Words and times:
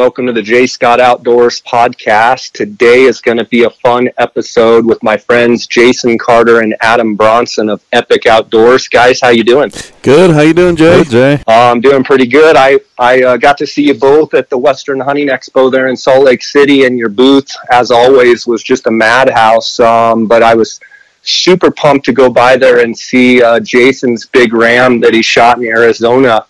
Welcome 0.00 0.24
to 0.28 0.32
the 0.32 0.40
Jay 0.40 0.66
Scott 0.66 0.98
Outdoors 0.98 1.60
podcast. 1.60 2.52
Today 2.52 3.02
is 3.02 3.20
going 3.20 3.36
to 3.36 3.44
be 3.44 3.64
a 3.64 3.70
fun 3.70 4.08
episode 4.16 4.86
with 4.86 5.02
my 5.02 5.18
friends 5.18 5.66
Jason 5.66 6.16
Carter 6.16 6.60
and 6.60 6.74
Adam 6.80 7.14
Bronson 7.14 7.68
of 7.68 7.84
Epic 7.92 8.24
Outdoors. 8.24 8.88
Guys, 8.88 9.20
how 9.20 9.28
you 9.28 9.44
doing? 9.44 9.70
Good. 10.00 10.30
How 10.30 10.40
you 10.40 10.54
doing, 10.54 10.74
Jay? 10.74 11.04
Good, 11.04 11.10
Jay. 11.10 11.34
Uh, 11.46 11.70
I'm 11.70 11.82
doing 11.82 12.02
pretty 12.02 12.26
good. 12.26 12.56
I 12.56 12.80
I 12.98 13.22
uh, 13.24 13.36
got 13.36 13.58
to 13.58 13.66
see 13.66 13.88
you 13.88 13.92
both 13.92 14.32
at 14.32 14.48
the 14.48 14.56
Western 14.56 15.00
Hunting 15.00 15.28
Expo 15.28 15.70
there 15.70 15.88
in 15.88 15.98
Salt 15.98 16.24
Lake 16.24 16.42
City, 16.42 16.84
and 16.84 16.96
your 16.96 17.10
booth, 17.10 17.54
as 17.70 17.90
always, 17.90 18.46
was 18.46 18.62
just 18.62 18.86
a 18.86 18.90
madhouse. 18.90 19.78
Um, 19.80 20.26
but 20.26 20.42
I 20.42 20.54
was 20.54 20.80
super 21.20 21.70
pumped 21.70 22.06
to 22.06 22.14
go 22.14 22.30
by 22.30 22.56
there 22.56 22.80
and 22.80 22.96
see 22.96 23.42
uh, 23.42 23.60
Jason's 23.60 24.24
big 24.24 24.54
ram 24.54 24.98
that 25.00 25.12
he 25.12 25.20
shot 25.20 25.58
in 25.58 25.66
Arizona. 25.66 26.46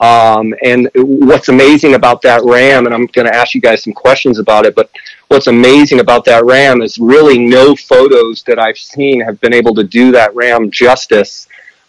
Um, 0.00 0.54
and 0.64 0.88
what's 0.94 1.50
amazing 1.50 1.94
about 1.94 2.22
that 2.22 2.42
ram, 2.44 2.86
and 2.86 2.94
I'm 2.94 3.06
going 3.06 3.26
to 3.26 3.34
ask 3.34 3.54
you 3.54 3.60
guys 3.60 3.82
some 3.82 3.92
questions 3.92 4.38
about 4.38 4.64
it, 4.64 4.74
but 4.74 4.90
what's 5.28 5.46
amazing 5.46 6.00
about 6.00 6.24
that 6.24 6.44
ram 6.46 6.80
is 6.80 6.96
really 6.98 7.38
no 7.38 7.76
photos 7.76 8.42
that 8.44 8.58
I've 8.58 8.78
seen 8.78 9.20
have 9.20 9.38
been 9.40 9.52
able 9.52 9.74
to 9.74 9.84
do 9.84 10.10
that 10.12 10.34
ram 10.34 10.70
justice. 10.70 11.48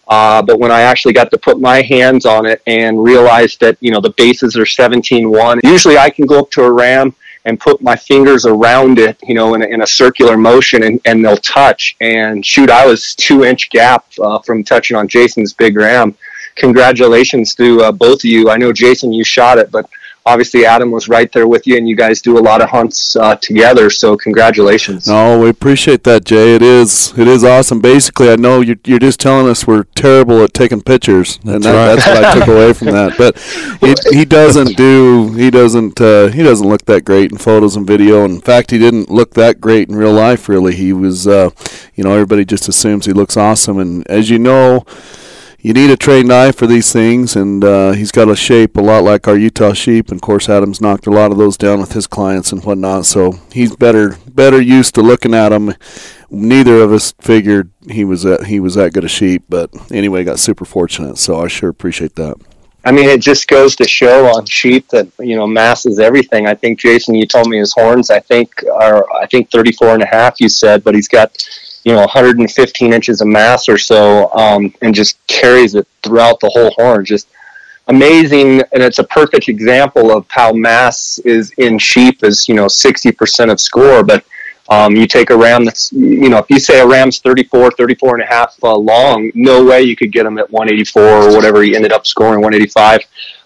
Uh, 0.10 0.42
but 0.42 0.60
when 0.60 0.72
I 0.72 0.82
actually 0.82 1.14
got 1.14 1.32
to 1.32 1.38
put 1.38 1.62
my 1.62 1.82
hands 1.82 2.26
on 2.26 2.46
it 2.46 2.62
and 2.68 3.02
realized 3.02 3.62
that, 3.62 3.78
you 3.80 3.92
know, 3.92 4.02
the 4.02 4.10
bases 4.18 4.58
are 4.58 4.66
17-1, 4.66 5.62
usually 5.64 5.98
I 5.98 6.10
can 6.10 6.26
go 6.26 6.40
up 6.40 6.52
to 6.52 6.64
a 6.64 6.72
ram 6.72 7.16
and 7.46 7.60
put 7.60 7.82
my 7.82 7.96
fingers 7.96 8.46
around 8.46 9.00
it, 9.00 9.18
you 9.24 9.34
know, 9.36 9.54
in 9.54 9.64
a, 9.64 9.66
in 9.66 9.82
a 9.84 9.88
circular 9.88 10.36
motion 10.36 10.84
and, 10.84 11.00
and 11.06 11.24
they'll 11.24 11.38
touch. 11.38 11.96
And 12.02 12.46
shoot, 12.46 12.70
I 12.70 12.86
was 12.86 13.16
two 13.16 13.46
inch 13.46 13.70
gap 13.70 14.06
uh, 14.22 14.40
from 14.40 14.66
touching 14.66 14.98
on 14.98 15.08
Jason's 15.08 15.54
big 15.54 15.78
ram 15.78 16.14
congratulations 16.56 17.56
to 17.56 17.82
uh, 17.82 17.92
both 17.92 18.20
of 18.20 18.26
you. 18.26 18.50
I 18.50 18.58
know 18.58 18.74
Jason, 18.74 19.12
you 19.12 19.24
shot 19.24 19.58
it, 19.58 19.72
but 19.72 19.90
obviously 20.26 20.66
Adam 20.66 20.92
was 20.92 21.08
right 21.08 21.32
there 21.32 21.48
with 21.48 21.66
you, 21.66 21.78
and 21.78 21.88
you 21.88 21.96
guys 21.96 22.22
do 22.22 22.38
a 22.38 22.40
lot 22.40 22.62
of 22.62 22.70
hunts 22.70 23.16
uh, 23.16 23.36
together. 23.36 23.90
So 23.90 24.16
congratulations. 24.18 25.08
No, 25.08 25.40
we 25.40 25.50
appreciate 25.50 26.04
that, 26.04 26.26
Jay. 26.26 26.56
It 26.56 26.62
is 26.62 27.18
it 27.18 27.28
is 27.28 27.44
awesome. 27.44 27.80
Basically, 27.80 28.30
I 28.30 28.36
know 28.36 28.62
you're, 28.62 28.78
you're 28.86 29.00
just 29.00 29.20
telling 29.20 29.48
us 29.48 29.66
we're 29.66 29.84
terrible 29.96 30.44
at 30.44 30.54
taking 30.54 30.82
pictures, 30.82 31.40
and 31.44 31.64
that, 31.64 31.74
right. 31.74 31.96
that's 31.96 32.08
what 32.08 32.24
I 32.24 32.40
took 32.40 32.48
away 32.48 32.74
from 32.74 32.88
that. 32.88 33.18
But 33.18 33.38
he, 33.82 33.96
he 34.20 34.26
doesn't 34.26 34.78
do 34.78 35.34
he 35.34 35.50
doesn't 35.50 36.00
uh, 36.00 36.28
he 36.28 36.44
doesn't 36.44 36.68
look 36.68 36.86
that 36.86 37.06
great 37.06 37.32
in 37.32 37.38
photos 37.38 37.76
and 37.76 37.86
video. 37.86 38.26
In 38.26 38.42
fact, 38.42 38.72
he 38.72 38.78
didn't 38.78 39.10
look 39.10 39.34
that 39.36 39.60
great 39.60 39.90
in 39.90 39.96
real 39.96 40.14
life. 40.14 40.48
Really, 40.48 40.76
he 40.76 40.94
was 40.94 41.28
uh, 41.28 41.50
you 41.96 42.04
know 42.04 42.14
everybody 42.14 42.46
just 42.46 42.68
assumes 42.68 43.06
he 43.06 43.14
looks 43.14 43.38
awesome, 43.38 43.80
and 43.80 44.08
as 44.08 44.30
you 44.30 44.40
know 44.40 44.86
you 45.62 45.74
need 45.74 45.92
a 45.92 45.98
trained 45.98 46.34
eye 46.34 46.52
for 46.52 46.66
these 46.66 46.92
things, 46.92 47.36
and 47.36 47.64
uh, 47.64 47.92
he's 47.92 48.12
got 48.12 48.30
a 48.30 48.36
shape 48.36 48.78
a 48.78 48.82
lot 48.82 49.04
like 49.04 49.28
our 49.28 49.38
Utah 49.38 49.74
sheep. 49.74 50.10
And 50.10 50.18
of 50.18 50.22
course, 50.22 50.50
Adam's 50.50 50.82
knocked 50.82 51.06
a 51.06 51.12
lot 51.12 51.32
of 51.32 51.38
those 51.38 51.56
down 51.56 51.80
with 51.80 51.94
his 51.94 52.08
clients 52.08 52.52
and 52.52 52.64
whatnot. 52.64 53.06
So 53.06 53.34
he's 53.52 53.76
better 53.76 54.18
better 54.28 54.60
used 54.60 54.96
to 54.96 55.02
looking 55.02 55.34
at 55.34 55.50
them. 55.50 55.76
Neither 56.32 56.78
of 56.78 56.92
us 56.92 57.14
figured 57.20 57.70
he 57.90 58.04
was 58.04 58.24
that 58.24 58.46
he 58.46 58.60
was 58.60 58.76
that 58.76 58.94
good 58.94 59.04
a 59.04 59.08
sheep, 59.08 59.44
but 59.50 59.70
anyway, 59.92 60.24
got 60.24 60.40
super 60.40 60.66
fortunate. 60.66 61.18
So 61.18 61.40
I 61.40 61.48
sure 61.48 61.70
appreciate 61.70 62.16
that. 62.16 62.38
I 62.84 62.92
mean, 62.92 63.08
it 63.08 63.22
just 63.22 63.48
goes 63.48 63.76
to 63.76 63.88
show 63.88 64.26
on 64.36 64.46
sheep 64.46 64.88
that 64.90 65.08
you 65.20 65.36
know 65.36 65.46
mass 65.46 65.86
is 65.86 66.00
everything. 66.00 66.48
I 66.48 66.56
think 66.56 66.80
Jason, 66.80 67.14
you 67.14 67.28
told 67.28 67.48
me 67.48 67.60
his 67.60 67.74
horns. 67.74 68.10
I 68.10 68.20
think 68.20 68.64
are 68.74 69.06
I 69.14 69.28
think 69.28 69.52
34 69.52 69.96
and 69.96 70.04
a 70.04 70.08
half. 70.08 70.40
You 70.40 70.50
said, 70.50 70.84
but 70.84 70.96
he's 70.96 71.08
got 71.08 71.38
you 71.84 71.94
know 71.94 72.00
115 72.00 72.94
inches 72.94 73.22
of 73.22 73.28
mass 73.28 73.68
or 73.68 73.78
so 73.78 74.32
um, 74.34 74.74
and 74.82 74.94
just 74.94 75.26
carries 75.28 75.76
it 75.76 75.88
throughout 76.04 76.40
the 76.40 76.50
whole 76.50 76.72
horn. 76.72 77.06
Just 77.06 77.28
amazing 77.88 78.62
and 78.74 78.84
it's 78.84 79.00
a 79.00 79.04
perfect 79.04 79.50
example 79.50 80.16
of 80.16 80.26
how 80.30 80.54
mass 80.54 81.20
is 81.20 81.52
in 81.58 81.78
sheep 81.80 82.24
is 82.24 82.48
you 82.48 82.56
know 82.56 82.66
60% 82.66 83.52
of 83.52 83.60
score. 83.60 84.04
But 84.04 84.26
um, 84.70 84.96
you 84.96 85.08
take 85.08 85.32
a 85.32 85.38
ram 85.38 85.66
that's 85.66 85.92
you 85.92 86.30
know 86.30 86.38
if 86.38 86.50
you 86.50 86.60
say 86.60 86.80
a 86.80 86.88
ram's 86.88 87.20
34 87.20 87.72
34 87.72 88.16
and 88.16 88.24
a 88.24 88.26
half 88.28 88.56
uh, 88.64 88.76
long 88.76 89.32
no 89.36 89.66
way 89.66 89.82
you 89.82 89.96
could 89.96 90.12
get 90.12 90.26
him 90.26 90.38
at 90.38 90.50
184 90.52 91.02
or 91.02 91.36
whatever 91.36 91.62
he 91.64 91.76
ended 91.76 91.92
up 91.92 92.08
scoring 92.08 92.42
185 92.42 93.02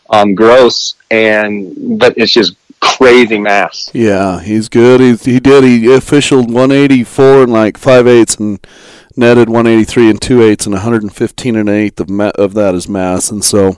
um, 0.09 0.35
gross. 0.35 0.95
And 1.11 1.99
but 1.99 2.17
it's 2.17 2.31
just 2.31 2.55
crazy 2.97 3.39
mass. 3.39 3.89
Yeah, 3.93 4.39
he's 4.41 4.69
good. 4.69 5.01
He 5.01 5.15
he 5.33 5.39
did. 5.39 5.63
He 5.63 5.93
officialed 5.93 6.47
184 6.51 7.43
and 7.43 7.51
like 7.51 7.77
five 7.77 8.07
eighths 8.07 8.35
and 8.35 8.65
netted 9.17 9.49
183 9.49 10.09
and 10.09 10.21
two 10.21 10.41
eighths 10.41 10.65
and 10.65 10.73
115 10.73 11.55
and 11.55 11.69
an 11.69 11.75
eighth 11.75 11.99
of 11.99 12.09
ma- 12.09 12.31
of 12.35 12.53
that 12.53 12.75
is 12.75 12.87
mass. 12.89 13.31
And 13.31 13.43
so, 13.43 13.77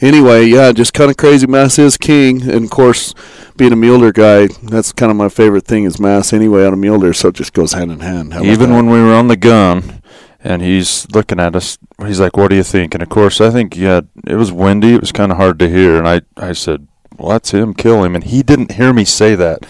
anyway, 0.00 0.46
yeah, 0.46 0.72
just 0.72 0.94
kind 0.94 1.10
of 1.10 1.16
crazy. 1.16 1.46
Mass 1.46 1.78
is 1.78 1.96
king, 1.96 2.42
and 2.42 2.64
of 2.64 2.70
course, 2.70 3.14
being 3.56 3.72
a 3.72 3.76
mule 3.76 4.00
deer 4.00 4.12
guy, 4.12 4.48
that's 4.62 4.92
kind 4.92 5.10
of 5.10 5.16
my 5.16 5.28
favorite 5.28 5.66
thing 5.66 5.84
is 5.84 5.98
mass 5.98 6.32
anyway 6.32 6.64
on 6.64 6.72
a 6.72 6.76
mule 6.76 7.00
deer. 7.00 7.12
So 7.12 7.28
it 7.28 7.34
just 7.34 7.52
goes 7.52 7.72
hand 7.72 7.90
in 7.92 8.00
hand. 8.00 8.34
Even 8.42 8.74
when 8.74 8.88
we 8.88 9.00
were 9.00 9.14
on 9.14 9.28
the 9.28 9.36
gun. 9.36 9.96
And 10.42 10.62
he's 10.62 11.06
looking 11.12 11.38
at 11.38 11.54
us. 11.54 11.76
He's 12.02 12.18
like, 12.18 12.34
"What 12.34 12.48
do 12.48 12.56
you 12.56 12.62
think?" 12.62 12.94
And 12.94 13.02
of 13.02 13.10
course, 13.10 13.42
I 13.42 13.50
think 13.50 13.76
yeah, 13.76 14.00
it 14.26 14.36
was 14.36 14.50
windy. 14.50 14.94
It 14.94 15.02
was 15.02 15.12
kind 15.12 15.30
of 15.30 15.36
hard 15.36 15.58
to 15.58 15.68
hear. 15.68 15.98
And 15.98 16.08
I, 16.08 16.22
I 16.34 16.54
said, 16.54 16.88
well, 17.20 17.30
that's 17.30 17.52
him, 17.52 17.74
kill 17.74 18.02
him. 18.04 18.14
And 18.14 18.24
he 18.24 18.42
didn't 18.42 18.72
hear 18.72 18.92
me 18.92 19.04
say 19.04 19.34
that. 19.34 19.66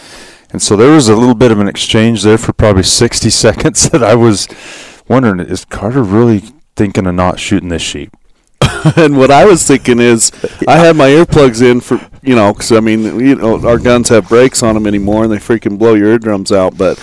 And 0.50 0.60
so 0.62 0.76
there 0.76 0.90
was 0.90 1.08
a 1.08 1.16
little 1.16 1.34
bit 1.34 1.52
of 1.52 1.60
an 1.60 1.68
exchange 1.68 2.22
there 2.22 2.38
for 2.38 2.52
probably 2.52 2.82
60 2.84 3.30
seconds 3.30 3.90
that 3.90 4.02
I 4.02 4.14
was 4.14 4.48
wondering, 5.08 5.40
is 5.40 5.64
Carter 5.64 6.02
really 6.02 6.42
thinking 6.76 7.06
of 7.06 7.14
not 7.14 7.38
shooting 7.38 7.68
this 7.68 7.82
sheep? 7.82 8.14
and 8.96 9.16
what 9.16 9.30
I 9.30 9.44
was 9.44 9.66
thinking 9.66 9.98
is, 9.98 10.30
I 10.68 10.76
had 10.76 10.96
my 10.96 11.08
earplugs 11.08 11.62
in 11.62 11.80
for 11.80 11.98
you 12.22 12.34
know, 12.34 12.52
because 12.52 12.72
I 12.72 12.80
mean, 12.80 13.18
you 13.18 13.34
know, 13.34 13.66
our 13.66 13.78
guns 13.78 14.10
have 14.10 14.28
brakes 14.28 14.62
on 14.62 14.74
them 14.74 14.86
anymore, 14.86 15.24
and 15.24 15.32
they 15.32 15.38
freaking 15.38 15.78
blow 15.78 15.94
your 15.94 16.08
eardrums 16.08 16.52
out. 16.52 16.76
But 16.76 16.98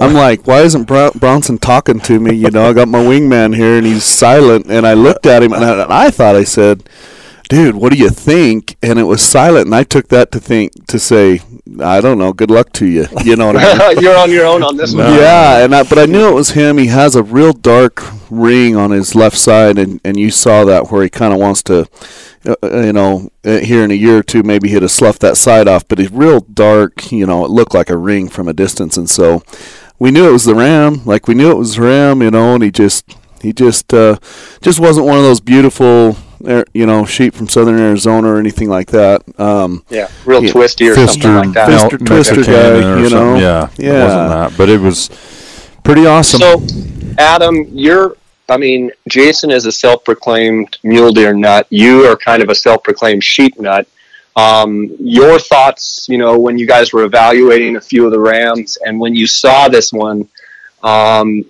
I'm 0.00 0.14
like, 0.14 0.46
why 0.46 0.62
isn't 0.62 0.84
Bronson 0.84 1.58
talking 1.58 2.00
to 2.00 2.18
me? 2.18 2.34
You 2.34 2.50
know, 2.50 2.68
I 2.68 2.72
got 2.72 2.88
my 2.88 2.98
wingman 2.98 3.54
here, 3.54 3.76
and 3.78 3.86
he's 3.86 4.04
silent. 4.04 4.66
And 4.68 4.86
I 4.86 4.94
looked 4.94 5.26
at 5.26 5.42
him, 5.42 5.52
and 5.52 5.64
I, 5.64 5.82
and 5.82 5.92
I 5.92 6.10
thought 6.10 6.34
I 6.34 6.44
said, 6.44 6.88
dude, 7.48 7.76
what 7.76 7.92
do 7.92 7.98
you 7.98 8.10
think? 8.10 8.76
And 8.82 8.98
it 8.98 9.04
was 9.04 9.22
silent, 9.22 9.66
and 9.66 9.74
I 9.74 9.82
took 9.82 10.08
that 10.08 10.32
to 10.32 10.40
think 10.40 10.86
to 10.88 10.98
say, 10.98 11.40
I 11.80 12.00
don't 12.00 12.18
know, 12.18 12.32
good 12.32 12.50
luck 12.50 12.72
to 12.74 12.86
you. 12.86 13.06
You 13.24 13.36
know 13.36 13.48
what 13.48 13.56
I 13.56 13.94
mean? 13.94 13.98
You're 14.02 14.16
on 14.16 14.30
your 14.30 14.46
own 14.46 14.62
on 14.62 14.76
this 14.76 14.94
one. 14.94 15.12
Yeah, 15.14 15.64
and 15.64 15.74
I, 15.74 15.82
but 15.82 15.98
I 15.98 16.06
knew 16.06 16.28
it 16.28 16.34
was 16.34 16.50
him. 16.50 16.78
He 16.78 16.86
has 16.86 17.16
a 17.16 17.22
real 17.22 17.52
dark 17.52 18.02
ring 18.30 18.76
on 18.76 18.90
his 18.90 19.14
left 19.14 19.36
side, 19.36 19.78
and 19.78 20.00
and 20.04 20.18
you 20.18 20.30
saw 20.30 20.64
that 20.64 20.90
where 20.90 21.02
he 21.02 21.10
kind 21.10 21.32
of 21.32 21.40
wants 21.40 21.62
to. 21.64 21.88
Uh, 22.44 22.54
uh, 22.62 22.80
you 22.82 22.92
know, 22.92 23.28
uh, 23.44 23.58
here 23.58 23.82
in 23.82 23.90
a 23.90 23.94
year 23.94 24.18
or 24.18 24.22
two, 24.22 24.44
maybe 24.44 24.68
he'd 24.68 24.82
have 24.82 24.90
sloughed 24.90 25.20
that 25.20 25.36
side 25.36 25.66
off, 25.66 25.88
but 25.88 25.98
he's 25.98 26.12
real 26.12 26.38
dark. 26.38 27.10
You 27.10 27.26
know, 27.26 27.44
it 27.44 27.50
looked 27.50 27.74
like 27.74 27.90
a 27.90 27.96
ring 27.96 28.28
from 28.28 28.46
a 28.46 28.52
distance, 28.52 28.96
and 28.96 29.10
so 29.10 29.42
we 29.98 30.12
knew 30.12 30.28
it 30.28 30.32
was 30.32 30.44
the 30.44 30.54
ram. 30.54 31.04
Like 31.04 31.26
we 31.26 31.34
knew 31.34 31.50
it 31.50 31.58
was 31.58 31.78
ram, 31.78 32.22
you 32.22 32.30
know, 32.30 32.54
and 32.54 32.62
he 32.62 32.70
just 32.70 33.16
he 33.42 33.52
just 33.52 33.92
uh, 33.92 34.18
just 34.60 34.78
wasn't 34.78 35.06
one 35.06 35.18
of 35.18 35.24
those 35.24 35.40
beautiful 35.40 36.16
you 36.40 36.86
know, 36.86 37.04
sheep 37.04 37.34
from 37.34 37.48
southern 37.48 37.78
Arizona 37.78 38.28
or 38.28 38.38
anything 38.38 38.68
like 38.68 38.88
that. 38.88 39.22
Um, 39.38 39.84
yeah, 39.88 40.10
real 40.24 40.44
yeah, 40.44 40.52
twisty 40.52 40.88
or 40.88 40.94
Fister, 40.94 41.22
something 41.22 41.34
like 41.34 41.52
that. 41.52 41.90
Fister, 41.90 42.06
twister 42.06 42.42
guy, 42.42 43.02
you 43.02 43.10
know. 43.10 43.36
Yeah, 43.36 43.70
yeah. 43.76 43.90
It 43.90 44.04
wasn't 44.04 44.28
that, 44.28 44.58
but 44.58 44.68
it 44.68 44.80
was 44.80 45.10
pretty 45.84 46.06
awesome. 46.06 46.40
So, 46.40 46.62
Adam, 47.18 47.64
you're. 47.72 48.16
I 48.48 48.56
mean, 48.56 48.92
Jason 49.08 49.50
is 49.50 49.66
a 49.66 49.72
self-proclaimed 49.72 50.78
mule 50.84 51.12
deer 51.12 51.34
nut. 51.34 51.66
You 51.70 52.04
are 52.04 52.16
kind 52.16 52.44
of 52.44 52.48
a 52.48 52.54
self-proclaimed 52.54 53.24
sheep 53.24 53.58
nut. 53.58 53.88
Um, 54.36 54.94
your 55.00 55.40
thoughts, 55.40 56.06
you 56.08 56.16
know, 56.16 56.38
when 56.38 56.56
you 56.56 56.64
guys 56.64 56.92
were 56.92 57.02
evaluating 57.02 57.74
a 57.74 57.80
few 57.80 58.04
of 58.04 58.12
the 58.12 58.20
rams, 58.20 58.78
and 58.84 59.00
when 59.00 59.16
you 59.16 59.26
saw 59.26 59.66
this 59.66 59.92
one, 59.92 60.28
um, 60.82 61.42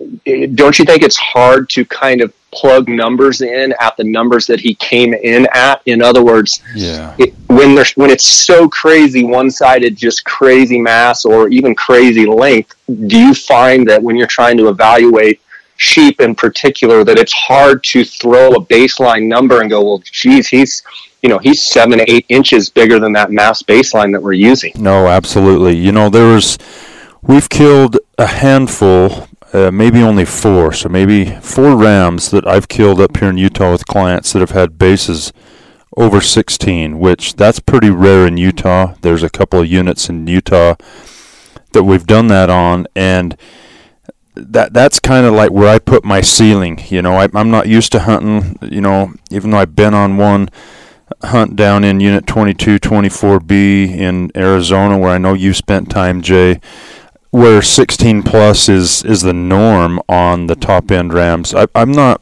don't 0.55 0.79
you 0.79 0.85
think 0.85 1.03
it's 1.03 1.17
hard 1.17 1.69
to 1.69 1.85
kind 1.85 2.21
of 2.21 2.33
plug 2.51 2.87
numbers 2.87 3.41
in 3.41 3.73
at 3.79 3.95
the 3.97 4.03
numbers 4.03 4.47
that 4.47 4.59
he 4.59 4.75
came 4.75 5.13
in 5.13 5.47
at? 5.53 5.81
In 5.85 6.01
other 6.01 6.23
words, 6.23 6.61
yeah. 6.75 7.15
It, 7.17 7.33
when 7.47 7.75
there's 7.75 7.93
when 7.93 8.09
it's 8.09 8.25
so 8.25 8.67
crazy 8.69 9.23
one-sided, 9.23 9.95
just 9.95 10.25
crazy 10.25 10.79
mass 10.79 11.25
or 11.25 11.49
even 11.49 11.75
crazy 11.75 12.25
length, 12.25 12.75
do 13.07 13.17
you 13.17 13.33
find 13.33 13.87
that 13.87 14.01
when 14.01 14.15
you're 14.15 14.27
trying 14.27 14.57
to 14.57 14.69
evaluate 14.69 15.41
sheep 15.77 16.19
in 16.21 16.33
particular, 16.35 17.03
that 17.03 17.19
it's 17.19 17.33
hard 17.33 17.83
to 17.83 18.03
throw 18.03 18.53
a 18.53 18.65
baseline 18.65 19.27
number 19.27 19.61
and 19.61 19.69
go, 19.69 19.83
well, 19.83 20.01
geez, 20.03 20.47
he's 20.47 20.83
you 21.21 21.29
know 21.29 21.39
he's 21.39 21.65
seven 21.65 22.01
eight 22.07 22.25
inches 22.29 22.69
bigger 22.69 22.99
than 22.99 23.11
that 23.13 23.31
mass 23.31 23.61
baseline 23.63 24.11
that 24.13 24.21
we're 24.21 24.33
using. 24.33 24.71
No, 24.75 25.07
absolutely. 25.07 25.75
You 25.75 25.91
know 25.91 26.09
there 26.09 26.33
was 26.33 26.57
We've 27.27 27.49
killed 27.49 27.97
a 28.17 28.25
handful, 28.25 29.27
uh, 29.57 29.71
maybe 29.71 30.01
only 30.03 30.25
four, 30.25 30.71
so 30.71 30.87
maybe 30.87 31.25
four 31.41 31.75
rams 31.75 32.29
that 32.29 32.47
I've 32.47 32.67
killed 32.67 33.01
up 33.01 33.17
here 33.17 33.29
in 33.29 33.37
Utah 33.37 33.71
with 33.71 33.87
clients 33.87 34.31
that 34.33 34.39
have 34.39 34.51
had 34.51 34.77
bases 34.77 35.33
over 35.95 36.21
16, 36.21 36.99
which 36.99 37.35
that's 37.35 37.59
pretty 37.59 37.89
rare 37.89 38.27
in 38.27 38.37
Utah. 38.37 38.93
There's 39.01 39.23
a 39.23 39.31
couple 39.31 39.59
of 39.59 39.67
units 39.67 40.09
in 40.09 40.27
Utah 40.27 40.75
that 41.71 41.83
we've 41.83 42.05
done 42.05 42.27
that 42.27 42.51
on, 42.51 42.87
and 42.95 43.35
that 44.35 44.73
that's 44.73 44.99
kind 44.99 45.25
of 45.25 45.33
like 45.33 45.51
where 45.51 45.69
I 45.69 45.79
put 45.79 46.05
my 46.05 46.21
ceiling. 46.21 46.79
You 46.89 47.01
know, 47.01 47.15
I, 47.15 47.27
I'm 47.33 47.49
not 47.49 47.67
used 47.67 47.91
to 47.93 48.01
hunting. 48.01 48.59
You 48.61 48.81
know, 48.81 49.13
even 49.31 49.49
though 49.49 49.57
I've 49.57 49.75
been 49.75 49.95
on 49.95 50.17
one 50.17 50.49
hunt 51.23 51.55
down 51.55 51.83
in 51.83 51.99
Unit 51.99 52.25
2224B 52.27 53.89
in 53.89 54.31
Arizona, 54.35 54.99
where 54.99 55.11
I 55.11 55.17
know 55.17 55.33
you 55.33 55.53
spent 55.53 55.89
time, 55.89 56.21
Jay, 56.21 56.59
where 57.31 57.61
16 57.61 58.23
plus 58.23 58.69
is 58.69 59.03
is 59.03 59.21
the 59.21 59.33
norm 59.33 59.99
on 60.07 60.47
the 60.47 60.55
top 60.55 60.91
end 60.91 61.13
rams. 61.13 61.53
I, 61.53 61.67
I'm 61.75 61.91
not. 61.91 62.21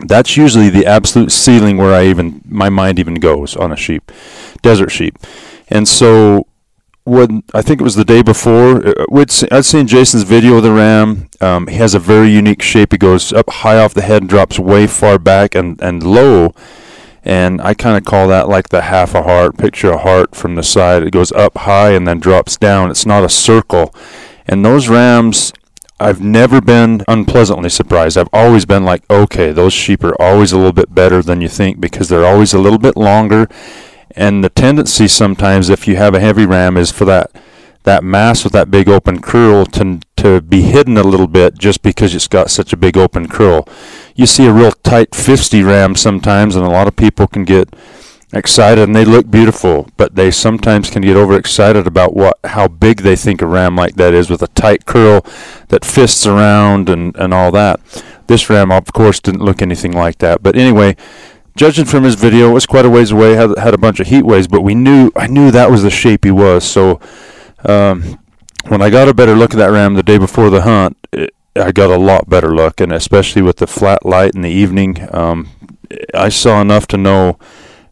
That's 0.00 0.36
usually 0.36 0.70
the 0.70 0.86
absolute 0.86 1.30
ceiling 1.30 1.76
where 1.76 1.94
I 1.94 2.06
even 2.06 2.42
my 2.44 2.68
mind 2.68 2.98
even 2.98 3.14
goes 3.16 3.56
on 3.56 3.72
a 3.72 3.76
sheep, 3.76 4.10
desert 4.62 4.90
sheep, 4.90 5.16
and 5.68 5.86
so 5.86 6.46
when 7.04 7.42
I 7.52 7.60
think 7.60 7.80
it 7.80 7.84
was 7.84 7.96
the 7.96 8.04
day 8.04 8.22
before, 8.22 8.86
uh, 8.86 9.04
we'd 9.10 9.30
see, 9.30 9.46
I'd 9.50 9.66
seen 9.66 9.86
Jason's 9.86 10.22
video 10.22 10.56
of 10.56 10.62
the 10.62 10.72
ram. 10.72 11.28
Um, 11.40 11.66
he 11.66 11.76
has 11.76 11.94
a 11.94 11.98
very 11.98 12.30
unique 12.30 12.62
shape. 12.62 12.92
He 12.92 12.98
goes 12.98 13.32
up 13.32 13.50
high 13.50 13.78
off 13.78 13.92
the 13.92 14.02
head 14.02 14.22
and 14.22 14.28
drops 14.28 14.58
way 14.58 14.86
far 14.86 15.18
back 15.18 15.54
and, 15.54 15.80
and 15.82 16.02
low. 16.02 16.54
And 17.24 17.60
I 17.62 17.74
kind 17.74 17.96
of 17.96 18.04
call 18.04 18.28
that 18.28 18.48
like 18.48 18.68
the 18.68 18.82
half 18.82 19.14
a 19.14 19.22
heart. 19.22 19.56
Picture 19.56 19.90
a 19.90 19.98
heart 19.98 20.34
from 20.34 20.54
the 20.54 20.62
side. 20.62 21.02
It 21.02 21.10
goes 21.10 21.32
up 21.32 21.58
high 21.58 21.92
and 21.92 22.06
then 22.06 22.20
drops 22.20 22.56
down. 22.56 22.90
It's 22.90 23.06
not 23.06 23.24
a 23.24 23.28
circle. 23.28 23.94
And 24.46 24.64
those 24.64 24.88
rams, 24.88 25.52
I've 25.98 26.20
never 26.20 26.60
been 26.60 27.02
unpleasantly 27.08 27.70
surprised. 27.70 28.18
I've 28.18 28.28
always 28.32 28.66
been 28.66 28.84
like, 28.84 29.02
okay, 29.10 29.52
those 29.52 29.72
sheep 29.72 30.04
are 30.04 30.20
always 30.20 30.52
a 30.52 30.56
little 30.58 30.72
bit 30.72 30.94
better 30.94 31.22
than 31.22 31.40
you 31.40 31.48
think 31.48 31.80
because 31.80 32.08
they're 32.08 32.26
always 32.26 32.52
a 32.52 32.58
little 32.58 32.78
bit 32.78 32.96
longer 32.96 33.48
and 34.16 34.44
the 34.44 34.48
tendency 34.48 35.08
sometimes, 35.08 35.68
if 35.68 35.88
you 35.88 35.96
have 35.96 36.14
a 36.14 36.20
heavy 36.20 36.46
ram, 36.46 36.76
is 36.76 36.92
for 36.92 37.04
that 37.04 37.30
that 37.84 38.02
mass 38.02 38.44
with 38.44 38.52
that 38.52 38.70
big 38.70 38.88
open 38.88 39.20
curl 39.22 39.64
to 39.66 40.00
to 40.16 40.40
be 40.40 40.62
hidden 40.62 40.96
a 40.96 41.02
little 41.02 41.26
bit 41.26 41.58
just 41.58 41.82
because 41.82 42.14
it's 42.14 42.28
got 42.28 42.50
such 42.50 42.72
a 42.72 42.76
big 42.76 42.96
open 42.96 43.28
curl. 43.28 43.68
You 44.14 44.26
see 44.26 44.46
a 44.46 44.52
real 44.52 44.72
tight 44.72 45.14
50 45.14 45.62
ram 45.62 45.94
sometimes, 45.94 46.56
and 46.56 46.64
a 46.64 46.70
lot 46.70 46.88
of 46.88 46.96
people 46.96 47.26
can 47.26 47.44
get 47.44 47.74
excited 48.32 48.82
and 48.82 48.96
they 48.96 49.04
look 49.04 49.30
beautiful, 49.30 49.88
but 49.96 50.16
they 50.16 50.30
sometimes 50.30 50.90
can 50.90 51.02
get 51.02 51.16
overexcited 51.16 51.86
about 51.86 52.14
what 52.14 52.38
how 52.44 52.68
big 52.68 53.02
they 53.02 53.16
think 53.16 53.40
a 53.40 53.46
ram 53.46 53.76
like 53.76 53.94
that 53.96 54.14
is 54.14 54.28
with 54.28 54.42
a 54.42 54.48
tight 54.48 54.86
curl 54.86 55.24
that 55.68 55.84
fists 55.84 56.26
around 56.26 56.88
and, 56.88 57.14
and 57.16 57.32
all 57.32 57.50
that. 57.52 57.80
This 58.26 58.48
ram, 58.48 58.72
of 58.72 58.92
course, 58.92 59.20
didn't 59.20 59.42
look 59.42 59.60
anything 59.60 59.92
like 59.92 60.18
that. 60.18 60.42
But 60.42 60.56
anyway, 60.56 60.96
judging 61.54 61.84
from 61.84 62.04
his 62.04 62.14
video, 62.14 62.50
it 62.50 62.54
was 62.54 62.66
quite 62.66 62.86
a 62.86 62.90
ways 62.90 63.10
away. 63.10 63.34
had 63.34 63.56
had 63.58 63.74
a 63.74 63.78
bunch 63.78 64.00
of 64.00 64.06
heat 64.06 64.22
waves, 64.22 64.48
but 64.48 64.62
we 64.62 64.74
knew 64.74 65.10
I 65.14 65.26
knew 65.26 65.50
that 65.50 65.70
was 65.70 65.82
the 65.82 65.90
shape 65.90 66.24
he 66.24 66.30
was. 66.30 66.64
So 66.64 66.98
um, 67.64 68.18
when 68.68 68.82
I 68.82 68.90
got 68.90 69.08
a 69.08 69.14
better 69.14 69.34
look 69.34 69.52
at 69.52 69.58
that 69.58 69.70
ram 69.70 69.94
the 69.94 70.02
day 70.02 70.18
before 70.18 70.50
the 70.50 70.62
hunt, 70.62 70.96
it, 71.12 71.34
I 71.56 71.70
got 71.70 71.90
a 71.90 71.98
lot 71.98 72.28
better 72.28 72.54
look, 72.54 72.80
and 72.80 72.92
especially 72.92 73.42
with 73.42 73.58
the 73.58 73.66
flat 73.66 74.04
light 74.04 74.34
in 74.34 74.42
the 74.42 74.50
evening, 74.50 75.08
um, 75.14 75.48
I 76.12 76.28
saw 76.28 76.60
enough 76.60 76.86
to 76.88 76.96
know 76.96 77.38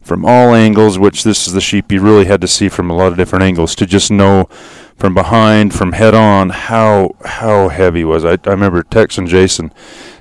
from 0.01 0.25
all 0.25 0.53
angles, 0.53 0.99
which 0.99 1.23
this 1.23 1.47
is 1.47 1.53
the 1.53 1.61
sheep 1.61 1.91
you 1.91 2.01
really 2.01 2.25
had 2.25 2.41
to 2.41 2.47
see 2.47 2.67
from 2.67 2.89
a 2.89 2.95
lot 2.95 3.11
of 3.11 3.17
different 3.17 3.43
angles 3.43 3.73
to 3.75 3.85
just 3.85 4.11
know 4.11 4.45
from 4.97 5.13
behind, 5.13 5.73
from 5.73 5.93
head 5.93 6.13
on, 6.13 6.49
how 6.49 7.15
how 7.25 7.69
heavy 7.69 8.03
was. 8.03 8.25
I, 8.25 8.33
I 8.43 8.49
remember 8.49 8.83
texting 8.83 9.27
Jason 9.27 9.71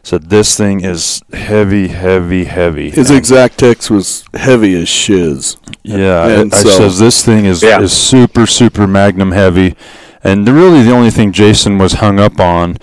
said 0.03 0.31
this 0.31 0.57
thing 0.57 0.83
is 0.83 1.23
heavy, 1.33 1.89
heavy, 1.89 2.45
heavy. 2.45 2.91
His 2.91 3.11
and 3.11 3.19
exact 3.19 3.59
text 3.59 3.91
was 3.91 4.25
heavy 4.35 4.75
as 4.81 4.89
shiz. 4.89 5.57
Yeah, 5.83 6.27
and 6.27 6.53
I, 6.53 6.57
so, 6.59 6.69
I 6.69 6.73
says 6.73 6.99
this 6.99 7.25
thing 7.25 7.45
is 7.45 7.63
yeah. 7.63 7.81
is 7.81 7.93
super, 7.93 8.47
super 8.47 8.87
magnum 8.87 9.33
heavy, 9.33 9.77
and 10.25 10.47
the, 10.47 10.53
really 10.53 10.83
the 10.83 10.93
only 10.93 11.11
thing 11.11 11.33
Jason 11.33 11.79
was 11.79 11.95
hung 11.95 12.19
up 12.19 12.41
on. 12.41 12.77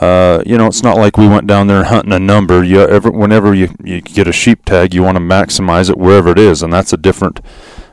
Uh, 0.00 0.40
you 0.46 0.56
know, 0.56 0.66
it's 0.66 0.84
not 0.84 0.96
like 0.96 1.16
we 1.16 1.26
went 1.26 1.48
down 1.48 1.66
there 1.66 1.84
hunting 1.84 2.12
a 2.12 2.20
number. 2.20 2.62
You 2.62 2.82
ever, 2.82 3.10
whenever 3.10 3.52
you, 3.52 3.74
you 3.82 4.00
get 4.00 4.28
a 4.28 4.32
sheep 4.32 4.64
tag, 4.64 4.94
you 4.94 5.02
want 5.02 5.16
to 5.16 5.22
maximize 5.22 5.90
it 5.90 5.98
wherever 5.98 6.30
it 6.30 6.38
is, 6.38 6.62
and 6.62 6.72
that's 6.72 6.92
a 6.92 6.96
different 6.96 7.40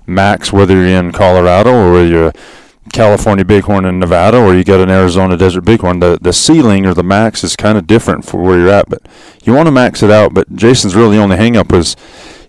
max 0.08 0.54
whether 0.54 0.74
you're 0.74 1.00
in 1.00 1.12
Colorado 1.12 1.72
or 1.72 1.92
whether 1.92 2.08
you're 2.08 2.34
California 2.92 3.46
bighorn 3.46 3.86
in 3.86 4.00
Nevada 4.00 4.38
or 4.38 4.56
you 4.56 4.64
got 4.64 4.80
an 4.80 4.90
Arizona 4.90 5.38
desert 5.38 5.62
bighorn, 5.62 6.00
the, 6.00 6.18
the 6.22 6.34
ceiling 6.34 6.86
or 6.86 6.94
the 6.94 7.04
max 7.04 7.44
is 7.44 7.56
kind 7.56 7.78
of 7.78 7.88
different 7.88 8.26
for 8.26 8.42
where 8.42 8.60
you're 8.60 8.70
at. 8.70 8.90
But 8.90 9.08
you 9.44 9.54
want 9.54 9.68
to 9.68 9.72
max 9.72 10.04
it 10.04 10.12
out. 10.12 10.34
But 10.34 10.54
Jason's 10.56 10.96
really 10.96 11.18
only 11.18 11.38
hangup 11.38 11.72
was, 11.72 11.96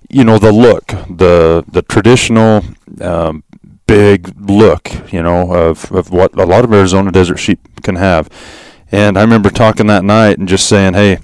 you 0.08 0.25
know, 0.25 0.38
the 0.38 0.52
look, 0.52 0.87
the 1.08 1.64
the 1.69 1.82
traditional 1.82 2.64
um, 3.00 3.43
big 3.88 4.32
look, 4.49 5.12
you 5.12 5.23
know, 5.23 5.52
of, 5.52 5.90
of 5.90 6.11
what 6.11 6.38
a 6.38 6.46
lot 6.46 6.64
of 6.64 6.73
Arizona 6.73 7.11
desert 7.11 7.38
sheep 7.38 7.58
can 7.82 7.96
have. 7.96 8.29
And 8.93 9.19
I 9.19 9.23
remember 9.23 9.50
talking 9.50 9.88
that 9.88 10.05
night 10.05 10.38
and 10.38 10.46
just 10.46 10.69
saying, 10.69 10.94
hey, 10.94 11.19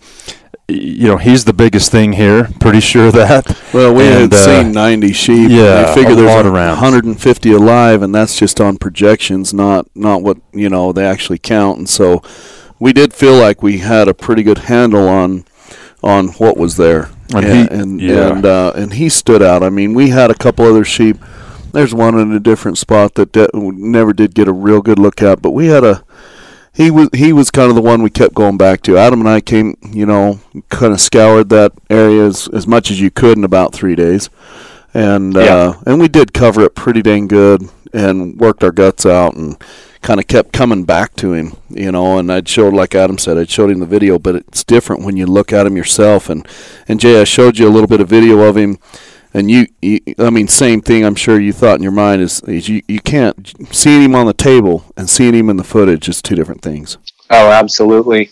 you 0.69 1.09
know 1.09 1.19
he's 1.19 1.45
the 1.45 1.53
biggest 1.53 1.91
thing 1.93 2.15
here. 2.15 2.49
Pretty 2.61 2.81
sure 2.81 3.11
that. 3.13 3.59
Well, 3.75 3.93
we 3.95 4.05
and, 4.05 4.33
had 4.33 4.35
uh, 4.35 4.63
seen 4.63 4.73
90 4.73 5.13
sheep. 5.13 5.51
Yeah, 5.51 5.89
we 5.89 5.95
figure 5.95 6.15
there's 6.15 6.29
lot 6.29 6.47
around 6.47 6.69
150 6.69 7.53
alive, 7.53 8.03
and 8.03 8.15
that's 8.15 8.39
just 8.39 8.61
on 8.61 8.79
projections, 8.79 9.53
not 9.53 9.87
not 9.95 10.23
what 10.23 10.39
you 10.53 10.69
know 10.69 10.93
they 10.93 11.05
actually 11.05 11.39
count. 11.39 11.79
And 11.79 11.89
so, 11.89 12.23
we 12.79 12.93
did 12.93 13.13
feel 13.13 13.35
like 13.35 13.63
we 13.63 13.79
had 13.79 14.09
a 14.09 14.15
pretty 14.15 14.43
good 14.43 14.59
handle 14.59 15.09
on 15.09 15.45
on 16.03 16.29
what 16.29 16.57
was 16.57 16.77
there, 16.77 17.11
and 17.35 17.45
and 17.45 17.47
he, 17.47 17.77
and 17.77 18.01
yeah. 18.01 18.33
and, 18.33 18.47
uh, 18.47 18.73
and 18.75 18.93
he 18.95 19.09
stood 19.09 19.43
out. 19.43 19.63
I 19.63 19.71
mean, 19.71 19.93
we 19.93 20.11
had 20.11 20.31
a 20.31 20.35
couple 20.35 20.65
other 20.65 20.85
sheep. 20.85 21.19
There's 21.73 21.95
one 21.95 22.17
in 22.19 22.31
a 22.33 22.41
different 22.41 22.79
spot 22.79 23.15
that 23.15 23.33
de- 23.33 23.51
never 23.53 24.13
did 24.13 24.35
get 24.35 24.47
a 24.47 24.53
real 24.53 24.81
good 24.81 24.99
look 24.99 25.21
at, 25.21 25.43
but 25.43 25.51
we 25.51 25.67
had 25.67 25.83
a 25.83 26.05
he 26.75 26.91
was 26.91 27.09
he 27.15 27.33
was 27.33 27.51
kind 27.51 27.71
of 27.71 27.77
the 27.77 27.83
one 27.83 28.03
we 28.03 28.11
kept 28.11 28.35
going 28.35 28.57
back 28.57 28.83
to. 28.83 28.99
Adam 28.99 29.21
and 29.21 29.29
I 29.29 29.41
came, 29.41 29.77
you 29.93 30.05
know, 30.05 30.41
kind 30.69 30.93
of 30.93 31.01
scoured 31.01 31.49
that 31.51 31.73
area 31.89 32.27
as, 32.27 32.49
as 32.49 32.67
much 32.67 32.91
as 32.91 33.01
you 33.01 33.11
could 33.11 33.39
in 33.39 33.45
about 33.45 33.73
three 33.73 33.95
days, 33.95 34.29
and 34.93 35.35
yeah. 35.35 35.55
uh, 35.55 35.75
and 35.87 36.01
we 36.01 36.09
did 36.09 36.35
cover 36.35 36.63
it 36.63 36.75
pretty 36.75 37.01
dang 37.01 37.29
good 37.29 37.63
and 37.93 38.39
worked 38.39 38.65
our 38.65 38.73
guts 38.73 39.07
out 39.07 39.37
and 39.37 39.63
kind 40.03 40.19
of 40.19 40.27
kept 40.27 40.53
coming 40.53 40.85
back 40.85 41.15
to 41.15 41.33
him, 41.33 41.57
you 41.71 41.93
know. 41.93 42.19
And 42.19 42.31
I'd 42.31 42.49
showed, 42.49 42.75
like 42.75 42.97
Adam 42.97 43.19
said, 43.19 43.39
I'd 43.39 43.49
showed 43.49 43.71
him 43.71 43.79
the 43.79 43.87
video, 43.87 44.19
but 44.19 44.35
it's 44.35 44.65
different 44.65 45.05
when 45.05 45.17
you 45.17 45.27
look 45.27 45.53
at 45.53 45.67
him 45.67 45.77
yourself. 45.77 46.29
And 46.29 46.47
and 46.89 46.99
Jay, 46.99 47.21
I 47.21 47.25
showed 47.25 47.57
you 47.57 47.69
a 47.69 47.71
little 47.71 47.89
bit 47.89 48.01
of 48.01 48.09
video 48.09 48.41
of 48.41 48.57
him 48.57 48.79
and 49.35 49.51
you, 49.51 49.67
you, 49.83 50.01
I 50.19 50.31
mean, 50.31 50.47
same 50.47 50.81
thing. 50.81 51.05
I'm 51.05 51.17
sure 51.17 51.41
you 51.41 51.53
thought 51.53 51.77
in 51.77 51.83
your 51.83 51.93
mind 51.93 52.23
is, 52.23 52.41
is 52.43 52.69
you, 52.69 52.83
you 52.87 53.01
can't 53.01 53.53
seeing 53.75 54.03
him 54.03 54.15
on 54.15 54.27
the 54.27 54.33
table 54.33 54.85
and 54.97 55.11
seeing 55.11 55.35
him 55.35 55.51
in 55.51 55.57
the 55.57 55.65
footage 55.65 56.09
is 56.09 56.23
two 56.23 56.37
different 56.37 56.63
things. 56.63 56.97
Oh, 57.31 57.51
absolutely. 57.51 58.31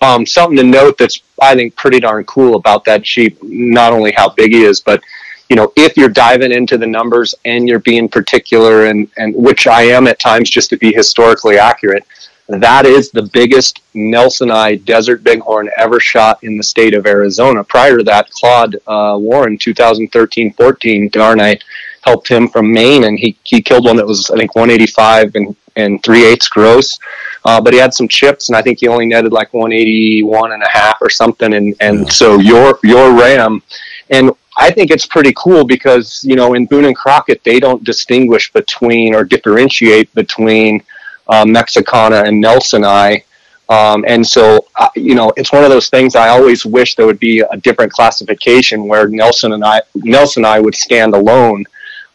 Um, 0.00 0.24
something 0.24 0.56
to 0.56 0.62
note 0.62 0.96
that's 0.96 1.22
I 1.42 1.54
think 1.54 1.74
pretty 1.76 1.98
darn 1.98 2.24
cool 2.24 2.54
about 2.54 2.84
that 2.84 3.06
sheep. 3.06 3.36
Not 3.42 3.92
only 3.92 4.12
how 4.12 4.30
big 4.30 4.52
he 4.52 4.62
is, 4.62 4.80
but 4.80 5.02
you 5.48 5.56
know, 5.56 5.72
if 5.76 5.96
you're 5.96 6.08
diving 6.08 6.52
into 6.52 6.78
the 6.78 6.86
numbers 6.86 7.34
and 7.44 7.68
you're 7.68 7.80
being 7.80 8.08
particular, 8.08 8.86
and 8.86 9.10
and 9.16 9.34
which 9.34 9.66
I 9.66 9.82
am 9.82 10.06
at 10.06 10.18
times, 10.18 10.50
just 10.50 10.70
to 10.70 10.76
be 10.76 10.92
historically 10.92 11.58
accurate 11.58 12.04
that 12.48 12.84
is 12.84 13.10
the 13.10 13.22
biggest 13.22 13.80
Nelsonii 13.94 14.84
desert 14.84 15.24
bighorn 15.24 15.70
ever 15.78 15.98
shot 15.98 16.42
in 16.42 16.56
the 16.56 16.62
state 16.62 16.94
of 16.94 17.06
Arizona. 17.06 17.64
Prior 17.64 17.98
to 17.98 18.04
that, 18.04 18.30
Claude 18.30 18.76
uh, 18.86 19.16
Warren, 19.18 19.56
2013-14, 19.56 21.10
Dar 21.10 21.32
and 21.32 21.42
I 21.42 21.58
helped 22.02 22.28
him 22.28 22.48
from 22.48 22.70
Maine, 22.70 23.04
and 23.04 23.18
he, 23.18 23.36
he 23.44 23.62
killed 23.62 23.86
one 23.86 23.96
that 23.96 24.06
was 24.06 24.30
I 24.30 24.36
think 24.36 24.54
185 24.54 25.34
and 25.36 25.56
and 25.76 26.02
three 26.02 26.24
eighths 26.24 26.48
gross. 26.48 26.98
Uh, 27.44 27.60
but 27.60 27.72
he 27.72 27.78
had 27.78 27.92
some 27.92 28.08
chips, 28.08 28.48
and 28.48 28.56
I 28.56 28.62
think 28.62 28.80
he 28.80 28.88
only 28.88 29.06
netted 29.06 29.32
like 29.32 29.52
181 29.52 30.52
and 30.52 30.62
a 30.62 30.68
half 30.68 30.98
or 31.00 31.10
something. 31.10 31.54
And 31.54 31.74
and 31.80 32.00
yeah. 32.00 32.12
so 32.12 32.38
your 32.38 32.78
your 32.82 33.12
ram, 33.12 33.62
and 34.10 34.30
I 34.56 34.70
think 34.70 34.90
it's 34.90 35.06
pretty 35.06 35.32
cool 35.36 35.64
because 35.64 36.22
you 36.24 36.36
know 36.36 36.54
in 36.54 36.66
Boone 36.66 36.86
and 36.86 36.96
Crockett 36.96 37.42
they 37.44 37.60
don't 37.60 37.84
distinguish 37.84 38.52
between 38.52 39.14
or 39.14 39.24
differentiate 39.24 40.14
between 40.14 40.82
uh, 41.28 41.44
Mexicana 41.44 42.22
and 42.24 42.42
Nelsonii. 42.42 43.24
Um, 43.68 44.04
and 44.06 44.26
so, 44.26 44.66
uh, 44.76 44.88
you 44.94 45.14
know, 45.14 45.32
it's 45.36 45.52
one 45.52 45.64
of 45.64 45.70
those 45.70 45.88
things 45.88 46.14
I 46.14 46.28
always 46.28 46.66
wish 46.66 46.94
there 46.94 47.06
would 47.06 47.18
be 47.18 47.40
a 47.40 47.56
different 47.56 47.92
classification 47.92 48.86
where 48.86 49.08
Nelson 49.08 49.52
and 49.52 49.64
I, 49.64 49.80
Nelsonii 49.96 50.62
would 50.62 50.74
stand 50.74 51.14
alone 51.14 51.64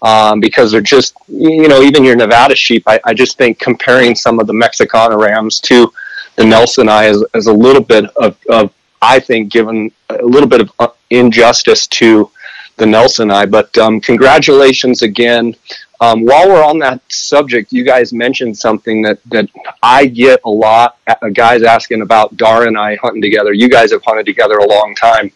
um, 0.01 0.39
because 0.39 0.71
they're 0.71 0.81
just, 0.81 1.15
you 1.27 1.67
know, 1.67 1.81
even 1.81 2.03
your 2.03 2.15
Nevada 2.15 2.55
sheep, 2.55 2.83
I, 2.87 2.99
I 3.03 3.13
just 3.13 3.37
think 3.37 3.59
comparing 3.59 4.15
some 4.15 4.39
of 4.39 4.47
the 4.47 4.53
Mexicana 4.53 5.17
rams 5.17 5.59
to 5.61 5.91
the 6.35 6.43
Nelsonii 6.43 7.09
is, 7.09 7.25
is 7.33 7.47
a 7.47 7.53
little 7.53 7.83
bit 7.83 8.05
of, 8.15 8.37
of, 8.49 8.71
I 9.01 9.19
think, 9.19 9.51
given 9.51 9.91
a 10.09 10.23
little 10.23 10.47
bit 10.47 10.61
of 10.61 10.71
uh, 10.79 10.89
injustice 11.09 11.87
to 11.87 12.29
the 12.77 12.85
Nelsonii. 12.85 13.49
But 13.49 13.75
um, 13.77 13.99
congratulations 13.99 15.01
again 15.01 15.55
um, 16.01 16.23
while 16.23 16.47
we're 16.47 16.63
on 16.63 16.79
that 16.79 17.01
subject, 17.11 17.73
you 17.73 17.83
guys 17.83 18.13
mentioned 18.13 18.57
something 18.57 19.01
that, 19.01 19.19
that 19.25 19.49
I 19.83 20.05
get 20.05 20.39
a 20.45 20.49
lot. 20.49 20.97
Uh, 21.05 21.29
guys 21.29 21.61
asking 21.61 22.01
about 22.01 22.37
Dar 22.37 22.67
and 22.67 22.77
I 22.77 22.95
hunting 22.95 23.21
together. 23.21 23.51
You 23.51 23.69
guys 23.69 23.91
have 23.91 24.03
hunted 24.05 24.25
together 24.25 24.57
a 24.57 24.67
long 24.67 24.95
time. 24.95 25.31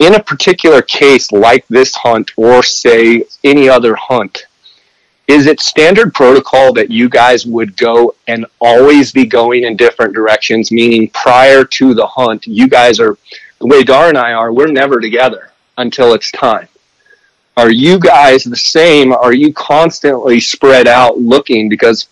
In 0.00 0.14
a 0.14 0.22
particular 0.22 0.82
case 0.82 1.30
like 1.30 1.66
this 1.68 1.94
hunt, 1.94 2.32
or 2.36 2.62
say 2.62 3.24
any 3.44 3.68
other 3.68 3.94
hunt, 3.94 4.46
is 5.28 5.46
it 5.46 5.60
standard 5.60 6.14
protocol 6.14 6.72
that 6.72 6.90
you 6.90 7.08
guys 7.08 7.46
would 7.46 7.76
go 7.76 8.14
and 8.26 8.46
always 8.60 9.12
be 9.12 9.26
going 9.26 9.64
in 9.64 9.76
different 9.76 10.14
directions? 10.14 10.72
Meaning, 10.72 11.08
prior 11.10 11.64
to 11.64 11.94
the 11.94 12.06
hunt, 12.06 12.46
you 12.46 12.68
guys 12.68 12.98
are 12.98 13.16
the 13.58 13.66
way 13.66 13.84
Dar 13.84 14.08
and 14.08 14.18
I 14.18 14.32
are. 14.32 14.52
We're 14.52 14.68
never 14.68 15.00
together 15.00 15.52
until 15.76 16.14
it's 16.14 16.32
time 16.32 16.68
are 17.58 17.70
you 17.70 17.98
guys 17.98 18.44
the 18.44 18.56
same? 18.56 19.12
Are 19.12 19.32
you 19.32 19.52
constantly 19.52 20.38
spread 20.38 20.86
out 20.86 21.18
looking? 21.18 21.68
Because 21.68 22.06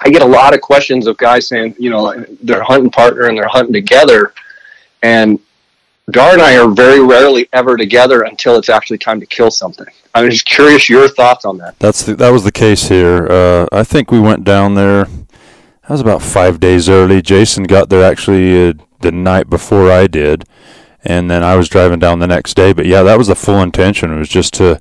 I 0.00 0.10
get 0.10 0.20
a 0.20 0.26
lot 0.26 0.52
of 0.52 0.60
questions 0.60 1.06
of 1.06 1.16
guys 1.16 1.46
saying, 1.46 1.76
you 1.78 1.90
know, 1.90 2.24
they're 2.42 2.62
hunting 2.62 2.90
partner 2.90 3.26
and 3.26 3.38
they're 3.38 3.46
hunting 3.46 3.72
together. 3.72 4.34
And 5.02 5.38
Dar 6.10 6.32
and 6.32 6.42
I 6.42 6.58
are 6.58 6.68
very 6.68 7.00
rarely 7.00 7.48
ever 7.52 7.76
together 7.76 8.22
until 8.22 8.56
it's 8.56 8.68
actually 8.68 8.98
time 8.98 9.20
to 9.20 9.26
kill 9.26 9.52
something. 9.52 9.86
I'm 10.12 10.28
just 10.28 10.44
curious 10.44 10.88
your 10.88 11.08
thoughts 11.08 11.44
on 11.44 11.56
that. 11.58 11.78
That's 11.78 12.02
the, 12.02 12.16
that 12.16 12.30
was 12.30 12.42
the 12.42 12.52
case 12.52 12.88
here. 12.88 13.28
Uh, 13.30 13.66
I 13.70 13.84
think 13.84 14.10
we 14.10 14.18
went 14.18 14.42
down 14.42 14.74
there. 14.74 15.04
That 15.04 15.90
was 15.90 16.00
about 16.00 16.20
five 16.20 16.58
days 16.58 16.88
early. 16.88 17.22
Jason 17.22 17.64
got 17.64 17.90
there 17.90 18.02
actually 18.02 18.70
uh, 18.70 18.72
the 19.00 19.12
night 19.12 19.48
before 19.48 19.90
I 19.90 20.08
did, 20.08 20.44
and 21.04 21.30
then 21.30 21.42
I 21.42 21.56
was 21.56 21.68
driving 21.68 21.98
down 21.98 22.18
the 22.18 22.26
next 22.26 22.54
day. 22.54 22.72
But 22.72 22.86
yeah, 22.86 23.02
that 23.02 23.18
was 23.18 23.28
the 23.28 23.34
full 23.34 23.60
intention. 23.60 24.12
It 24.12 24.18
was 24.18 24.28
just 24.28 24.54
to 24.54 24.80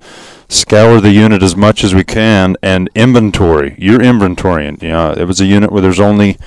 scour 0.50 1.02
the 1.02 1.12
unit 1.12 1.42
as 1.44 1.56
much 1.56 1.84
as 1.84 1.96
we 1.96 2.04
can 2.04 2.56
and 2.62 2.90
inventory. 2.96 3.76
You're 3.78 4.00
inventorying. 4.00 4.82
You 4.82 4.90
know, 4.90 5.12
it 5.12 5.26
was 5.26 5.42
a 5.42 5.46
unit 5.46 5.72
where 5.72 5.82
there's 5.82 6.00
only 6.00 6.38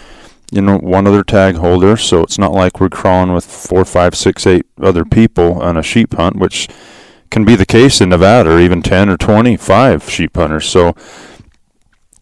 you 0.52 0.62
know 0.62 0.78
one 0.78 1.06
other 1.06 1.25
tag 1.25 1.56
holder, 1.56 1.97
so 1.97 2.23
it's 2.23 2.38
not 2.38 2.52
like 2.52 2.80
we're 2.80 2.88
crawling 2.88 3.33
with 3.33 3.45
four, 3.45 3.85
five, 3.85 4.14
six, 4.14 4.47
eight 4.47 4.66
other 4.80 5.04
people 5.04 5.61
on 5.61 5.76
a 5.76 5.83
sheep 5.83 6.14
hunt, 6.14 6.37
which 6.37 6.68
can 7.30 7.45
be 7.45 7.56
the 7.56 7.66
case 7.66 8.00
in 8.00 8.11
Nevada, 8.11 8.52
or 8.52 8.61
even 8.61 8.83
ten 8.83 9.09
or 9.09 9.16
twenty-five 9.16 10.09
sheep 10.09 10.37
hunters. 10.37 10.68
So 10.68 10.95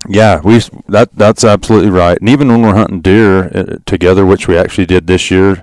yeah, 0.09 0.41
we 0.43 0.61
that 0.89 1.11
that's 1.15 1.45
absolutely 1.45 1.91
right. 1.91 2.19
And 2.19 2.29
even 2.29 2.49
when 2.49 2.63
we're 2.63 2.75
hunting 2.75 3.01
deer 3.01 3.45
uh, 3.55 3.77
together, 3.87 4.27
which 4.27 4.49
we 4.49 4.57
actually 4.57 4.87
did 4.87 5.07
this 5.07 5.31
year, 5.31 5.63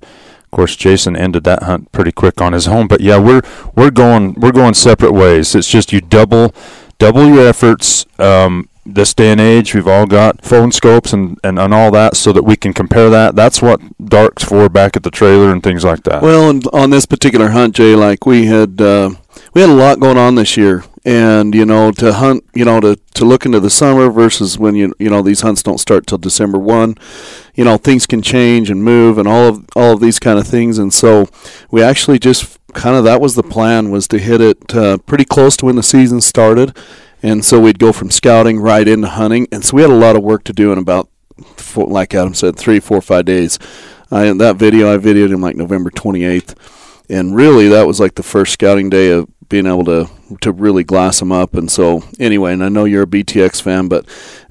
of 0.51 0.58
course, 0.58 0.75
Jason 0.75 1.15
ended 1.15 1.46
that 1.46 1.63
hunt 1.63 1.89
pretty 1.93 2.12
quick 2.12 2.41
on 2.41 2.51
his 2.51 2.67
own. 2.67 2.88
But 2.88 3.00
yeah, 3.00 3.17
we're 3.17 3.41
we're 3.74 3.89
going 3.89 4.34
we're 4.34 4.51
going 4.51 4.74
separate 4.74 5.13
ways. 5.13 5.55
It's 5.55 5.70
just 5.70 5.93
you 5.93 6.01
double 6.01 6.53
double 7.00 7.25
your 7.25 7.48
efforts. 7.48 8.05
Um, 8.20 8.67
this 8.86 9.13
day 9.13 9.31
and 9.31 9.39
age, 9.39 9.74
we've 9.74 9.88
all 9.88 10.05
got 10.05 10.43
phone 10.43 10.72
scopes 10.72 11.13
and, 11.13 11.39
and, 11.43 11.58
and 11.58 11.74
all 11.74 11.91
that 11.91 12.17
so 12.17 12.34
that 12.34 12.43
we 12.43 12.58
can 12.58 12.74
compare 12.74 13.10
that. 13.12 13.36
That's 13.36 13.62
what 13.62 13.79
Dark's 14.03 14.43
for 14.43 14.67
back 14.67 14.98
at 14.98 15.03
the 15.03 15.12
trailer 15.12 15.51
and 15.51 15.63
things 15.63 15.86
like 15.86 16.03
that. 16.03 16.22
Well, 16.24 16.60
on 16.74 16.89
this 16.89 17.05
particular 17.05 17.50
hunt, 17.50 17.75
Jay, 17.75 17.96
like 17.96 18.25
we 18.25 18.48
had 18.48 18.81
uh, 18.81 19.12
we 19.53 19.62
had 19.62 19.70
a 19.70 19.74
lot 19.74 20.01
going 20.01 20.17
on 20.17 20.36
this 20.36 20.58
year 20.58 20.84
and 21.03 21.55
you 21.55 21.65
know 21.65 21.91
to 21.91 22.13
hunt 22.13 22.43
you 22.53 22.63
know 22.63 22.79
to, 22.79 22.96
to 23.13 23.25
look 23.25 23.46
into 23.46 23.60
the 23.60 23.70
summer 23.70 24.10
versus 24.10 24.60
when 24.60 24.75
you 24.75 24.93
you 25.00 25.10
know 25.10 25.22
these 25.22 25.41
hunts 25.41 25.63
don't 25.63 25.79
start 25.79 26.05
till 26.05 26.20
December 26.20 26.60
1 26.60 26.96
you 27.55 27.63
know 27.63 27.77
things 27.77 28.05
can 28.05 28.22
change 28.22 28.70
and 28.70 28.84
move 28.84 29.17
and 29.17 29.27
all 29.27 29.48
of 29.48 29.65
all 29.75 29.93
of 29.93 30.00
these 30.00 30.20
kind 30.20 30.39
of 30.39 30.48
things. 30.48 30.77
And 30.77 30.93
so 30.93 31.27
we 31.70 31.81
actually 31.81 32.20
just 32.20 32.58
kind 32.74 32.96
of 32.96 33.03
that 33.03 33.22
was 33.22 33.36
the 33.36 33.43
plan 33.43 33.91
was 33.91 34.08
to 34.10 34.17
hit 34.17 34.41
it 34.41 34.74
uh, 34.74 34.98
pretty 35.00 35.25
close 35.25 35.58
to 35.58 35.65
when 35.65 35.75
the 35.75 35.84
season 35.84 36.22
started. 36.22 36.75
And 37.24 37.46
so 37.46 37.60
we'd 37.60 37.79
go 37.79 37.93
from 37.93 38.10
scouting 38.10 38.60
right 38.60 38.88
into 38.88 39.08
hunting. 39.08 39.48
And 39.51 39.63
so 39.63 39.75
we 39.75 39.84
had 39.84 39.91
a 39.91 39.96
lot 39.96 40.15
of 40.15 40.24
work 40.24 40.43
to 40.46 40.53
do 40.53 40.72
in 40.72 40.79
about 40.79 41.10
four, 41.55 41.88
like 41.88 42.15
Adam 42.15 42.34
said 42.34 42.58
three 42.58 42.79
four 42.79 43.01
five 43.01 43.25
days. 43.25 43.60
I, 44.10 44.31
that 44.34 44.58
video 44.58 44.93
I 44.93 44.98
videoed 44.98 45.31
him 45.31 45.41
like 45.41 45.55
November 45.55 45.89
28th 45.89 46.55
and 47.10 47.36
really 47.36 47.67
that 47.67 47.88
was 47.88 48.00
like 48.00 48.15
the 48.15 48.24
first 48.24 48.53
scouting 48.53 48.89
day 48.89 49.12
of 49.12 49.27
being 49.51 49.67
able 49.67 49.84
to 49.84 50.10
to 50.39 50.51
really 50.51 50.84
glass 50.84 51.22
him 51.22 51.31
up. 51.31 51.53
And 51.53 51.70
so 51.70 52.03
anyway, 52.20 52.53
and 52.53 52.63
I 52.63 52.70
know 52.70 52.86
you're 52.86 53.03
a 53.03 53.08
BTX 53.08 53.62
fan, 53.62 53.89
but 53.89 54.05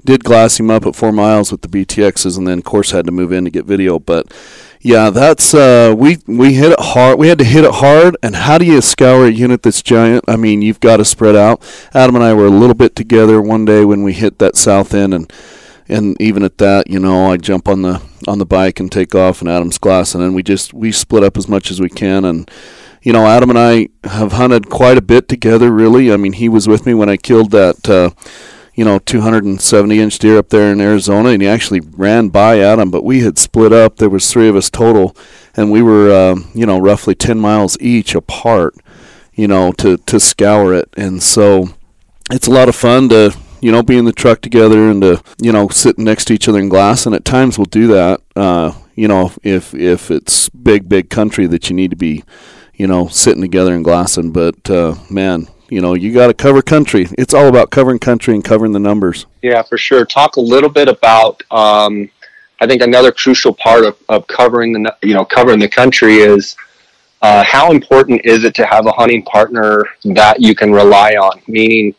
did 0.05 0.23
glass 0.23 0.59
him 0.59 0.69
up 0.69 0.85
at 0.85 0.95
four 0.95 1.11
miles 1.11 1.51
with 1.51 1.63
the 1.63 1.67
BTXs, 1.67 2.37
and 2.37 2.47
then 2.47 2.59
of 2.59 2.63
course 2.63 2.91
had 2.91 3.07
to 3.07 3.11
move 3.11 3.33
in 3.33 3.43
to 3.43 3.49
get 3.49 3.65
video. 3.65 3.97
But 3.99 4.31
yeah, 4.79 5.09
that's 5.09 5.53
uh, 5.53 5.93
we 5.97 6.19
we 6.27 6.53
hit 6.53 6.71
it 6.71 6.79
hard. 6.79 7.17
We 7.17 7.27
had 7.27 7.39
to 7.39 7.43
hit 7.43 7.65
it 7.65 7.73
hard. 7.73 8.15
And 8.23 8.35
how 8.35 8.59
do 8.59 8.65
you 8.65 8.79
scour 8.79 9.25
a 9.25 9.31
unit 9.31 9.63
that's 9.63 9.81
giant? 9.81 10.23
I 10.27 10.37
mean, 10.37 10.61
you've 10.61 10.79
got 10.79 10.97
to 10.97 11.05
spread 11.05 11.35
out. 11.35 11.61
Adam 11.93 12.15
and 12.15 12.23
I 12.23 12.33
were 12.33 12.45
a 12.45 12.51
little 12.51 12.75
bit 12.75 12.95
together 12.95 13.41
one 13.41 13.65
day 13.65 13.83
when 13.83 14.03
we 14.03 14.13
hit 14.13 14.37
that 14.37 14.55
south 14.55 14.93
end, 14.93 15.15
and 15.15 15.33
and 15.89 16.19
even 16.21 16.43
at 16.43 16.59
that, 16.59 16.89
you 16.89 16.99
know, 16.99 17.31
I 17.31 17.37
jump 17.37 17.67
on 17.67 17.81
the 17.81 18.01
on 18.27 18.37
the 18.37 18.45
bike 18.45 18.79
and 18.79 18.91
take 18.91 19.15
off, 19.15 19.41
and 19.41 19.49
Adam's 19.49 19.79
glass, 19.79 20.13
and 20.13 20.23
then 20.23 20.35
we 20.35 20.43
just 20.43 20.75
we 20.75 20.91
split 20.91 21.23
up 21.23 21.37
as 21.37 21.47
much 21.47 21.71
as 21.71 21.81
we 21.81 21.89
can, 21.89 22.23
and 22.23 22.49
you 23.01 23.11
know, 23.11 23.25
Adam 23.25 23.49
and 23.49 23.59
I 23.59 23.89
have 24.03 24.33
hunted 24.33 24.69
quite 24.69 24.97
a 24.97 25.01
bit 25.01 25.27
together, 25.27 25.71
really. 25.71 26.11
I 26.11 26.17
mean, 26.17 26.33
he 26.33 26.47
was 26.47 26.67
with 26.67 26.85
me 26.85 26.93
when 26.93 27.09
I 27.09 27.17
killed 27.17 27.51
that, 27.51 27.89
uh, 27.89 28.11
you 28.75 28.85
know, 28.85 28.99
270 28.99 29.99
inch 29.99 30.19
deer 30.19 30.37
up 30.37 30.49
there 30.49 30.71
in 30.71 30.79
Arizona, 30.79 31.29
and 31.29 31.41
he 31.41 31.47
actually 31.47 31.79
ran 31.79 32.29
by 32.29 32.59
Adam, 32.59 32.91
but 32.91 33.03
we 33.03 33.21
had 33.21 33.39
split 33.39 33.73
up. 33.73 33.97
There 33.97 34.09
was 34.09 34.31
three 34.31 34.47
of 34.47 34.55
us 34.55 34.69
total, 34.69 35.15
and 35.55 35.71
we 35.71 35.81
were, 35.81 36.11
uh, 36.11 36.35
you 36.53 36.65
know, 36.65 36.79
roughly 36.79 37.15
10 37.15 37.39
miles 37.39 37.75
each 37.81 38.13
apart, 38.13 38.75
you 39.33 39.47
know, 39.47 39.71
to, 39.73 39.97
to 39.97 40.19
scour 40.19 40.73
it. 40.73 40.87
And 40.95 41.23
so 41.23 41.69
it's 42.29 42.47
a 42.47 42.51
lot 42.51 42.69
of 42.69 42.75
fun 42.75 43.09
to, 43.09 43.35
you 43.61 43.71
know, 43.71 43.81
be 43.81 43.97
in 43.97 44.05
the 44.05 44.13
truck 44.13 44.41
together 44.41 44.89
and 44.89 45.01
to, 45.01 45.23
you 45.41 45.51
know, 45.51 45.69
sit 45.69 45.97
next 45.97 46.25
to 46.25 46.33
each 46.33 46.47
other 46.47 46.59
in 46.59 46.69
glass. 46.69 47.07
And 47.07 47.15
at 47.15 47.25
times 47.25 47.57
we'll 47.57 47.65
do 47.65 47.87
that, 47.87 48.21
uh, 48.35 48.73
you 48.93 49.07
know, 49.07 49.31
if, 49.41 49.73
if 49.73 50.11
it's 50.11 50.49
big, 50.49 50.87
big 50.87 51.09
country 51.09 51.47
that 51.47 51.69
you 51.69 51.75
need 51.75 51.89
to 51.89 51.97
be 51.97 52.23
you 52.81 52.87
know, 52.87 53.07
sitting 53.09 53.43
together 53.43 53.75
and 53.75 53.83
glassing. 53.83 54.31
But 54.31 54.67
uh, 54.67 54.95
man, 55.07 55.47
you 55.69 55.81
know, 55.81 55.93
you 55.93 56.11
got 56.11 56.27
to 56.27 56.33
cover 56.33 56.63
country. 56.63 57.07
It's 57.15 57.31
all 57.31 57.47
about 57.47 57.69
covering 57.69 57.99
country 57.99 58.33
and 58.33 58.43
covering 58.43 58.71
the 58.71 58.79
numbers. 58.79 59.27
Yeah, 59.43 59.61
for 59.61 59.77
sure. 59.77 60.03
Talk 60.03 60.37
a 60.37 60.41
little 60.41 60.69
bit 60.69 60.87
about. 60.87 61.43
Um, 61.51 62.09
I 62.59 62.65
think 62.65 62.81
another 62.81 63.11
crucial 63.11 63.53
part 63.53 63.85
of, 63.85 63.97
of 64.09 64.25
covering 64.25 64.73
the 64.73 64.97
you 65.03 65.13
know 65.13 65.23
covering 65.23 65.59
the 65.59 65.69
country 65.69 66.15
is 66.15 66.55
uh, 67.21 67.43
how 67.43 67.69
important 67.69 68.21
is 68.25 68.45
it 68.45 68.55
to 68.55 68.65
have 68.65 68.87
a 68.87 68.91
hunting 68.91 69.21
partner 69.25 69.85
that 70.03 70.41
you 70.41 70.55
can 70.55 70.71
rely 70.71 71.11
on? 71.11 71.39
Meaning, 71.47 71.93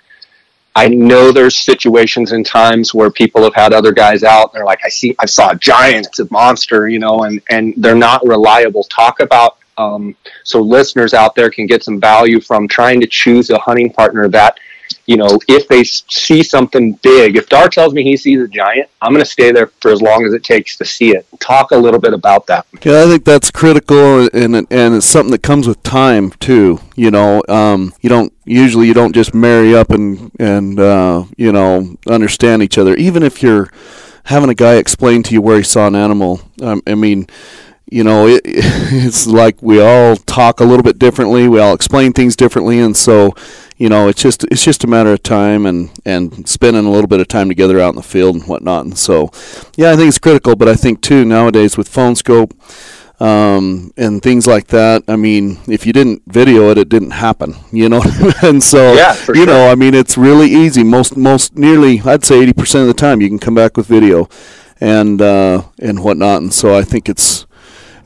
I 0.75 0.89
know 0.89 1.31
there's 1.31 1.57
situations 1.57 2.33
and 2.33 2.45
times 2.45 2.93
where 2.93 3.09
people 3.13 3.45
have 3.45 3.55
had 3.55 3.73
other 3.73 3.93
guys 3.93 4.25
out. 4.25 4.51
And 4.51 4.59
they're 4.59 4.65
like, 4.65 4.81
I 4.85 4.89
see, 4.89 5.15
I 5.21 5.27
saw 5.27 5.51
a 5.51 5.55
giant, 5.55 6.09
it's 6.09 6.19
a 6.19 6.27
monster, 6.33 6.89
you 6.89 6.99
know, 6.99 7.23
and 7.23 7.41
and 7.51 7.73
they're 7.77 7.95
not 7.95 8.27
reliable. 8.27 8.83
Talk 8.83 9.21
about 9.21 9.59
um, 9.79 10.15
so 10.45 10.61
listeners 10.61 11.15
out 11.15 11.35
there 11.35 11.51
can 11.51 11.67
get 11.67 11.83
some 11.83 12.01
value 12.01 12.41
from 12.41 12.69
trying 12.69 13.01
to 13.01 13.07
choose 13.07 13.51
a 13.51 13.59
hunting 13.59 13.93
partner 13.93 14.29
that 14.29 14.59
you 15.07 15.17
know 15.17 15.39
if 15.49 15.67
they 15.69 15.83
see 15.85 16.43
something 16.43 16.93
big 17.03 17.37
if 17.37 17.49
dar 17.49 17.69
tells 17.69 17.95
me 17.95 18.03
he 18.03 18.17
sees 18.17 18.41
a 18.41 18.49
giant 18.49 18.89
i'm 19.01 19.13
going 19.13 19.25
to 19.25 19.31
stay 19.31 19.51
there 19.51 19.69
for 19.81 19.91
as 19.91 20.03
long 20.03 20.27
as 20.27 20.35
it 20.35 20.45
takes 20.45 20.77
to 20.77 20.85
see 20.85 21.11
it. 21.11 21.27
Talk 21.41 21.71
a 21.71 21.77
little 21.77 21.99
bit 21.99 22.13
about 22.13 22.47
that. 22.47 22.67
Yeah 22.85 23.03
i 23.03 23.07
think 23.07 23.25
that's 23.25 23.51
critical 23.51 24.29
and 24.33 24.55
and 24.55 24.95
it's 24.95 25.07
something 25.07 25.33
that 25.33 25.43
comes 25.43 25.67
with 25.67 25.83
time 25.83 26.31
too 26.33 26.79
you 26.95 27.11
know 27.11 27.43
um, 27.49 27.93
you 28.01 28.09
don't 28.09 28.33
usually 28.45 28.87
you 28.87 28.95
don't 28.95 29.15
just 29.15 29.35
marry 29.35 29.75
up 29.75 29.91
and 29.91 30.31
and 30.39 30.79
uh, 30.79 31.25
you 31.37 31.53
know 31.53 31.97
understand 32.09 32.63
each 32.63 32.77
other. 32.77 32.95
Even 32.97 33.23
if 33.23 33.43
you're 33.43 33.71
having 34.25 34.51
a 34.51 34.55
guy 34.55 34.75
explain 34.75 35.23
to 35.25 35.33
you 35.35 35.41
where 35.41 35.59
he 35.59 35.63
saw 35.63 35.87
an 35.87 35.97
animal 35.97 36.41
um, 36.63 36.81
i 36.87 36.95
mean 36.95 37.27
you 37.93 38.03
know, 38.03 38.27
it, 38.27 38.41
it's 38.45 39.27
like 39.27 39.61
we 39.63 39.81
all 39.81 40.17
talk 40.17 40.61
a 40.61 40.65
little 40.65 40.83
bit 40.83 40.99
differently. 40.99 41.47
We 41.47 41.61
all 41.61 41.75
explain 41.75 42.13
things 42.13 42.35
differently, 42.35 42.81
and 42.81 42.97
so, 42.97 43.35
you 43.77 43.89
know, 43.89 44.09
it's 44.09 44.23
just 44.23 44.45
it's 44.45 44.65
just 44.65 44.83
a 44.83 44.87
matter 44.87 45.13
of 45.13 45.23
time 45.23 45.67
and 45.67 45.91
and 46.07 46.49
spending 46.49 46.87
a 46.87 46.91
little 46.91 47.07
bit 47.07 47.21
of 47.21 47.29
time 47.29 47.49
together 47.49 47.79
out 47.79 47.91
in 47.91 47.97
the 47.97 48.03
field 48.03 48.37
and 48.37 48.45
whatnot. 48.47 48.87
And 48.87 48.97
so, 48.97 49.31
yeah, 49.77 49.93
I 49.93 49.97
think 49.97 50.09
it's 50.09 50.19
critical. 50.19 50.57
But 50.57 50.69
I 50.69 50.75
think 50.75 51.03
too 51.03 51.25
nowadays 51.25 51.77
with 51.77 51.89
phone 51.89 52.17
scope 52.17 52.55
um, 53.21 53.93
and 53.99 54.23
things 54.23 54.47
like 54.47 54.69
that. 54.69 55.05
I 55.07 55.17
mean, 55.17 55.59
if 55.69 55.87
you 55.87 55.93
didn't 55.93 56.23
video 56.27 56.71
it, 56.71 56.79
it 56.79 56.89
didn't 56.89 57.13
happen. 57.13 57.55
You 57.73 57.89
know, 57.89 58.03
and 58.43 58.63
so 58.63 58.93
yeah, 58.93 59.15
you 59.29 59.35
sure. 59.35 59.47
know, 59.47 59.71
I 59.71 59.75
mean, 59.75 59.95
it's 59.95 60.17
really 60.17 60.51
easy. 60.51 60.85
Most 60.85 61.17
most 61.17 61.57
nearly, 61.57 62.01
I'd 62.01 62.25
say 62.25 62.41
eighty 62.41 62.53
percent 62.53 62.83
of 62.83 62.89
the 62.89 62.95
time, 62.95 63.21
you 63.21 63.29
can 63.29 63.39
come 63.39 63.55
back 63.55 63.77
with 63.77 63.87
video 63.87 64.29
and 64.81 65.21
uh, 65.21 65.63
and 65.79 66.05
whatnot. 66.05 66.43
And 66.43 66.53
so 66.53 66.77
I 66.77 66.83
think 66.83 67.09
it's 67.09 67.47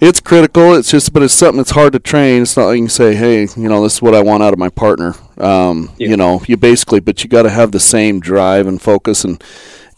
it's 0.00 0.20
critical. 0.20 0.74
It's 0.74 0.90
just, 0.90 1.12
but 1.12 1.22
it's 1.22 1.34
something 1.34 1.58
that's 1.58 1.70
hard 1.70 1.92
to 1.94 1.98
train. 1.98 2.42
It's 2.42 2.56
not 2.56 2.66
like 2.66 2.76
you 2.76 2.82
can 2.82 2.90
say, 2.90 3.14
"Hey, 3.14 3.48
you 3.56 3.68
know, 3.68 3.82
this 3.82 3.94
is 3.94 4.02
what 4.02 4.14
I 4.14 4.22
want 4.22 4.42
out 4.42 4.52
of 4.52 4.58
my 4.58 4.68
partner." 4.68 5.14
Um, 5.38 5.90
yeah. 5.98 6.08
You 6.08 6.16
know, 6.16 6.42
you 6.46 6.56
basically, 6.56 7.00
but 7.00 7.22
you 7.22 7.30
got 7.30 7.42
to 7.42 7.50
have 7.50 7.72
the 7.72 7.80
same 7.80 8.20
drive 8.20 8.66
and 8.66 8.80
focus, 8.80 9.24
and 9.24 9.42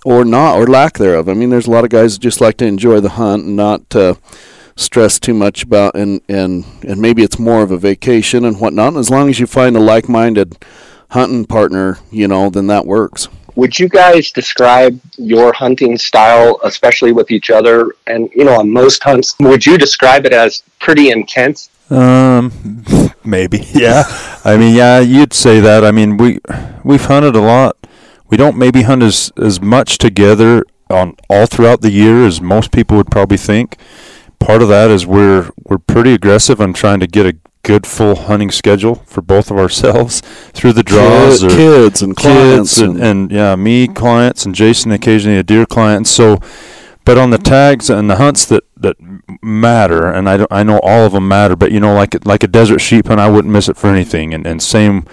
or 0.05 0.25
not, 0.25 0.57
or 0.57 0.67
lack 0.67 0.99
thereof. 0.99 1.29
I 1.29 1.35
mean, 1.35 1.51
there's 1.51 1.67
a 1.67 1.71
lot 1.71 1.85
of 1.85 1.91
guys 1.91 2.15
that 2.15 2.21
just 2.21 2.41
like 2.41 2.57
to 2.59 2.67
enjoy 2.67 3.01
the 3.01 3.11
hunt 3.11 3.45
and 3.45 3.57
not 3.57 3.95
uh, 3.95 4.15
stress 4.77 5.19
too 5.19 5.35
much 5.35 5.65
about, 5.65 5.95
and 5.95 6.21
and 6.29 6.65
and 6.87 7.01
maybe 7.01 7.23
it's 7.23 7.39
more 7.39 7.63
of 7.63 7.73
a 7.73 7.79
vacation 7.79 8.45
and 8.45 8.61
whatnot. 8.61 8.89
And 8.89 8.99
as 8.99 9.11
long 9.11 9.29
as 9.29 9.41
you 9.41 9.47
find 9.47 9.77
a 9.77 9.81
like-minded 9.81 10.57
hunting 11.11 11.47
partner, 11.47 11.99
you 12.11 12.29
know, 12.29 12.51
then 12.51 12.67
that 12.69 12.87
works 12.87 13.29
would 13.59 13.77
you 13.77 13.89
guys 13.89 14.31
describe 14.31 15.01
your 15.17 15.53
hunting 15.53 15.99
style, 15.99 16.61
especially 16.63 17.11
with 17.11 17.33
each 17.33 17.51
other? 17.51 17.91
And 18.07 18.31
you 18.33 18.45
know, 18.45 18.61
on 18.61 18.71
most 18.73 19.03
hunts, 19.03 19.35
would 19.41 19.67
you 19.67 19.77
describe 19.77 20.25
it 20.27 20.33
as 20.33 20.63
pretty 20.79 21.11
intense? 21.11 21.69
Um, 21.91 22.53
maybe, 23.25 23.67
yeah. 23.73 24.05
I 24.45 24.57
mean, 24.57 24.77
yeah, 24.77 25.01
you'd 25.01 25.33
say 25.33 25.59
that. 25.59 25.85
I 25.85 25.91
mean, 25.91 26.17
we 26.19 26.39
we've 26.85 27.05
hunted 27.05 27.35
a 27.35 27.41
lot. 27.41 27.77
We 28.29 28.37
don't 28.37 28.57
maybe 28.57 28.83
hunt 28.83 29.03
as 29.03 29.33
as 29.37 29.61
much 29.61 29.99
together 29.99 30.65
on 30.89 31.17
all 31.29 31.47
throughout 31.47 31.81
the 31.81 31.91
year 31.91 32.25
as 32.25 32.41
most 32.41 32.71
people 32.71 32.97
would 32.97 33.11
probably 33.11 33.39
think. 33.39 33.77
Part 34.39 34.63
of 34.63 34.69
that 34.69 34.89
is 34.89 35.05
we're 35.05 35.51
we're 35.65 35.79
pretty 35.79 36.15
aggressive 36.15 36.61
on 36.61 36.75
trying 36.75 37.01
to 37.01 37.09
get 37.09 37.27
a 37.27 37.37
good 37.63 37.87
full 37.87 38.15
hunting 38.15 38.51
schedule 38.51 38.97
for 39.07 39.21
both 39.21 39.51
of 39.51 39.59
ourselves 39.59 40.21
through 40.53 40.73
the 40.73 40.83
draws 40.83 41.41
Kid, 41.41 41.51
kids 41.51 42.03
and 42.03 42.17
clients 42.17 42.77
kids 42.77 42.79
and, 42.79 43.03
and, 43.03 43.31
yeah 43.31 43.57
me 43.57 43.89
clients 43.89 44.47
and 44.47 44.55
Jason 44.55 44.93
occasionally 44.93 45.39
a 45.39 45.43
deer 45.43 45.67
client. 45.67 46.07
So 46.07 46.39
but 47.05 47.17
on 47.17 47.31
the 47.31 47.39
tags 47.39 47.89
and 47.89 48.11
the 48.11 48.17
hunts 48.17 48.45
that 48.47 48.65
that 48.77 48.97
matter 49.43 50.07
and 50.07 50.29
I, 50.29 50.47
I 50.51 50.63
know 50.63 50.79
all 50.83 51.07
of 51.07 51.13
them 51.13 51.27
matter 51.27 51.57
but 51.57 51.73
you 51.73 51.81
know 51.81 51.95
like 51.95 52.27
like 52.27 52.43
a 52.43 52.49
desert 52.49 52.81
sheep 52.81 53.07
hunt 53.07 53.21
I 53.21 53.29
wouldn't 53.29 53.53
miss 53.53 53.69
it 53.69 53.77
for 53.77 53.89
anything. 53.89 54.35
And 54.35 54.47
and 54.47 54.63
same 54.63 55.05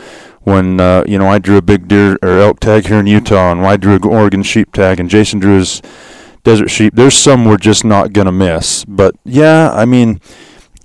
when 0.42 0.80
uh, 0.80 1.04
you 1.08 1.18
know 1.18 1.28
I 1.28 1.40
drew 1.40 1.58
a 1.58 1.62
big 1.62 1.88
deer 1.88 2.18
or 2.22 2.40
elk 2.40 2.60
tag 2.60 2.88
here 2.88 3.00
in 3.00 3.08
Utah 3.08 3.52
and 3.52 3.66
I 3.66 3.78
drew 3.78 3.96
an 3.96 4.04
Oregon 4.04 4.44
sheep 4.44 4.72
tag 4.72 5.00
and 5.00 5.10
Jason 5.10 5.40
drew 5.40 5.58
his 5.58 5.82
desert 6.44 6.70
sheep 6.70 6.94
there's 6.96 7.16
some 7.16 7.46
we're 7.46 7.58
just 7.58 7.84
not 7.84 8.14
gonna 8.14 8.32
miss. 8.32 8.86
But 8.86 9.16
yeah 9.24 9.72
I 9.74 9.86
mean 9.86 10.22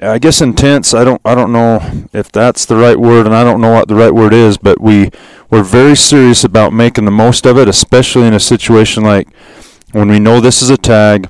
I 0.03 0.19
guess 0.19 0.41
intense. 0.41 0.95
I 0.95 1.05
don't. 1.05 1.21
I 1.25 1.35
don't 1.35 1.53
know 1.53 1.81
if 2.13 2.33
that's 2.33 2.65
the 2.65 2.77
right 2.77 2.99
word, 2.99 3.27
and 3.27 3.35
I 3.35 3.45
don't 3.45 3.61
know 3.61 3.73
what 3.73 3.89
the 3.89 3.95
right 3.95 4.15
word 4.15 4.33
is. 4.33 4.57
But 4.57 4.81
we 4.81 5.11
we're 5.51 5.63
very 5.63 5.95
serious 5.95 6.43
about 6.43 6.73
making 6.73 7.05
the 7.05 7.11
most 7.11 7.45
of 7.45 7.59
it, 7.59 7.69
especially 7.69 8.27
in 8.27 8.35
a 8.35 8.41
situation 8.41 9.03
like 9.03 9.29
when 9.93 10.09
we 10.09 10.19
know 10.19 10.41
this 10.41 10.63
is 10.63 10.71
a 10.71 10.79
tag 10.79 11.29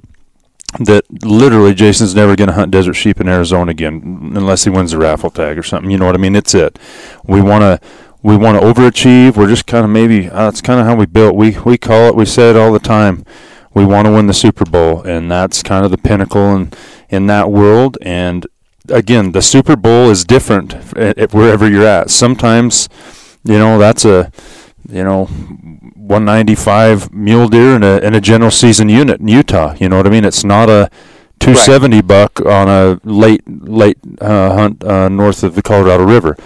that 0.79 1.05
literally 1.25 1.75
Jason's 1.75 2.15
never 2.15 2.37
going 2.37 2.49
to 2.49 2.55
hunt 2.55 2.71
desert 2.71 2.95
sheep 2.95 3.21
in 3.21 3.29
Arizona 3.29 3.73
again 3.73 4.33
unless 4.37 4.65
he 4.65 4.71
wins 4.71 4.93
the 4.93 4.99
raffle 4.99 5.31
tag 5.31 5.59
or 5.59 5.65
something. 5.65 5.91
You 5.91 5.99
know 5.99 6.07
what 6.07 6.15
I 6.15 6.19
mean? 6.19 6.37
It's 6.37 6.55
it. 6.55 6.79
We 7.25 7.41
want 7.41 7.63
to 7.63 7.81
we 8.23 8.37
want 8.37 8.61
to 8.61 8.67
overachieve. 8.67 9.37
We're 9.37 9.49
just 9.49 9.67
kind 9.67 9.85
of 9.85 9.91
maybe 9.91 10.29
uh, 10.29 10.45
that's 10.45 10.61
kind 10.61 10.79
of 10.79 10.87
how 10.87 10.95
we 10.95 11.07
built. 11.07 11.35
We 11.35 11.59
we 11.61 11.77
call 11.77 12.09
it. 12.09 12.15
We 12.15 12.25
say 12.25 12.51
it 12.51 12.57
all 12.57 12.73
the 12.73 12.79
time. 12.79 13.25
We 13.73 13.85
want 13.85 14.07
to 14.07 14.13
win 14.13 14.27
the 14.27 14.35
Super 14.35 14.65
Bowl, 14.65 15.03
and 15.03 15.31
that's 15.31 15.63
kind 15.63 15.85
of 15.85 15.91
the 15.91 15.99
pinnacle 15.99 16.55
in 16.55 16.73
in 17.09 17.27
that 17.27 17.51
world. 17.51 17.99
And 18.03 18.47
again, 18.91 19.33
the 19.33 19.43
Super 19.43 19.77
Bowl 19.77 20.11
is 20.11 20.25
different 20.25 20.75
wherever 21.33 21.69
you're 21.69 21.87
at. 21.87 22.11
Sometimes, 22.11 22.89
you 23.45 23.59
know, 23.59 23.79
that's 23.79 24.05
a, 24.05 24.31
you 24.89 25.05
know, 25.05 25.27
195 25.27 27.13
mule 27.13 27.49
deer 27.49 27.77
in 27.77 27.85
a 27.85 27.99
in 27.99 28.15
a 28.15 28.21
general 28.21 28.51
season 28.51 28.89
unit 28.89 29.21
in 29.21 29.29
Utah. 29.29 29.75
You 29.79 29.89
know 29.89 29.97
what 29.97 30.07
I 30.07 30.11
mean? 30.11 30.25
It's 30.25 30.45
not 30.45 30.69
a 30.69 30.91
270 31.39 31.97
right. 31.97 32.07
buck 32.07 32.41
on 32.45 32.69
a 32.69 33.01
late 33.05 33.43
late 33.47 33.99
uh, 34.21 34.55
hunt 34.55 34.85
uh, 34.85 35.09
north 35.09 35.43
of 35.43 35.55
the 35.55 35.63
Colorado 35.63 36.05
River. 36.05 36.37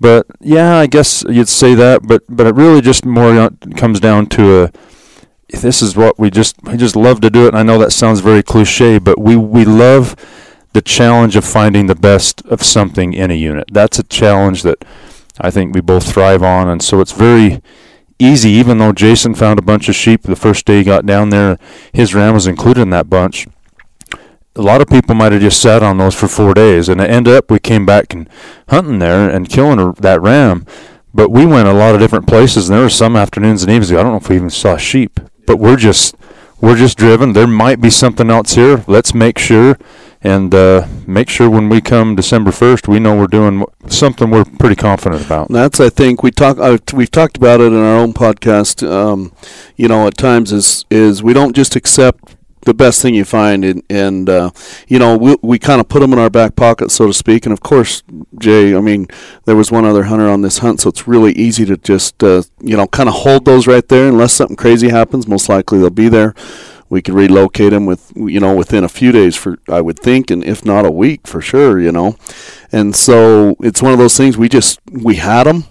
But 0.00 0.26
yeah, 0.40 0.76
I 0.76 0.86
guess 0.86 1.24
you'd 1.28 1.48
say 1.48 1.74
that. 1.74 2.02
But 2.02 2.22
but 2.28 2.46
it 2.46 2.54
really 2.54 2.80
just 2.80 3.04
more 3.04 3.50
comes 3.76 4.00
down 4.00 4.26
to 4.28 4.64
a. 4.64 4.72
This 5.50 5.80
is 5.80 5.96
what 5.96 6.18
we 6.18 6.30
just 6.30 6.56
we 6.62 6.76
just 6.76 6.96
love 6.96 7.20
to 7.22 7.30
do 7.30 7.44
it. 7.44 7.48
And 7.48 7.58
I 7.58 7.62
know 7.62 7.78
that 7.78 7.92
sounds 7.92 8.20
very 8.20 8.42
cliche, 8.42 8.98
but 8.98 9.18
we 9.18 9.36
we 9.36 9.64
love 9.64 10.16
the 10.78 10.82
challenge 10.82 11.34
of 11.34 11.44
finding 11.44 11.86
the 11.86 11.94
best 11.96 12.40
of 12.46 12.62
something 12.62 13.12
in 13.12 13.32
a 13.32 13.34
unit. 13.34 13.68
That's 13.72 13.98
a 13.98 14.04
challenge 14.04 14.62
that 14.62 14.84
I 15.40 15.50
think 15.50 15.74
we 15.74 15.80
both 15.80 16.08
thrive 16.08 16.40
on, 16.40 16.68
and 16.68 16.80
so 16.80 17.00
it's 17.00 17.10
very 17.10 17.60
easy. 18.20 18.50
Even 18.50 18.78
though 18.78 18.92
Jason 18.92 19.34
found 19.34 19.58
a 19.58 19.62
bunch 19.62 19.88
of 19.88 19.96
sheep 19.96 20.22
the 20.22 20.36
first 20.36 20.66
day 20.66 20.78
he 20.78 20.84
got 20.84 21.04
down 21.04 21.30
there, 21.30 21.58
his 21.92 22.14
ram 22.14 22.32
was 22.32 22.46
included 22.46 22.82
in 22.82 22.90
that 22.90 23.10
bunch. 23.10 23.48
A 24.54 24.62
lot 24.62 24.80
of 24.80 24.86
people 24.86 25.16
might 25.16 25.32
have 25.32 25.40
just 25.40 25.60
sat 25.60 25.82
on 25.82 25.98
those 25.98 26.14
for 26.14 26.28
four 26.28 26.54
days, 26.54 26.88
and 26.88 27.00
it 27.00 27.10
ended 27.10 27.34
up 27.34 27.50
we 27.50 27.58
came 27.58 27.84
back 27.84 28.14
and 28.14 28.30
hunting 28.68 29.00
there 29.00 29.28
and 29.28 29.48
killing 29.48 29.94
that 29.94 30.22
ram. 30.22 30.64
But 31.12 31.32
we 31.32 31.44
went 31.44 31.66
a 31.66 31.72
lot 31.72 31.96
of 31.96 32.00
different 32.00 32.28
places, 32.28 32.68
and 32.68 32.76
there 32.76 32.84
were 32.84 32.88
some 32.88 33.16
afternoons 33.16 33.64
and 33.64 33.72
evenings. 33.72 33.90
I 33.90 33.96
don't 33.96 34.12
know 34.12 34.18
if 34.18 34.28
we 34.28 34.36
even 34.36 34.48
saw 34.48 34.76
sheep, 34.76 35.18
but 35.44 35.56
we're 35.56 35.74
just 35.74 36.14
we're 36.60 36.76
just 36.76 36.98
driven. 36.98 37.32
There 37.32 37.48
might 37.48 37.80
be 37.80 37.90
something 37.90 38.30
else 38.30 38.54
here. 38.54 38.84
Let's 38.86 39.12
make 39.12 39.38
sure 39.38 39.76
and 40.22 40.52
uh, 40.54 40.86
make 41.06 41.28
sure 41.28 41.48
when 41.48 41.68
we 41.68 41.80
come 41.80 42.16
December 42.16 42.50
first, 42.50 42.88
we 42.88 42.98
know 42.98 43.16
we're 43.16 43.26
doing 43.26 43.64
something 43.86 44.30
we're 44.30 44.44
pretty 44.44 44.76
confident 44.76 45.24
about. 45.24 45.48
That's 45.48 45.80
I 45.80 45.90
think 45.90 46.22
we 46.22 46.30
talk 46.30 46.58
uh, 46.58 46.78
we've 46.92 47.10
talked 47.10 47.36
about 47.36 47.60
it 47.60 47.72
in 47.72 47.78
our 47.78 47.98
own 47.98 48.12
podcast. 48.12 48.88
Um, 48.88 49.32
you 49.76 49.88
know, 49.88 50.06
at 50.06 50.16
times 50.16 50.52
is 50.52 50.84
is 50.90 51.22
we 51.22 51.32
don't 51.32 51.54
just 51.54 51.76
accept 51.76 52.36
the 52.62 52.74
best 52.74 53.00
thing 53.00 53.14
you 53.14 53.24
find 53.24 53.64
and, 53.64 53.82
and 53.88 54.28
uh, 54.28 54.50
you 54.88 54.98
know 54.98 55.16
we, 55.16 55.36
we 55.42 55.58
kind 55.58 55.80
of 55.80 55.88
put 55.88 56.00
them 56.00 56.12
in 56.12 56.18
our 56.18 56.28
back 56.28 56.54
pocket 56.54 56.90
so 56.90 57.06
to 57.06 57.14
speak 57.14 57.46
and 57.46 57.52
of 57.52 57.60
course 57.60 58.02
jay 58.38 58.76
i 58.76 58.80
mean 58.80 59.06
there 59.46 59.56
was 59.56 59.70
one 59.70 59.84
other 59.84 60.04
hunter 60.04 60.28
on 60.28 60.42
this 60.42 60.58
hunt 60.58 60.80
so 60.80 60.90
it's 60.90 61.08
really 61.08 61.32
easy 61.32 61.64
to 61.64 61.76
just 61.78 62.22
uh, 62.22 62.42
you 62.60 62.76
know 62.76 62.86
kind 62.86 63.08
of 63.08 63.14
hold 63.14 63.44
those 63.44 63.66
right 63.66 63.88
there 63.88 64.08
unless 64.08 64.34
something 64.34 64.56
crazy 64.56 64.88
happens 64.90 65.26
most 65.26 65.48
likely 65.48 65.78
they'll 65.78 65.88
be 65.88 66.08
there 66.08 66.34
we 66.88 67.02
could 67.02 67.14
relocate 67.14 67.70
them 67.70 67.86
with 67.86 68.12
you 68.16 68.40
know 68.40 68.54
within 68.54 68.84
a 68.84 68.88
few 68.88 69.12
days 69.12 69.36
for 69.36 69.58
I 69.68 69.80
would 69.80 69.98
think 69.98 70.30
and 70.30 70.44
if 70.44 70.64
not 70.64 70.86
a 70.86 70.90
week 70.90 71.26
for 71.26 71.40
sure 71.40 71.80
you 71.80 71.92
know. 71.92 72.16
And 72.72 72.94
so 72.94 73.56
it's 73.60 73.82
one 73.82 73.92
of 73.92 73.98
those 73.98 74.16
things 74.16 74.36
we 74.36 74.48
just 74.48 74.80
we 74.90 75.16
had 75.16 75.44
them 75.44 75.64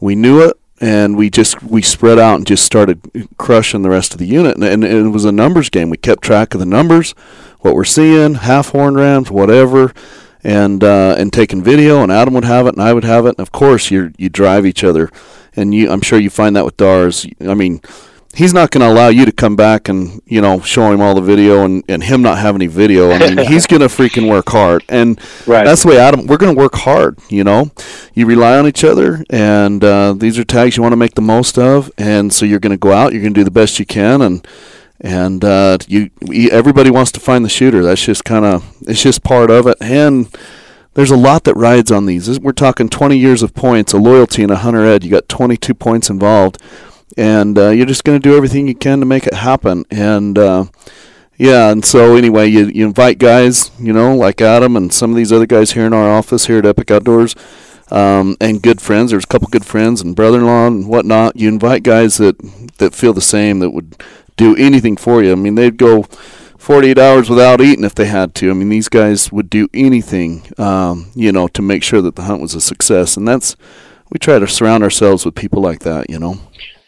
we 0.00 0.14
knew 0.14 0.42
it 0.42 0.58
and 0.80 1.16
we 1.16 1.30
just 1.30 1.62
we 1.62 1.80
spread 1.80 2.18
out 2.18 2.36
and 2.36 2.46
just 2.46 2.64
started 2.64 3.00
crushing 3.38 3.82
the 3.82 3.88
rest 3.88 4.12
of 4.12 4.18
the 4.18 4.26
unit. 4.26 4.56
And, 4.56 4.64
and 4.64 4.84
it 4.84 5.10
was 5.10 5.24
a 5.24 5.32
numbers 5.32 5.70
game. 5.70 5.88
We 5.88 5.96
kept 5.96 6.22
track 6.22 6.52
of 6.54 6.60
the 6.60 6.66
numbers 6.66 7.12
what 7.60 7.74
we're 7.74 7.84
seeing 7.84 8.34
half 8.34 8.70
horn 8.70 8.94
rams 8.94 9.30
whatever 9.30 9.94
and 10.42 10.84
uh, 10.84 11.14
and 11.16 11.32
taking 11.32 11.62
video 11.62 12.02
and 12.02 12.12
Adam 12.12 12.34
would 12.34 12.44
have 12.44 12.66
it 12.66 12.74
and 12.74 12.82
I 12.82 12.92
would 12.92 13.04
have 13.04 13.24
it 13.24 13.36
and 13.38 13.40
of 13.40 13.50
course 13.52 13.90
you 13.90 14.12
you 14.18 14.28
drive 14.28 14.66
each 14.66 14.84
other. 14.84 15.10
And 15.56 15.74
you 15.74 15.90
I'm 15.90 16.02
sure 16.02 16.18
you 16.18 16.30
find 16.30 16.54
that 16.56 16.66
with 16.66 16.76
DARS. 16.76 17.26
I 17.40 17.54
mean 17.54 17.80
he's 18.34 18.52
not 18.52 18.70
going 18.70 18.80
to 18.80 18.88
allow 18.88 19.08
you 19.08 19.24
to 19.24 19.32
come 19.32 19.56
back 19.56 19.88
and 19.88 20.20
you 20.26 20.40
know 20.40 20.60
show 20.60 20.90
him 20.90 21.00
all 21.00 21.14
the 21.14 21.20
video 21.20 21.64
and, 21.64 21.84
and 21.88 22.02
him 22.02 22.22
not 22.22 22.38
have 22.38 22.54
any 22.54 22.66
video. 22.66 23.10
I 23.10 23.18
mean, 23.18 23.38
he's 23.46 23.66
going 23.66 23.80
to 23.80 23.86
freaking 23.86 24.28
work 24.28 24.48
hard, 24.48 24.84
and 24.88 25.18
right. 25.46 25.64
that's 25.64 25.82
the 25.82 25.90
way 25.90 25.98
Adam. 25.98 26.26
We're 26.26 26.36
going 26.36 26.54
to 26.54 26.58
work 26.58 26.74
hard. 26.74 27.18
You 27.28 27.44
know, 27.44 27.70
you 28.14 28.26
rely 28.26 28.58
on 28.58 28.66
each 28.66 28.84
other, 28.84 29.24
and 29.30 29.82
uh, 29.82 30.14
these 30.14 30.38
are 30.38 30.44
tags 30.44 30.76
you 30.76 30.82
want 30.82 30.92
to 30.92 30.96
make 30.96 31.14
the 31.14 31.22
most 31.22 31.58
of, 31.58 31.90
and 31.96 32.32
so 32.32 32.44
you're 32.46 32.60
going 32.60 32.72
to 32.72 32.76
go 32.76 32.92
out. 32.92 33.12
You're 33.12 33.22
going 33.22 33.34
to 33.34 33.40
do 33.40 33.44
the 33.44 33.50
best 33.50 33.78
you 33.78 33.86
can, 33.86 34.20
and 34.20 34.46
and 35.00 35.44
uh, 35.44 35.78
you 35.86 36.10
everybody 36.50 36.90
wants 36.90 37.12
to 37.12 37.20
find 37.20 37.44
the 37.44 37.48
shooter. 37.48 37.82
That's 37.82 38.04
just 38.04 38.24
kind 38.24 38.44
of 38.44 38.64
it's 38.82 39.02
just 39.02 39.22
part 39.22 39.50
of 39.50 39.66
it, 39.66 39.78
and. 39.80 40.28
There's 40.94 41.10
a 41.10 41.16
lot 41.16 41.42
that 41.42 41.56
rides 41.56 41.90
on 41.90 42.06
these. 42.06 42.38
We're 42.38 42.52
talking 42.52 42.88
20 42.88 43.18
years 43.18 43.42
of 43.42 43.52
points, 43.52 43.92
a 43.92 43.96
loyalty, 43.96 44.44
and 44.44 44.52
a 44.52 44.58
hunter 44.58 44.84
ed. 44.84 45.02
You 45.02 45.10
got 45.10 45.28
22 45.28 45.74
points 45.74 46.08
involved 46.08 46.62
and 47.16 47.58
uh, 47.58 47.70
you're 47.70 47.86
just 47.86 48.04
going 48.04 48.20
to 48.20 48.28
do 48.28 48.36
everything 48.36 48.68
you 48.68 48.74
can 48.74 49.00
to 49.00 49.06
make 49.06 49.26
it 49.26 49.34
happen. 49.34 49.84
And 49.90 50.38
uh, 50.38 50.66
yeah, 51.36 51.70
and 51.70 51.84
so 51.84 52.16
anyway, 52.16 52.48
you 52.48 52.66
you 52.66 52.86
invite 52.86 53.18
guys, 53.18 53.70
you 53.78 53.92
know, 53.92 54.14
like 54.16 54.40
Adam 54.40 54.76
and 54.76 54.92
some 54.92 55.10
of 55.10 55.16
these 55.16 55.32
other 55.32 55.46
guys 55.46 55.72
here 55.72 55.86
in 55.86 55.92
our 55.92 56.10
office 56.10 56.46
here 56.46 56.58
at 56.58 56.66
Epic 56.66 56.90
Outdoors, 56.90 57.34
um, 57.90 58.36
and 58.40 58.62
good 58.62 58.80
friends. 58.80 59.10
There's 59.10 59.24
a 59.24 59.28
couple 59.28 59.48
good 59.48 59.66
friends 59.66 60.00
and 60.00 60.16
brother-in-law 60.16 60.66
and 60.68 60.88
whatnot. 60.88 61.36
You 61.36 61.48
invite 61.48 61.82
guys 61.82 62.18
that 62.18 62.38
that 62.78 62.94
feel 62.94 63.12
the 63.12 63.20
same 63.20 63.58
that 63.60 63.70
would 63.70 63.96
do 64.36 64.56
anything 64.56 64.96
for 64.96 65.22
you. 65.22 65.32
I 65.32 65.36
mean, 65.36 65.54
they'd 65.54 65.76
go 65.76 66.04
48 66.64 66.98
hours 66.98 67.28
without 67.28 67.60
eating 67.60 67.84
if 67.84 67.94
they 67.94 68.06
had 68.06 68.34
to. 68.36 68.50
I 68.50 68.54
mean, 68.54 68.68
these 68.68 68.88
guys 68.88 69.30
would 69.30 69.50
do 69.50 69.68
anything, 69.74 70.50
um, 70.58 71.10
you 71.14 71.30
know, 71.30 71.46
to 71.48 71.62
make 71.62 71.82
sure 71.82 72.00
that 72.00 72.16
the 72.16 72.22
hunt 72.22 72.40
was 72.40 72.54
a 72.54 72.60
success. 72.60 73.16
And 73.16 73.28
that's 73.28 73.54
we 74.10 74.18
try 74.18 74.38
to 74.38 74.46
surround 74.46 74.82
ourselves 74.82 75.24
with 75.24 75.34
people 75.34 75.60
like 75.60 75.80
that, 75.80 76.08
you 76.08 76.18
know. 76.18 76.38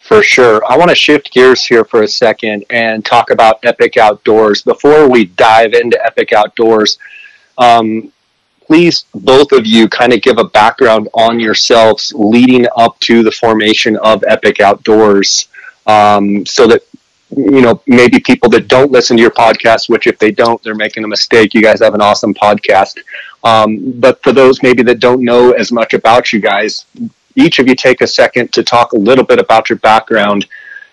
For 0.06 0.22
sure. 0.22 0.62
I 0.70 0.76
want 0.78 0.88
to 0.90 0.94
shift 0.94 1.32
gears 1.32 1.64
here 1.64 1.84
for 1.84 2.04
a 2.04 2.08
second 2.08 2.64
and 2.70 3.04
talk 3.04 3.30
about 3.30 3.58
Epic 3.64 3.96
Outdoors. 3.96 4.62
Before 4.62 5.08
we 5.08 5.24
dive 5.24 5.72
into 5.72 5.98
Epic 6.06 6.32
Outdoors, 6.32 6.98
um, 7.58 8.12
please, 8.60 9.06
both 9.16 9.50
of 9.50 9.66
you, 9.66 9.88
kind 9.88 10.12
of 10.12 10.22
give 10.22 10.38
a 10.38 10.44
background 10.44 11.08
on 11.12 11.40
yourselves 11.40 12.12
leading 12.14 12.68
up 12.76 12.96
to 13.00 13.24
the 13.24 13.32
formation 13.32 13.96
of 13.96 14.22
Epic 14.28 14.60
Outdoors 14.60 15.48
um, 15.88 16.46
so 16.46 16.68
that, 16.68 16.82
you 17.36 17.60
know, 17.60 17.82
maybe 17.88 18.20
people 18.20 18.48
that 18.50 18.68
don't 18.68 18.92
listen 18.92 19.16
to 19.16 19.20
your 19.20 19.32
podcast, 19.32 19.88
which 19.88 20.06
if 20.06 20.20
they 20.20 20.30
don't, 20.30 20.62
they're 20.62 20.76
making 20.76 21.02
a 21.02 21.08
mistake. 21.08 21.52
You 21.52 21.62
guys 21.62 21.80
have 21.80 21.94
an 21.94 22.00
awesome 22.00 22.32
podcast. 22.32 22.98
Um, 23.42 23.98
but 23.98 24.22
for 24.22 24.30
those 24.30 24.62
maybe 24.62 24.84
that 24.84 25.00
don't 25.00 25.24
know 25.24 25.50
as 25.50 25.72
much 25.72 25.94
about 25.94 26.32
you 26.32 26.38
guys, 26.38 26.84
each 27.36 27.58
of 27.58 27.68
you 27.68 27.76
take 27.76 28.00
a 28.00 28.06
second 28.06 28.52
to 28.54 28.62
talk 28.62 28.92
a 28.92 28.98
little 28.98 29.24
bit 29.24 29.38
about 29.38 29.70
your 29.70 29.78
background, 29.78 30.46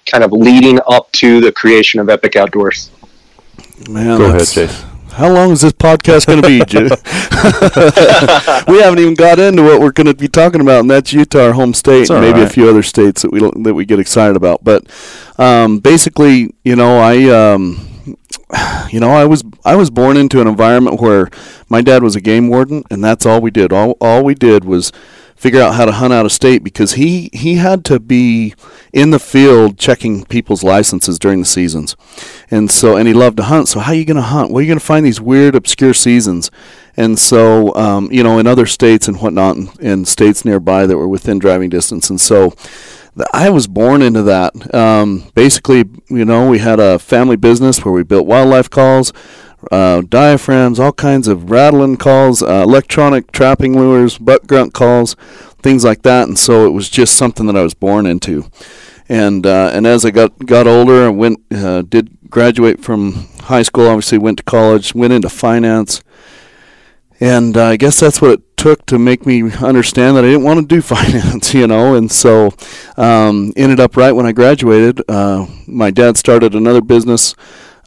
kind 0.05 0.23
of 0.23 0.31
leading 0.31 0.79
up 0.87 1.11
to 1.13 1.41
the 1.41 1.51
creation 1.51 1.99
of 1.99 2.09
Epic 2.09 2.35
Outdoors. 2.35 2.91
Man, 3.89 4.17
go 4.17 4.25
ahead, 4.25 4.47
Chase. 4.47 4.83
How 5.13 5.31
long 5.31 5.51
is 5.51 5.61
this 5.61 5.73
podcast 5.73 6.25
going 6.25 6.41
to 6.41 6.47
be, 6.47 6.57
we 8.71 8.81
haven't 8.81 8.97
even 8.97 9.13
got 9.13 9.37
into 9.37 9.61
what 9.61 9.79
we're 9.79 9.91
going 9.91 10.07
to 10.07 10.15
be 10.15 10.27
talking 10.27 10.59
about, 10.59 10.79
and 10.79 10.89
that's 10.89 11.13
Utah, 11.13 11.45
our 11.45 11.53
home 11.53 11.75
state, 11.75 12.09
and 12.09 12.21
maybe 12.21 12.39
right. 12.39 12.47
a 12.47 12.49
few 12.49 12.67
other 12.67 12.81
states 12.81 13.21
that 13.21 13.31
we 13.31 13.39
that 13.39 13.75
we 13.75 13.85
get 13.85 13.99
excited 13.99 14.35
about. 14.35 14.63
But 14.63 14.87
um, 15.37 15.77
basically, 15.79 16.55
you 16.63 16.75
know, 16.75 16.97
I. 16.97 17.29
Um, 17.29 17.89
you 18.91 18.99
know, 18.99 19.09
I 19.09 19.25
was 19.25 19.43
I 19.65 19.75
was 19.75 19.89
born 19.89 20.17
into 20.17 20.39
an 20.39 20.47
environment 20.47 21.01
where 21.01 21.29
my 21.69 21.81
dad 21.81 22.03
was 22.03 22.15
a 22.15 22.21
game 22.21 22.49
warden, 22.49 22.83
and 22.91 23.03
that's 23.03 23.25
all 23.25 23.41
we 23.41 23.49
did. 23.49 23.73
All 23.73 23.97
all 23.99 24.23
we 24.23 24.35
did 24.35 24.63
was 24.63 24.91
figure 25.43 25.61
out 25.61 25.75
how 25.75 25.83
to 25.83 25.91
hunt 25.91 26.13
out 26.13 26.25
of 26.25 26.31
state 26.31 26.63
because 26.63 26.93
he 26.93 27.29
he 27.33 27.55
had 27.55 27.83
to 27.83 27.99
be 27.99 28.53
in 28.93 29.09
the 29.09 29.19
field 29.19 29.77
checking 29.77 30.23
people's 30.23 30.63
licenses 30.63 31.19
during 31.19 31.41
the 31.41 31.45
seasons, 31.45 31.97
and 32.49 32.71
so 32.71 32.95
and 32.95 33.09
he 33.09 33.13
loved 33.13 33.35
to 33.35 33.43
hunt. 33.43 33.67
So 33.67 33.81
how 33.81 33.91
are 33.91 33.95
you 33.95 34.05
going 34.05 34.15
to 34.15 34.21
hunt? 34.21 34.51
Where 34.51 34.61
are 34.61 34.63
you 34.63 34.69
going 34.69 34.79
to 34.79 34.85
find 34.85 35.05
these 35.05 35.19
weird 35.19 35.53
obscure 35.53 35.93
seasons? 35.93 36.49
And 36.95 37.19
so, 37.19 37.75
um, 37.75 38.09
you 38.09 38.23
know, 38.23 38.39
in 38.39 38.47
other 38.47 38.65
states 38.65 39.09
and 39.09 39.19
whatnot, 39.19 39.57
in 39.81 40.05
states 40.05 40.45
nearby 40.45 40.85
that 40.85 40.95
were 40.95 41.09
within 41.09 41.39
driving 41.39 41.69
distance. 41.69 42.09
And 42.09 42.21
so, 42.21 42.53
I 43.33 43.49
was 43.49 43.67
born 43.67 44.01
into 44.01 44.23
that. 44.23 44.73
Um, 44.73 45.31
basically, 45.35 45.83
you 46.09 46.23
know, 46.23 46.49
we 46.49 46.59
had 46.59 46.79
a 46.79 46.99
family 46.99 47.35
business 47.35 47.83
where 47.83 47.93
we 47.93 48.03
built 48.03 48.25
wildlife 48.25 48.69
calls, 48.69 49.11
uh, 49.71 50.01
diaphragms, 50.01 50.79
all 50.79 50.91
kinds 50.91 51.27
of 51.27 51.49
rattling 51.49 51.97
calls, 51.97 52.41
uh, 52.41 52.63
electronic 52.63 53.31
trapping 53.31 53.77
lures, 53.77 54.17
buck 54.17 54.45
grunt 54.47 54.73
calls, 54.73 55.15
things 55.61 55.83
like 55.83 56.01
that. 56.03 56.27
And 56.27 56.37
so 56.37 56.65
it 56.65 56.71
was 56.71 56.89
just 56.89 57.15
something 57.15 57.45
that 57.47 57.55
I 57.55 57.63
was 57.63 57.73
born 57.73 58.05
into. 58.05 58.49
And 59.09 59.45
uh, 59.45 59.71
and 59.73 59.85
as 59.85 60.05
I 60.05 60.11
got 60.11 60.45
got 60.45 60.65
older, 60.65 61.05
I 61.05 61.09
went 61.09 61.39
uh, 61.51 61.81
did 61.81 62.29
graduate 62.29 62.81
from 62.81 63.27
high 63.41 63.63
school. 63.63 63.87
Obviously, 63.87 64.17
went 64.17 64.37
to 64.37 64.43
college, 64.43 64.95
went 64.95 65.13
into 65.13 65.29
finance 65.29 66.01
and 67.23 67.55
uh, 67.55 67.67
I 67.67 67.77
guess 67.77 68.01
that's 68.01 68.21
what 68.21 68.31
it 68.31 68.57
took 68.57 68.85
to 68.87 68.99
make 68.99 69.25
me 69.25 69.49
understand 69.53 70.17
that 70.17 70.25
I 70.25 70.27
didn't 70.27 70.43
want 70.43 70.59
to 70.59 70.75
do 70.75 70.81
finance, 70.95 71.53
you 71.53 71.67
know. 71.67 71.95
And 71.95 72.11
so, 72.11 72.53
um, 72.97 73.53
ended 73.55 73.79
up 73.79 73.95
right 73.95 74.11
when 74.11 74.25
I 74.25 74.33
graduated. 74.33 75.01
Uh, 75.07 75.47
my 75.65 75.89
dad 75.89 76.17
started 76.17 76.53
another 76.53 76.81
business 76.81 77.33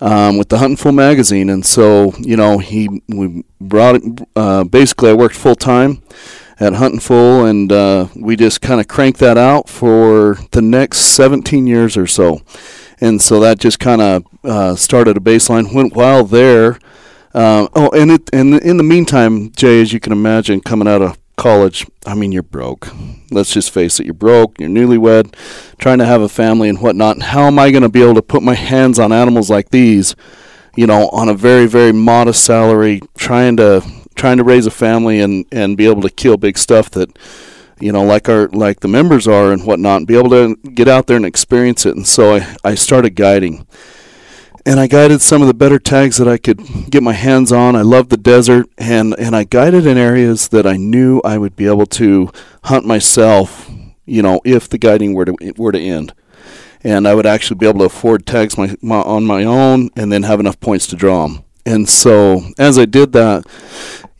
um, 0.00 0.38
with 0.38 0.48
the 0.48 0.58
Hunting 0.58 0.76
Fool 0.76 0.92
magazine, 0.92 1.48
and 1.48 1.64
so 1.64 2.12
you 2.18 2.36
know 2.36 2.58
he 2.58 3.02
we 3.08 3.44
brought 3.60 3.96
it. 3.96 4.28
Uh, 4.34 4.64
basically, 4.64 5.10
I 5.10 5.14
worked 5.14 5.36
full 5.36 5.54
time 5.54 6.02
at 6.58 6.74
Hunting 6.74 7.00
Fool, 7.00 7.44
and 7.44 7.70
uh, 7.70 8.08
we 8.14 8.36
just 8.36 8.60
kind 8.60 8.80
of 8.80 8.88
cranked 8.88 9.20
that 9.20 9.38
out 9.38 9.68
for 9.68 10.38
the 10.52 10.62
next 10.62 10.98
17 10.98 11.66
years 11.66 11.96
or 11.96 12.06
so. 12.06 12.40
And 12.98 13.20
so 13.20 13.40
that 13.40 13.58
just 13.58 13.78
kind 13.78 14.00
of 14.00 14.24
uh, 14.42 14.74
started 14.74 15.16
a 15.16 15.20
baseline. 15.20 15.74
Went 15.74 15.94
while 15.94 16.24
there. 16.24 16.78
Uh, 17.34 17.68
oh, 17.74 17.90
and 17.90 18.10
it, 18.10 18.30
and 18.32 18.54
in 18.54 18.78
the 18.78 18.82
meantime, 18.82 19.50
Jay, 19.52 19.82
as 19.82 19.92
you 19.92 20.00
can 20.00 20.12
imagine, 20.12 20.62
coming 20.62 20.88
out 20.88 21.02
of 21.02 21.18
college, 21.36 21.86
I 22.06 22.14
mean, 22.14 22.32
you're 22.32 22.42
broke. 22.42 22.88
Let's 23.30 23.52
just 23.52 23.70
face 23.70 24.00
it, 24.00 24.06
you're 24.06 24.14
broke. 24.14 24.58
You're 24.58 24.70
newlywed, 24.70 25.34
trying 25.78 25.98
to 25.98 26.06
have 26.06 26.22
a 26.22 26.28
family 26.28 26.68
and 26.68 26.80
whatnot. 26.80 27.22
How 27.22 27.44
am 27.44 27.58
I 27.58 27.70
going 27.70 27.82
to 27.82 27.88
be 27.88 28.02
able 28.02 28.14
to 28.14 28.22
put 28.22 28.42
my 28.42 28.54
hands 28.54 28.98
on 28.98 29.12
animals 29.12 29.50
like 29.50 29.70
these? 29.70 30.16
You 30.76 30.86
know, 30.86 31.08
on 31.08 31.28
a 31.28 31.34
very 31.34 31.66
very 31.66 31.92
modest 31.92 32.44
salary, 32.44 33.00
trying 33.16 33.56
to 33.56 33.82
trying 34.14 34.36
to 34.38 34.44
raise 34.44 34.66
a 34.66 34.70
family 34.70 35.20
and 35.20 35.46
and 35.50 35.76
be 35.76 35.86
able 35.86 36.02
to 36.02 36.10
kill 36.10 36.36
big 36.36 36.58
stuff 36.58 36.90
that 36.90 37.16
you 37.80 37.92
know, 37.92 38.04
like 38.04 38.28
our 38.28 38.48
like 38.48 38.80
the 38.80 38.88
members 38.88 39.28
are 39.28 39.52
and 39.52 39.66
whatnot, 39.66 39.98
and 39.98 40.06
be 40.06 40.16
able 40.16 40.30
to 40.30 40.56
get 40.70 40.88
out 40.88 41.06
there 41.06 41.16
and 41.16 41.26
experience 41.26 41.84
it. 41.84 41.96
And 41.96 42.06
so 42.06 42.36
I, 42.36 42.56
I 42.64 42.74
started 42.74 43.10
guiding 43.10 43.66
and 44.66 44.80
I 44.80 44.88
guided 44.88 45.22
some 45.22 45.42
of 45.42 45.48
the 45.48 45.54
better 45.54 45.78
tags 45.78 46.16
that 46.16 46.26
I 46.26 46.38
could 46.38 46.90
get 46.90 47.00
my 47.00 47.12
hands 47.12 47.52
on. 47.52 47.76
I 47.76 47.82
loved 47.82 48.10
the 48.10 48.16
desert, 48.16 48.68
and, 48.76 49.14
and 49.16 49.36
I 49.36 49.44
guided 49.44 49.86
in 49.86 49.96
areas 49.96 50.48
that 50.48 50.66
I 50.66 50.76
knew 50.76 51.20
I 51.24 51.38
would 51.38 51.54
be 51.54 51.68
able 51.68 51.86
to 51.86 52.32
hunt 52.64 52.84
myself, 52.84 53.70
you 54.06 54.22
know, 54.22 54.40
if 54.44 54.68
the 54.68 54.76
guiding 54.76 55.14
were 55.14 55.24
to 55.24 55.54
were 55.56 55.70
to 55.70 55.78
end. 55.78 56.12
And 56.82 57.06
I 57.06 57.14
would 57.14 57.26
actually 57.26 57.58
be 57.58 57.66
able 57.66 57.78
to 57.80 57.86
afford 57.86 58.26
tags 58.26 58.58
my, 58.58 58.76
my 58.82 58.96
on 58.96 59.24
my 59.24 59.44
own 59.44 59.90
and 59.96 60.12
then 60.12 60.24
have 60.24 60.40
enough 60.40 60.58
points 60.58 60.88
to 60.88 60.96
draw 60.96 61.26
them. 61.26 61.44
And 61.64 61.88
so 61.88 62.42
as 62.58 62.76
I 62.76 62.86
did 62.86 63.12
that, 63.12 63.44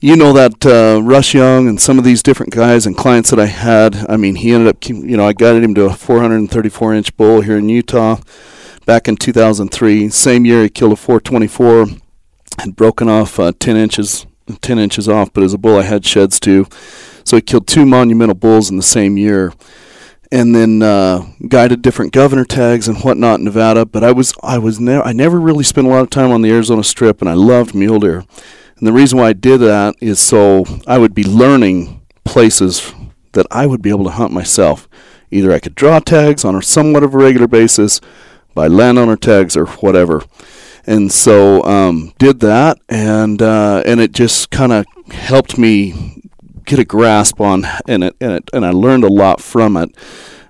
you 0.01 0.17
know 0.17 0.33
that 0.33 0.65
uh, 0.65 1.01
Russ 1.03 1.35
Young 1.35 1.69
and 1.69 1.81
some 1.81 1.99
of 1.99 2.05
these 2.05 2.23
different 2.23 2.53
guys 2.53 2.87
and 2.87 2.97
clients 2.97 3.31
that 3.31 3.41
I 3.41 3.47
had. 3.47 3.97
I 4.09 4.17
mean, 4.17 4.37
he 4.37 4.53
ended 4.53 4.69
up, 4.69 4.89
you 4.89 5.17
know, 5.17 5.27
I 5.27 5.33
guided 5.33 5.65
him 5.65 5.75
to 5.75 5.87
a 5.87 5.93
434 5.93 6.95
inch 6.95 7.17
bull 7.17 7.41
here 7.41 7.59
in 7.59 7.69
Utah 7.69 8.19
back 8.87 9.09
in 9.09 9.17
2003. 9.17 10.09
Same 10.09 10.47
year, 10.47 10.63
he 10.63 10.71
killed 10.71 10.93
a 10.93 10.97
424, 10.97 11.87
had 12.61 12.75
broken 12.75 13.09
off 13.11 13.39
uh, 13.39 13.53
10 13.59 13.77
inches, 13.77 14.27
10 14.63 14.79
inches 14.79 15.09
off, 15.09 15.31
but 15.35 15.45
as 15.45 15.53
a 15.53 15.59
bull, 15.59 15.77
I 15.77 15.83
had 15.83 16.07
sheds 16.07 16.41
too. 16.41 16.67
So 17.25 17.37
he 17.37 17.43
killed 17.43 17.67
two 17.67 17.85
monumental 17.85 18.37
bulls 18.37 18.71
in 18.71 18.77
the 18.79 18.83
same 18.83 19.19
year, 19.19 19.53
and 20.33 20.55
then 20.55 20.81
uh, 20.83 21.27
guided 21.49 21.83
different 21.83 22.13
governor 22.13 22.45
tags 22.45 22.89
and 22.89 22.99
whatnot 22.99 23.41
in 23.41 23.45
Nevada. 23.45 23.85
But 23.85 24.05
I 24.05 24.13
was 24.13 24.33
I 24.43 24.59
was 24.59 24.79
never 24.81 25.05
I 25.05 25.13
never 25.13 25.39
really 25.41 25.65
spent 25.65 25.89
a 25.89 25.91
lot 25.91 26.03
of 26.03 26.11
time 26.11 26.31
on 26.31 26.43
the 26.43 26.51
Arizona 26.51 26.85
Strip, 26.85 27.21
and 27.21 27.29
I 27.29 27.35
loved 27.35 27.75
mule 27.75 27.99
deer. 27.99 28.25
And 28.79 28.87
the 28.87 28.93
reason 28.93 29.19
why 29.19 29.29
I 29.29 29.33
did 29.33 29.59
that 29.59 29.97
is 30.01 30.21
so 30.21 30.65
I 30.87 30.99
would 30.99 31.15
be 31.15 31.25
learning 31.25 32.01
places 32.25 32.95
that 33.33 33.47
I 33.51 33.67
would 33.67 33.83
be 33.83 33.91
able 33.91 34.05
to 34.05 34.11
hunt 34.11 34.33
myself. 34.33 34.89
Either 35.31 35.53
I 35.53 35.59
could 35.59 35.75
draw 35.75 35.99
tags 35.99 36.45
on 36.45 36.55
a 36.55 36.63
somewhat 36.63 37.03
of 37.03 37.15
a 37.15 37.19
regular 37.19 37.49
basis, 37.49 38.01
by 38.57 38.67
landowner 38.67 39.17
tags 39.17 39.57
or 39.57 39.67
whatever. 39.67 40.25
And 40.87 41.13
so 41.13 41.63
um, 41.65 42.13
did 42.19 42.41
that, 42.41 42.79
and 42.89 43.43
uh, 43.43 43.83
and 43.85 44.01
it 44.01 44.13
just 44.13 44.51
kind 44.51 44.73
of 44.73 44.87
helped 45.13 45.59
me 45.59 46.23
get 46.65 46.79
a 46.79 46.85
grasp 46.85 47.41
on, 47.41 47.65
and 47.87 48.03
it, 48.05 48.17
and 48.21 48.33
it, 48.33 48.51
and 48.53 48.65
I 48.65 48.71
learned 48.71 49.05
a 49.05 49.13
lot 49.13 49.41
from 49.41 49.77
it. 49.77 49.97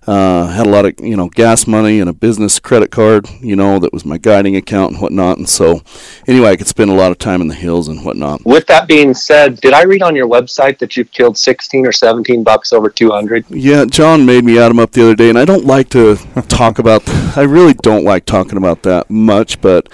Uh, 0.06 0.46
had 0.46 0.66
a 0.66 0.70
lot 0.70 0.84
of 0.84 0.94
you 1.00 1.16
know 1.16 1.28
gas 1.28 1.66
money 1.66 1.98
and 1.98 2.08
a 2.08 2.12
business 2.12 2.60
credit 2.60 2.92
card, 2.92 3.28
you 3.40 3.56
know, 3.56 3.80
that 3.80 3.92
was 3.92 4.04
my 4.04 4.18
guiding 4.18 4.54
account 4.54 4.92
and 4.92 5.00
whatnot. 5.00 5.36
And 5.36 5.48
so, 5.48 5.82
anyway, 6.28 6.50
I 6.50 6.56
could 6.56 6.68
spend 6.68 6.90
a 6.90 6.94
lot 6.94 7.10
of 7.10 7.18
time 7.18 7.40
in 7.40 7.48
the 7.48 7.54
hills 7.54 7.88
and 7.88 8.04
whatnot. 8.04 8.44
With 8.44 8.66
that 8.68 8.86
being 8.86 9.14
said, 9.14 9.60
did 9.60 9.72
I 9.72 9.82
read 9.82 10.02
on 10.02 10.14
your 10.14 10.28
website 10.28 10.78
that 10.78 10.96
you've 10.96 11.10
killed 11.10 11.36
16 11.36 11.86
or 11.86 11.92
17 11.92 12.44
bucks 12.44 12.72
over 12.72 12.88
200? 12.88 13.46
Yeah, 13.50 13.84
John 13.84 14.24
made 14.24 14.44
me 14.44 14.58
add 14.58 14.68
them 14.68 14.78
up 14.78 14.92
the 14.92 15.02
other 15.02 15.16
day, 15.16 15.28
and 15.28 15.38
I 15.38 15.44
don't 15.44 15.64
like 15.64 15.88
to 15.90 16.16
talk 16.48 16.78
about. 16.78 17.02
I 17.36 17.42
really 17.42 17.74
don't 17.74 18.04
like 18.04 18.26
talking 18.26 18.58
about 18.58 18.82
that 18.84 19.10
much, 19.10 19.60
but 19.60 19.88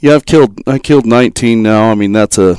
yeah, 0.00 0.16
I've 0.16 0.26
killed. 0.26 0.60
I 0.66 0.78
killed 0.78 1.06
19 1.06 1.62
now. 1.62 1.90
I 1.90 1.94
mean, 1.94 2.12
that's 2.12 2.38
a 2.38 2.56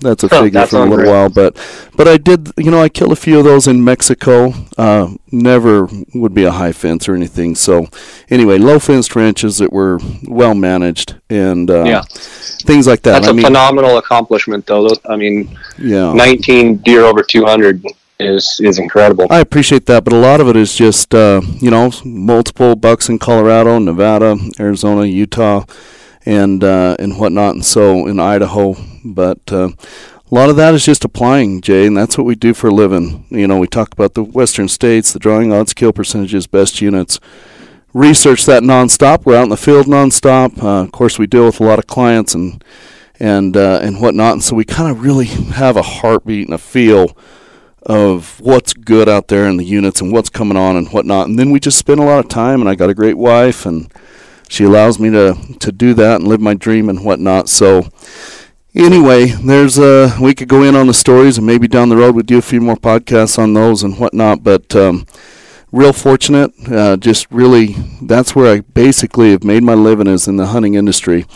that's 0.00 0.24
a 0.24 0.28
figure 0.28 0.66
for 0.66 0.82
a 0.82 0.88
little 0.88 1.10
while, 1.10 1.28
but 1.28 1.56
but 1.96 2.08
I 2.08 2.16
did, 2.16 2.50
you 2.56 2.70
know, 2.70 2.80
I 2.80 2.88
killed 2.88 3.12
a 3.12 3.16
few 3.16 3.38
of 3.38 3.44
those 3.44 3.66
in 3.66 3.84
Mexico. 3.84 4.54
Uh, 4.76 5.14
never 5.30 5.88
would 6.14 6.34
be 6.34 6.44
a 6.44 6.50
high 6.50 6.72
fence 6.72 7.08
or 7.08 7.14
anything. 7.14 7.54
So 7.54 7.86
anyway, 8.30 8.58
low 8.58 8.78
fenced 8.78 9.14
ranches 9.14 9.58
that 9.58 9.72
were 9.72 9.98
well 10.26 10.54
managed 10.54 11.16
and 11.28 11.70
uh, 11.70 11.84
yeah. 11.84 12.02
things 12.02 12.86
like 12.86 13.02
that. 13.02 13.12
That's 13.12 13.28
I 13.28 13.30
a 13.30 13.34
mean, 13.34 13.44
phenomenal 13.44 13.98
accomplishment, 13.98 14.66
though. 14.66 14.88
I 15.08 15.16
mean, 15.16 15.58
yeah, 15.78 16.12
19 16.12 16.78
deer 16.78 17.02
over 17.02 17.22
200 17.22 17.84
is 18.18 18.60
is 18.62 18.78
incredible. 18.78 19.26
I 19.30 19.40
appreciate 19.40 19.86
that, 19.86 20.04
but 20.04 20.12
a 20.12 20.18
lot 20.18 20.40
of 20.40 20.48
it 20.48 20.56
is 20.56 20.74
just 20.74 21.14
uh, 21.14 21.40
you 21.60 21.70
know 21.70 21.92
multiple 22.04 22.76
bucks 22.76 23.08
in 23.08 23.18
Colorado, 23.18 23.78
Nevada, 23.78 24.36
Arizona, 24.58 25.04
Utah 25.04 25.64
and 26.26 26.62
uh, 26.62 26.96
and 26.98 27.18
whatnot, 27.18 27.54
and 27.54 27.64
so 27.64 28.06
in 28.06 28.20
Idaho. 28.20 28.76
But 29.04 29.40
uh, 29.52 29.70
a 30.30 30.34
lot 30.34 30.50
of 30.50 30.56
that 30.56 30.74
is 30.74 30.84
just 30.84 31.04
applying, 31.04 31.60
Jay, 31.60 31.86
and 31.86 31.96
that's 31.96 32.16
what 32.16 32.26
we 32.26 32.34
do 32.34 32.54
for 32.54 32.68
a 32.68 32.74
living. 32.74 33.26
You 33.30 33.46
know, 33.46 33.58
we 33.58 33.66
talk 33.66 33.92
about 33.92 34.14
the 34.14 34.22
western 34.22 34.68
states, 34.68 35.12
the 35.12 35.18
drawing 35.18 35.52
odds, 35.52 35.74
kill 35.74 35.92
percentages, 35.92 36.46
best 36.46 36.80
units. 36.80 37.20
Research 37.92 38.46
that 38.46 38.62
nonstop. 38.62 39.24
We're 39.24 39.36
out 39.36 39.44
in 39.44 39.48
the 39.48 39.56
field 39.56 39.86
nonstop. 39.86 40.62
Uh, 40.62 40.84
of 40.84 40.92
course, 40.92 41.18
we 41.18 41.26
deal 41.26 41.46
with 41.46 41.58
a 41.58 41.64
lot 41.64 41.80
of 41.80 41.88
clients 41.88 42.34
and 42.34 42.62
and 43.18 43.56
uh, 43.56 43.80
and 43.82 44.00
whatnot, 44.00 44.34
and 44.34 44.44
so 44.44 44.54
we 44.54 44.64
kind 44.64 44.90
of 44.90 45.02
really 45.02 45.26
have 45.26 45.76
a 45.76 45.82
heartbeat 45.82 46.46
and 46.46 46.54
a 46.54 46.58
feel 46.58 47.16
of 47.82 48.38
what's 48.40 48.74
good 48.74 49.08
out 49.08 49.28
there 49.28 49.46
in 49.46 49.56
the 49.56 49.64
units 49.64 50.00
and 50.00 50.12
what's 50.12 50.28
coming 50.28 50.56
on 50.56 50.76
and 50.76 50.88
whatnot. 50.88 51.28
And 51.28 51.38
then 51.38 51.50
we 51.50 51.60
just 51.60 51.78
spend 51.78 52.00
a 52.00 52.04
lot 52.04 52.24
of 52.24 52.28
time. 52.28 52.60
And 52.60 52.68
I 52.68 52.74
got 52.74 52.90
a 52.90 52.94
great 52.94 53.16
wife 53.16 53.66
and 53.66 53.92
she 54.50 54.64
allows 54.64 54.98
me 54.98 55.10
to 55.10 55.36
to 55.60 55.70
do 55.70 55.94
that 55.94 56.16
and 56.16 56.28
live 56.28 56.40
my 56.40 56.54
dream 56.54 56.88
and 56.88 57.04
whatnot. 57.04 57.48
So 57.48 57.88
anyway, 58.74 59.26
there's 59.26 59.78
uh 59.78 60.16
we 60.20 60.34
could 60.34 60.48
go 60.48 60.64
in 60.64 60.74
on 60.74 60.88
the 60.88 60.94
stories 60.94 61.38
and 61.38 61.46
maybe 61.46 61.68
down 61.68 61.88
the 61.88 61.96
road 61.96 62.16
we'd 62.16 62.26
do 62.26 62.38
a 62.38 62.42
few 62.42 62.60
more 62.60 62.74
podcasts 62.74 63.38
on 63.38 63.54
those 63.54 63.84
and 63.84 63.96
whatnot. 63.98 64.42
But 64.42 64.74
um, 64.74 65.06
real 65.70 65.92
fortunate, 65.92 66.50
uh, 66.68 66.96
just 66.96 67.30
really 67.30 67.76
that's 68.02 68.34
where 68.34 68.52
I 68.52 68.60
basically 68.60 69.30
have 69.30 69.44
made 69.44 69.62
my 69.62 69.74
living 69.74 70.08
is 70.08 70.26
in 70.26 70.36
the 70.36 70.46
hunting 70.46 70.74
industry. 70.74 71.26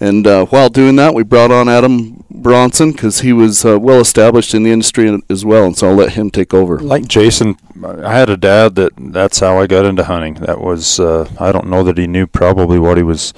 And 0.00 0.26
uh, 0.26 0.46
while 0.46 0.68
doing 0.68 0.96
that, 0.96 1.14
we 1.14 1.22
brought 1.22 1.50
on 1.50 1.68
Adam 1.68 2.24
Bronson 2.30 2.92
because 2.92 3.20
he 3.20 3.32
was 3.32 3.64
uh, 3.64 3.78
well 3.78 4.00
established 4.00 4.54
in 4.54 4.64
the 4.64 4.72
industry 4.72 5.20
as 5.30 5.44
well, 5.44 5.64
and 5.64 5.76
so 5.76 5.88
I'll 5.88 5.94
let 5.94 6.12
him 6.12 6.30
take 6.30 6.52
over. 6.52 6.78
Like 6.80 7.06
Jason, 7.06 7.56
I 7.82 8.12
had 8.12 8.28
a 8.28 8.36
dad 8.36 8.74
that 8.74 8.92
that's 8.96 9.38
how 9.38 9.58
I 9.58 9.66
got 9.66 9.86
into 9.86 10.04
hunting. 10.04 10.34
That 10.34 10.60
was 10.60 10.98
uh, 10.98 11.30
I 11.38 11.52
don't 11.52 11.68
know 11.68 11.84
that 11.84 11.96
he 11.96 12.06
knew 12.06 12.26
probably 12.26 12.78
what 12.78 12.96
he 12.96 13.02
was 13.02 13.32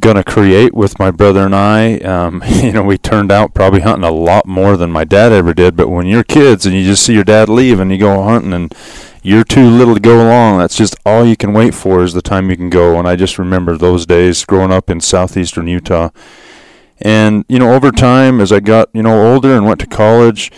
going 0.00 0.16
to 0.16 0.24
create 0.24 0.74
with 0.74 0.98
my 0.98 1.10
brother 1.10 1.44
and 1.44 1.54
I. 1.54 1.98
Um, 1.98 2.42
you 2.48 2.72
know, 2.72 2.82
we 2.82 2.98
turned 2.98 3.30
out 3.30 3.54
probably 3.54 3.80
hunting 3.80 4.04
a 4.04 4.12
lot 4.12 4.46
more 4.46 4.76
than 4.76 4.90
my 4.90 5.04
dad 5.04 5.32
ever 5.32 5.54
did. 5.54 5.76
But 5.76 5.88
when 5.88 6.06
you're 6.06 6.24
kids 6.24 6.66
and 6.66 6.74
you 6.74 6.84
just 6.84 7.04
see 7.04 7.14
your 7.14 7.24
dad 7.24 7.48
leave 7.48 7.80
and 7.80 7.92
you 7.92 7.98
go 7.98 8.22
hunting 8.22 8.52
and 8.52 8.74
you're 9.24 9.42
too 9.42 9.68
little 9.68 9.94
to 9.94 10.00
go 10.00 10.22
along. 10.22 10.58
That's 10.58 10.76
just 10.76 10.94
all 11.06 11.24
you 11.24 11.34
can 11.34 11.54
wait 11.54 11.74
for 11.74 12.04
is 12.04 12.12
the 12.12 12.20
time 12.20 12.50
you 12.50 12.56
can 12.56 12.68
go. 12.68 12.98
And 12.98 13.08
I 13.08 13.16
just 13.16 13.38
remember 13.38 13.76
those 13.76 14.04
days 14.04 14.44
growing 14.44 14.70
up 14.70 14.90
in 14.90 15.00
southeastern 15.00 15.66
Utah. 15.66 16.10
And, 17.00 17.46
you 17.48 17.58
know, 17.58 17.72
over 17.72 17.90
time, 17.90 18.38
as 18.38 18.52
I 18.52 18.60
got, 18.60 18.90
you 18.92 19.02
know, 19.02 19.32
older 19.32 19.56
and 19.56 19.64
went 19.66 19.80
to 19.80 19.86
college, 19.86 20.52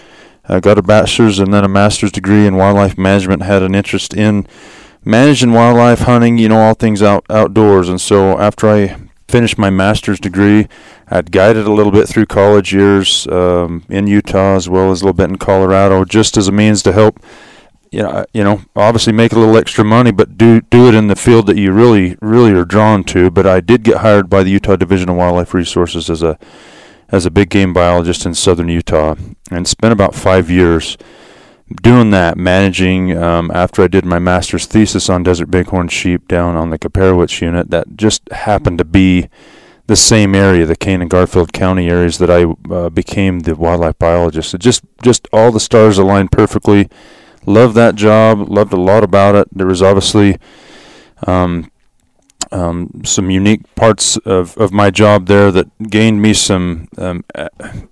I 0.48 0.58
got 0.58 0.78
a 0.78 0.82
bachelor's 0.82 1.38
and 1.38 1.54
then 1.54 1.64
a 1.64 1.68
master's 1.68 2.10
degree 2.10 2.44
in 2.44 2.56
wildlife 2.56 2.98
management, 2.98 3.42
had 3.42 3.62
an 3.62 3.76
interest 3.76 4.12
in 4.12 4.48
managing 5.04 5.52
wildlife, 5.52 6.00
hunting, 6.00 6.36
you 6.36 6.48
know, 6.48 6.58
all 6.58 6.74
things 6.74 7.02
out 7.02 7.24
outdoors. 7.30 7.88
And 7.88 8.00
so 8.00 8.36
after 8.38 8.68
I 8.68 8.96
finished 9.28 9.58
my 9.58 9.70
master's 9.70 10.20
degree. 10.20 10.68
I'd 11.08 11.32
guided 11.32 11.66
a 11.66 11.72
little 11.72 11.92
bit 11.92 12.08
through 12.08 12.26
college 12.26 12.72
years 12.72 13.26
um, 13.28 13.84
in 13.88 14.06
Utah 14.06 14.56
as 14.56 14.68
well 14.68 14.90
as 14.90 15.02
a 15.02 15.04
little 15.04 15.16
bit 15.16 15.30
in 15.30 15.36
Colorado, 15.36 16.04
just 16.04 16.36
as 16.36 16.48
a 16.48 16.52
means 16.52 16.82
to 16.82 16.92
help. 16.92 17.20
You 17.90 18.02
know, 18.02 18.26
you 18.32 18.44
know, 18.44 18.62
obviously 18.74 19.12
make 19.12 19.32
a 19.32 19.38
little 19.38 19.56
extra 19.56 19.84
money, 19.84 20.10
but 20.10 20.36
do 20.36 20.60
do 20.60 20.88
it 20.88 20.94
in 20.94 21.06
the 21.06 21.16
field 21.16 21.46
that 21.46 21.56
you 21.56 21.72
really, 21.72 22.16
really 22.20 22.52
are 22.52 22.64
drawn 22.64 23.04
to. 23.04 23.30
But 23.30 23.46
I 23.46 23.60
did 23.60 23.84
get 23.84 23.98
hired 23.98 24.28
by 24.28 24.42
the 24.42 24.50
Utah 24.50 24.76
Division 24.76 25.08
of 25.08 25.16
Wildlife 25.16 25.54
Resources 25.54 26.10
as 26.10 26.22
a 26.22 26.38
as 27.08 27.24
a 27.24 27.30
big 27.30 27.50
game 27.50 27.72
biologist 27.72 28.26
in 28.26 28.34
southern 28.34 28.68
Utah, 28.68 29.14
and 29.50 29.68
spent 29.68 29.92
about 29.92 30.14
five 30.14 30.50
years 30.50 30.98
doing 31.82 32.10
that, 32.10 32.36
managing 32.36 33.16
um, 33.16 33.50
after 33.52 33.82
I 33.82 33.88
did 33.88 34.04
my 34.04 34.18
master's 34.18 34.66
thesis 34.66 35.08
on 35.08 35.22
desert 35.22 35.50
bighorn 35.50 35.88
sheep 35.88 36.28
down 36.28 36.54
on 36.56 36.70
the 36.70 36.78
Kaiparowits 36.78 37.40
unit, 37.40 37.70
that 37.70 37.96
just 37.96 38.30
happened 38.30 38.78
to 38.78 38.84
be 38.84 39.28
the 39.86 39.96
same 39.96 40.34
area, 40.34 40.66
the 40.66 40.76
Kane 40.76 41.00
and 41.00 41.10
Garfield 41.10 41.52
County 41.52 41.88
areas 41.88 42.18
that 42.18 42.30
I 42.30 42.44
uh, 42.72 42.90
became 42.90 43.40
the 43.40 43.54
wildlife 43.54 43.98
biologist. 43.98 44.58
Just 44.58 44.84
just 45.02 45.28
all 45.32 45.52
the 45.52 45.60
stars 45.60 45.98
aligned 45.98 46.32
perfectly. 46.32 46.88
Loved 47.46 47.76
that 47.76 47.94
job. 47.94 48.48
Loved 48.48 48.72
a 48.72 48.80
lot 48.80 49.04
about 49.04 49.36
it. 49.36 49.48
There 49.52 49.66
was 49.66 49.80
obviously 49.80 50.36
um, 51.26 51.70
um, 52.52 53.02
some 53.04 53.30
unique 53.30 53.74
parts 53.74 54.16
of, 54.18 54.56
of 54.58 54.72
my 54.72 54.90
job 54.90 55.26
there 55.26 55.50
that 55.52 55.66
gained 55.90 56.20
me 56.20 56.34
some 56.34 56.88
um, 56.98 57.24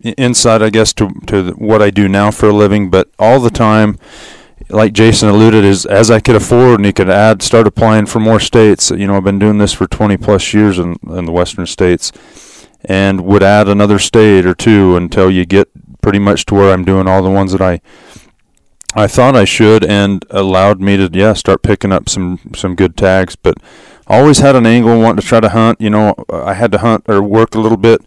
insight, 0.02 0.62
I 0.62 0.70
guess, 0.70 0.92
to 0.94 1.10
to 1.26 1.52
what 1.52 1.82
I 1.82 1.90
do 1.90 2.08
now 2.08 2.30
for 2.30 2.48
a 2.48 2.52
living. 2.52 2.90
But 2.90 3.08
all 3.18 3.40
the 3.40 3.50
time, 3.50 3.98
like 4.68 4.92
Jason 4.92 5.28
alluded, 5.28 5.64
is 5.64 5.86
as 5.86 6.10
I 6.10 6.20
could 6.20 6.36
afford 6.36 6.80
and 6.80 6.86
he 6.86 6.92
could 6.92 7.10
add, 7.10 7.42
start 7.42 7.66
applying 7.66 8.06
for 8.06 8.20
more 8.20 8.40
states. 8.40 8.90
You 8.90 9.06
know, 9.06 9.16
I've 9.16 9.24
been 9.24 9.38
doing 9.38 9.58
this 9.58 9.72
for 9.72 9.86
20 9.86 10.16
plus 10.16 10.52
years 10.54 10.78
in, 10.78 10.96
in 11.08 11.24
the 11.26 11.32
western 11.32 11.66
states, 11.66 12.12
and 12.84 13.24
would 13.24 13.42
add 13.42 13.68
another 13.68 13.98
state 13.98 14.46
or 14.46 14.54
two 14.54 14.96
until 14.96 15.30
you 15.30 15.44
get 15.44 15.68
pretty 16.02 16.18
much 16.18 16.44
to 16.46 16.54
where 16.54 16.72
I'm 16.72 16.84
doing 16.84 17.08
all 17.08 17.22
the 17.22 17.30
ones 17.30 17.52
that 17.52 17.62
I 17.62 17.80
I 18.94 19.06
thought 19.06 19.34
I 19.34 19.44
should, 19.44 19.84
and 19.84 20.24
allowed 20.30 20.80
me 20.80 20.96
to 20.96 21.10
yeah 21.12 21.32
start 21.32 21.62
picking 21.62 21.92
up 21.92 22.08
some 22.08 22.38
some 22.54 22.74
good 22.74 22.96
tags, 22.96 23.36
but 23.36 23.56
always 24.06 24.38
had 24.38 24.54
an 24.54 24.66
angle 24.66 25.00
wanting 25.00 25.20
to 25.22 25.26
try 25.26 25.40
to 25.40 25.48
hunt. 25.48 25.80
You 25.80 25.90
know, 25.90 26.14
I 26.30 26.54
had 26.54 26.70
to 26.72 26.78
hunt 26.78 27.04
or 27.08 27.22
work 27.22 27.54
a 27.54 27.60
little 27.60 27.76
bit, 27.76 28.02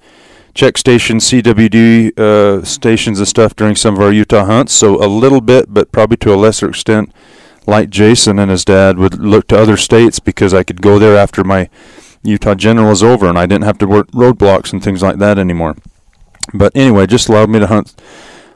check 0.53 0.77
station 0.77 1.17
CWD 1.17 2.17
uh, 2.17 2.63
stations 2.63 3.19
and 3.19 3.27
stuff 3.27 3.55
during 3.55 3.75
some 3.75 3.95
of 3.95 4.01
our 4.01 4.11
Utah 4.11 4.45
hunts. 4.45 4.73
So 4.73 5.03
a 5.03 5.07
little 5.07 5.41
bit, 5.41 5.73
but 5.73 5.91
probably 5.91 6.17
to 6.17 6.33
a 6.33 6.35
lesser 6.35 6.69
extent, 6.69 7.13
like 7.65 7.89
Jason 7.89 8.39
and 8.39 8.49
his 8.49 8.63
dad 8.63 8.97
would 8.97 9.19
look 9.19 9.47
to 9.49 9.59
other 9.59 9.77
states 9.77 10.19
because 10.19 10.53
I 10.53 10.63
could 10.63 10.81
go 10.81 10.97
there 10.97 11.17
after 11.17 11.43
my 11.43 11.69
Utah 12.23 12.55
general 12.55 12.89
was 12.89 13.03
over 13.03 13.27
and 13.27 13.37
I 13.37 13.45
didn't 13.45 13.65
have 13.65 13.77
to 13.79 13.87
work 13.87 14.09
roadblocks 14.11 14.73
and 14.73 14.83
things 14.83 15.03
like 15.03 15.17
that 15.17 15.37
anymore. 15.37 15.75
But 16.53 16.71
anyway, 16.75 17.07
just 17.07 17.27
allowed 17.27 17.49
me 17.49 17.59
to 17.59 17.67
hunt 17.67 17.93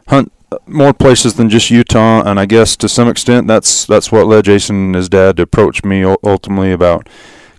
hunt 0.08 0.32
more 0.66 0.94
places 0.94 1.36
than 1.36 1.50
just 1.50 1.70
Utah, 1.70 2.24
and 2.24 2.40
I 2.40 2.46
guess 2.46 2.76
to 2.78 2.90
some 2.90 3.08
extent 3.08 3.48
that's 3.48 3.86
that's 3.86 4.12
what 4.12 4.28
led 4.28 4.46
Jason 4.46 4.76
and 4.76 4.96
his 4.96 5.10
dad 5.10 5.38
to 5.38 5.44
approach 5.44 5.84
me 5.84 6.04
ultimately 6.04 6.72
about 6.72 7.08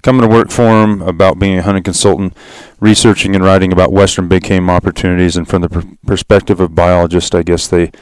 coming 0.02 0.22
to 0.22 0.28
work 0.28 0.50
for 0.50 0.82
him, 0.82 1.00
about 1.02 1.38
being 1.38 1.58
a 1.58 1.62
hunting 1.62 1.84
consultant, 1.84 2.36
researching 2.80 3.34
and 3.34 3.44
writing 3.44 3.72
about 3.72 3.92
western 3.92 4.28
big 4.28 4.42
game 4.44 4.68
opportunities, 4.68 5.36
and 5.36 5.48
from 5.48 5.62
the 5.62 5.68
pr- 5.68 5.86
perspective 6.06 6.60
of 6.60 6.74
biologists, 6.74 7.34
I 7.34 7.42
guess 7.42 7.68
they 7.68 7.92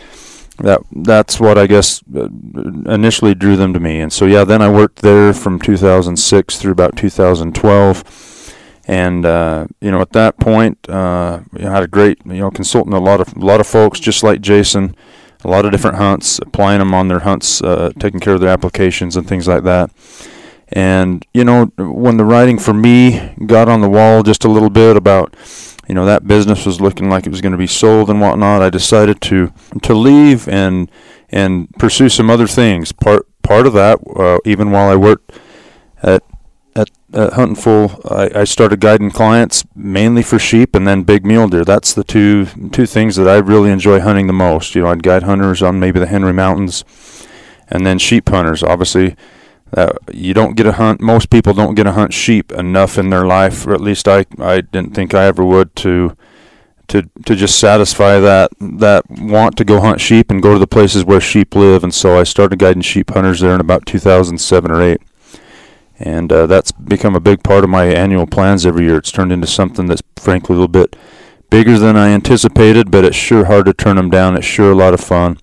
that 0.58 0.80
that's 0.92 1.40
what 1.40 1.56
I 1.56 1.66
guess 1.66 2.02
uh, 2.14 2.28
initially 2.86 3.34
drew 3.34 3.56
them 3.56 3.72
to 3.72 3.80
me. 3.80 4.00
And 4.00 4.12
so 4.12 4.26
yeah, 4.26 4.44
then 4.44 4.62
I 4.62 4.68
worked 4.68 5.02
there 5.02 5.32
from 5.32 5.58
2006 5.58 6.58
through 6.58 6.72
about 6.72 6.96
2012 6.96 8.29
and 8.86 9.24
uh, 9.24 9.66
you 9.80 9.90
know, 9.90 10.00
at 10.00 10.12
that 10.12 10.38
point, 10.38 10.78
uh, 10.88 11.40
you 11.52 11.64
know, 11.64 11.70
had 11.70 11.82
a 11.82 11.88
great 11.88 12.18
you 12.24 12.34
know 12.34 12.50
consulting 12.50 12.92
a 12.92 13.00
lot 13.00 13.20
of 13.20 13.36
a 13.36 13.44
lot 13.44 13.60
of 13.60 13.66
folks 13.66 14.00
just 14.00 14.22
like 14.22 14.40
Jason, 14.40 14.96
a 15.44 15.48
lot 15.48 15.64
of 15.64 15.72
different 15.72 15.96
hunts, 15.96 16.38
applying 16.40 16.78
them 16.78 16.94
on 16.94 17.08
their 17.08 17.20
hunts, 17.20 17.62
uh, 17.62 17.90
taking 17.98 18.20
care 18.20 18.34
of 18.34 18.40
their 18.40 18.50
applications 18.50 19.16
and 19.16 19.28
things 19.28 19.46
like 19.46 19.64
that. 19.64 19.90
And 20.68 21.26
you 21.34 21.44
know, 21.44 21.66
when 21.76 22.16
the 22.16 22.24
writing 22.24 22.58
for 22.58 22.74
me 22.74 23.34
got 23.46 23.68
on 23.68 23.80
the 23.80 23.88
wall 23.88 24.22
just 24.22 24.44
a 24.44 24.48
little 24.48 24.70
bit 24.70 24.96
about 24.96 25.34
you 25.88 25.94
know 25.94 26.06
that 26.06 26.26
business 26.26 26.64
was 26.64 26.80
looking 26.80 27.10
like 27.10 27.26
it 27.26 27.30
was 27.30 27.40
going 27.40 27.52
to 27.52 27.58
be 27.58 27.66
sold 27.66 28.10
and 28.10 28.20
whatnot, 28.20 28.62
I 28.62 28.70
decided 28.70 29.20
to 29.22 29.52
to 29.82 29.94
leave 29.94 30.48
and 30.48 30.90
and 31.28 31.70
pursue 31.78 32.08
some 32.08 32.30
other 32.30 32.46
things. 32.46 32.92
Part 32.92 33.26
part 33.42 33.66
of 33.66 33.72
that, 33.74 33.98
uh, 34.16 34.38
even 34.44 34.70
while 34.70 34.88
I 34.88 34.96
worked 34.96 35.32
at 36.02 36.22
at 37.12 37.32
Hunting 37.32 37.56
Fool, 37.56 38.00
I, 38.08 38.30
I 38.34 38.44
started 38.44 38.80
guiding 38.80 39.10
clients 39.10 39.64
mainly 39.74 40.22
for 40.22 40.38
sheep 40.38 40.74
and 40.74 40.86
then 40.86 41.02
big 41.02 41.24
mule 41.24 41.48
deer. 41.48 41.64
That's 41.64 41.92
the 41.92 42.04
two 42.04 42.46
two 42.70 42.86
things 42.86 43.16
that 43.16 43.28
I 43.28 43.36
really 43.38 43.70
enjoy 43.70 44.00
hunting 44.00 44.26
the 44.26 44.32
most. 44.32 44.74
You 44.74 44.82
know, 44.82 44.88
I'd 44.88 45.02
guide 45.02 45.24
hunters 45.24 45.62
on 45.62 45.80
maybe 45.80 45.98
the 45.98 46.06
Henry 46.06 46.32
Mountains, 46.32 46.84
and 47.68 47.86
then 47.86 47.98
sheep 47.98 48.28
hunters. 48.28 48.62
Obviously, 48.62 49.16
uh, 49.76 49.92
you 50.12 50.34
don't 50.34 50.56
get 50.56 50.66
a 50.66 50.72
hunt. 50.72 51.00
Most 51.00 51.30
people 51.30 51.52
don't 51.52 51.74
get 51.74 51.84
to 51.84 51.92
hunt 51.92 52.12
sheep 52.12 52.52
enough 52.52 52.98
in 52.98 53.10
their 53.10 53.26
life, 53.26 53.66
or 53.66 53.74
at 53.74 53.80
least 53.80 54.06
I 54.06 54.26
I 54.38 54.60
didn't 54.60 54.94
think 54.94 55.14
I 55.14 55.24
ever 55.24 55.44
would 55.44 55.74
to 55.76 56.16
to 56.88 57.08
to 57.24 57.34
just 57.34 57.58
satisfy 57.58 58.20
that 58.20 58.50
that 58.60 59.08
want 59.10 59.56
to 59.56 59.64
go 59.64 59.80
hunt 59.80 60.00
sheep 60.00 60.30
and 60.30 60.42
go 60.42 60.52
to 60.52 60.58
the 60.58 60.66
places 60.66 61.04
where 61.04 61.20
sheep 61.20 61.54
live. 61.54 61.82
And 61.82 61.94
so 61.94 62.18
I 62.18 62.24
started 62.24 62.58
guiding 62.58 62.82
sheep 62.82 63.10
hunters 63.10 63.40
there 63.40 63.54
in 63.54 63.60
about 63.60 63.86
2007 63.86 64.70
or 64.70 64.82
eight 64.82 65.00
and 66.00 66.32
uh, 66.32 66.46
that's 66.46 66.72
become 66.72 67.14
a 67.14 67.20
big 67.20 67.44
part 67.44 67.62
of 67.62 67.70
my 67.70 67.84
annual 67.84 68.26
plans 68.26 68.64
every 68.64 68.86
year. 68.86 68.96
It's 68.96 69.12
turned 69.12 69.32
into 69.32 69.46
something 69.46 69.86
that's 69.86 70.02
frankly 70.16 70.54
a 70.54 70.58
little 70.58 70.68
bit 70.68 70.96
bigger 71.50 71.78
than 71.78 71.96
I 71.96 72.08
anticipated, 72.08 72.90
but 72.90 73.04
it's 73.04 73.16
sure 73.16 73.44
hard 73.44 73.66
to 73.66 73.74
turn 73.74 73.96
them 73.96 74.08
down. 74.08 74.36
It's 74.36 74.46
sure 74.46 74.72
a 74.72 74.74
lot 74.74 74.94
of 74.94 75.00
fun. 75.00 75.38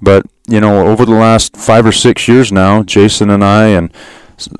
But 0.00 0.26
you 0.46 0.60
know, 0.60 0.86
over 0.86 1.04
the 1.06 1.12
last 1.12 1.56
five 1.56 1.86
or 1.86 1.92
six 1.92 2.28
years 2.28 2.52
now, 2.52 2.82
Jason 2.82 3.30
and 3.30 3.42
I 3.42 3.68
and 3.68 3.90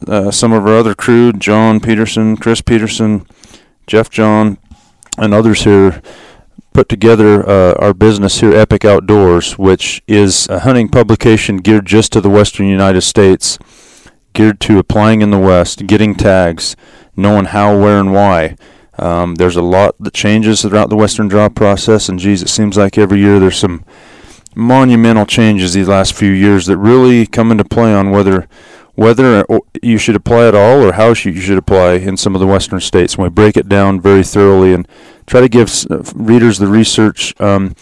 uh, 0.09 0.31
some 0.31 0.53
of 0.53 0.67
our 0.67 0.75
other 0.75 0.95
crew, 0.95 1.33
John 1.35 1.81
Peterson, 1.81 2.39
Chris 2.39 2.63
Peterson, 2.63 3.27
Jeff 3.87 4.09
John, 4.09 4.57
and 5.19 5.35
others 5.35 5.65
here, 5.65 6.01
put 6.73 6.89
together 6.89 7.47
uh, 7.49 7.75
our 7.75 7.93
business 7.93 8.41
here, 8.41 8.55
Epic 8.55 8.85
Outdoors, 8.85 9.59
which 9.59 10.03
is 10.09 10.49
a 10.49 10.61
hunting 10.61 10.89
publication 10.89 11.59
geared 11.59 11.87
just 11.87 12.13
to 12.13 12.21
the 12.21 12.31
western 12.31 12.67
United 12.67 13.03
States 13.03 13.59
geared 14.37 14.61
to 14.61 14.79
applying 14.79 15.23
in 15.23 15.31
the 15.31 15.39
West, 15.39 15.87
getting 15.87 16.15
tags, 16.15 16.77
knowing 17.17 17.47
how, 17.47 17.77
where, 17.77 17.99
and 17.99 18.13
why. 18.13 18.55
Um, 18.99 19.35
there's 19.35 19.57
a 19.57 19.63
lot 19.63 19.97
that 19.99 20.15
changes 20.15 20.63
throughout 20.63 20.91
the 20.91 20.97
Western 20.97 21.27
draw 21.27 21.49
process, 21.49 22.09
and 22.09 22.19
geez, 22.19 22.43
it 22.43 22.49
seems 22.49 22.77
like 22.77 22.99
every 22.99 23.19
year 23.19 23.41
there's 23.41 23.59
some 23.59 23.85
monumental 24.55 25.27
changes 25.27 25.73
these 25.73 25.89
last 25.89 26.13
few 26.15 26.31
years 26.31 26.67
that 26.67 26.77
really 26.77 27.27
come 27.27 27.51
into 27.51 27.65
play 27.65 27.93
on 27.93 28.11
whether 28.11 28.47
whether 28.95 29.45
you 29.83 29.99
should 29.99 30.17
apply 30.17 30.49
at 30.49 30.55
all 30.55 30.83
or 30.83 30.93
how 30.93 31.09
you 31.09 31.15
should 31.15 31.59
apply 31.59 31.93
in 31.93 32.17
some 32.17 32.35
of 32.35 32.41
the 32.41 32.47
Western 32.47 32.81
states. 32.81 33.15
And 33.15 33.25
we 33.25 33.29
break 33.29 33.59
it 33.59 33.69
down 33.69 34.01
very 34.01 34.23
thoroughly 34.23 34.73
and 34.73 34.89
try 35.27 35.43
to 35.43 35.51
give 35.51 35.71
readers 36.15 36.57
the 36.57 36.67
research 36.67 37.39
um, 37.39 37.75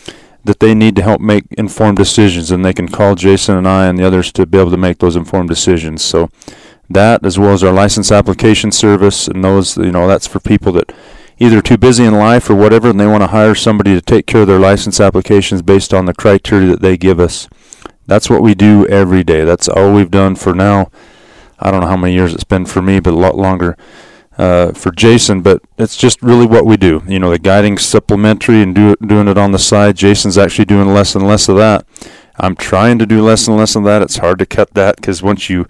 that 0.45 0.61
they 0.61 0.75
need 0.75 0.95
to 0.97 1.03
help 1.03 1.21
make 1.21 1.45
informed 1.53 1.97
decisions, 1.97 2.51
and 2.51 2.65
they 2.65 2.73
can 2.73 2.89
call 2.89 3.15
Jason 3.15 3.57
and 3.57 3.67
I 3.67 3.87
and 3.87 3.99
the 3.99 4.07
others 4.07 4.31
to 4.33 4.47
be 4.47 4.59
able 4.59 4.71
to 4.71 4.77
make 4.77 4.99
those 4.99 5.17
informed 5.17 5.49
decisions. 5.49 6.03
So 6.03 6.31
that, 6.91 7.25
as 7.25 7.39
well 7.39 7.53
as 7.53 7.65
our 7.65 7.73
license 7.73 8.13
application 8.13 8.71
service, 8.71 9.27
and 9.27 9.43
those, 9.43 9.77
you 9.77 9.93
know, 9.93 10.07
that's 10.07 10.27
for 10.27 10.41
people 10.41 10.73
that 10.73 10.93
either 11.39 11.61
too 11.61 11.79
busy 11.79 12.05
in 12.05 12.15
life 12.15 12.49
or 12.49 12.55
whatever, 12.55 12.91
and 12.91 13.01
they 13.01 13.07
want 13.07 13.23
to 13.23 13.29
hire 13.29 13.55
somebody 13.55 13.95
to 13.95 14.01
take 14.01 14.27
care 14.27 14.43
of 14.43 14.47
their 14.47 14.59
license 14.59 15.01
applications 15.01 15.63
based 15.63 15.93
on 15.93 16.05
the 16.05 16.15
criteria 16.15 16.69
that 16.69 16.83
they 16.83 16.97
give 16.97 17.19
us. 17.19 17.49
That's 18.07 18.29
what 18.29 18.43
we 18.43 18.55
do 18.55 18.87
every 18.89 19.25
day. 19.25 19.45
That's 19.45 19.69
all 19.69 19.93
we've 19.93 20.11
done 20.11 20.37
for 20.37 20.55
now. 20.55 20.91
I 21.59 21.71
don't 21.71 21.81
know 21.81 21.87
how 21.87 21.97
many 21.97 22.15
years 22.15 22.35
it's 22.35 22.45
been 22.45 22.67
for 22.67 22.83
me, 22.83 23.01
but 23.01 23.15
a 23.15 23.17
lot 23.17 23.37
longer 23.37 23.77
uh, 24.39 24.73
for 24.73 24.91
Jason, 24.91 25.43
but 25.43 25.63
it's 25.79 25.97
just 25.97 26.23
really 26.23 26.47
what 26.47 26.67
we 26.67 26.77
do. 26.77 27.03
You 27.07 27.19
know, 27.19 27.31
the 27.31 27.39
guiding 27.39 27.79
supplementary 27.79 28.63
and 28.63 28.75
do, 28.75 28.97
doing 28.97 29.29
it 29.29 29.39
on 29.39 29.53
the 29.53 29.59
side. 29.59 29.97
Jason's 29.97 30.39
actually 30.39 30.65
doing 30.65 30.89
less 30.89 31.15
and 31.15 31.27
less 31.27 31.49
of 31.49 31.57
that. 31.57 31.87
I'm 32.37 32.57
trying 32.57 32.99
to 32.99 33.07
do 33.07 33.23
less 33.23 33.47
and 33.47 33.57
less 33.57 33.77
of 33.77 33.85
that. 33.85 34.03
It's 34.03 34.17
hard 34.17 34.39
to 34.41 34.47
cut 34.47 34.75
that 34.75 34.97
because 34.97 35.23
once 35.23 35.49
you 35.49 35.67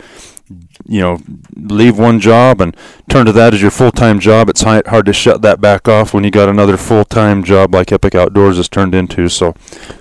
you 0.87 1.01
know 1.01 1.19
leave 1.57 1.99
one 1.99 2.21
job 2.21 2.61
and 2.61 2.77
turn 3.09 3.27
to 3.27 3.33
that 3.33 3.55
as 3.55 3.63
your 3.63 3.71
full-time 3.71 4.21
job. 4.21 4.49
It's 4.49 4.63
hard 4.63 5.07
to 5.07 5.13
shut 5.13 5.43
that 5.43 5.61
back 5.61 5.89
off 5.89 6.15
when 6.15 6.25
you 6.25 6.31
got 6.31 6.49
another 6.49 6.77
full-time 6.77 7.45
job 7.45 7.75
like 7.75 7.93
epic 7.93 8.15
outdoors 8.15 8.57
has 8.57 8.69
turned 8.69 8.95
into. 8.95 9.29
So 9.29 9.55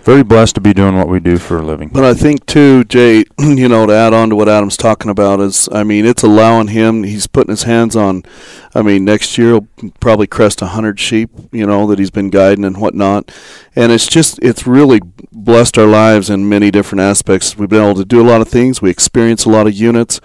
very 0.04 0.24
blessed 0.24 0.56
to 0.56 0.62
be 0.62 0.74
doing 0.74 0.96
what 0.96 1.08
we 1.08 1.20
do 1.20 1.38
for 1.38 1.58
a 1.58 1.62
living. 1.62 1.90
But 1.90 2.04
i 2.04 2.14
think 2.14 2.46
too 2.46 2.84
jay 2.86 3.24
you 3.40 3.68
know 3.68 3.86
to 3.86 3.94
add 3.94 4.14
on 4.14 4.30
to 4.30 4.36
what 4.36 4.48
adam's 4.50 4.78
talking 4.78 5.10
about 5.10 5.40
is 5.40 5.68
i 5.72 5.84
mean 5.84 6.06
it's 6.06 6.24
allowing 6.24 6.68
him 6.68 7.04
he's 7.04 7.28
putting 7.28 7.52
his 7.52 7.64
hands 7.64 7.96
on 7.96 8.24
i 8.76 8.82
mean 8.82 9.06
next 9.06 9.38
year 9.38 9.50
he'll 9.50 9.92
probably 10.00 10.28
crest 10.28 10.62
a 10.62 10.66
100 10.66 11.00
sheep 11.00 11.30
you 11.52 11.66
know 11.66 11.88
that 11.88 12.00
he's 12.00 12.12
been 12.12 12.30
guiding 12.30 12.66
and 12.66 12.80
whatnot 12.80 13.32
and 13.76 13.92
it's 13.92 14.08
just 14.08 14.40
it's 14.42 14.68
really 14.68 15.02
blessed 15.32 15.78
our 15.78 15.88
lives 15.88 16.30
in 16.30 16.48
many 16.48 16.72
different 16.72 17.02
aspects 17.02 17.58
we've 17.58 17.70
been 17.70 17.84
able 17.84 17.96
to 17.96 18.06
do 18.06 18.22
a 18.22 18.30
lot 18.30 18.42
of 18.42 18.48
things 18.48 18.82
we 18.82 18.90
experience 18.90 19.46
a 19.46 19.50
lot 19.50 19.68
of 19.68 19.74
units 19.74 20.20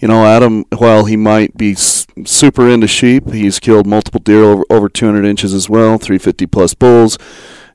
you 0.00 0.06
know, 0.06 0.24
Adam, 0.24 0.64
while 0.76 1.06
he 1.06 1.16
might 1.16 1.56
be 1.56 1.74
super 1.74 2.68
into 2.68 2.86
sheep. 2.86 3.32
He's 3.32 3.58
killed 3.58 3.86
multiple 3.86 4.20
deer 4.20 4.44
over, 4.44 4.62
over 4.70 4.88
200 4.88 5.24
inches 5.24 5.52
as 5.52 5.68
well, 5.68 5.98
350 5.98 6.46
plus 6.46 6.74
bulls. 6.74 7.18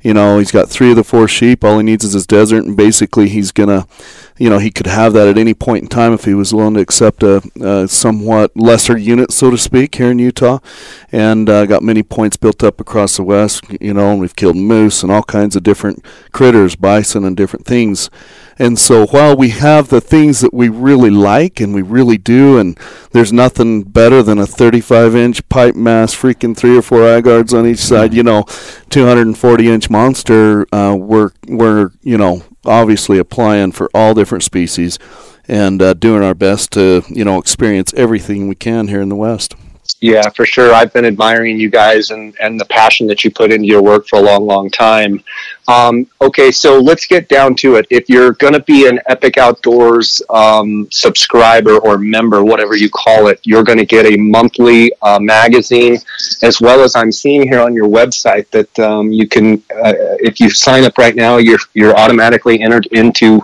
You 0.02 0.14
know, 0.14 0.40
he's 0.40 0.52
got 0.52 0.70
three 0.70 0.92
of 0.92 0.96
the 0.96 1.04
four 1.04 1.28
sheep. 1.28 1.64
All 1.64 1.78
he 1.78 1.84
needs 1.84 2.04
is 2.04 2.14
his 2.14 2.28
desert, 2.28 2.64
and 2.64 2.78
basically 2.78 3.28
he's 3.28 3.52
gonna, 3.52 3.88
you 4.38 4.50
know, 4.50 4.58
he 4.58 4.72
could 4.72 4.88
have 4.88 5.14
that 5.14 5.28
at 5.28 5.38
any 5.38 5.54
point 5.54 5.84
in 5.84 5.90
time 5.90 6.14
if 6.14 6.26
he 6.26 6.34
was 6.34 6.54
willing 6.54 6.74
to 6.74 6.80
accept 6.80 7.22
a, 7.24 7.42
a 7.62 7.88
somewhat 7.88 8.56
lesser 8.56 8.98
unit, 8.98 9.32
so 9.32 9.52
to 9.52 9.58
speak, 9.58 9.96
here 9.96 10.12
in 10.12 10.20
Utah, 10.20 10.60
and 11.12 11.50
uh, 11.50 11.66
got 11.66 11.84
many 11.84 12.02
points 12.02 12.38
built 12.38 12.64
up 12.64 12.80
across 12.80 13.18
the 13.18 13.24
west. 13.24 13.64
You 13.80 13.94
know, 13.94 14.12
and 14.12 14.20
we've 14.20 14.36
killed 14.36 14.56
moose 14.56 15.04
and 15.04 15.12
all 15.12 15.24
kinds 15.24 15.56
of 15.56 15.64
different 15.64 16.04
critters, 16.32 16.76
bison 16.76 17.26
and 17.26 17.38
different 17.38 17.66
things. 17.66 18.10
And 18.60 18.78
so 18.78 19.08
while 19.08 19.36
we 19.36 19.50
have 19.50 19.90
the 19.90 20.02
things 20.02 20.42
that 20.42 20.54
we 20.54 20.70
really 20.70 21.10
like 21.10 21.60
and 21.60 21.74
we 21.74 21.82
really 21.82 22.18
do, 22.18 22.58
and 22.58 22.78
there's 23.12 23.34
nothing 23.34 23.84
better 23.84 24.22
than 24.22 24.38
a 24.38 24.46
35 24.46 25.16
inch 25.16 25.48
pipe 25.50 25.76
mass, 25.76 26.16
freaking 26.16 26.56
three 26.56 26.78
or 26.78 26.82
four 26.82 27.08
eye 27.08 27.22
guards 27.22 27.54
on 27.54 27.66
each 27.66 27.80
side, 27.80 28.14
you 28.14 28.24
know, 28.24 28.44
240 28.90 29.70
inch 29.70 29.90
monster, 29.90 30.68
uh, 30.74 30.96
we're, 30.96 31.32
we're, 31.48 31.92
you 32.02 32.18
know, 32.18 32.44
obviously 32.66 33.18
applying 33.18 33.72
for 33.72 33.90
all 33.94 34.14
different 34.14 34.44
species 34.44 35.00
and 35.48 35.82
uh, 35.82 35.94
doing 35.94 36.24
our 36.24 36.34
best 36.34 36.72
to, 36.72 37.04
you 37.10 37.26
know, 37.26 37.38
experience 37.38 37.94
everything 37.96 38.48
we 38.48 38.56
can 38.56 38.88
here 38.88 39.02
in 39.02 39.10
the 39.10 39.16
West. 39.16 39.56
Yeah, 40.00 40.30
for 40.30 40.46
sure. 40.46 40.74
I've 40.74 40.92
been 40.92 41.06
admiring 41.06 41.58
you 41.58 41.70
guys 41.70 42.12
and, 42.12 42.36
and 42.42 42.60
the 42.60 42.66
passion 42.66 43.08
that 43.08 43.24
you 43.24 43.32
put 43.32 43.52
into 43.54 43.68
your 43.68 43.82
work 43.82 44.06
for 44.08 44.20
a 44.20 44.22
long, 44.22 44.46
long 44.46 44.70
time. 44.70 45.24
Um, 45.70 46.08
okay, 46.22 46.52
so 46.52 46.78
let's 46.78 47.06
get 47.06 47.30
down 47.30 47.56
to 47.56 47.76
it. 47.76 47.88
If 47.90 48.10
you're 48.10 48.34
going 48.34 48.54
to 48.54 48.60
be 48.62 48.88
an 48.88 49.00
Epic 49.08 49.38
Outdoors 49.38 50.22
um, 50.30 50.90
subscriber 50.92 51.78
or 51.78 51.98
member, 51.98 52.44
whatever 52.44 52.76
you 52.76 52.90
call 52.90 53.28
it, 53.28 53.40
you're 53.44 53.64
going 53.64 53.78
to 53.78 53.86
get 53.86 54.06
a 54.06 54.18
monthly 54.18 54.92
uh, 55.02 55.20
magazine, 55.20 55.98
as 56.42 56.60
well 56.60 56.82
as 56.82 56.96
I'm 56.98 57.12
seeing 57.12 57.44
here 57.48 57.62
on 57.62 57.74
your 57.74 57.88
website 57.88 58.50
that 58.52 58.78
um, 58.80 59.12
you 59.12 59.28
can, 59.28 59.64
uh, 59.74 59.94
if 60.20 60.40
you 60.42 60.50
sign 60.50 60.84
up 60.84 60.98
right 60.98 61.16
now, 61.16 61.38
you're 61.38 61.60
you're 61.74 61.96
automatically 61.96 62.62
entered 62.62 62.88
into 62.88 63.42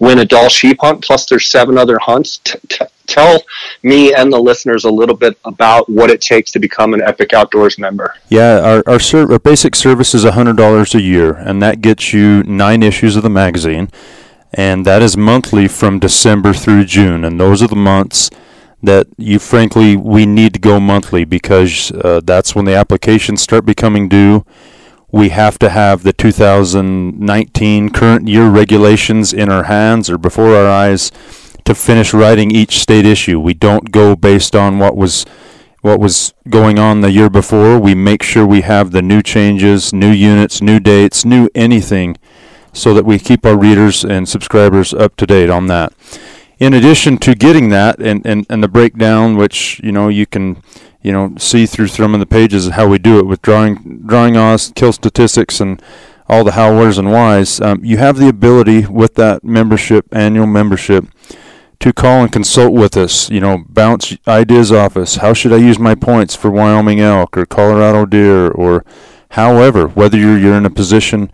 win 0.00 0.20
a 0.20 0.24
Dall 0.24 0.48
sheep 0.48 0.78
hunt. 0.80 1.04
Plus, 1.04 1.26
there's 1.26 1.46
seven 1.46 1.76
other 1.76 1.98
hunts. 1.98 2.38
T- 2.38 2.58
t- 2.68 2.84
tell 3.08 3.42
me 3.82 4.14
and 4.14 4.32
the 4.32 4.38
listeners 4.38 4.84
a 4.84 4.90
little 4.90 5.16
bit 5.16 5.36
about 5.44 5.88
what 5.88 6.10
it 6.10 6.20
takes 6.20 6.52
to 6.52 6.58
become 6.58 6.94
an 6.94 7.02
Epic 7.02 7.32
Outdoors 7.32 7.78
member. 7.78 8.14
Yeah, 8.28 8.60
our 8.60 8.82
our, 8.86 9.00
ser- 9.00 9.32
our 9.32 9.38
basic 9.38 9.74
service 9.74 10.14
is 10.14 10.24
hundred 10.24 10.56
dollars 10.56 10.94
a 10.94 11.00
year, 11.00 11.32
and 11.32 11.62
that 11.62 11.80
gets 11.80 12.12
you 12.12 12.42
nine 12.44 12.82
issues 12.82 13.16
of 13.16 13.22
the 13.22 13.30
magazine, 13.30 13.90
and 14.52 14.84
that 14.86 15.02
is 15.02 15.16
monthly 15.16 15.66
from 15.66 15.98
December 15.98 16.52
through 16.52 16.84
June, 16.84 17.24
and 17.24 17.40
those 17.40 17.62
are 17.62 17.68
the 17.68 17.76
months 17.76 18.30
that 18.82 19.08
you 19.16 19.38
frankly 19.38 19.96
we 19.96 20.24
need 20.24 20.54
to 20.54 20.60
go 20.60 20.78
monthly 20.78 21.24
because 21.24 21.90
uh, 21.90 22.20
that's 22.22 22.54
when 22.54 22.64
the 22.64 22.74
applications 22.74 23.42
start 23.42 23.66
becoming 23.66 24.08
due 24.08 24.44
we 25.10 25.30
have 25.30 25.58
to 25.58 25.70
have 25.70 26.02
the 26.02 26.12
2019 26.12 27.90
current 27.90 28.28
year 28.28 28.48
regulations 28.48 29.32
in 29.32 29.50
our 29.50 29.64
hands 29.64 30.10
or 30.10 30.18
before 30.18 30.54
our 30.54 30.68
eyes 30.68 31.10
to 31.68 31.74
finish 31.74 32.14
writing 32.14 32.50
each 32.50 32.78
state 32.78 33.04
issue. 33.04 33.38
We 33.38 33.52
don't 33.52 33.92
go 33.92 34.16
based 34.16 34.56
on 34.56 34.78
what 34.78 34.96
was 34.96 35.26
what 35.82 36.00
was 36.00 36.32
going 36.48 36.78
on 36.78 37.02
the 37.02 37.10
year 37.10 37.28
before. 37.28 37.78
We 37.78 37.94
make 37.94 38.22
sure 38.22 38.46
we 38.46 38.62
have 38.62 38.90
the 38.90 39.02
new 39.02 39.22
changes, 39.22 39.92
new 39.92 40.10
units, 40.10 40.62
new 40.62 40.80
dates, 40.80 41.26
new 41.26 41.50
anything 41.54 42.16
so 42.72 42.94
that 42.94 43.04
we 43.04 43.18
keep 43.18 43.44
our 43.44 43.56
readers 43.56 44.02
and 44.02 44.26
subscribers 44.26 44.94
up 44.94 45.14
to 45.16 45.26
date 45.26 45.50
on 45.50 45.66
that. 45.66 45.92
In 46.58 46.72
addition 46.72 47.18
to 47.18 47.34
getting 47.34 47.68
that 47.68 48.00
and, 48.00 48.24
and, 48.24 48.46
and 48.48 48.62
the 48.62 48.68
breakdown, 48.68 49.36
which 49.36 49.78
you 49.84 49.92
know 49.92 50.08
you 50.08 50.24
can 50.24 50.62
you 51.02 51.12
know 51.12 51.34
see 51.36 51.66
through 51.66 51.88
some 51.88 52.14
of 52.14 52.20
the 52.20 52.26
pages 52.26 52.68
of 52.68 52.72
how 52.72 52.88
we 52.88 52.98
do 52.98 53.18
it 53.18 53.26
with 53.26 53.42
drawing 53.42 54.04
drawing 54.06 54.38
odds, 54.38 54.72
kill 54.74 54.94
statistics, 54.94 55.60
and 55.60 55.82
all 56.30 56.44
the 56.44 56.52
how, 56.52 56.74
where's, 56.74 56.96
and 56.96 57.12
whys. 57.12 57.60
Um, 57.60 57.84
you 57.84 57.98
have 57.98 58.16
the 58.16 58.28
ability 58.28 58.86
with 58.86 59.16
that 59.16 59.44
membership, 59.44 60.06
annual 60.12 60.46
membership, 60.46 61.04
to 61.80 61.92
call 61.92 62.22
and 62.22 62.32
consult 62.32 62.72
with 62.72 62.96
us. 62.96 63.30
You 63.30 63.40
know, 63.40 63.64
bounce 63.68 64.16
ideas 64.26 64.72
off 64.72 64.96
us. 64.96 65.16
How 65.16 65.32
should 65.32 65.52
I 65.52 65.56
use 65.56 65.78
my 65.78 65.94
points 65.94 66.34
for 66.34 66.50
Wyoming 66.50 67.00
elk 67.00 67.36
or 67.36 67.46
Colorado 67.46 68.06
deer 68.06 68.50
or 68.50 68.84
however, 69.30 69.88
whether 69.88 70.16
you're 70.16 70.38
you're 70.38 70.56
in 70.56 70.66
a 70.66 70.70
position 70.70 71.30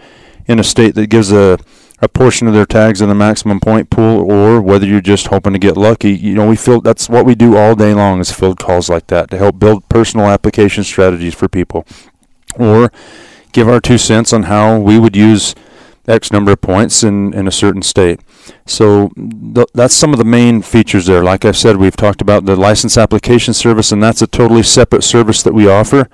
in 0.46 0.58
a 0.58 0.64
state 0.64 0.94
that 0.94 1.08
gives 1.08 1.32
a 1.32 1.58
a 2.00 2.08
portion 2.08 2.46
of 2.46 2.54
their 2.54 2.66
tags 2.66 3.00
in 3.00 3.08
the 3.08 3.14
maximum 3.14 3.60
point 3.60 3.88
pool 3.88 4.30
or 4.30 4.60
whether 4.60 4.84
you're 4.84 5.00
just 5.00 5.28
hoping 5.28 5.54
to 5.54 5.58
get 5.58 5.76
lucky. 5.76 6.12
You 6.12 6.34
know, 6.34 6.48
we 6.48 6.56
feel 6.56 6.80
that's 6.80 7.08
what 7.08 7.24
we 7.24 7.34
do 7.34 7.56
all 7.56 7.74
day 7.74 7.94
long 7.94 8.20
is 8.20 8.30
field 8.30 8.58
calls 8.58 8.90
like 8.90 9.06
that 9.06 9.30
to 9.30 9.38
help 9.38 9.58
build 9.58 9.88
personal 9.88 10.26
application 10.26 10.84
strategies 10.84 11.34
for 11.34 11.48
people. 11.48 11.86
Or 12.58 12.92
give 13.52 13.68
our 13.68 13.80
two 13.80 13.96
cents 13.96 14.32
on 14.32 14.44
how 14.44 14.78
we 14.78 14.98
would 14.98 15.16
use 15.16 15.54
X 16.06 16.30
number 16.30 16.52
of 16.52 16.60
points 16.60 17.02
in, 17.02 17.32
in 17.32 17.48
a 17.48 17.52
certain 17.52 17.82
state. 17.82 18.20
So 18.66 19.10
th- 19.54 19.68
that's 19.74 19.94
some 19.94 20.12
of 20.12 20.18
the 20.18 20.24
main 20.24 20.62
features 20.62 21.06
there. 21.06 21.22
Like 21.22 21.44
I've 21.44 21.56
said, 21.56 21.76
we've 21.76 21.96
talked 21.96 22.20
about 22.20 22.44
the 22.44 22.56
license 22.56 22.96
application 22.96 23.54
service, 23.54 23.92
and 23.92 24.02
that's 24.02 24.22
a 24.22 24.26
totally 24.26 24.62
separate 24.62 25.02
service 25.02 25.42
that 25.42 25.54
we 25.54 25.68
offer. 25.68 26.08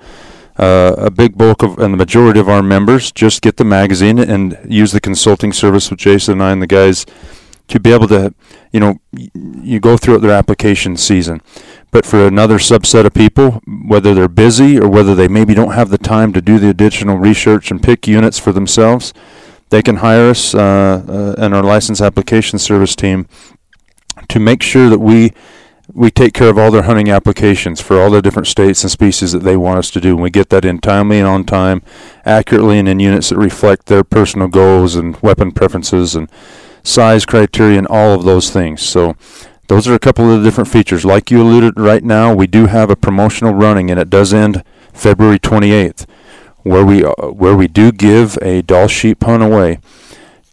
Uh, 0.57 0.93
a 0.97 1.09
big 1.09 1.37
bulk 1.37 1.63
of 1.63 1.79
and 1.79 1.93
the 1.93 1.97
majority 1.97 2.39
of 2.39 2.49
our 2.49 2.61
members 2.61 3.11
just 3.11 3.41
get 3.41 3.55
the 3.55 3.63
magazine 3.63 4.19
and 4.19 4.59
use 4.67 4.91
the 4.91 4.99
consulting 4.99 5.53
service 5.53 5.89
with 5.89 5.97
Jason 5.97 6.33
and 6.33 6.43
I 6.43 6.51
and 6.51 6.61
the 6.61 6.67
guys 6.67 7.05
to 7.71 7.79
be 7.79 7.93
able 7.93 8.07
to, 8.09 8.33
you 8.71 8.79
know, 8.79 8.99
you 9.13 9.79
go 9.79 9.95
through 9.95 10.17
their 10.19 10.31
application 10.31 10.97
season. 10.97 11.41
But 11.89 12.05
for 12.05 12.27
another 12.27 12.57
subset 12.57 13.05
of 13.05 13.13
people, 13.13 13.61
whether 13.87 14.13
they're 14.13 14.27
busy 14.27 14.77
or 14.77 14.89
whether 14.89 15.15
they 15.15 15.29
maybe 15.29 15.53
don't 15.53 15.71
have 15.71 15.89
the 15.89 15.97
time 15.97 16.33
to 16.33 16.41
do 16.41 16.59
the 16.59 16.69
additional 16.69 17.17
research 17.17 17.71
and 17.71 17.81
pick 17.81 18.07
units 18.07 18.37
for 18.37 18.51
themselves, 18.51 19.13
they 19.71 19.81
can 19.81 19.97
hire 19.97 20.29
us 20.29 20.53
uh, 20.53 21.03
uh, 21.07 21.35
and 21.43 21.55
our 21.55 21.63
license 21.63 21.99
application 22.01 22.59
service 22.59 22.95
team 22.95 23.27
to 24.29 24.39
make 24.39 24.61
sure 24.61 24.89
that 24.89 24.99
we 24.99 25.33
we 25.93 26.09
take 26.09 26.33
care 26.33 26.49
of 26.49 26.57
all 26.57 26.71
their 26.71 26.83
hunting 26.83 27.09
applications 27.09 27.81
for 27.81 27.99
all 27.99 28.09
the 28.09 28.21
different 28.21 28.47
states 28.47 28.83
and 28.83 28.91
species 28.91 29.33
that 29.33 29.39
they 29.39 29.57
want 29.57 29.79
us 29.79 29.91
to 29.91 29.99
do. 29.99 30.13
And 30.13 30.21
we 30.21 30.29
get 30.29 30.49
that 30.49 30.63
in 30.63 30.79
timely 30.79 31.19
and 31.19 31.27
on 31.27 31.43
time, 31.43 31.81
accurately, 32.23 32.79
and 32.79 32.87
in 32.87 33.01
units 33.01 33.29
that 33.29 33.37
reflect 33.37 33.87
their 33.87 34.03
personal 34.03 34.47
goals 34.47 34.95
and 34.95 35.17
weapon 35.21 35.51
preferences 35.51 36.15
and 36.15 36.31
size 36.83 37.25
criteria 37.25 37.77
and 37.77 37.87
all 37.87 38.13
of 38.13 38.23
those 38.23 38.49
things. 38.49 38.81
So 38.81 39.15
those 39.67 39.87
are 39.87 39.93
a 39.93 39.99
couple 39.99 40.31
of 40.31 40.39
the 40.39 40.47
different 40.47 40.69
features. 40.69 41.03
Like 41.03 41.29
you 41.29 41.41
alluded 41.41 41.79
right 41.79 42.03
now, 42.03 42.33
we 42.33 42.47
do 42.47 42.67
have 42.67 42.89
a 42.89 42.95
promotional 42.95 43.53
running, 43.53 43.91
and 43.91 43.99
it 43.99 44.09
does 44.09 44.33
end 44.33 44.63
February 44.93 45.39
28th, 45.39 46.05
where 46.63 46.85
we 46.85 47.03
uh, 47.03 47.13
where 47.31 47.55
we 47.55 47.67
do 47.67 47.91
give 47.91 48.37
a 48.41 48.61
Dall 48.61 48.87
sheep 48.87 49.23
hunt 49.23 49.43
away 49.43 49.79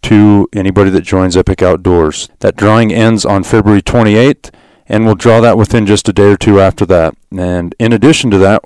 to 0.03 0.49
anybody 0.53 0.90
that 0.90 1.03
joins 1.03 1.37
Epic 1.37 1.62
Outdoors. 1.62 2.29
That 2.40 2.57
drawing 2.57 2.92
ends 2.92 3.25
on 3.25 3.44
February 3.44 3.83
28th 3.83 4.51
and 4.88 5.05
we'll 5.05 5.14
draw 5.14 5.40
that 5.40 5.59
within 5.59 5.87
just 5.87 6.09
a 6.09 6.12
day 6.12 6.33
or 6.33 6.37
two 6.37 6.61
after 6.61 6.87
that. 6.87 7.14
And 7.37 7.75
in 7.79 7.92
addition 7.92 8.31
to 8.31 8.38
that, 8.38 8.64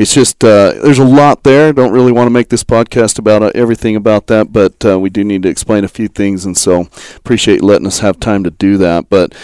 it's 0.00 0.14
just 0.14 0.42
uh, 0.42 0.72
there's 0.82 0.98
a 0.98 1.04
lot 1.04 1.42
there. 1.42 1.74
Don't 1.74 1.92
really 1.92 2.10
want 2.10 2.26
to 2.26 2.30
make 2.30 2.48
this 2.48 2.64
podcast 2.64 3.18
about 3.18 3.42
uh, 3.42 3.52
everything 3.54 3.96
about 3.96 4.28
that, 4.28 4.50
but 4.50 4.82
uh, 4.84 4.98
we 4.98 5.10
do 5.10 5.22
need 5.22 5.42
to 5.42 5.50
explain 5.50 5.84
a 5.84 5.88
few 5.88 6.08
things, 6.08 6.46
and 6.46 6.56
so 6.56 6.88
appreciate 7.16 7.62
letting 7.62 7.86
us 7.86 7.98
have 7.98 8.18
time 8.18 8.42
to 8.44 8.50
do 8.50 8.78
that. 8.78 9.10
But 9.10 9.34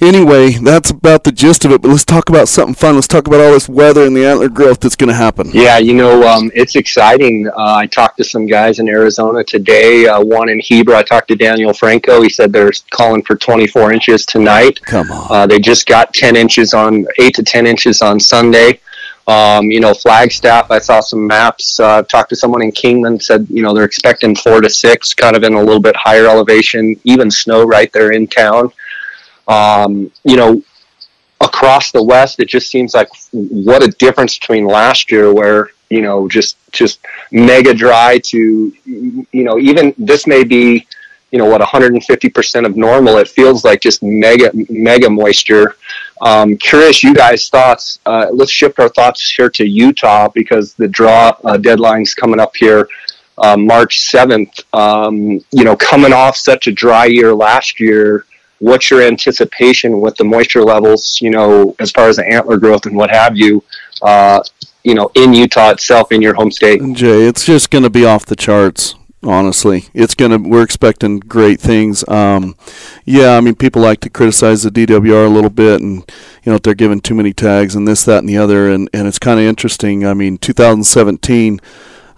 anyway, 0.00 0.52
that's 0.52 0.88
about 0.88 1.24
the 1.24 1.32
gist 1.32 1.66
of 1.66 1.72
it. 1.72 1.82
But 1.82 1.88
let's 1.88 2.06
talk 2.06 2.30
about 2.30 2.48
something 2.48 2.74
fun. 2.74 2.94
Let's 2.94 3.06
talk 3.06 3.26
about 3.26 3.40
all 3.40 3.52
this 3.52 3.68
weather 3.68 4.06
and 4.06 4.16
the 4.16 4.24
antler 4.24 4.48
growth 4.48 4.80
that's 4.80 4.96
going 4.96 5.08
to 5.08 5.14
happen. 5.14 5.50
Yeah, 5.52 5.76
you 5.76 5.92
know, 5.92 6.26
um, 6.26 6.50
it's 6.54 6.74
exciting. 6.74 7.48
Uh, 7.48 7.74
I 7.74 7.86
talked 7.86 8.16
to 8.16 8.24
some 8.24 8.46
guys 8.46 8.78
in 8.78 8.88
Arizona 8.88 9.44
today. 9.44 10.06
Uh, 10.06 10.22
one 10.22 10.48
in 10.48 10.58
Heber. 10.58 10.94
I 10.94 11.02
talked 11.02 11.28
to 11.28 11.36
Daniel 11.36 11.74
Franco. 11.74 12.22
He 12.22 12.30
said 12.30 12.50
they're 12.50 12.72
calling 12.92 13.22
for 13.22 13.36
24 13.36 13.92
inches 13.92 14.24
tonight. 14.24 14.80
Come 14.86 15.10
on. 15.10 15.26
Uh, 15.30 15.46
they 15.46 15.58
just 15.58 15.86
got 15.86 16.14
10 16.14 16.34
inches 16.34 16.72
on 16.72 17.06
eight 17.18 17.34
to 17.34 17.42
10 17.42 17.66
inches 17.66 18.00
on 18.00 18.18
Sunday. 18.18 18.80
Um, 19.28 19.70
you 19.70 19.80
know, 19.80 19.94
Flagstaff, 19.94 20.70
I 20.70 20.78
saw 20.78 21.00
some 21.00 21.26
maps. 21.26 21.78
Uh, 21.78 22.02
talked 22.02 22.30
to 22.30 22.36
someone 22.36 22.62
in 22.62 22.72
Kingman, 22.72 23.20
said, 23.20 23.46
you 23.48 23.62
know, 23.62 23.72
they're 23.72 23.84
expecting 23.84 24.34
four 24.34 24.60
to 24.60 24.68
six, 24.68 25.14
kind 25.14 25.36
of 25.36 25.44
in 25.44 25.54
a 25.54 25.60
little 25.62 25.80
bit 25.80 25.94
higher 25.96 26.26
elevation, 26.26 26.98
even 27.04 27.30
snow 27.30 27.62
right 27.62 27.92
there 27.92 28.12
in 28.12 28.26
town. 28.26 28.72
Um, 29.46 30.10
you 30.24 30.36
know, 30.36 30.62
across 31.40 31.92
the 31.92 32.02
West, 32.02 32.40
it 32.40 32.48
just 32.48 32.70
seems 32.70 32.94
like 32.94 33.08
what 33.32 33.82
a 33.82 33.88
difference 33.88 34.38
between 34.38 34.66
last 34.66 35.10
year, 35.10 35.32
where 35.32 35.70
you 35.90 36.00
know 36.02 36.28
just 36.28 36.56
just 36.72 37.00
mega 37.30 37.74
dry 37.74 38.18
to 38.18 38.72
you 38.86 39.26
know 39.32 39.58
even 39.58 39.94
this 39.98 40.26
may 40.26 40.42
be 40.42 40.86
you 41.30 41.38
know 41.38 41.46
what 41.46 41.60
150 41.60 42.28
percent 42.30 42.66
of 42.66 42.76
normal. 42.76 43.18
It 43.18 43.28
feels 43.28 43.64
like 43.64 43.80
just 43.80 44.02
mega 44.02 44.50
mega 44.68 45.10
moisture. 45.10 45.76
Um, 46.22 46.56
curious, 46.56 47.02
you 47.02 47.14
guys' 47.14 47.48
thoughts. 47.48 47.98
Uh, 48.06 48.28
let's 48.32 48.50
shift 48.50 48.78
our 48.78 48.88
thoughts 48.88 49.28
here 49.28 49.50
to 49.50 49.66
Utah 49.66 50.28
because 50.28 50.72
the 50.74 50.86
draw 50.86 51.36
uh, 51.44 51.56
deadline's 51.56 52.14
coming 52.14 52.38
up 52.38 52.54
here. 52.54 52.88
Uh, 53.38 53.56
March 53.56 54.00
7th, 54.00 54.62
um, 54.72 55.16
you 55.50 55.64
know, 55.64 55.76
coming 55.76 56.12
off 56.12 56.36
such 56.36 56.68
a 56.68 56.72
dry 56.72 57.06
year 57.06 57.34
last 57.34 57.80
year, 57.80 58.24
what's 58.60 58.88
your 58.88 59.02
anticipation 59.02 60.00
with 60.00 60.14
the 60.16 60.24
moisture 60.24 60.62
levels, 60.62 61.18
you 61.20 61.30
know, 61.30 61.74
as 61.80 61.90
far 61.90 62.08
as 62.08 62.16
the 62.16 62.26
antler 62.28 62.56
growth 62.56 62.86
and 62.86 62.94
what 62.94 63.10
have 63.10 63.36
you, 63.36 63.64
uh, 64.02 64.40
you 64.84 64.94
know, 64.94 65.10
in 65.16 65.32
Utah 65.32 65.70
itself, 65.70 66.12
in 66.12 66.22
your 66.22 66.34
home 66.34 66.52
state? 66.52 66.80
Jay, 66.92 67.26
it's 67.26 67.44
just 67.44 67.70
going 67.70 67.82
to 67.82 67.90
be 67.90 68.04
off 68.04 68.26
the 68.26 68.36
charts. 68.36 68.94
Honestly, 69.24 69.84
it's 69.94 70.16
gonna. 70.16 70.38
We're 70.38 70.64
expecting 70.64 71.20
great 71.20 71.60
things. 71.60 72.06
Um, 72.08 72.56
yeah, 73.04 73.36
I 73.36 73.40
mean, 73.40 73.54
people 73.54 73.80
like 73.80 74.00
to 74.00 74.10
criticize 74.10 74.64
the 74.64 74.70
DWR 74.70 75.26
a 75.26 75.28
little 75.28 75.50
bit, 75.50 75.80
and 75.80 75.98
you 76.42 76.50
know, 76.50 76.56
if 76.56 76.62
they're 76.62 76.74
giving 76.74 77.00
too 77.00 77.14
many 77.14 77.32
tags 77.32 77.76
and 77.76 77.86
this, 77.86 78.02
that, 78.04 78.18
and 78.18 78.28
the 78.28 78.36
other, 78.36 78.68
and 78.68 78.90
and 78.92 79.06
it's 79.06 79.20
kind 79.20 79.38
of 79.38 79.46
interesting. 79.46 80.04
I 80.04 80.12
mean, 80.12 80.38
2017, 80.38 81.60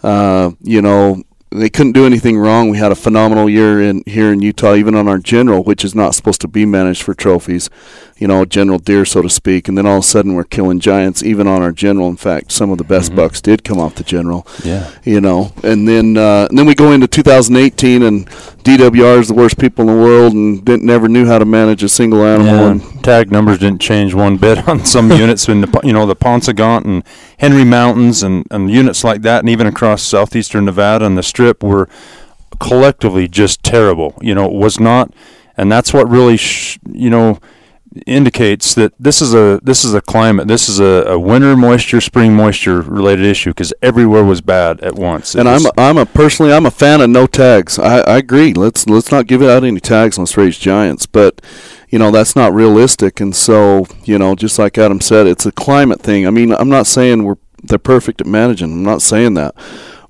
uh, 0.03 0.53
you 0.63 0.81
know, 0.81 1.23
they 1.51 1.69
couldn't 1.69 1.93
do 1.93 2.07
anything 2.07 2.39
wrong. 2.39 2.71
We 2.71 2.79
had 2.79 2.91
a 2.91 2.97
phenomenal 2.97 3.51
year 3.51 3.83
in 3.83 4.03
here 4.07 4.33
in 4.33 4.41
Utah, 4.41 4.75
even 4.75 4.95
on 4.95 5.07
our 5.07 5.19
general, 5.19 5.63
which 5.63 5.85
is 5.85 5.95
not 5.95 6.15
supposed 6.15 6.41
to 6.41 6.49
be 6.49 6.65
managed 6.65 7.03
for 7.03 7.13
trophies, 7.13 7.69
you 8.17 8.29
know, 8.29 8.45
general 8.45 8.79
deer, 8.79 9.05
so 9.05 9.23
to 9.23 9.29
speak. 9.29 9.69
And 9.69 9.77
then 9.77 9.87
all 9.87 9.99
of 9.99 10.05
a 10.05 10.07
sudden, 10.07 10.35
we're 10.35 10.45
killing 10.45 10.81
giants, 10.81 11.23
even 11.23 11.47
on 11.47 11.63
our 11.63 11.73
general. 11.73 12.09
In 12.09 12.17
fact, 12.17 12.53
some 12.53 12.71
of 12.71 12.79
the 12.79 12.85
best 12.85 13.11
mm-hmm. 13.11 13.17
bucks 13.17 13.41
did 13.41 13.65
come 13.65 13.79
off 13.79 13.97
the 13.97 14.05
general. 14.05 14.47
Yeah, 14.65 14.91
you 15.05 15.21
know, 15.21 15.53
and 15.63 15.89
then 15.89 16.17
uh, 16.17 16.47
and 16.49 16.59
then 16.59 16.67
we 16.67 16.75
go 16.75 16.93
into 16.93 17.09
2018, 17.09 18.03
and 18.03 18.27
DWR 18.29 19.21
is 19.21 19.29
the 19.29 19.35
worst 19.35 19.59
people 19.59 19.89
in 19.89 19.95
the 19.95 20.03
world, 20.03 20.33
and 20.33 20.65
didn't 20.65 20.85
never 20.85 21.09
knew 21.09 21.27
how 21.27 21.39
to 21.39 21.45
manage 21.45 21.83
a 21.83 21.89
single 21.89 22.25
animal. 22.25 22.55
Yeah. 22.55 22.71
And 22.71 23.05
tag 23.05 23.33
numbers 23.33 23.59
didn't 23.59 23.81
change 23.81 24.15
one 24.15 24.37
bit 24.37 24.69
on 24.69 24.85
some 24.85 25.11
units 25.13 25.49
in 25.49 25.61
the 25.61 25.81
you 25.83 25.93
know 25.93 26.07
the 26.07 26.17
Paunsaugunt 26.17 26.85
and 26.85 27.03
Henry 27.39 27.65
Mountains 27.65 28.23
and 28.23 28.47
and 28.51 28.71
units 28.71 29.03
like 29.03 29.23
that, 29.23 29.41
and 29.41 29.49
even 29.49 29.67
across 29.67 30.03
southeastern 30.03 30.65
Nevada 30.65 31.05
and 31.05 31.19
the 31.19 31.23
Strip 31.23 31.63
were 31.63 31.89
collectively 32.59 33.29
just 33.29 33.63
terrible. 33.63 34.15
You 34.21 34.35
know, 34.35 34.47
it 34.47 34.53
was 34.53 34.81
not, 34.81 35.13
and 35.57 35.71
that's 35.71 35.93
what 35.93 36.09
really, 36.09 36.37
sh- 36.37 36.79
you 36.91 37.11
know, 37.11 37.39
indicates 38.07 38.75
that 38.75 38.93
this 38.99 39.23
is 39.23 39.35
a 39.35 39.61
this 39.63 39.85
is 39.85 39.95
a 39.95 40.01
climate 40.01 40.49
this 40.49 40.69
is 40.69 40.81
a, 40.81 41.05
a 41.07 41.19
winter 41.19 41.57
moisture 41.57 42.01
spring 42.01 42.35
moisture 42.35 42.81
related 42.81 43.25
issue 43.25 43.51
because 43.51 43.73
everywhere 43.83 44.25
was 44.25 44.41
bad 44.41 44.81
at 44.81 44.95
once. 44.97 45.35
It 45.35 45.41
and 45.41 45.49
I'm 45.49 45.65
a, 45.65 45.71
I'm 45.79 45.99
a 45.99 46.07
personally 46.07 46.53
I'm 46.53 46.67
a 46.67 46.71
fan 46.71 47.01
of 47.01 47.11
no 47.11 47.27
tags. 47.27 47.79
I, 47.79 48.01
I 48.01 48.19
agree. 48.19 48.53
Let's 48.53 48.89
let's 48.89 49.11
not 49.11 49.27
give 49.27 49.43
out 49.43 49.65
any 49.65 49.81
tags 49.81 50.19
let's 50.19 50.37
raise 50.37 50.59
giants 50.59 51.07
but 51.07 51.41
you 51.89 51.99
know 51.99 52.11
that's 52.11 52.35
not 52.35 52.53
realistic. 52.53 53.21
And 53.21 53.35
so 53.35 53.87
you 54.05 54.19
know 54.19 54.35
just 54.35 54.59
like 54.59 54.77
Adam 54.79 55.01
said 55.01 55.27
it's 55.27 55.47
a 55.47 55.53
climate 55.53 56.01
thing. 56.01 56.27
I 56.27 56.31
mean 56.31 56.53
I'm 56.53 56.69
not 56.69 56.87
saying 56.87 57.25
we're 57.25 57.37
they're 57.63 57.79
perfect 57.79 58.21
at 58.21 58.27
managing. 58.27 58.73
I'm 58.73 58.83
not 58.83 59.03
saying 59.03 59.35
that. 59.35 59.55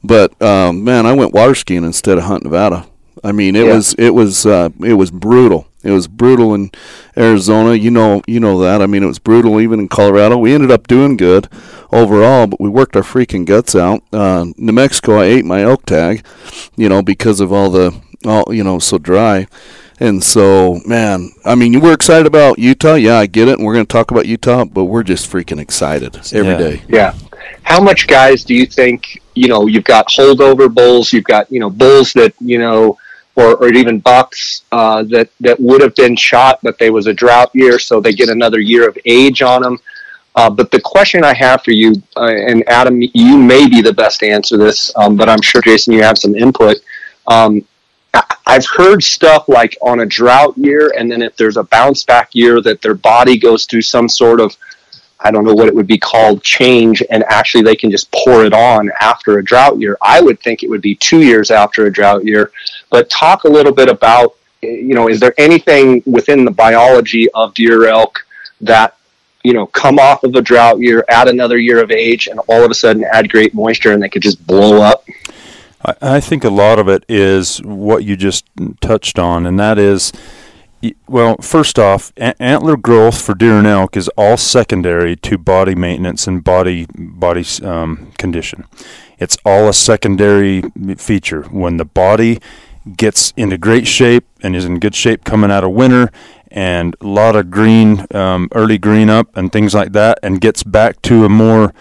But 0.03 0.41
um, 0.43 0.85
man, 0.85 1.07
I 1.07 1.13
went 1.13 1.33
water 1.33 1.55
skiing 1.55 1.85
instead 1.85 2.19
of 2.19 2.25
Hunt 2.25 2.45
Nevada. 2.45 2.87
I 3.25 3.33
mean, 3.33 3.57
it 3.57 3.65
yeah. 3.65 3.75
was 3.75 3.95
it 3.95 4.11
was 4.11 4.45
uh, 4.45 4.69
it 4.81 4.95
was 4.95 5.11
brutal. 5.11 5.67
It 5.83 5.91
was 5.91 6.07
brutal 6.07 6.55
in 6.55 6.71
Arizona. 7.17 7.75
You 7.75 7.91
know, 7.91 8.23
you 8.27 8.39
know 8.39 8.61
that. 8.61 8.83
I 8.83 8.87
mean, 8.87 9.03
it 9.03 9.07
was 9.07 9.19
brutal 9.19 9.61
even 9.61 9.81
in 9.81 9.89
Colorado. 9.89 10.37
We 10.37 10.55
ended 10.55 10.71
up 10.71 10.87
doing 10.87 11.17
good 11.17 11.49
overall, 11.91 12.47
but 12.47 12.61
we 12.61 12.69
worked 12.69 12.97
our 12.97 13.03
freaking 13.03 13.47
guts 13.47 13.75
out. 13.75 14.03
Uh, 14.13 14.47
New 14.59 14.73
Mexico, 14.73 15.21
I 15.21 15.25
ate 15.25 15.47
my 15.47 15.63
elk 15.63 15.87
tag, 15.87 16.25
you 16.77 16.89
know, 16.91 17.03
because 17.03 17.41
of 17.41 17.51
all 17.51 17.71
the 17.71 17.99
all 18.27 18.45
you 18.55 18.63
know 18.63 18.79
so 18.79 18.99
dry. 18.99 19.47
And 20.01 20.23
so, 20.25 20.81
man, 20.85 21.31
I 21.45 21.55
mean, 21.55 21.81
we're 21.81 21.95
excited 21.95 22.27
about 22.27 22.59
Utah. 22.59 22.95
Yeah, 22.95 23.17
I 23.17 23.27
get 23.27 23.49
it. 23.49 23.59
And 23.59 23.65
we're 23.65 23.75
going 23.75 23.87
to 23.87 23.93
talk 23.93 24.11
about 24.11 24.27
Utah, 24.27 24.65
but 24.65 24.87
we're 24.87 25.05
just 25.05 25.31
freaking 25.31 25.61
excited 25.61 26.17
every 26.33 26.51
yeah. 26.51 26.59
day. 26.59 26.83
yeah. 26.89 27.15
How 27.63 27.81
much 27.81 28.09
guys 28.09 28.43
do 28.43 28.55
you 28.55 28.67
think 28.67 29.23
you 29.35 29.49
know, 29.49 29.67
you've 29.67 29.85
got 29.85 30.09
holdover 30.09 30.73
bulls, 30.73 31.13
you've 31.13 31.25
got, 31.25 31.51
you 31.51 31.61
know, 31.61 31.71
bulls 31.71 32.13
that, 32.15 32.35
you 32.41 32.59
know, 32.59 32.99
or, 33.37 33.57
or 33.57 33.69
even 33.69 33.99
bucks 33.99 34.63
uh, 34.73 35.03
that, 35.05 35.29
that 35.41 35.59
would 35.61 35.81
have 35.81 35.95
been 35.95 36.17
shot, 36.17 36.61
but 36.63 36.79
they 36.79 36.91
was 36.91 37.07
a 37.07 37.13
drought 37.13 37.51
year, 37.55 37.79
so 37.79 38.01
they 38.01 38.13
get 38.13 38.29
another 38.29 38.61
year 38.61 38.89
of 38.89 38.97
age 39.05 39.43
on 39.43 39.63
them. 39.63 39.79
Uh, 40.37 40.51
but 40.51 40.71
the 40.71 40.81
question 40.81 41.25
I 41.25 41.35
have 41.35 41.63
for 41.63 41.71
you, 41.71 41.95
uh, 42.17 42.25
and 42.25 42.69
Adam, 42.69 43.01
you 43.01 43.37
may 43.39 43.69
be 43.69 43.81
the 43.81 43.93
best 43.93 44.21
to 44.21 44.29
answer 44.29 44.57
this, 44.57 44.93
um, 44.97 45.17
but 45.17 45.29
I'm 45.29 45.43
sure, 45.43 45.61
Jason, 45.63 45.93
you 45.93 46.03
have 46.03 46.19
some 46.19 46.35
input. 46.35 46.77
Um, 47.27 47.65
I've 48.47 48.67
heard 48.67 49.03
stuff 49.03 49.49
like 49.49 49.77
on 49.81 50.01
a 50.01 50.07
drought 50.07 50.57
year, 50.57 50.93
and 50.97 51.11
then 51.11 51.23
if 51.23 51.37
there's 51.37 51.57
a 51.57 51.65
bounce 51.65 52.05
back 52.05 52.35
year, 52.35 52.61
that 52.63 52.83
their 52.83 52.95
body 52.95 53.39
goes 53.39 53.65
through 53.65 53.83
some 53.83 54.09
sort 54.09 54.41
of 54.41 54.57
I 55.21 55.31
don't 55.31 55.45
know 55.45 55.55
what 55.55 55.69
it 55.69 55.75
would 55.75 55.87
be 55.87 55.97
called 55.97 56.43
change, 56.43 57.03
and 57.11 57.25
actually 57.25 57.63
they 57.63 57.77
can 57.77 57.91
just 57.91 58.13
pour 58.13 58.45
it 58.45 58.53
on 58.53 58.91
after 59.01 59.39
a 59.39 59.45
drought 59.45 59.81
year. 59.81 59.97
I 60.03 60.21
would 60.21 60.39
think 60.41 60.63
it 60.63 60.69
would 60.69 60.83
be 60.83 60.95
two 60.97 61.23
years 61.23 61.51
after 61.51 61.87
a 61.87 61.93
drought 61.93 62.25
year. 62.25 62.53
But 62.95 63.11
talk 63.11 63.43
a 63.43 63.49
little 63.49 63.73
bit 63.73 63.89
about, 63.89 64.37
you 64.63 64.95
know, 64.95 65.09
is 65.09 65.19
there 65.19 65.35
anything 65.37 66.01
within 66.07 66.45
the 66.45 66.53
biology 66.53 67.29
of 67.33 67.53
deer 67.55 67.89
elk 67.89 68.25
that, 68.61 68.97
you 69.43 69.53
know, 69.53 69.67
come 69.67 69.99
off 69.99 70.23
of 70.23 70.33
a 70.37 70.41
drought 70.41 70.79
year, 70.79 71.05
add 71.09 71.27
another 71.27 71.59
year 71.59 71.83
of 71.83 71.91
age, 71.91 72.29
and 72.29 72.39
all 72.47 72.63
of 72.65 72.71
a 72.71 72.75
sudden 72.75 73.03
add 73.13 73.29
great 73.29 73.53
moisture 73.53 73.91
and 73.91 74.01
they 74.01 74.09
could 74.09 74.23
just 74.23 74.47
blow 74.47 74.81
up? 74.81 75.05
I 76.01 76.21
think 76.21 76.45
a 76.45 76.51
lot 76.51 76.79
of 76.79 76.89
it 76.89 77.05
is 77.09 77.59
what 77.65 78.05
you 78.05 78.15
just 78.15 78.45
touched 78.81 79.19
on, 79.19 79.45
and 79.45 79.59
that 79.59 79.77
is 79.77 80.13
well, 81.09 81.37
first 81.41 81.81
off, 81.81 82.13
antler 82.17 82.77
growth 82.77 83.21
for 83.21 83.35
deer 83.35 83.59
and 83.59 83.67
elk 83.67 83.97
is 83.97 84.07
all 84.17 84.37
secondary 84.37 85.17
to 85.17 85.37
body 85.37 85.75
maintenance 85.75 86.29
and 86.29 86.45
body 86.45 86.87
body 86.97 87.45
um, 87.65 88.13
condition. 88.19 88.67
It's 89.19 89.39
all 89.45 89.69
a 89.69 89.73
secondary 89.73 90.63
feature. 90.97 91.43
When 91.45 91.77
the 91.77 91.85
body 91.85 92.41
gets 92.97 93.33
into 93.37 93.59
great 93.59 93.87
shape 93.87 94.27
and 94.43 94.55
is 94.55 94.65
in 94.65 94.79
good 94.79 94.95
shape 94.95 95.25
coming 95.25 95.51
out 95.51 95.65
of 95.65 95.71
winter, 95.71 96.11
and 96.51 96.97
a 97.01 97.07
lot 97.07 97.37
of 97.37 97.51
green, 97.51 98.07
um, 98.13 98.49
early 98.53 98.79
green 98.79 99.11
up, 99.11 99.37
and 99.37 99.53
things 99.53 99.75
like 99.75 99.93
that, 99.93 100.19
and 100.23 100.41
gets 100.41 100.63
back 100.63 101.01
to 101.03 101.25
a 101.25 101.29
more 101.29 101.73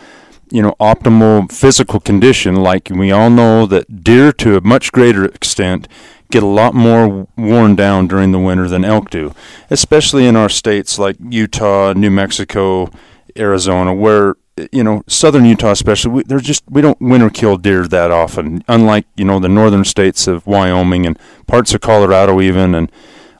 you 0.51 0.61
know 0.61 0.75
optimal 0.79 1.51
physical 1.51 1.99
condition. 1.99 2.55
Like 2.55 2.89
we 2.89 3.11
all 3.11 3.29
know 3.29 3.65
that 3.65 4.03
deer 4.03 4.31
to 4.33 4.57
a 4.57 4.61
much 4.61 4.91
greater 4.91 5.25
extent 5.25 5.87
get 6.31 6.41
a 6.41 6.47
lot 6.47 6.73
more 6.73 7.27
worn 7.37 7.75
down 7.75 8.07
during 8.07 8.31
the 8.31 8.39
winter 8.39 8.67
than 8.67 8.83
elk 8.83 9.11
do, 9.11 9.33
especially 9.69 10.25
in 10.25 10.35
our 10.35 10.49
states 10.49 10.97
like 10.97 11.15
Utah, 11.29 11.93
New 11.93 12.09
Mexico, 12.09 12.89
Arizona, 13.37 13.93
where 13.93 14.35
you 14.71 14.83
know 14.83 15.03
southern 15.07 15.45
Utah 15.45 15.71
especially 15.71 16.11
we, 16.11 16.23
they're 16.23 16.39
just 16.39 16.63
we 16.69 16.81
don't 16.81 17.01
winter 17.01 17.29
kill 17.29 17.57
deer 17.57 17.87
that 17.87 18.11
often. 18.11 18.63
Unlike 18.67 19.05
you 19.15 19.25
know 19.25 19.39
the 19.39 19.49
northern 19.49 19.83
states 19.83 20.27
of 20.27 20.45
Wyoming 20.45 21.05
and 21.05 21.17
parts 21.47 21.73
of 21.73 21.81
Colorado 21.81 22.39
even 22.41 22.75
and 22.75 22.91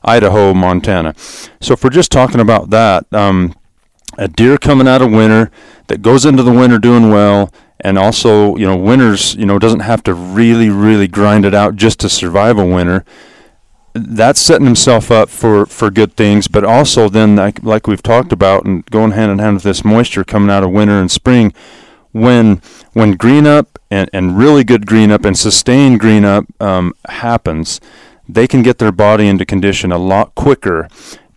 Idaho, 0.02 0.52
Montana. 0.52 1.14
So 1.60 1.72
if 1.72 1.82
we're 1.82 1.90
just 1.90 2.12
talking 2.12 2.40
about 2.40 2.68
that, 2.70 3.10
um, 3.12 3.54
a 4.18 4.28
deer 4.28 4.58
coming 4.58 4.86
out 4.86 5.00
of 5.00 5.10
winter 5.10 5.50
that 5.86 6.02
goes 6.02 6.26
into 6.26 6.42
the 6.42 6.52
winter 6.52 6.78
doing 6.78 7.10
well 7.10 7.52
and 7.80 7.98
also 7.98 8.56
you 8.56 8.66
know 8.66 8.76
winners 8.76 9.34
you 9.34 9.46
know 9.46 9.58
doesn't 9.58 9.80
have 9.80 10.02
to 10.04 10.14
really 10.14 10.68
really 10.70 11.08
grind 11.08 11.44
it 11.44 11.54
out 11.54 11.76
just 11.76 12.00
to 12.00 12.08
survive 12.08 12.58
a 12.58 12.64
winter 12.64 13.04
that's 13.94 14.40
setting 14.40 14.66
himself 14.66 15.10
up 15.10 15.28
for 15.28 15.66
for 15.66 15.90
good 15.90 16.16
things 16.16 16.48
but 16.48 16.64
also 16.64 17.08
then 17.08 17.36
like 17.36 17.62
like 17.62 17.86
we've 17.86 18.02
talked 18.02 18.32
about 18.32 18.64
and 18.64 18.84
going 18.86 19.12
hand 19.12 19.30
in 19.30 19.38
hand 19.38 19.54
with 19.54 19.62
this 19.62 19.84
moisture 19.84 20.24
coming 20.24 20.50
out 20.50 20.64
of 20.64 20.70
winter 20.70 21.00
and 21.00 21.10
spring 21.10 21.52
when 22.14 22.62
when 22.92 23.12
green 23.16 23.44
up 23.44 23.78
and, 23.90 24.08
and 24.12 24.38
really 24.38 24.64
good 24.64 24.86
green 24.86 25.10
up 25.10 25.24
and 25.24 25.36
sustained 25.36 26.00
green 26.00 26.24
up 26.24 26.46
um, 26.60 26.94
happens, 27.08 27.80
they 28.28 28.46
can 28.46 28.62
get 28.62 28.78
their 28.78 28.92
body 28.92 29.26
into 29.26 29.44
condition 29.44 29.90
a 29.90 29.98
lot 29.98 30.34
quicker 30.34 30.88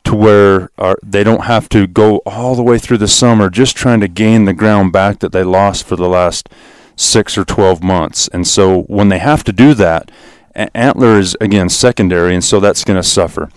to 0.03 0.15
where 0.15 0.69
uh, 0.77 0.95
they 1.03 1.23
don't 1.23 1.45
have 1.45 1.67
to 1.67 1.87
go 1.87 2.17
all 2.25 2.55
the 2.55 2.63
way 2.63 2.77
through 2.77 2.99
the 2.99 3.07
summer 3.07 3.49
just 3.49 3.75
trying 3.75 3.99
to 3.99 4.07
gain 4.07 4.45
the 4.45 4.53
ground 4.53 4.93
back 4.93 5.19
that 5.19 5.31
they 5.31 5.43
lost 5.43 5.85
for 5.85 5.95
the 5.95 6.07
last 6.07 6.47
six 6.95 7.37
or 7.37 7.43
12 7.43 7.83
months. 7.83 8.27
And 8.29 8.47
so 8.47 8.83
when 8.83 9.09
they 9.09 9.19
have 9.19 9.43
to 9.45 9.51
do 9.51 9.73
that, 9.73 10.09
antler 10.57 11.19
is 11.19 11.35
again 11.39 11.69
secondary, 11.69 12.33
and 12.33 12.43
so 12.43 12.59
that's 12.59 12.83
going 12.83 13.01
to 13.01 13.07
suffer. 13.07 13.49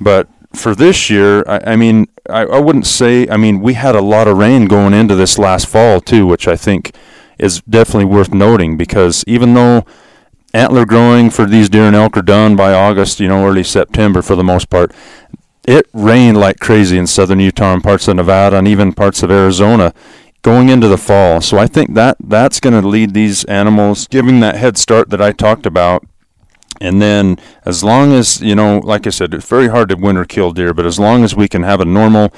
But 0.00 0.28
for 0.52 0.74
this 0.74 1.10
year, 1.10 1.44
I, 1.46 1.72
I 1.72 1.76
mean, 1.76 2.08
I, 2.28 2.42
I 2.42 2.58
wouldn't 2.58 2.86
say. 2.86 3.28
I 3.28 3.36
mean, 3.36 3.60
we 3.60 3.74
had 3.74 3.94
a 3.94 4.02
lot 4.02 4.28
of 4.28 4.36
rain 4.36 4.66
going 4.66 4.94
into 4.94 5.14
this 5.14 5.38
last 5.38 5.66
fall 5.66 6.00
too, 6.00 6.26
which 6.26 6.48
I 6.48 6.56
think 6.56 6.94
is 7.38 7.60
definitely 7.62 8.04
worth 8.04 8.34
noting 8.34 8.76
because 8.76 9.24
even 9.26 9.54
though 9.54 9.84
antler 10.52 10.84
growing 10.84 11.30
for 11.30 11.46
these 11.46 11.68
deer 11.68 11.84
and 11.84 11.96
elk 11.96 12.16
are 12.16 12.22
done 12.22 12.56
by 12.56 12.72
August, 12.72 13.20
you 13.20 13.28
know, 13.28 13.46
early 13.46 13.64
September 13.64 14.20
for 14.20 14.36
the 14.36 14.44
most 14.44 14.68
part, 14.68 14.92
it 15.66 15.86
rained 15.92 16.38
like 16.38 16.58
crazy 16.58 16.98
in 16.98 17.06
southern 17.06 17.40
Utah 17.40 17.72
and 17.72 17.82
parts 17.82 18.08
of 18.08 18.16
Nevada 18.16 18.56
and 18.56 18.68
even 18.68 18.92
parts 18.92 19.22
of 19.22 19.30
Arizona 19.30 19.94
going 20.42 20.68
into 20.68 20.88
the 20.88 20.98
fall. 20.98 21.40
So 21.40 21.58
I 21.58 21.66
think 21.66 21.94
that 21.94 22.16
that's 22.18 22.60
going 22.60 22.80
to 22.80 22.86
lead 22.86 23.14
these 23.14 23.44
animals 23.44 24.08
giving 24.08 24.40
that 24.40 24.56
head 24.56 24.78
start 24.78 25.10
that 25.10 25.20
I 25.20 25.32
talked 25.32 25.66
about 25.66 26.04
and 26.80 27.00
then, 27.02 27.38
as 27.64 27.84
long 27.84 28.12
as, 28.12 28.40
you 28.40 28.54
know, 28.54 28.78
like 28.78 29.06
I 29.06 29.10
said, 29.10 29.34
it's 29.34 29.48
very 29.48 29.68
hard 29.68 29.90
to 29.90 29.96
winter 29.96 30.24
kill 30.24 30.52
deer, 30.52 30.72
but 30.72 30.86
as 30.86 30.98
long 30.98 31.24
as 31.24 31.36
we 31.36 31.46
can 31.46 31.62
have 31.62 31.80
a 31.80 31.84
normal, 31.84 32.32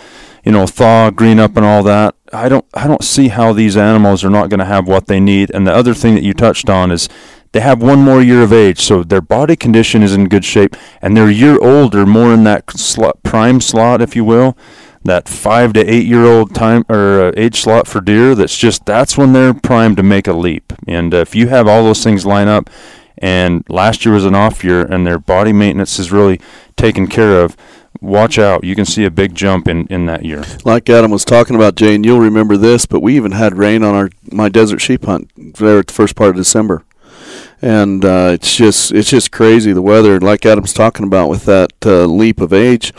you 0.45 0.51
know, 0.51 0.67
thaw, 0.67 1.11
green 1.11 1.39
up, 1.39 1.57
and 1.57 1.65
all 1.65 1.85
that, 1.85 2.17
I 2.33 2.49
don't, 2.49 2.65
I 2.75 2.89
don't 2.89 3.05
see 3.05 3.29
how 3.29 3.53
these 3.53 3.77
animals 3.77 4.25
are 4.25 4.31
not 4.31 4.51
going 4.51 4.59
to 4.59 4.67
have 4.67 4.89
what 4.89 5.07
they 5.07 5.21
need. 5.21 5.51
And 5.53 5.67
the 5.67 5.75
other 5.75 5.95
thing 5.95 6.17
that 6.17 6.25
you 6.25 6.35
touched 6.35 6.69
on 6.69 6.91
is 6.91 7.09
they 7.53 7.61
have 7.61 7.83
one 7.83 8.01
more 8.01 8.21
year 8.21 8.43
of 8.43 8.53
age, 8.53 8.81
so 8.81 9.05
their 9.05 9.21
body 9.21 9.55
condition 9.55 10.03
is 10.03 10.13
in 10.13 10.29
good 10.29 10.45
shape, 10.45 10.75
and 11.01 11.17
they're 11.17 11.29
a 11.29 11.33
year 11.33 11.59
older, 11.61 12.05
more 12.05 12.35
in 12.35 12.43
that 12.45 12.69
slot, 12.71 13.23
prime 13.23 13.61
slot, 13.61 14.03
if 14.03 14.17
you 14.17 14.25
will, 14.25 14.57
that 15.05 15.29
five 15.29 15.73
to 15.75 15.85
eight 15.85 16.07
year 16.07 16.25
old 16.25 16.55
time 16.55 16.85
or 16.89 17.21
uh, 17.21 17.33
age 17.37 17.61
slot 17.61 17.87
for 17.87 18.01
deer. 18.01 18.35
That's 18.35 18.57
just 18.57 18.87
that's 18.87 19.19
when 19.19 19.33
they're 19.33 19.55
primed 19.55 19.97
to 19.99 20.03
make 20.03 20.27
a 20.27 20.33
leap. 20.33 20.73
And 20.87 21.13
uh, 21.13 21.19
if 21.19 21.35
you 21.35 21.49
have 21.49 21.69
all 21.69 21.85
those 21.85 22.03
things 22.03 22.25
line 22.25 22.49
up, 22.49 22.71
and 23.23 23.65
last 23.69 24.05
year 24.05 24.15
was 24.15 24.25
an 24.25 24.35
off 24.35 24.65
year, 24.65 24.83
and 24.83 25.07
their 25.07 25.19
body 25.19 25.53
maintenance 25.53 25.99
is 26.01 26.11
really 26.11 26.41
taken 26.77 27.07
care 27.07 27.41
of. 27.41 27.57
Watch 28.01 28.37
out! 28.37 28.65
You 28.65 28.75
can 28.75 28.85
see 28.85 29.05
a 29.05 29.11
big 29.11 29.37
jump 29.37 29.69
in, 29.69 29.87
in 29.87 30.07
that 30.07 30.25
year. 30.25 30.45
Like 30.65 30.91
Adam 30.91 31.13
was 31.13 31.25
talking 31.25 31.55
about, 31.55 31.77
Jane, 31.77 32.03
you'll 32.03 32.19
remember 32.19 32.57
this, 32.57 32.85
but 32.85 33.01
we 33.01 33.15
even 33.15 33.31
had 33.33 33.57
rain 33.57 33.85
on 33.85 33.95
our 33.95 34.11
my 34.33 34.49
desert 34.49 34.81
sheep 34.81 35.05
hunt 35.05 35.31
there 35.37 35.79
at 35.79 35.87
the 35.87 35.93
first 35.93 36.17
part 36.17 36.31
of 36.31 36.37
December, 36.37 36.85
and 37.63 38.05
uh, 38.05 38.31
it's 38.35 38.57
just 38.57 38.91
it's 38.91 39.11
just 39.11 39.31
crazy 39.31 39.73
the 39.73 39.83
weather. 39.83 40.19
Like 40.19 40.45
Adam's 40.45 40.73
talking 40.73 41.07
about 41.07 41.29
with 41.29 41.45
that 41.45 41.73
uh, 41.87 42.07
leap 42.07 42.41
of 42.41 42.53
age, 42.53 42.93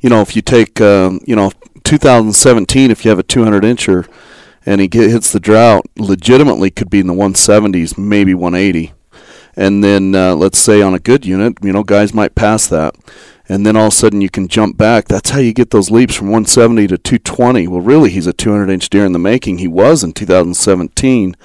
you 0.00 0.10
know, 0.10 0.20
if 0.20 0.34
you 0.34 0.42
take 0.42 0.80
um, 0.80 1.20
you 1.26 1.36
know 1.36 1.52
2017, 1.84 2.90
if 2.90 3.04
you 3.04 3.10
have 3.10 3.20
a 3.20 3.22
200 3.22 3.62
incher 3.62 4.10
and 4.66 4.80
he 4.80 4.88
hits 4.92 5.32
the 5.32 5.40
drought, 5.40 5.86
legitimately 5.96 6.70
could 6.70 6.90
be 6.90 7.00
in 7.00 7.06
the 7.06 7.14
170s, 7.14 7.96
maybe 7.96 8.34
180 8.34 8.92
and 9.56 9.82
then 9.82 10.14
uh, 10.14 10.34
let's 10.34 10.58
say 10.58 10.82
on 10.82 10.94
a 10.94 10.98
good 10.98 11.24
unit, 11.26 11.58
you 11.62 11.72
know, 11.72 11.82
guys 11.82 12.14
might 12.14 12.34
pass 12.34 12.66
that, 12.68 12.94
and 13.48 13.66
then 13.66 13.76
all 13.76 13.86
of 13.86 13.92
a 13.92 13.96
sudden 13.96 14.20
you 14.20 14.30
can 14.30 14.48
jump 14.48 14.76
back. 14.76 15.08
That's 15.08 15.30
how 15.30 15.40
you 15.40 15.52
get 15.52 15.70
those 15.70 15.90
leaps 15.90 16.14
from 16.14 16.28
170 16.28 16.86
to 16.88 16.98
220. 16.98 17.66
Well, 17.68 17.80
really, 17.80 18.10
he's 18.10 18.26
a 18.26 18.32
200 18.32 18.70
inch 18.70 18.88
deer 18.88 19.04
in 19.04 19.12
the 19.12 19.18
making. 19.18 19.58
He 19.58 19.68
was 19.68 20.04
in 20.04 20.12
2017. 20.12 21.36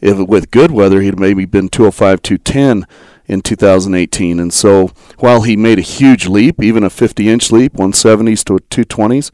If 0.00 0.18
with 0.18 0.50
good 0.50 0.70
weather, 0.70 1.00
he'd 1.00 1.18
maybe 1.18 1.46
been 1.46 1.68
205, 1.68 2.22
210 2.22 2.86
in 3.26 3.40
2018. 3.40 4.38
And 4.38 4.52
so 4.52 4.88
while 5.18 5.42
he 5.42 5.56
made 5.56 5.78
a 5.78 5.82
huge 5.82 6.26
leap, 6.26 6.62
even 6.62 6.84
a 6.84 6.90
50 6.90 7.28
inch 7.28 7.50
leap, 7.50 7.74
170s 7.74 8.44
to 8.44 8.84
220s, 8.84 9.30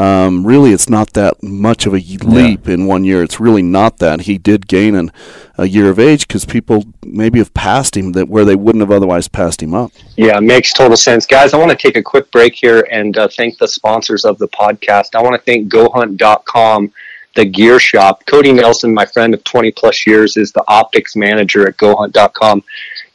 um, 0.00 0.46
really 0.46 0.72
it's 0.72 0.88
not 0.88 1.12
that 1.12 1.42
much 1.42 1.84
of 1.84 1.92
a 1.92 1.98
leap 1.98 2.66
yeah. 2.66 2.74
in 2.74 2.86
one 2.86 3.04
year. 3.04 3.22
It's 3.22 3.38
really 3.38 3.60
not 3.60 3.98
that. 3.98 4.22
He 4.22 4.38
did 4.38 4.66
gain 4.66 4.94
an, 4.94 5.12
a 5.58 5.68
year 5.68 5.90
of 5.90 5.98
age 5.98 6.26
because 6.26 6.46
people 6.46 6.86
maybe 7.04 7.38
have 7.38 7.52
passed 7.52 7.98
him 7.98 8.12
that 8.12 8.26
where 8.26 8.46
they 8.46 8.56
wouldn't 8.56 8.80
have 8.80 8.90
otherwise 8.90 9.28
passed 9.28 9.62
him 9.62 9.74
up. 9.74 9.92
Yeah, 10.16 10.40
makes 10.40 10.72
total 10.72 10.96
sense. 10.96 11.26
Guys, 11.26 11.52
I 11.52 11.58
want 11.58 11.70
to 11.70 11.76
take 11.76 11.98
a 11.98 12.02
quick 12.02 12.30
break 12.30 12.54
here 12.54 12.88
and 12.90 13.18
uh, 13.18 13.28
thank 13.28 13.58
the 13.58 13.68
sponsors 13.68 14.24
of 14.24 14.38
the 14.38 14.48
podcast. 14.48 15.14
I 15.14 15.22
want 15.22 15.34
to 15.36 15.42
thank 15.42 15.70
GoHunt.com 15.70 16.92
the 17.36 17.44
gear 17.44 17.78
shop. 17.78 18.24
Cody 18.26 18.52
Nelson, 18.52 18.92
my 18.92 19.06
friend 19.06 19.34
of 19.34 19.44
20 19.44 19.70
plus 19.72 20.06
years, 20.06 20.36
is 20.36 20.50
the 20.50 20.64
optics 20.66 21.14
manager 21.14 21.68
at 21.68 21.76
GoHunt.com 21.76 22.64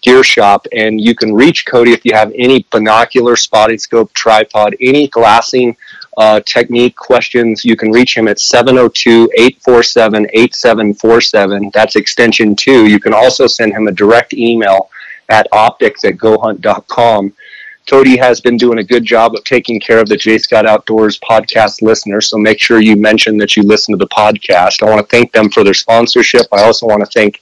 gear 0.01 0.23
shop. 0.23 0.67
And 0.71 1.01
you 1.01 1.15
can 1.15 1.33
reach 1.33 1.65
Cody 1.65 1.91
if 1.91 2.05
you 2.05 2.13
have 2.13 2.31
any 2.35 2.65
binocular, 2.71 3.35
spotting 3.35 3.77
scope, 3.77 4.13
tripod, 4.13 4.75
any 4.79 5.07
glassing 5.07 5.75
uh, 6.17 6.39
technique 6.41 6.95
questions. 6.95 7.65
You 7.65 7.75
can 7.75 7.91
reach 7.91 8.15
him 8.15 8.27
at 8.27 8.39
702 8.39 9.29
847 9.35 10.27
8747. 10.33 11.71
That's 11.73 11.95
extension 11.95 12.55
two. 12.55 12.87
You 12.87 12.99
can 12.99 13.13
also 13.13 13.47
send 13.47 13.73
him 13.73 13.87
a 13.87 13.91
direct 13.91 14.33
email 14.33 14.89
at 15.29 15.47
optics 15.51 16.03
at 16.03 16.15
gohunt.com. 16.15 17.33
Cody 17.87 18.17
has 18.17 18.41
been 18.41 18.57
doing 18.57 18.79
a 18.79 18.83
good 18.83 19.05
job 19.05 19.35
of 19.35 19.43
taking 19.43 19.79
care 19.79 19.99
of 19.99 20.09
the 20.09 20.17
Jay 20.17 20.39
Scott 20.39 20.65
Outdoors 20.65 21.19
podcast 21.19 21.83
listeners. 21.83 22.29
So 22.29 22.37
make 22.37 22.59
sure 22.59 22.81
you 22.81 22.95
mention 22.95 23.37
that 23.37 23.55
you 23.55 23.61
listen 23.61 23.93
to 23.93 23.97
the 23.97 24.09
podcast. 24.09 24.81
I 24.81 24.89
want 24.89 25.07
to 25.07 25.15
thank 25.15 25.31
them 25.31 25.51
for 25.51 25.63
their 25.63 25.75
sponsorship. 25.75 26.47
I 26.51 26.63
also 26.63 26.87
want 26.87 27.01
to 27.01 27.11
thank 27.11 27.41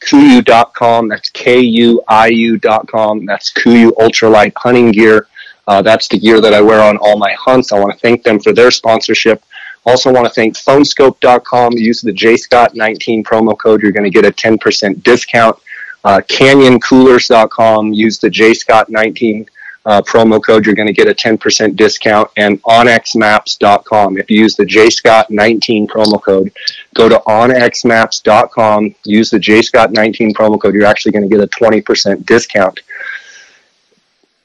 KUIU.com. 0.00 1.08
That's 1.08 1.28
K-U-I-U.com. 1.30 3.26
That's 3.26 3.52
KUIU 3.52 3.90
Ultralight 3.90 4.52
Hunting 4.56 4.92
Gear. 4.92 5.26
Uh, 5.68 5.82
that's 5.82 6.08
the 6.08 6.18
gear 6.18 6.40
that 6.40 6.54
I 6.54 6.60
wear 6.60 6.80
on 6.82 6.96
all 6.98 7.18
my 7.18 7.32
hunts. 7.32 7.72
I 7.72 7.78
want 7.78 7.92
to 7.92 7.98
thank 7.98 8.22
them 8.22 8.40
for 8.40 8.52
their 8.52 8.70
sponsorship. 8.70 9.42
Also 9.84 10.12
want 10.12 10.26
to 10.26 10.32
thank 10.32 10.56
phoneskope.com. 10.56 11.72
Use 11.72 12.00
the 12.00 12.12
JScott19 12.12 13.24
promo 13.24 13.58
code. 13.58 13.82
You're 13.82 13.92
going 13.92 14.10
to 14.10 14.10
get 14.10 14.24
a 14.24 14.30
10% 14.30 15.02
discount. 15.02 15.56
Uh, 16.04 16.20
canyoncoolers.com. 16.28 17.92
Use 17.92 18.18
the 18.18 18.28
JScott19 18.28 19.48
uh, 19.84 20.00
promo 20.02 20.42
code, 20.42 20.64
you're 20.64 20.74
going 20.74 20.86
to 20.86 20.92
get 20.92 21.08
a 21.08 21.14
10% 21.14 21.76
discount. 21.76 22.30
And 22.36 22.62
onxmaps.com. 22.62 24.18
If 24.18 24.30
you 24.30 24.40
use 24.40 24.56
the 24.56 24.64
JScott19 24.64 25.88
promo 25.88 26.22
code, 26.22 26.52
go 26.94 27.08
to 27.08 27.20
onxmaps.com, 27.26 28.94
use 29.04 29.30
the 29.30 29.38
JScott19 29.38 30.32
promo 30.32 30.60
code, 30.60 30.74
you're 30.74 30.86
actually 30.86 31.12
going 31.12 31.28
to 31.28 31.36
get 31.36 31.42
a 31.42 31.48
20% 31.48 32.24
discount. 32.26 32.80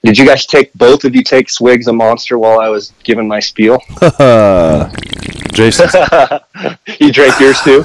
Did 0.08 0.18
you 0.18 0.26
guys 0.26 0.46
take 0.46 0.74
both 0.74 1.04
of 1.04 1.14
you 1.14 1.22
take 1.22 1.50
swigs 1.50 1.86
of 1.90 1.96
Monster 1.96 2.40
while 2.40 2.62
I 2.62 2.70
was 2.70 2.94
giving 3.04 3.28
my 3.28 3.42
spiel? 3.42 3.78
Jason, 5.52 5.90
you 7.02 7.12
drank 7.12 7.38
yours 7.42 7.60
too. 7.62 7.84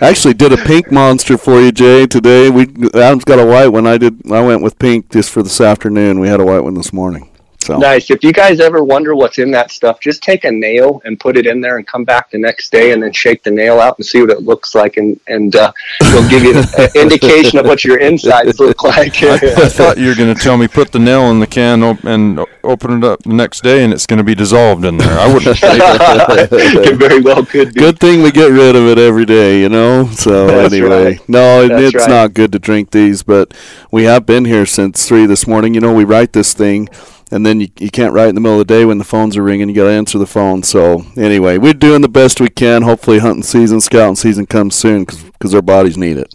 I 0.00 0.08
actually 0.10 0.34
did 0.34 0.52
a 0.52 0.56
pink 0.56 0.90
Monster 0.90 1.38
for 1.38 1.60
you, 1.60 1.70
Jay. 1.70 2.08
Today 2.08 2.50
we 2.50 2.62
Adam's 2.94 3.22
got 3.22 3.38
a 3.38 3.46
white 3.46 3.68
one. 3.68 3.86
I 3.86 3.96
did. 3.96 4.28
I 4.28 4.40
went 4.40 4.64
with 4.64 4.76
pink 4.80 5.12
just 5.12 5.30
for 5.30 5.44
this 5.44 5.60
afternoon. 5.60 6.18
We 6.18 6.26
had 6.26 6.40
a 6.40 6.44
white 6.44 6.64
one 6.64 6.74
this 6.74 6.92
morning. 6.92 7.30
So. 7.62 7.78
Nice. 7.78 8.10
If 8.10 8.24
you 8.24 8.32
guys 8.32 8.58
ever 8.58 8.82
wonder 8.82 9.14
what's 9.14 9.38
in 9.38 9.52
that 9.52 9.70
stuff, 9.70 10.00
just 10.00 10.20
take 10.20 10.42
a 10.44 10.50
nail 10.50 11.00
and 11.04 11.18
put 11.20 11.36
it 11.36 11.46
in 11.46 11.60
there, 11.60 11.76
and 11.76 11.86
come 11.86 12.04
back 12.04 12.30
the 12.30 12.38
next 12.38 12.72
day, 12.72 12.90
and 12.90 13.00
then 13.00 13.12
shake 13.12 13.44
the 13.44 13.52
nail 13.52 13.78
out 13.78 13.98
and 13.98 14.04
see 14.04 14.20
what 14.20 14.30
it 14.30 14.42
looks 14.42 14.74
like, 14.74 14.96
and 14.96 15.18
and 15.28 15.54
uh, 15.54 15.72
it'll 16.00 16.28
give 16.28 16.42
you 16.42 16.58
an 16.58 16.90
indication 16.96 17.60
of 17.60 17.66
what 17.66 17.84
your 17.84 17.98
insides 17.98 18.58
look 18.58 18.82
like. 18.82 19.22
I, 19.22 19.34
I 19.36 19.68
thought 19.68 19.96
you 19.96 20.08
were 20.08 20.16
going 20.16 20.34
to 20.34 20.40
tell 20.40 20.56
me 20.56 20.66
put 20.66 20.90
the 20.90 20.98
nail 20.98 21.30
in 21.30 21.38
the 21.38 21.46
can 21.46 21.84
op- 21.84 22.02
and 22.02 22.40
open 22.64 22.98
it 22.98 23.04
up 23.04 23.22
the 23.22 23.32
next 23.32 23.62
day, 23.62 23.84
and 23.84 23.92
it's 23.92 24.06
going 24.06 24.18
to 24.18 24.24
be 24.24 24.34
dissolved 24.34 24.84
in 24.84 24.96
there. 24.96 25.16
I 25.16 25.32
wouldn't. 25.32 25.58
it 25.62 26.96
very 26.96 27.20
well 27.20 27.46
could. 27.46 27.74
Be. 27.74 27.80
Good 27.80 28.00
thing 28.00 28.22
we 28.22 28.32
get 28.32 28.50
rid 28.50 28.74
of 28.74 28.88
it 28.88 28.98
every 28.98 29.24
day, 29.24 29.60
you 29.60 29.68
know. 29.68 30.08
So 30.08 30.48
That's 30.48 30.74
anyway, 30.74 31.04
right. 31.04 31.28
no, 31.28 31.68
That's 31.68 31.94
it's 31.94 32.06
right. 32.06 32.10
not 32.10 32.34
good 32.34 32.50
to 32.52 32.58
drink 32.58 32.90
these, 32.90 33.22
but 33.22 33.54
we 33.92 34.02
have 34.04 34.26
been 34.26 34.46
here 34.46 34.66
since 34.66 35.06
three 35.06 35.26
this 35.26 35.46
morning. 35.46 35.74
You 35.74 35.80
know, 35.80 35.94
we 35.94 36.04
write 36.04 36.32
this 36.32 36.54
thing 36.54 36.88
and 37.32 37.46
then 37.46 37.60
you, 37.60 37.68
you 37.78 37.90
can't 37.90 38.12
write 38.12 38.28
in 38.28 38.34
the 38.34 38.40
middle 38.42 38.60
of 38.60 38.66
the 38.66 38.72
day 38.72 38.84
when 38.84 38.98
the 38.98 39.04
phones 39.04 39.38
are 39.38 39.42
ringing. 39.42 39.70
You 39.70 39.74
got 39.74 39.84
to 39.84 39.90
answer 39.90 40.18
the 40.18 40.26
phone. 40.26 40.62
So 40.62 41.02
anyway, 41.16 41.56
we're 41.56 41.72
doing 41.72 42.02
the 42.02 42.08
best 42.08 42.40
we 42.40 42.50
can. 42.50 42.82
Hopefully, 42.82 43.18
hunting 43.18 43.42
season, 43.42 43.80
scouting 43.80 44.16
season 44.16 44.46
comes 44.46 44.74
soon 44.74 45.04
because 45.06 45.54
our 45.54 45.62
bodies 45.62 45.96
need 45.96 46.18
it. 46.18 46.34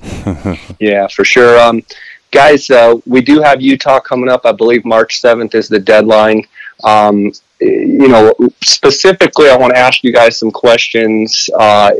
yeah, 0.80 1.08
for 1.08 1.24
sure. 1.24 1.60
Um, 1.60 1.84
guys, 2.32 2.70
uh, 2.72 2.96
we 3.06 3.22
do 3.22 3.42
have 3.42 3.62
Utah 3.62 4.00
coming 4.00 4.28
up. 4.28 4.46
I 4.46 4.52
believe 4.52 4.86
March 4.86 5.20
seventh 5.20 5.54
is 5.54 5.68
the 5.68 5.80
deadline. 5.80 6.44
Um, 6.84 7.32
you 7.60 8.08
know, 8.08 8.34
specifically, 8.64 9.50
I 9.50 9.56
want 9.56 9.74
to 9.74 9.80
ask 9.80 10.04
you 10.04 10.12
guys 10.12 10.38
some 10.40 10.52
questions. 10.52 11.48
Uh, 11.58 11.92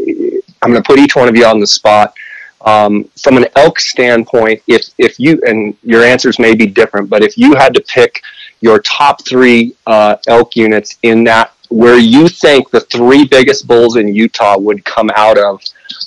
I'm 0.64 0.72
going 0.72 0.82
to 0.82 0.88
put 0.88 0.98
each 0.98 1.16
one 1.16 1.28
of 1.28 1.36
you 1.36 1.46
on 1.46 1.60
the 1.60 1.68
spot. 1.68 2.16
Um, 2.62 3.04
from 3.22 3.38
an 3.38 3.46
elk 3.56 3.80
standpoint, 3.80 4.64
if 4.66 4.90
if 4.98 5.20
you 5.20 5.40
and 5.46 5.78
your 5.84 6.04
answers 6.04 6.40
may 6.40 6.56
be 6.56 6.66
different, 6.66 7.10
but 7.10 7.24
if 7.24 7.38
you 7.38 7.54
had 7.54 7.76
to 7.76 7.82
pick 7.82 8.24
your 8.62 8.80
top 8.80 9.24
three 9.26 9.76
uh, 9.86 10.18
elk 10.28 10.56
units 10.56 10.98
in 11.04 11.24
that 11.26 11.54
where 11.70 11.98
you 11.98 12.28
think 12.28 12.70
the 12.72 12.80
three 12.82 13.26
biggest 13.26 13.68
bulls 13.68 13.98
in 13.98 14.08
Utah 14.16 14.58
would 14.58 14.86
come 14.86 15.10
out 15.16 15.38
of, 15.38 15.62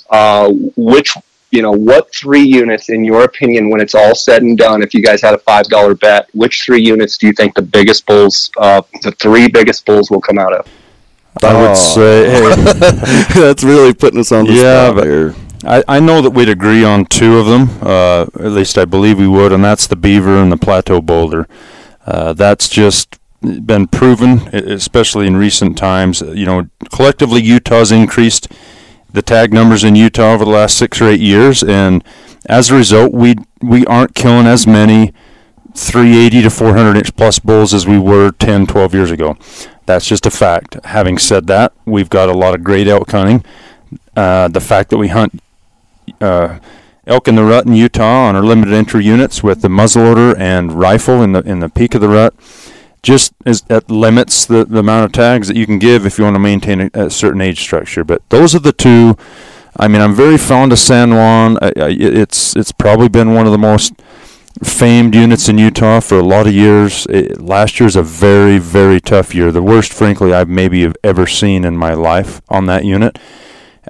uh, 0.09 0.49
which 0.75 1.13
you 1.51 1.61
know, 1.61 1.71
what 1.73 2.13
three 2.15 2.41
units, 2.43 2.89
in 2.89 3.03
your 3.03 3.23
opinion, 3.23 3.69
when 3.69 3.81
it's 3.81 3.93
all 3.93 4.15
said 4.15 4.41
and 4.41 4.57
done, 4.57 4.81
if 4.81 4.93
you 4.93 5.01
guys 5.03 5.21
had 5.21 5.33
a 5.33 5.37
five 5.39 5.65
dollar 5.65 5.93
bet, 5.93 6.29
which 6.33 6.63
three 6.63 6.81
units 6.81 7.17
do 7.17 7.27
you 7.27 7.33
think 7.33 7.53
the 7.53 7.61
biggest 7.61 8.05
bulls, 8.05 8.49
uh, 8.57 8.81
the 9.03 9.11
three 9.13 9.49
biggest 9.49 9.85
bulls, 9.85 10.09
will 10.09 10.21
come 10.21 10.39
out 10.39 10.53
of? 10.53 10.67
I 11.43 11.61
would 11.61 11.75
say 11.77 12.29
hey, 12.29 12.55
that's 13.35 13.63
really 13.63 13.93
putting 13.93 14.19
us 14.21 14.31
on 14.31 14.45
the 14.45 14.53
Yeah, 14.53 14.85
spot 14.87 14.95
but- 14.95 15.03
here. 15.05 15.35
I, 15.63 15.83
I 15.87 15.99
know 15.99 16.23
that 16.23 16.31
we'd 16.31 16.49
agree 16.49 16.83
on 16.83 17.05
two 17.05 17.37
of 17.37 17.45
them. 17.45 17.69
Uh, 17.83 18.21
at 18.43 18.51
least 18.51 18.79
I 18.79 18.85
believe 18.85 19.19
we 19.19 19.27
would, 19.27 19.51
and 19.51 19.63
that's 19.63 19.85
the 19.85 19.95
beaver 19.95 20.37
and 20.41 20.51
the 20.51 20.57
plateau 20.57 21.01
boulder. 21.01 21.47
Uh, 22.05 22.33
that's 22.33 22.69
just 22.69 23.19
been 23.41 23.87
proven, 23.87 24.47
especially 24.53 25.27
in 25.27 25.35
recent 25.35 25.77
times. 25.77 26.21
You 26.21 26.45
know, 26.45 26.69
collectively, 26.93 27.41
Utah's 27.41 27.91
increased 27.91 28.47
the 29.11 29.21
tag 29.21 29.53
numbers 29.53 29.83
in 29.83 29.95
Utah 29.95 30.33
over 30.33 30.45
the 30.45 30.51
last 30.51 30.77
six 30.77 31.01
or 31.01 31.07
eight 31.09 31.19
years, 31.19 31.63
and 31.63 32.03
as 32.47 32.69
a 32.69 32.75
result, 32.75 33.13
we 33.13 33.35
we 33.61 33.85
aren't 33.85 34.15
killing 34.15 34.47
as 34.47 34.65
many 34.65 35.13
380 35.73 36.41
to 36.43 36.49
400 36.49 36.97
inch 36.97 37.15
plus 37.15 37.39
bulls 37.39 37.73
as 37.73 37.87
we 37.87 37.97
were 37.97 38.31
10, 38.31 38.67
12 38.67 38.93
years 38.93 39.11
ago. 39.11 39.37
That's 39.85 40.05
just 40.05 40.25
a 40.25 40.31
fact. 40.31 40.77
Having 40.85 41.19
said 41.19 41.47
that, 41.47 41.73
we've 41.85 42.09
got 42.09 42.29
a 42.29 42.33
lot 42.33 42.55
of 42.55 42.63
great 42.63 42.87
elk 42.87 43.11
hunting. 43.11 43.45
Uh, 44.15 44.47
the 44.47 44.59
fact 44.59 44.89
that 44.89 44.97
we 44.97 45.07
hunt 45.07 45.41
uh, 46.19 46.59
elk 47.07 47.27
in 47.27 47.35
the 47.35 47.43
rut 47.43 47.65
in 47.65 47.73
Utah 47.73 48.27
on 48.27 48.35
our 48.35 48.43
limited 48.43 48.73
entry 48.73 49.03
units 49.03 49.43
with 49.43 49.61
the 49.61 49.67
muzzleloader 49.67 50.37
and 50.37 50.73
rifle 50.73 51.21
in 51.21 51.31
the 51.31 51.41
in 51.41 51.59
the 51.59 51.69
peak 51.69 51.95
of 51.95 52.01
the 52.01 52.09
rut 52.09 52.33
just 53.03 53.33
is 53.45 53.61
that 53.63 53.89
limits 53.89 54.45
the, 54.45 54.65
the 54.65 54.79
amount 54.79 55.05
of 55.05 55.11
tags 55.11 55.47
that 55.47 55.57
you 55.57 55.65
can 55.65 55.79
give 55.79 56.05
if 56.05 56.17
you 56.17 56.23
want 56.23 56.35
to 56.35 56.39
maintain 56.39 56.81
a, 56.81 56.89
a 56.93 57.09
certain 57.09 57.41
age 57.41 57.59
structure. 57.59 58.03
But 58.03 58.27
those 58.29 58.53
are 58.53 58.59
the 58.59 58.73
two. 58.73 59.17
I 59.77 59.87
mean, 59.87 60.01
I'm 60.01 60.13
very 60.13 60.37
fond 60.37 60.71
of 60.71 60.79
San 60.79 61.11
Juan. 61.11 61.57
I, 61.61 61.67
I, 61.67 61.89
it's 61.89 62.55
it's 62.55 62.71
probably 62.71 63.09
been 63.09 63.33
one 63.33 63.45
of 63.45 63.51
the 63.51 63.57
most 63.57 63.93
famed 64.63 65.15
units 65.15 65.47
in 65.47 65.57
Utah 65.57 66.01
for 66.01 66.19
a 66.19 66.23
lot 66.23 66.45
of 66.45 66.53
years. 66.53 67.07
It, 67.09 67.41
last 67.41 67.79
year's 67.79 67.95
a 67.95 68.03
very 68.03 68.59
very 68.59 68.99
tough 68.99 69.33
year. 69.33 69.51
The 69.51 69.63
worst, 69.63 69.93
frankly, 69.93 70.33
I've 70.33 70.49
maybe 70.49 70.83
have 70.83 70.97
ever 71.03 71.25
seen 71.25 71.65
in 71.65 71.77
my 71.77 71.93
life 71.93 72.41
on 72.49 72.65
that 72.67 72.85
unit. 72.85 73.17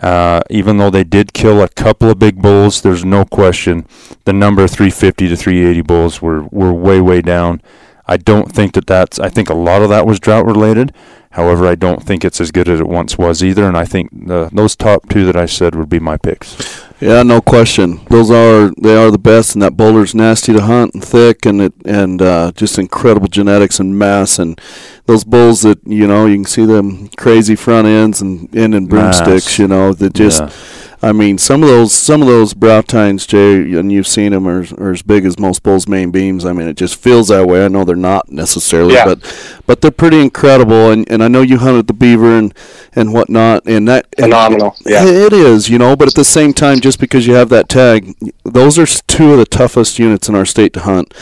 Uh, 0.02 0.42
even 0.50 0.78
though 0.78 0.90
they 0.90 1.04
did 1.04 1.32
kill 1.34 1.62
a 1.62 1.70
couple 1.70 2.10
of 2.10 2.18
big 2.18 2.42
bulls, 2.42 2.82
there's 2.82 3.06
no 3.06 3.24
question 3.24 3.86
the 4.26 4.34
number 4.34 4.68
350 4.68 5.28
to 5.28 5.36
380 5.36 5.82
bulls 5.82 6.22
were, 6.22 6.44
were 6.46 6.74
way, 6.74 7.00
way 7.00 7.22
down. 7.22 7.62
I 8.08 8.18
don't 8.18 8.52
think 8.52 8.74
that 8.74 8.88
that's, 8.88 9.20
I 9.20 9.30
think 9.30 9.50
a 9.50 9.54
lot 9.54 9.82
of 9.82 9.90
that 9.90 10.08
was 10.08 10.20
drought 10.20 10.46
related. 10.46 10.94
However, 11.32 11.66
I 11.66 11.76
don't 11.76 12.04
think 12.04 12.26
it's 12.26 12.42
as 12.42 12.52
good 12.52 12.68
as 12.68 12.80
it 12.80 12.88
once 12.88 13.18
was 13.18 13.44
either. 13.44 13.66
And 13.66 13.78
I 13.78 13.86
think 13.86 14.10
the, 14.28 14.50
those 14.52 14.76
top 14.76 15.08
two 15.08 15.26
that 15.26 15.36
I 15.36 15.46
said 15.46 15.76
would 15.76 15.88
be 15.88 16.00
my 16.00 16.18
picks. 16.18 16.84
Yeah, 17.02 17.24
no 17.24 17.42
question. 17.42 18.00
Those 18.10 18.30
are 18.30 18.72
they 18.80 18.96
are 18.96 19.10
the 19.10 19.18
best, 19.18 19.56
and 19.56 19.62
that 19.64 19.76
boulder's 19.76 20.14
nasty 20.14 20.54
to 20.54 20.62
hunt 20.62 20.94
and 20.94 21.04
thick, 21.04 21.48
and 21.48 21.60
it 21.60 21.74
and 21.84 22.22
uh, 22.22 22.52
just 22.56 22.78
incredible 22.78 23.28
genetics 23.28 23.80
and 23.80 23.98
mass, 23.98 24.38
and 24.38 24.62
those 25.08 25.24
bulls 25.24 25.62
that 25.64 25.80
you 25.84 26.06
know 26.06 26.28
you 26.28 26.36
can 26.36 26.46
see 26.46 26.66
them 26.66 27.08
crazy 27.18 27.56
front 27.56 27.88
ends 27.88 28.22
and 28.22 28.56
end 28.56 28.76
in 28.76 28.86
broomsticks. 28.86 29.58
You 29.58 29.68
know 29.68 29.94
that 29.94 30.14
just. 30.14 30.42
Yeah. 30.42 30.52
I 31.04 31.14
mean, 31.14 31.40
some 31.40 31.64
of 31.64 31.70
those 31.70 31.94
some 31.94 32.22
of 32.22 32.28
those 32.28 32.54
brow 32.54 32.82
tines, 32.82 33.26
Jay, 33.26 33.56
and 33.56 33.92
you've 33.92 34.08
seen 34.08 34.34
them, 34.34 34.48
are, 34.48 34.66
are 34.78 34.92
as 34.92 35.02
big 35.02 35.26
as 35.26 35.40
most 35.40 35.64
bulls' 35.64 35.88
main 35.88 36.12
beams. 36.12 36.46
I 36.46 36.54
mean, 36.54 36.68
it 36.68 36.78
just 36.78 36.96
feels 36.96 37.30
that 37.30 37.48
way. 37.48 37.66
I 37.66 37.70
know 37.70 37.84
they're 37.84 37.96
not 37.96 38.32
necessarily, 38.32 38.94
Yeah. 38.94 39.06
but 39.06 39.62
but 39.66 39.82
they're 39.82 39.90
pretty 39.90 40.22
incredible. 40.22 40.92
And, 40.92 41.10
and 41.12 41.24
I 41.24 41.28
know 41.28 41.42
you 41.42 41.58
hunted 41.58 41.88
the 41.88 41.94
beaver 41.94 42.38
and 42.38 42.54
and 42.94 43.14
whatnot, 43.14 43.66
and 43.66 43.88
that 43.88 44.06
and 44.18 44.26
Phenomenal. 44.26 44.76
Yeah. 44.86 45.04
it 45.06 45.34
is, 45.34 45.70
you 45.70 45.80
know, 45.80 45.96
but 45.96 46.08
at 46.08 46.14
the 46.16 46.24
same 46.24 46.54
time, 46.54 46.80
just 46.82 47.00
because 47.00 47.26
you 47.26 47.34
have 47.34 47.50
that 47.50 47.68
tag, 47.68 48.16
those 48.44 48.78
are 48.78 48.86
two 48.86 49.32
of 49.32 49.40
the 49.40 49.46
toughest 49.46 49.98
units 49.98 50.30
in 50.30 50.36
our 50.36 50.46
state 50.46 50.72
to 50.74 50.82
hunt. 50.82 51.14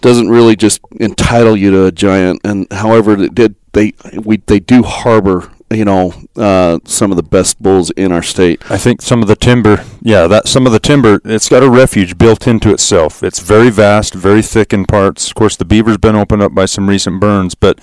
Doesn't 0.00 0.28
really 0.28 0.54
just 0.54 0.80
entitle 1.00 1.56
you 1.56 1.72
to 1.72 1.86
a 1.86 1.92
giant. 1.92 2.40
And 2.44 2.72
however, 2.72 3.20
it 3.20 3.34
did 3.34 3.56
they 3.72 3.94
we 4.22 4.36
they 4.36 4.60
do 4.60 4.84
harbor, 4.84 5.50
you 5.74 5.84
know, 5.84 6.14
uh, 6.36 6.78
some 6.84 7.10
of 7.10 7.16
the 7.16 7.22
best 7.22 7.62
bulls 7.62 7.90
in 7.92 8.12
our 8.12 8.22
state. 8.22 8.62
I 8.70 8.78
think 8.78 9.02
some 9.02 9.22
of 9.22 9.28
the 9.28 9.36
timber, 9.36 9.84
yeah, 10.02 10.26
that 10.26 10.48
some 10.48 10.66
of 10.66 10.72
the 10.72 10.78
timber, 10.78 11.20
it's 11.24 11.48
got 11.48 11.62
a 11.62 11.70
refuge 11.70 12.16
built 12.16 12.46
into 12.46 12.72
itself. 12.72 13.22
It's 13.22 13.40
very 13.40 13.70
vast, 13.70 14.14
very 14.14 14.42
thick 14.42 14.72
in 14.72 14.84
parts. 14.84 15.28
Of 15.28 15.34
course, 15.34 15.56
the 15.56 15.64
beaver's 15.64 15.98
been 15.98 16.16
opened 16.16 16.42
up 16.42 16.54
by 16.54 16.66
some 16.66 16.88
recent 16.88 17.20
burns, 17.20 17.54
but 17.54 17.78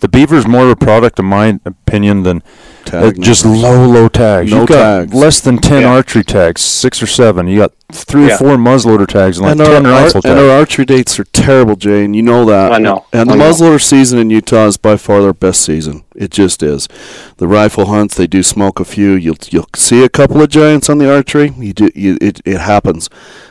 the 0.00 0.08
beaver's 0.08 0.46
more 0.46 0.64
of 0.64 0.70
a 0.70 0.76
product, 0.76 1.18
in 1.18 1.26
my 1.26 1.58
opinion, 1.64 2.22
than 2.22 2.42
Tag 2.84 3.20
just 3.20 3.44
numbers. 3.44 3.62
low, 3.62 3.86
low 3.86 4.08
tags. 4.08 4.50
No 4.50 4.58
You've 4.60 4.68
got 4.68 4.76
tags. 4.98 5.14
less 5.14 5.40
than 5.40 5.58
ten 5.58 5.82
Yeah. 5.82 5.92
archery 5.94 6.24
tags, 6.24 6.60
six 6.62 7.02
or 7.02 7.06
seven. 7.06 7.46
You 7.48 7.58
got 7.58 7.72
three 7.92 8.26
Yeah. 8.26 8.34
or 8.34 8.38
four 8.38 8.56
muzzleloader 8.56 9.06
tags 9.06 9.38
and 9.38 9.46
like 9.46 9.52
and 9.52 9.60
our, 9.62 9.66
ten 9.66 9.86
ar- 9.86 9.92
rifle 10.02 10.20
and 10.24 10.38
our 10.38 10.50
archery 10.50 10.84
dates 10.84 11.18
are 11.20 11.24
terrible, 11.32 11.76
Jay, 11.76 12.04
and 12.04 12.14
you 12.16 12.22
know 12.22 12.44
that. 12.44 12.72
I 12.72 12.78
know. 12.78 13.04
And 13.12 13.28
the 13.30 13.34
I 13.34 13.36
know. 13.36 13.44
muzzleloader 13.50 13.80
season 13.82 14.18
in 14.18 14.30
Utah 14.30 14.66
is 14.66 14.76
by 14.76 14.96
far 14.96 15.22
their 15.22 15.32
best 15.32 15.62
season. 15.62 16.02
It 16.14 16.30
just 16.30 16.62
is. 16.62 16.88
The 17.36 17.48
rifle 17.48 17.86
hunts, 17.86 18.14
they 18.14 18.26
do 18.26 18.42
smoke 18.42 18.78
a 18.78 18.84
few. 18.84 19.12
You'll 19.12 19.36
you'll 19.50 19.68
see 19.74 20.04
a 20.04 20.08
couple 20.08 20.40
of 20.40 20.48
giants 20.48 20.88
on 20.88 20.98
the 20.98 21.12
archery. 21.12 21.52
You 21.58 21.72
do, 21.72 21.90
you, 21.94 22.16
it 22.20 22.40
it 22.44 22.60
happens. 22.60 23.10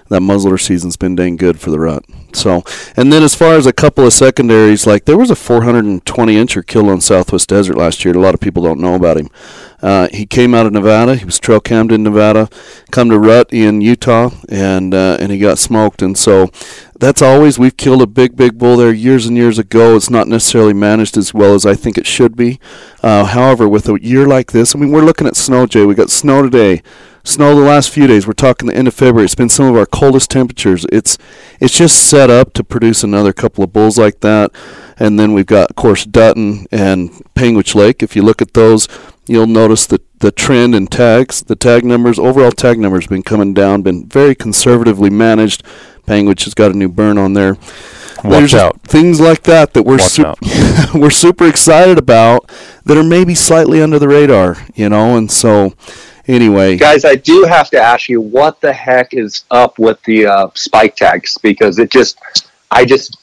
That 0.09 0.21
muzzleloader 0.21 0.61
season's 0.61 0.95
been 0.95 1.15
dang 1.15 1.37
good 1.37 1.59
for 1.59 1.69
the 1.69 1.79
rut. 1.79 2.05
So, 2.33 2.63
and 2.95 3.11
then 3.11 3.23
as 3.23 3.35
far 3.35 3.55
as 3.55 3.65
a 3.65 3.73
couple 3.73 4.05
of 4.05 4.13
secondaries, 4.13 4.87
like 4.87 5.05
there 5.05 5.17
was 5.17 5.31
a 5.31 5.35
420 5.35 6.35
incher 6.35 6.65
killed 6.65 6.89
on 6.89 7.01
Southwest 7.01 7.49
Desert 7.49 7.77
last 7.77 8.05
year. 8.05 8.15
A 8.15 8.19
lot 8.19 8.33
of 8.33 8.39
people 8.39 8.63
don't 8.63 8.79
know 8.79 8.95
about 8.95 9.17
him. 9.17 9.29
Uh, 9.83 10.07
he 10.13 10.25
came 10.25 10.55
out 10.55 10.65
of 10.65 10.71
Nevada. 10.71 11.15
He 11.15 11.25
was 11.25 11.39
trail 11.39 11.59
cammed 11.59 11.91
in 11.91 12.03
Nevada, 12.03 12.47
come 12.89 13.09
to 13.09 13.19
rut 13.19 13.51
in 13.51 13.81
Utah, 13.81 14.31
and 14.47 14.93
uh, 14.93 15.17
and 15.19 15.29
he 15.29 15.37
got 15.37 15.59
smoked. 15.59 16.01
And 16.01 16.17
so 16.17 16.49
that's 16.97 17.21
always 17.21 17.59
we've 17.59 17.75
killed 17.75 18.01
a 18.01 18.07
big 18.07 18.37
big 18.37 18.57
bull 18.57 18.77
there 18.77 18.93
years 18.93 19.25
and 19.25 19.35
years 19.35 19.59
ago. 19.59 19.97
It's 19.97 20.09
not 20.09 20.29
necessarily 20.29 20.73
managed 20.73 21.17
as 21.17 21.33
well 21.33 21.53
as 21.53 21.65
I 21.65 21.75
think 21.75 21.97
it 21.97 22.07
should 22.07 22.37
be. 22.37 22.61
Uh, 23.03 23.25
however, 23.25 23.67
with 23.67 23.89
a 23.89 24.01
year 24.01 24.25
like 24.25 24.53
this, 24.53 24.73
I 24.73 24.79
mean, 24.79 24.91
we're 24.91 25.01
looking 25.01 25.27
at 25.27 25.35
snow, 25.35 25.67
Jay. 25.67 25.85
We 25.85 25.95
got 25.95 26.09
snow 26.09 26.41
today. 26.41 26.81
Snow 27.25 27.55
the 27.55 27.61
last 27.61 27.89
few 27.89 28.05
days. 28.05 28.27
We're 28.27 28.33
talking 28.33 28.67
the 28.67 28.75
end 28.75 28.89
of 28.89 28.93
February. 28.93 29.23
It's 29.23 29.35
been 29.35 29.47
some 29.47 29.67
of 29.67 29.77
our 29.77 29.85
coldest 29.85 30.29
temperatures. 30.29 30.85
It's 30.91 31.17
it's 31.59 31.77
just 31.77 32.09
set 32.09 32.29
up 32.29 32.51
to 32.53 32.65
produce 32.65 33.01
another 33.01 33.31
couple 33.31 33.63
of 33.63 33.71
bulls 33.71 33.97
like 33.97 34.19
that. 34.21 34.51
And 34.97 35.17
then 35.17 35.33
we've 35.33 35.45
got, 35.45 35.69
of 35.69 35.75
course, 35.75 36.05
Dutton 36.05 36.67
and 36.71 37.09
Panguitch 37.33 37.75
Lake. 37.75 38.03
If 38.03 38.15
you 38.15 38.23
look 38.23 38.41
at 38.41 38.53
those, 38.53 38.87
you'll 39.27 39.47
notice 39.47 39.85
that 39.87 40.01
the 40.19 40.31
trend 40.31 40.75
in 40.75 40.87
tags, 40.87 41.41
the 41.43 41.55
tag 41.55 41.83
numbers, 41.85 42.17
overall 42.19 42.51
tag 42.51 42.79
numbers, 42.79 43.07
been 43.07 43.23
coming 43.23 43.53
down. 43.53 43.81
Been 43.81 44.05
very 44.07 44.35
conservatively 44.35 45.09
managed. 45.09 45.63
Panguitch 46.07 46.43
has 46.45 46.53
got 46.53 46.71
a 46.71 46.77
new 46.77 46.89
burn 46.89 47.17
on 47.17 47.33
there. 47.33 47.55
Watch 48.23 48.31
There's 48.31 48.53
out. 48.53 48.81
things 48.83 49.19
like 49.19 49.43
that 49.43 49.73
that 49.73 49.83
we're 49.83 49.97
Watch 49.97 50.01
sup- 50.03 50.37
out. 50.43 50.93
we're 50.95 51.09
super 51.09 51.45
excited 51.47 51.97
about 51.97 52.49
that 52.85 52.97
are 52.97 53.03
maybe 53.03 53.35
slightly 53.35 53.81
under 53.81 53.99
the 53.99 54.07
radar, 54.07 54.57
you 54.75 54.87
know. 54.87 55.17
And 55.17 55.29
so, 55.29 55.73
anyway, 56.25 56.77
Guys, 56.77 57.03
I 57.03 57.15
do 57.15 57.43
have 57.43 57.69
to 57.71 57.79
ask 57.81 58.07
you, 58.07 58.21
what 58.21 58.61
the 58.61 58.71
heck 58.71 59.13
is 59.13 59.43
up 59.51 59.77
with 59.77 60.01
the 60.03 60.25
uh, 60.27 60.47
spike 60.53 60.95
tags? 60.95 61.37
Because 61.41 61.79
it 61.79 61.91
just, 61.91 62.17
I 62.73 62.85
just 62.85 63.17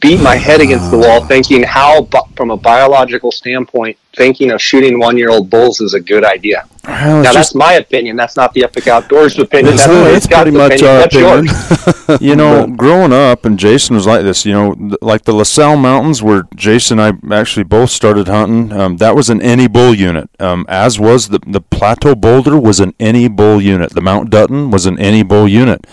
beat 0.00 0.20
my 0.20 0.34
head 0.34 0.60
against 0.60 0.90
the 0.90 0.98
wall 0.98 1.24
thinking 1.24 1.62
how, 1.62 2.08
from 2.34 2.50
a 2.50 2.56
biological 2.56 3.30
standpoint, 3.30 3.96
thinking 4.16 4.50
of 4.50 4.60
shooting 4.60 4.98
one 4.98 5.16
year 5.16 5.30
old 5.30 5.48
bulls 5.48 5.80
is 5.80 5.94
a 5.94 6.00
good 6.00 6.24
idea. 6.24 6.66
Well, 6.84 7.22
Now, 7.22 7.28
it's 7.28 7.34
that's 7.34 7.54
my 7.54 7.74
opinion. 7.74 8.16
That's 8.16 8.36
not 8.36 8.52
the 8.52 8.64
Epic 8.64 8.88
Outdoors 8.88 9.38
opinion. 9.38 9.76
That's, 9.76 9.86
That's, 9.86 10.26
that's 10.26 10.42
pretty 10.42 10.56
much 10.56 10.82
our 10.82 11.00
What's 11.00 11.14
opinion. 11.14 12.18
you 12.20 12.34
know, 12.34 12.66
growing 12.66 13.12
up, 13.12 13.44
and 13.44 13.56
Jason 13.56 13.94
was 13.94 14.06
like 14.06 14.22
this. 14.22 14.44
You 14.44 14.52
know, 14.52 14.74
th- 14.74 14.98
like 15.00 15.22
the 15.22 15.32
La 15.32 15.44
Sal 15.44 15.76
Mountains, 15.76 16.20
where 16.22 16.48
Jason 16.56 16.98
and 16.98 17.22
I 17.30 17.36
actually 17.36 17.64
both 17.64 17.90
started 17.90 18.26
hunting. 18.26 18.72
Um, 18.72 18.96
that 18.96 19.14
was 19.14 19.30
an 19.30 19.40
any 19.42 19.68
bull 19.68 19.94
unit. 19.94 20.28
Um, 20.40 20.66
as 20.68 20.98
was 20.98 21.28
the 21.28 21.38
the 21.46 21.60
Plateau 21.60 22.16
Boulder 22.16 22.58
was 22.58 22.80
an 22.80 22.94
any 22.98 23.28
bull 23.28 23.60
unit. 23.60 23.90
The 23.90 24.00
Mount 24.00 24.30
Dutton 24.30 24.70
was 24.70 24.86
an 24.86 24.98
any 24.98 25.22
bull 25.22 25.46
unit. 25.46 25.86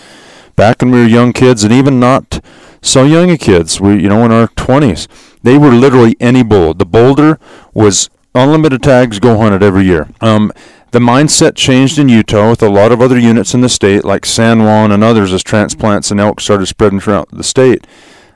Back 0.58 0.82
when 0.82 0.90
we 0.90 1.02
were 1.02 1.08
young 1.08 1.34
kids, 1.34 1.64
and 1.64 1.72
even 1.72 2.00
not 2.00 2.44
so 2.82 3.04
young 3.04 3.38
kids, 3.38 3.80
we 3.80 4.02
you 4.02 4.10
know 4.10 4.26
in 4.26 4.32
our 4.32 4.48
twenties, 4.48 5.08
they 5.44 5.56
were 5.56 5.72
literally 5.72 6.16
any 6.20 6.42
bull. 6.42 6.74
The 6.74 6.84
Boulder 6.84 7.40
was 7.76 8.10
unlimited 8.34 8.82
tags, 8.82 9.20
go 9.20 9.38
hunt 9.38 9.54
it 9.54 9.62
every 9.62 9.86
year. 9.86 10.10
Um, 10.20 10.52
the 10.92 11.00
mindset 11.00 11.56
changed 11.56 12.00
in 12.00 12.10
Utah 12.10 12.50
with 12.50 12.64
a 12.64 12.70
lot 12.70 12.92
of 12.92 13.02
other 13.02 13.20
units 13.20 13.54
in 13.54 13.62
the 13.62 13.70
state, 13.70 14.04
like 14.04 14.26
San 14.26 14.64
Juan 14.64 14.92
and 14.92 15.04
others, 15.04 15.32
as 15.32 15.44
transplants 15.44 16.10
and 16.10 16.20
elk 16.20 16.42
started 16.42 16.66
spreading 16.66 17.00
throughout 17.00 17.30
the 17.30 17.44
state. 17.44 17.86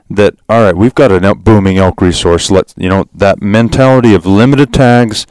That 0.08 0.36
all 0.48 0.62
right, 0.62 0.76
we've 0.76 0.94
got 0.94 1.10
an 1.10 1.24
elk 1.24 1.38
booming 1.38 1.76
elk 1.76 2.00
resource. 2.00 2.52
Let 2.52 2.72
you 2.76 2.88
know 2.88 3.06
that 3.12 3.42
mentality 3.42 4.14
of 4.14 4.26
limited 4.26 4.72
tags, 4.72 5.26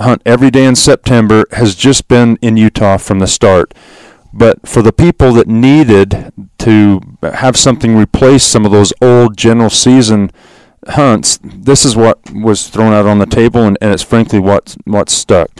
hunt 0.00 0.22
every 0.24 0.50
day 0.50 0.64
in 0.64 0.76
September 0.76 1.44
has 1.52 1.74
just 1.74 2.08
been 2.08 2.38
in 2.40 2.56
Utah 2.56 2.96
from 2.96 3.18
the 3.18 3.26
start. 3.26 3.74
But 4.32 4.66
for 4.66 4.82
the 4.82 4.92
people 4.92 5.32
that 5.34 5.46
needed 5.46 6.32
to 6.58 7.00
have 7.22 7.56
something 7.56 7.96
replace 7.96 8.44
some 8.44 8.64
of 8.64 8.72
those 8.72 8.92
old 9.02 9.36
general 9.36 9.70
season 9.70 10.30
hunts, 10.88 11.38
this 11.42 11.84
is 11.84 11.94
what 11.94 12.18
was 12.32 12.68
thrown 12.68 12.92
out 12.92 13.06
on 13.06 13.18
the 13.18 13.26
table, 13.26 13.62
and, 13.62 13.76
and 13.80 13.92
it's 13.92 14.02
frankly 14.02 14.38
what 14.38 14.76
what's 14.84 15.12
stuck. 15.12 15.50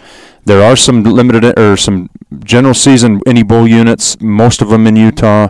There 0.44 0.62
are 0.62 0.76
some 0.76 1.04
limited 1.04 1.58
or 1.58 1.76
some 1.76 2.10
general 2.44 2.74
season 2.74 3.20
any 3.26 3.42
bull 3.42 3.68
units, 3.68 4.20
most 4.20 4.62
of 4.62 4.70
them 4.70 4.86
in 4.86 4.96
Utah, 4.96 5.48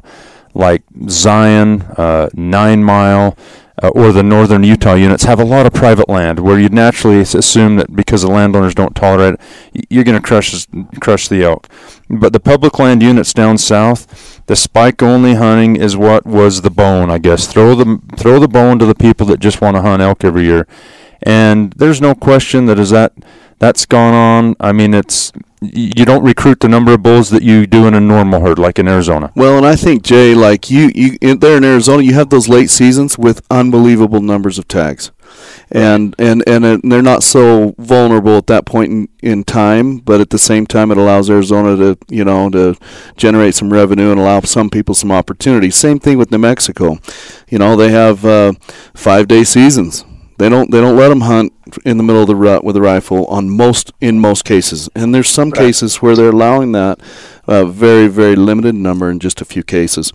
like 0.55 0.83
Zion, 1.09 1.83
uh, 1.97 2.29
Nine 2.35 2.85
Mile, 2.85 3.37
uh, 3.83 3.89
or 3.89 4.12
the 4.12 4.22
northern 4.22 4.62
Utah 4.62 4.95
units 4.95 5.24
have 5.24 5.41
a 5.41 5.45
lot 5.45 5.66
of 5.66 5.72
private 5.72 6.09
land 6.09 6.39
where 6.39 6.59
you'd 6.59 6.72
naturally 6.72 7.20
assume 7.20 7.76
that 7.76 7.95
because 7.95 8.22
the 8.22 8.30
landowners 8.30 8.74
don't 8.74 8.95
tolerate 8.95 9.35
it, 9.35 9.87
you're 9.91 10.05
going 10.05 10.20
to 10.20 10.26
crush 10.26 10.66
crush 11.01 11.28
the 11.28 11.43
elk. 11.43 11.68
But 12.09 12.33
the 12.33 12.41
public 12.41 12.78
land 12.78 13.03
units 13.03 13.33
down 13.33 13.59
south, 13.59 14.47
the 14.47 14.57
spike 14.57 15.03
only 15.03 15.35
hunting 15.35 15.76
is 15.76 15.97
what 15.97 16.24
was 16.24 16.62
the 16.62 16.70
bone, 16.70 17.11
I 17.11 17.18
guess. 17.18 17.47
Throw 17.47 17.74
the 17.74 18.01
throw 18.16 18.39
the 18.39 18.49
bone 18.49 18.78
to 18.78 18.87
the 18.87 18.95
people 18.95 19.26
that 19.26 19.41
just 19.41 19.61
want 19.61 19.76
to 19.76 19.83
hunt 19.83 20.01
elk 20.01 20.24
every 20.24 20.45
year, 20.45 20.66
and 21.22 21.72
there's 21.72 22.01
no 22.01 22.14
question 22.14 22.66
that 22.66 22.78
is 22.78 22.91
that 22.91 23.12
that's 23.63 23.87
gone 23.87 24.13
on. 24.13 24.57
I 24.59 24.73
mean, 24.73 24.93
it's 24.93 25.31
you 25.61 26.05
don't 26.05 26.25
recruit 26.25 26.59
the 26.59 26.69
number 26.69 26.95
of 26.95 27.05
bulls 27.05 27.31
that 27.31 27.45
you 27.45 27.65
do 27.65 27.87
in 27.87 27.95
a 27.95 28.01
normal 28.01 28.41
herd, 28.41 28.59
like 28.59 28.81
in 28.81 28.89
Arizona. 28.89 29.31
Well, 29.37 29.57
and 29.57 29.65
I 29.65 29.77
think 29.77 30.03
Jay, 30.03 30.35
like 30.35 30.69
you, 30.69 30.91
you 30.97 31.17
in, 31.21 31.39
there 31.39 31.59
in 31.59 31.63
Arizona, 31.63 32.03
you 32.03 32.13
have 32.15 32.31
those 32.31 32.49
late 32.49 32.71
seasons 32.71 33.17
with 33.17 33.41
unbelievable 33.53 34.21
numbers 34.21 34.59
of 34.59 34.67
tags, 34.67 35.13
and 35.71 36.13
and 36.19 36.43
and, 36.49 36.65
and 36.65 36.91
they're 36.91 37.03
not 37.03 37.23
so 37.23 37.77
vulnerable 37.79 38.37
at 38.37 38.49
that 38.49 38.67
point 38.67 38.91
in, 38.91 39.09
in 39.23 39.45
time. 39.45 39.99
But 39.99 40.21
at 40.21 40.31
the 40.31 40.39
same 40.39 40.67
time, 40.67 40.91
it 40.91 40.99
allows 40.99 41.31
Arizona 41.31 41.77
to 41.77 41.99
you 42.09 42.25
know 42.25 42.51
to 42.51 42.77
generate 43.17 43.55
some 43.55 43.73
revenue 43.73 44.11
and 44.11 44.19
allow 44.19 44.41
some 44.41 44.71
people 44.71 44.97
some 44.97 45.13
opportunity. 45.13 45.71
Same 45.71 46.01
thing 46.01 46.19
with 46.19 46.33
New 46.33 46.39
Mexico. 46.39 46.99
You 47.49 47.59
know, 47.59 47.77
they 47.77 47.93
have 47.93 48.25
uh, 48.25 48.55
five 48.93 49.29
day 49.29 49.45
seasons 49.45 50.05
they 50.39 50.49
don't 50.49 50.70
they 50.70 50.80
don't 50.80 50.97
let 50.97 51.09
them 51.09 51.22
hunt 51.22 51.53
in 51.85 51.97
the 51.97 52.03
middle 52.03 52.22
of 52.22 52.28
the 52.28 52.37
rut 52.37 52.64
with 52.64 52.76
a 52.76 52.80
rifle 52.80 53.26
on 53.26 53.51
most 53.51 53.93
in 54.01 54.18
most 54.18 54.45
cases, 54.45 54.89
and 54.95 55.14
there's 55.14 55.28
some 55.28 55.51
right. 55.51 55.59
cases 55.59 55.97
where 55.97 56.16
they're 56.16 56.30
allowing 56.30 56.72
that, 56.72 57.01
uh, 57.47 57.64
very 57.64 58.09
very 58.09 58.37
limited 58.37 58.74
number 58.74 59.11
in 59.11 59.18
just 59.18 59.41
a 59.41 59.45
few 59.45 59.62
cases. 59.62 60.12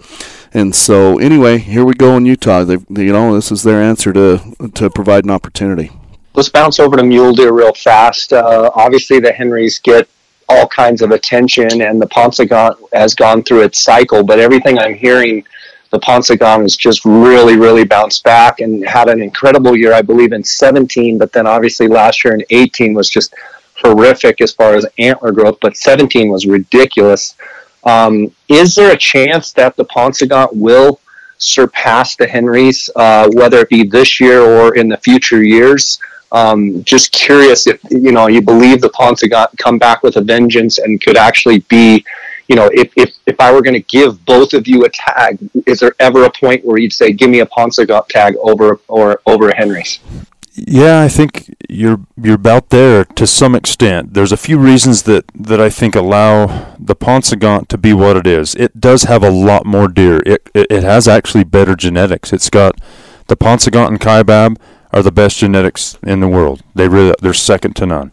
And 0.53 0.75
so 0.75 1.19
anyway, 1.19 1.57
here 1.57 1.85
we 1.85 1.93
go 1.93 2.17
in 2.17 2.25
Utah. 2.25 2.63
They 2.63 2.77
you 3.03 3.13
know 3.13 3.35
this 3.35 3.51
is 3.51 3.63
their 3.63 3.81
answer 3.81 4.13
to 4.13 4.55
to 4.73 4.89
provide 4.89 5.23
an 5.25 5.31
opportunity. 5.31 5.91
Let's 6.33 6.49
bounce 6.49 6.79
over 6.79 6.97
to 6.97 7.03
mule 7.03 7.33
deer 7.33 7.51
real 7.51 7.73
fast. 7.73 8.33
Uh, 8.33 8.69
obviously, 8.75 9.19
the 9.19 9.31
Henrys 9.31 9.79
get 9.79 10.07
all 10.49 10.67
kinds 10.67 11.01
of 11.01 11.11
attention, 11.11 11.81
and 11.81 12.01
the 12.01 12.07
Paunsaugunt 12.07 12.77
has 12.93 13.15
gone 13.15 13.43
through 13.43 13.63
its 13.63 13.81
cycle. 13.81 14.23
But 14.23 14.39
everything 14.39 14.77
I'm 14.79 14.93
hearing 14.93 15.45
the 15.89 15.99
Paunsaugunt 15.99 16.61
has 16.61 16.75
just 16.75 17.05
really, 17.05 17.57
really 17.57 17.83
bounced 17.83 18.23
back 18.23 18.59
and 18.59 18.85
had 18.85 19.09
an 19.09 19.21
incredible 19.21 19.75
year, 19.75 19.93
I 19.93 20.01
believe, 20.01 20.33
in 20.33 20.43
17. 20.43 21.17
But 21.17 21.31
then 21.31 21.47
obviously 21.47 21.87
last 21.87 22.23
year 22.23 22.33
in 22.33 22.43
18 22.49 22.93
was 22.93 23.09
just 23.09 23.33
horrific 23.75 24.41
as 24.41 24.53
far 24.53 24.75
as 24.75 24.85
antler 24.97 25.31
growth, 25.31 25.57
but 25.61 25.77
17 25.77 26.29
was 26.29 26.45
ridiculous. 26.45 27.35
Um, 27.83 28.31
is 28.49 28.75
there 28.75 28.91
a 28.91 28.97
chance 28.97 29.53
that 29.53 29.75
the 29.75 29.85
Paunsaugunt 29.85 30.49
will 30.53 30.99
surpass 31.37 32.15
the 32.15 32.27
Henrys, 32.27 32.89
uh, 32.95 33.29
whether 33.33 33.59
it 33.59 33.69
be 33.69 33.83
this 33.83 34.19
year 34.19 34.41
or 34.41 34.75
in 34.75 34.89
the 34.89 34.97
future 34.97 35.43
years? 35.43 35.99
Um, 36.31 36.83
just 36.83 37.13
curious 37.13 37.67
if 37.67 37.79
you 37.89 38.11
know 38.11 38.27
you 38.27 38.41
believe 38.41 38.81
the 38.81 38.89
Paunsaugunt 38.89 39.57
come 39.57 39.77
back 39.77 40.03
with 40.03 40.17
a 40.17 40.21
vengeance 40.21 40.77
and 40.77 41.01
could 41.01 41.15
actually 41.15 41.59
be 41.69 42.03
you 42.47 42.55
know, 42.55 42.69
if, 42.73 42.91
if, 42.95 43.13
if 43.25 43.39
I 43.39 43.51
were 43.51 43.61
going 43.61 43.73
to 43.73 43.81
give 43.81 44.23
both 44.25 44.53
of 44.53 44.67
you 44.67 44.85
a 44.85 44.89
tag, 44.89 45.37
is 45.65 45.79
there 45.79 45.93
ever 45.99 46.23
a 46.23 46.31
point 46.31 46.63
where 46.63 46.77
you'd 46.77 46.93
say, 46.93 47.11
give 47.11 47.29
me 47.29 47.41
a 47.41 47.45
Paunsaugunt 47.45 48.07
tag 48.07 48.35
over 48.37 48.79
or 48.87 49.21
over 49.25 49.51
Henry's? 49.51 49.99
Yeah, 50.59 51.01
I 51.01 51.07
think 51.07 51.55
you're 51.69 51.99
you're 52.19 52.33
about 52.33 52.71
there 52.71 53.05
to 53.05 53.27
some 53.27 53.53
extent. 53.53 54.15
There's 54.15 54.31
a 54.31 54.37
few 54.37 54.57
reasons 54.57 55.03
that, 55.03 55.25
that 55.35 55.61
I 55.61 55.69
think 55.69 55.95
allow 55.95 56.73
the 56.79 56.95
Paunsaugunt 56.95 57.67
to 57.67 57.77
be 57.77 57.93
what 57.93 58.17
it 58.17 58.25
is. 58.25 58.55
It 58.55 58.81
does 58.81 59.03
have 59.03 59.23
a 59.23 59.29
lot 59.29 59.67
more 59.67 59.87
deer. 59.87 60.19
It, 60.25 60.49
it, 60.55 60.67
it 60.71 60.83
has 60.83 61.07
actually 61.07 61.43
better 61.43 61.75
genetics. 61.75 62.33
It's 62.33 62.49
got 62.49 62.81
the 63.27 63.37
Paunsaugunt 63.37 63.89
and 63.89 63.99
Kaibab 63.99 64.57
are 64.91 65.03
the 65.03 65.11
best 65.11 65.37
genetics 65.37 65.99
in 66.01 66.21
the 66.21 66.27
world. 66.27 66.63
They 66.73 66.87
really 66.87 67.13
they're 67.21 67.35
second 67.35 67.75
to 67.75 67.85
none. 67.85 68.11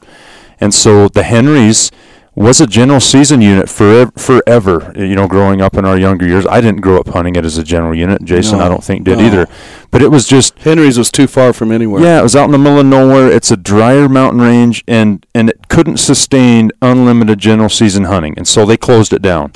And 0.61 0.75
so 0.75 1.09
the 1.09 1.23
Henrys 1.23 1.91
was 2.37 2.61
a 2.61 2.67
general 2.67 3.01
season 3.01 3.41
unit 3.41 3.69
for 3.69 4.11
forever. 4.17 4.93
You 4.97 5.15
know, 5.15 5.29
growing 5.29 5.61
up 5.61 5.75
in 5.75 5.85
our 5.85 5.97
younger 5.97 6.27
years, 6.27 6.47
I 6.47 6.61
didn't 6.61 6.81
grow 6.81 6.99
up 6.99 7.09
hunting 7.09 7.37
it 7.37 7.45
as 7.45 7.59
a 7.59 7.63
general 7.63 7.95
unit. 7.95 8.25
Jason, 8.25 8.59
no, 8.59 8.65
I 8.65 8.69
don't 8.69 8.83
think 8.83 9.05
did 9.05 9.19
no. 9.19 9.25
either. 9.25 9.47
But 9.91 10.03
it 10.03 10.09
was 10.09 10.27
just 10.27 10.59
Henry's 10.59 10.99
was 10.99 11.13
too 11.13 11.27
far 11.27 11.53
from 11.53 11.71
anywhere. 11.71 12.03
Yeah, 12.03 12.21
it 12.21 12.23
was 12.23 12.35
out 12.35 12.47
in 12.47 12.51
the 12.51 12.59
middle 12.59 12.81
of 12.81 12.87
nowhere. 12.87 13.31
It's 13.31 13.51
a 13.51 13.57
drier 13.57 14.09
mountain 14.09 14.41
range, 14.41 14.83
and 14.89 15.25
and 15.35 15.49
it 15.49 15.69
couldn't 15.69 15.99
sustain 15.99 16.73
unlimited 16.83 17.39
general 17.39 17.69
season 17.69 18.05
hunting, 18.05 18.35
and 18.37 18.49
so 18.49 18.67
they 18.67 18.77
closed 18.77 19.13
it 19.13 19.23
down. 19.23 19.53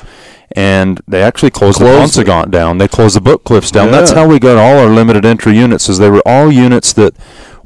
And 0.55 0.99
they 1.07 1.21
actually 1.21 1.51
closed, 1.51 1.77
closed 1.77 2.15
the 2.15 2.23
Paunsaugunt 2.23 2.49
down. 2.49 2.79
They 2.79 2.87
closed 2.87 3.15
the 3.15 3.21
Book 3.21 3.43
Cliffs 3.43 3.69
down. 3.69 3.87
Yeah. 3.87 3.91
That's 3.91 4.13
how 4.13 4.27
we 4.27 4.39
got 4.39 4.57
all 4.57 4.79
our 4.79 4.89
limited 4.89 5.23
entry 5.23 5.55
units. 5.55 5.89
Is 5.89 5.99
they 5.99 6.09
were 6.09 6.23
all 6.25 6.51
units 6.51 6.91
that 6.93 7.13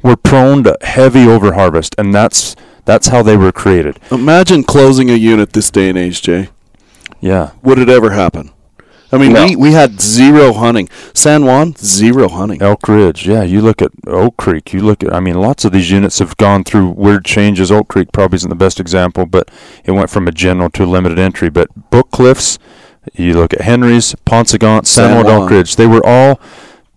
were 0.02 0.16
prone 0.16 0.64
to 0.64 0.76
heavy 0.82 1.24
overharvest, 1.24 1.94
and 1.96 2.14
that's 2.14 2.56
that's 2.84 3.08
how 3.08 3.22
they 3.22 3.36
were 3.36 3.52
created. 3.52 3.98
Imagine 4.10 4.64
closing 4.64 5.10
a 5.10 5.14
unit 5.14 5.52
this 5.52 5.70
day 5.70 5.88
and 5.88 5.98
age, 5.98 6.22
Jay. 6.22 6.48
Yeah. 7.20 7.52
Would 7.62 7.78
it 7.78 7.88
ever 7.88 8.10
happen? 8.10 8.50
I 9.14 9.18
mean, 9.18 9.32
no. 9.32 9.44
we, 9.44 9.56
we 9.56 9.72
had 9.72 10.00
zero 10.00 10.52
hunting. 10.52 10.88
San 11.14 11.44
Juan, 11.44 11.76
zero 11.76 12.28
hunting. 12.28 12.60
Elk 12.60 12.88
Ridge, 12.88 13.28
yeah. 13.28 13.44
You 13.44 13.60
look 13.60 13.80
at 13.80 13.92
Oak 14.08 14.36
Creek. 14.36 14.72
You 14.72 14.80
look 14.80 15.04
at, 15.04 15.14
I 15.14 15.20
mean, 15.20 15.36
lots 15.36 15.64
of 15.64 15.70
these 15.70 15.88
units 15.90 16.18
have 16.18 16.36
gone 16.36 16.64
through 16.64 16.90
weird 16.90 17.24
changes. 17.24 17.70
Oak 17.70 17.88
Creek 17.88 18.10
probably 18.12 18.36
isn't 18.36 18.48
the 18.48 18.56
best 18.56 18.80
example, 18.80 19.24
but 19.24 19.50
it 19.84 19.92
went 19.92 20.10
from 20.10 20.26
a 20.26 20.32
general 20.32 20.68
to 20.70 20.82
a 20.82 20.86
limited 20.86 21.18
entry. 21.18 21.48
But 21.48 21.90
Book 21.90 22.10
Cliffs, 22.10 22.58
you 23.12 23.34
look 23.34 23.54
at 23.54 23.60
Henry's, 23.60 24.16
Paunsaugunt, 24.26 24.86
San, 24.86 25.10
San 25.10 25.24
Juan, 25.24 25.42
Oak 25.42 25.50
Ridge. 25.50 25.76
They 25.76 25.86
were 25.86 26.04
all 26.04 26.40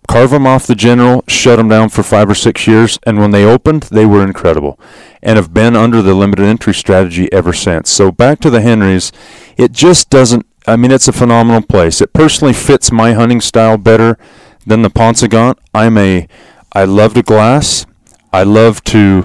carve 0.08 0.30
them 0.30 0.46
off 0.46 0.66
the 0.66 0.74
general, 0.74 1.22
shut 1.28 1.58
them 1.58 1.68
down 1.68 1.90
for 1.90 2.02
five 2.02 2.28
or 2.28 2.34
six 2.34 2.66
years, 2.66 2.98
and 3.06 3.18
when 3.18 3.30
they 3.30 3.44
opened, 3.44 3.84
they 3.84 4.06
were 4.06 4.24
incredible, 4.24 4.80
and 5.22 5.36
have 5.36 5.54
been 5.54 5.76
under 5.76 6.02
the 6.02 6.14
limited 6.14 6.46
entry 6.46 6.74
strategy 6.74 7.30
ever 7.32 7.52
since. 7.52 7.90
So 7.90 8.10
back 8.10 8.40
to 8.40 8.50
the 8.50 8.62
Henrys, 8.62 9.12
it 9.56 9.72
just 9.72 10.10
doesn't. 10.10 10.46
I 10.66 10.76
mean, 10.76 10.90
it's 10.90 11.08
a 11.08 11.12
phenomenal 11.12 11.62
place. 11.62 12.00
It 12.00 12.12
personally 12.12 12.52
fits 12.52 12.90
my 12.90 13.12
hunting 13.12 13.40
style 13.40 13.78
better 13.78 14.18
than 14.66 14.82
the 14.82 14.90
Paunsaugunt. 14.90 15.58
I'm 15.72 15.96
a, 15.96 16.26
I 16.72 16.84
love 16.84 17.14
to 17.14 17.22
glass. 17.22 17.86
I 18.32 18.42
love 18.42 18.82
to 18.84 19.24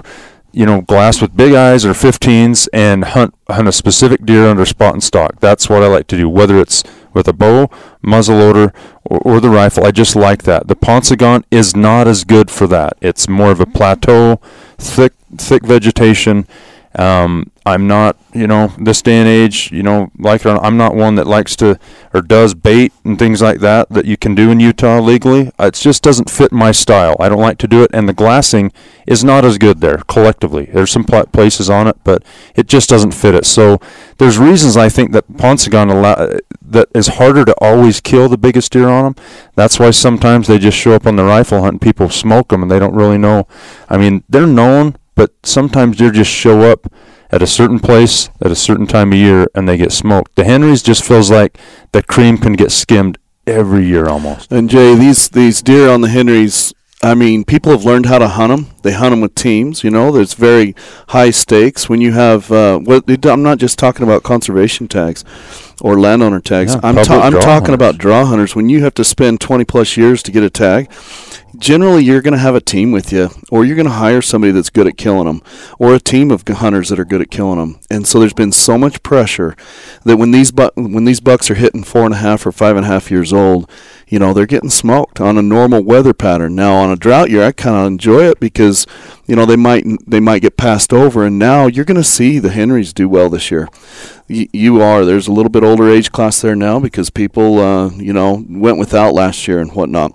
you 0.54 0.64
know, 0.64 0.80
glass 0.80 1.20
with 1.20 1.36
big 1.36 1.52
eyes 1.52 1.84
or 1.84 1.90
15s 1.90 2.68
and 2.72 3.04
hunt 3.04 3.34
hunt 3.50 3.66
a 3.66 3.72
specific 3.72 4.24
deer 4.24 4.46
under 4.46 4.64
spot 4.64 4.94
and 4.94 5.02
stock. 5.02 5.40
That's 5.40 5.68
what 5.68 5.82
I 5.82 5.88
like 5.88 6.06
to 6.08 6.16
do, 6.16 6.28
whether 6.28 6.60
it's 6.60 6.84
with 7.14 7.28
a 7.28 7.32
bow, 7.32 7.68
muzzleloader, 8.04 8.74
or, 9.04 9.18
or 9.18 9.40
the 9.40 9.50
rifle. 9.50 9.84
I 9.84 9.90
just 9.90 10.16
like 10.16 10.42
that. 10.42 10.68
The 10.68 10.76
Paunsaugunt 10.76 11.44
is 11.50 11.74
not 11.76 12.06
as 12.06 12.24
good 12.24 12.50
for 12.50 12.66
that. 12.66 12.96
It's 13.00 13.28
more 13.28 13.50
of 13.50 13.60
a 13.60 13.66
plateau, 13.66 14.40
thick 14.78 15.12
thick 15.36 15.64
vegetation, 15.64 16.46
um, 16.96 17.50
I'm 17.66 17.86
not, 17.86 18.16
you 18.34 18.46
know, 18.46 18.72
this 18.78 19.00
day 19.00 19.18
and 19.18 19.28
age, 19.28 19.72
you 19.72 19.82
know, 19.82 20.10
like 20.18 20.44
I'm 20.44 20.76
not 20.76 20.94
one 20.94 21.14
that 21.14 21.26
likes 21.26 21.56
to 21.56 21.78
or 22.12 22.20
does 22.20 22.52
bait 22.52 22.92
and 23.04 23.18
things 23.18 23.40
like 23.40 23.60
that 23.60 23.88
that 23.88 24.04
you 24.04 24.16
can 24.16 24.34
do 24.34 24.50
in 24.50 24.60
Utah 24.60 25.00
legally. 25.00 25.50
It 25.58 25.74
just 25.74 26.02
doesn't 26.02 26.28
fit 26.28 26.52
my 26.52 26.72
style. 26.72 27.16
I 27.18 27.28
don't 27.30 27.40
like 27.40 27.58
to 27.58 27.68
do 27.68 27.82
it, 27.82 27.90
and 27.94 28.08
the 28.08 28.12
glassing 28.12 28.70
is 29.06 29.24
not 29.24 29.44
as 29.44 29.56
good 29.56 29.80
there 29.80 30.02
collectively. 30.08 30.66
There's 30.66 30.90
some 30.90 31.04
places 31.04 31.70
on 31.70 31.88
it, 31.88 31.96
but 32.04 32.22
it 32.54 32.66
just 32.66 32.90
doesn't 32.90 33.12
fit 33.12 33.34
it. 33.34 33.46
So 33.46 33.80
there's 34.18 34.38
reasons 34.38 34.76
I 34.76 34.90
think 34.90 35.12
that 35.12 35.26
Paunsaugunt 35.32 35.90
allow, 35.90 36.38
that 36.62 36.88
is 36.94 37.08
harder 37.08 37.46
to 37.46 37.54
always 37.60 38.00
kill 38.00 38.28
the 38.28 38.38
biggest 38.38 38.72
deer 38.72 38.88
on 38.88 39.04
them. 39.04 39.24
That's 39.54 39.78
why 39.80 39.90
sometimes 39.90 40.48
they 40.48 40.58
just 40.58 40.76
show 40.76 40.92
up 40.92 41.06
on 41.06 41.16
the 41.16 41.24
rifle 41.24 41.62
hunt 41.62 41.74
and 41.74 41.80
people 41.80 42.10
smoke 42.10 42.48
them 42.48 42.62
and 42.62 42.70
they 42.70 42.78
don't 42.78 42.94
really 42.94 43.18
know. 43.18 43.48
I 43.88 43.96
mean, 43.96 44.22
they're 44.28 44.46
known 44.46 44.96
but 45.14 45.32
sometimes 45.42 45.98
they 45.98 46.10
just 46.10 46.30
show 46.30 46.62
up 46.62 46.92
at 47.30 47.42
a 47.42 47.46
certain 47.46 47.78
place 47.78 48.30
at 48.40 48.50
a 48.50 48.56
certain 48.56 48.86
time 48.86 49.12
of 49.12 49.18
year 49.18 49.48
and 49.54 49.68
they 49.68 49.76
get 49.76 49.92
smoked. 49.92 50.36
The 50.36 50.44
Henrys 50.44 50.82
just 50.82 51.04
feels 51.04 51.30
like 51.30 51.58
the 51.92 52.02
cream 52.02 52.38
can 52.38 52.52
get 52.52 52.70
skimmed 52.70 53.18
every 53.46 53.86
year 53.86 54.06
almost. 54.06 54.52
And 54.52 54.70
Jay, 54.70 54.94
these 54.94 55.28
these 55.28 55.62
deer 55.62 55.90
on 55.90 56.00
the 56.00 56.08
Henrys, 56.08 56.72
I 57.04 57.14
mean, 57.14 57.44
people 57.44 57.70
have 57.72 57.84
learned 57.84 58.06
how 58.06 58.18
to 58.18 58.28
hunt 58.28 58.50
them. 58.50 58.74
They 58.82 58.92
hunt 58.92 59.12
them 59.12 59.20
with 59.20 59.34
teams. 59.34 59.84
You 59.84 59.90
know, 59.90 60.10
there's 60.10 60.32
very 60.32 60.74
high 61.08 61.30
stakes 61.30 61.86
when 61.86 62.00
you 62.00 62.12
have. 62.12 62.50
Uh, 62.50 62.78
what 62.78 63.04
I'm 63.26 63.42
not 63.42 63.58
just 63.58 63.78
talking 63.78 64.04
about 64.04 64.22
conservation 64.22 64.88
tags 64.88 65.22
or 65.82 66.00
landowner 66.00 66.40
tags. 66.40 66.72
Yeah, 66.74 66.80
I'm 66.82 66.94
ta- 66.96 67.20
I'm 67.20 67.32
talking 67.32 67.44
hunters. 67.44 67.74
about 67.74 67.98
draw 67.98 68.24
hunters. 68.24 68.56
When 68.56 68.70
you 68.70 68.82
have 68.84 68.94
to 68.94 69.04
spend 69.04 69.42
20 69.42 69.64
plus 69.66 69.98
years 69.98 70.22
to 70.22 70.32
get 70.32 70.42
a 70.42 70.48
tag, 70.48 70.90
generally 71.58 72.02
you're 72.02 72.22
going 72.22 72.32
to 72.32 72.38
have 72.38 72.54
a 72.54 72.60
team 72.60 72.90
with 72.90 73.12
you 73.12 73.28
or 73.50 73.64
you're 73.64 73.76
going 73.76 73.86
to 73.86 73.92
hire 73.92 74.22
somebody 74.22 74.52
that's 74.52 74.70
good 74.70 74.86
at 74.86 74.96
killing 74.96 75.26
them 75.26 75.42
or 75.78 75.94
a 75.94 76.00
team 76.00 76.30
of 76.30 76.42
hunters 76.46 76.88
that 76.88 76.98
are 76.98 77.04
good 77.04 77.20
at 77.20 77.30
killing 77.30 77.58
them 77.58 77.78
and 77.90 78.06
so 78.06 78.18
there's 78.18 78.32
been 78.32 78.52
so 78.52 78.76
much 78.76 79.02
pressure 79.02 79.54
that 80.04 80.16
when 80.16 80.30
these 80.30 80.50
bu- 80.50 80.70
when 80.74 81.04
these 81.04 81.20
bucks 81.20 81.50
are 81.50 81.54
hitting 81.54 81.84
four 81.84 82.04
and 82.04 82.14
a 82.14 82.18
half 82.18 82.44
or 82.46 82.52
five 82.52 82.76
and 82.76 82.84
a 82.84 82.88
half 82.88 83.10
years 83.10 83.32
old 83.32 83.70
you 84.08 84.18
know 84.18 84.32
they're 84.32 84.46
getting 84.46 84.70
smoked 84.70 85.20
on 85.20 85.38
a 85.38 85.42
normal 85.42 85.82
weather 85.82 86.14
pattern. 86.14 86.54
Now 86.54 86.74
on 86.74 86.90
a 86.90 86.96
drought 86.96 87.30
year, 87.30 87.44
I 87.44 87.52
kind 87.52 87.76
of 87.76 87.86
enjoy 87.86 88.24
it 88.30 88.40
because 88.40 88.86
you 89.26 89.34
know 89.36 89.46
they 89.46 89.56
might 89.56 89.84
they 90.06 90.20
might 90.20 90.42
get 90.42 90.56
passed 90.56 90.92
over, 90.92 91.24
and 91.24 91.38
now 91.38 91.66
you're 91.66 91.84
going 91.84 91.96
to 91.96 92.04
see 92.04 92.38
the 92.38 92.50
Henrys 92.50 92.92
do 92.92 93.08
well 93.08 93.28
this 93.28 93.50
year. 93.50 93.68
Y- 94.28 94.48
you 94.52 94.80
are 94.80 95.04
there's 95.04 95.28
a 95.28 95.32
little 95.32 95.50
bit 95.50 95.62
older 95.62 95.88
age 95.90 96.10
class 96.12 96.40
there 96.40 96.56
now 96.56 96.78
because 96.80 97.10
people 97.10 97.58
uh, 97.58 97.90
you 97.90 98.12
know 98.12 98.44
went 98.48 98.78
without 98.78 99.12
last 99.14 99.46
year 99.48 99.60
and 99.60 99.72
whatnot, 99.74 100.12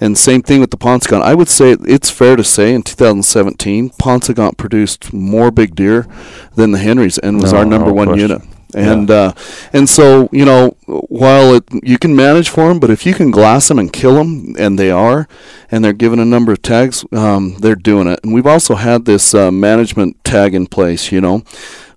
and 0.00 0.16
same 0.18 0.42
thing 0.42 0.60
with 0.60 0.70
the 0.70 0.76
Paunsaugunt. 0.76 1.22
I 1.22 1.34
would 1.34 1.48
say 1.48 1.76
it's 1.86 2.10
fair 2.10 2.36
to 2.36 2.44
say 2.44 2.74
in 2.74 2.82
2017 2.82 3.90
Paunsaugunt 3.90 4.56
produced 4.56 5.12
more 5.12 5.50
big 5.50 5.74
deer 5.74 6.06
than 6.54 6.72
the 6.72 6.78
Henrys 6.78 7.18
and 7.18 7.40
was 7.40 7.52
No, 7.52 7.60
our 7.60 7.64
number 7.64 7.88
no 7.88 7.92
one 7.94 8.08
question. 8.08 8.30
unit. 8.30 8.42
And 8.74 9.10
uh, 9.10 9.32
and 9.72 9.88
so 9.88 10.28
you 10.32 10.44
know, 10.44 10.76
while 10.86 11.54
it, 11.54 11.64
you 11.82 11.98
can 11.98 12.16
manage 12.16 12.48
for 12.48 12.68
them, 12.68 12.80
but 12.80 12.90
if 12.90 13.04
you 13.04 13.14
can 13.14 13.30
glass 13.30 13.68
them 13.68 13.78
and 13.78 13.92
kill 13.92 14.14
them, 14.14 14.54
and 14.58 14.78
they 14.78 14.90
are, 14.90 15.28
and 15.70 15.84
they're 15.84 15.92
given 15.92 16.18
a 16.18 16.24
number 16.24 16.52
of 16.52 16.62
tags, 16.62 17.04
um, 17.12 17.56
they're 17.58 17.74
doing 17.74 18.08
it. 18.08 18.20
And 18.22 18.32
we've 18.32 18.46
also 18.46 18.76
had 18.76 19.04
this 19.04 19.34
uh, 19.34 19.50
management 19.50 20.22
tag 20.24 20.54
in 20.54 20.66
place, 20.66 21.12
you 21.12 21.20
know, 21.20 21.42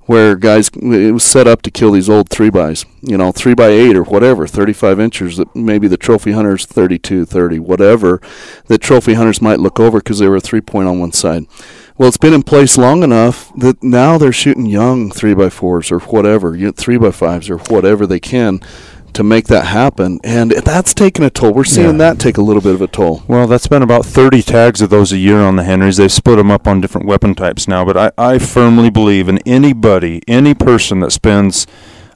where 0.05 0.35
guys 0.35 0.69
it 0.69 1.13
was 1.13 1.23
set 1.23 1.47
up 1.47 1.61
to 1.63 1.71
kill 1.71 1.91
these 1.91 2.09
old 2.09 2.29
three 2.29 2.49
bys, 2.49 2.85
you 3.01 3.17
know, 3.17 3.31
three 3.31 3.53
by 3.53 3.67
eight 3.67 3.95
or 3.95 4.03
whatever, 4.03 4.45
35 4.47 4.99
inches. 4.99 5.37
That 5.37 5.55
maybe 5.55 5.87
the 5.87 5.97
trophy 5.97 6.31
hunters 6.31 6.65
32, 6.65 7.25
30, 7.25 7.59
whatever. 7.59 8.21
That 8.67 8.81
trophy 8.81 9.13
hunters 9.13 9.41
might 9.41 9.59
look 9.59 9.79
over 9.79 9.99
because 9.99 10.19
they 10.19 10.27
were 10.27 10.37
a 10.37 10.41
three 10.41 10.61
point 10.61 10.87
on 10.87 10.99
one 10.99 11.11
side. 11.11 11.45
Well, 11.97 12.09
it's 12.09 12.17
been 12.17 12.33
in 12.33 12.43
place 12.43 12.77
long 12.77 13.03
enough 13.03 13.53
that 13.55 13.81
now 13.81 14.17
they're 14.17 14.33
shooting 14.33 14.65
young 14.65 15.11
three 15.11 15.33
by 15.33 15.49
fours 15.49 15.91
or 15.91 15.99
whatever, 15.99 16.57
three 16.73 16.97
by 16.97 17.11
fives 17.11 17.49
or 17.49 17.57
whatever 17.57 18.05
they 18.05 18.19
can 18.19 18.59
to 19.13 19.23
make 19.23 19.47
that 19.47 19.67
happen, 19.67 20.19
and 20.25 20.51
that's 20.51 20.93
taking 20.93 21.23
a 21.23 21.29
toll. 21.29 21.53
We're 21.53 21.63
seeing 21.63 21.91
Yeah. 21.91 21.97
that 22.11 22.19
take 22.19 22.37
a 22.37 22.41
little 22.41 22.61
bit 22.61 22.73
of 22.75 22.81
a 22.81 22.87
toll. 22.87 23.23
Well, 23.29 23.47
that's 23.47 23.67
been 23.67 23.81
about 23.81 24.05
30 24.05 24.41
tags 24.41 24.81
of 24.81 24.89
those 24.89 25.13
a 25.13 25.17
year 25.17 25.39
on 25.39 25.55
the 25.55 25.63
Henrys. 25.63 25.95
They've 25.95 26.11
split 26.11 26.35
them 26.35 26.51
up 26.51 26.67
on 26.67 26.81
different 26.81 27.07
weapon 27.07 27.33
types 27.33 27.65
now, 27.65 27.85
but 27.85 27.95
I, 27.95 28.11
I 28.17 28.39
firmly 28.39 28.89
believe 28.89 29.29
in 29.29 29.37
anybody, 29.45 30.21
any 30.27 30.53
person 30.53 30.99
that 30.99 31.13
spends 31.13 31.65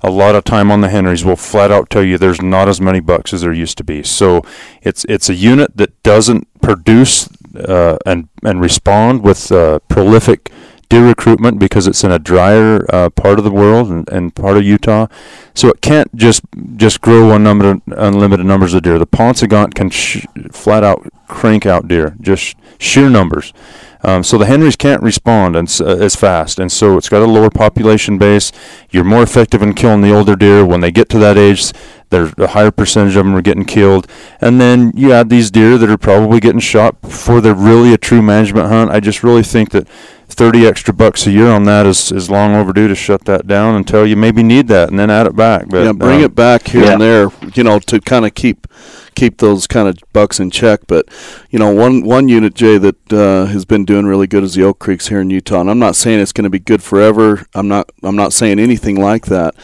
a 0.01 0.09
lot 0.11 0.35
of 0.35 0.43
time 0.43 0.71
on 0.71 0.81
the 0.81 0.89
Henrys 0.89 1.23
will 1.23 1.37
flat 1.37 1.71
out 1.71 1.89
tell 1.89 2.03
you 2.03 2.17
there's 2.17 2.41
not 2.41 2.67
as 2.67 2.81
many 2.81 2.99
bucks 2.99 3.33
as 3.33 3.41
there 3.41 3.53
used 3.53 3.77
to 3.77 3.83
be. 3.85 4.03
So 4.03 4.43
it's 4.81 5.05
it's 5.05 5.29
a 5.29 5.35
unit 5.35 5.77
that 5.77 6.01
doesn't 6.03 6.47
produce 6.61 7.29
uh, 7.55 7.97
and 8.05 8.29
and 8.43 8.61
respond 8.61 9.23
with 9.23 9.51
uh, 9.51 9.79
prolific 9.87 10.51
deer 10.89 11.05
recruitment 11.05 11.59
because 11.59 11.85
it's 11.85 12.03
in 12.03 12.11
a 12.11 12.17
drier 12.17 12.83
uh, 12.89 13.09
part 13.11 13.37
of 13.37 13.45
the 13.45 13.51
world 13.51 13.89
and, 13.89 14.09
and 14.09 14.35
part 14.35 14.57
of 14.57 14.63
Utah. 14.63 15.05
So 15.53 15.69
it 15.69 15.81
can't 15.81 16.13
just 16.15 16.41
just 16.75 16.99
grow 17.01 17.31
unlimited, 17.31 17.81
unlimited 17.87 18.45
numbers 18.45 18.73
of 18.73 18.81
deer. 18.83 18.97
The 18.97 19.07
Paunsaugunt 19.07 19.75
can 19.75 19.89
sh- 19.91 20.25
flat 20.51 20.83
out 20.83 21.07
crank 21.27 21.65
out 21.65 21.87
deer, 21.87 22.15
just 22.19 22.57
sheer 22.79 23.09
numbers. 23.09 23.53
Um, 24.01 24.23
so 24.23 24.37
the 24.37 24.45
Henrys 24.45 24.75
can't 24.75 25.03
respond 25.03 25.55
as, 25.55 25.81
uh, 25.81 25.85
as 25.85 26.15
fast, 26.15 26.59
and 26.59 26.71
so 26.71 26.97
it's 26.97 27.09
got 27.09 27.21
a 27.21 27.25
lower 27.25 27.49
population 27.49 28.17
base. 28.17 28.51
You're 28.91 29.03
more 29.03 29.23
effective 29.23 29.61
in 29.61 29.73
killing 29.73 30.01
the 30.01 30.13
older 30.13 30.35
deer 30.35 30.65
when 30.65 30.79
they 30.79 30.91
get 30.91 31.09
to 31.09 31.19
that 31.19 31.37
age. 31.37 31.73
There's 32.09 32.33
a 32.37 32.47
higher 32.47 32.71
percentage 32.71 33.15
of 33.17 33.25
them 33.25 33.35
are 33.35 33.41
getting 33.41 33.65
killed, 33.65 34.07
and 34.39 34.59
then 34.59 34.93
you 34.95 35.11
add 35.11 35.29
these 35.29 35.51
deer 35.51 35.77
that 35.77 35.89
are 35.89 35.97
probably 35.97 36.39
getting 36.39 36.61
shot 36.61 37.01
before 37.01 37.41
they're 37.41 37.53
really 37.53 37.93
a 37.93 37.97
true 37.97 38.21
management 38.21 38.69
hunt. 38.69 38.89
I 38.89 38.99
just 38.99 39.21
really 39.21 39.43
think 39.43 39.71
that 39.71 39.87
30 40.29 40.65
extra 40.65 40.93
bucks 40.93 41.27
a 41.27 41.31
year 41.31 41.49
on 41.49 41.65
that 41.65 41.85
is, 41.85 42.11
is 42.11 42.29
long 42.29 42.55
overdue 42.55 42.87
to 42.87 42.95
shut 42.95 43.25
that 43.25 43.47
down 43.47 43.75
until 43.75 44.05
you 44.05 44.15
maybe 44.15 44.43
need 44.43 44.67
that 44.69 44.89
and 44.89 44.97
then 44.97 45.09
add 45.09 45.27
it 45.27 45.35
back. 45.35 45.67
But 45.67 45.83
yeah, 45.83 45.91
bring 45.91 46.19
um, 46.19 46.23
it 46.23 46.35
back 46.35 46.67
here 46.67 46.85
yeah. 46.85 46.93
and 46.93 47.01
there, 47.01 47.29
you 47.55 47.63
know, 47.63 47.79
to 47.79 47.99
kind 47.99 48.25
of 48.25 48.33
keep 48.35 48.67
keep 49.15 49.37
those 49.37 49.67
kind 49.67 49.87
of 49.87 49.97
bucks 50.13 50.39
in 50.39 50.51
check. 50.51 50.81
But 50.87 51.07
you 51.49 51.59
know, 51.59 51.73
one 51.73 52.03
one 52.03 52.29
unit 52.29 52.53
Jay 52.53 52.77
that 52.77 53.13
uh, 53.13 53.45
has 53.45 53.65
been 53.65 53.85
doing 53.85 54.05
really 54.05 54.27
good 54.27 54.43
is 54.43 54.55
the 54.55 54.63
Oak 54.63 54.79
Creeks 54.79 55.07
here 55.07 55.21
in 55.21 55.29
Utah. 55.29 55.61
And 55.61 55.69
I'm 55.69 55.79
not 55.79 55.95
saying 55.95 56.19
it's 56.19 56.31
going 56.31 56.43
to 56.43 56.49
be 56.49 56.59
good 56.59 56.83
forever. 56.83 57.45
I'm 57.53 57.67
not 57.67 57.89
I'm 58.03 58.15
not 58.15 58.33
saying 58.33 58.59
anything 58.59 58.99
like 58.99 59.25
that. 59.25 59.55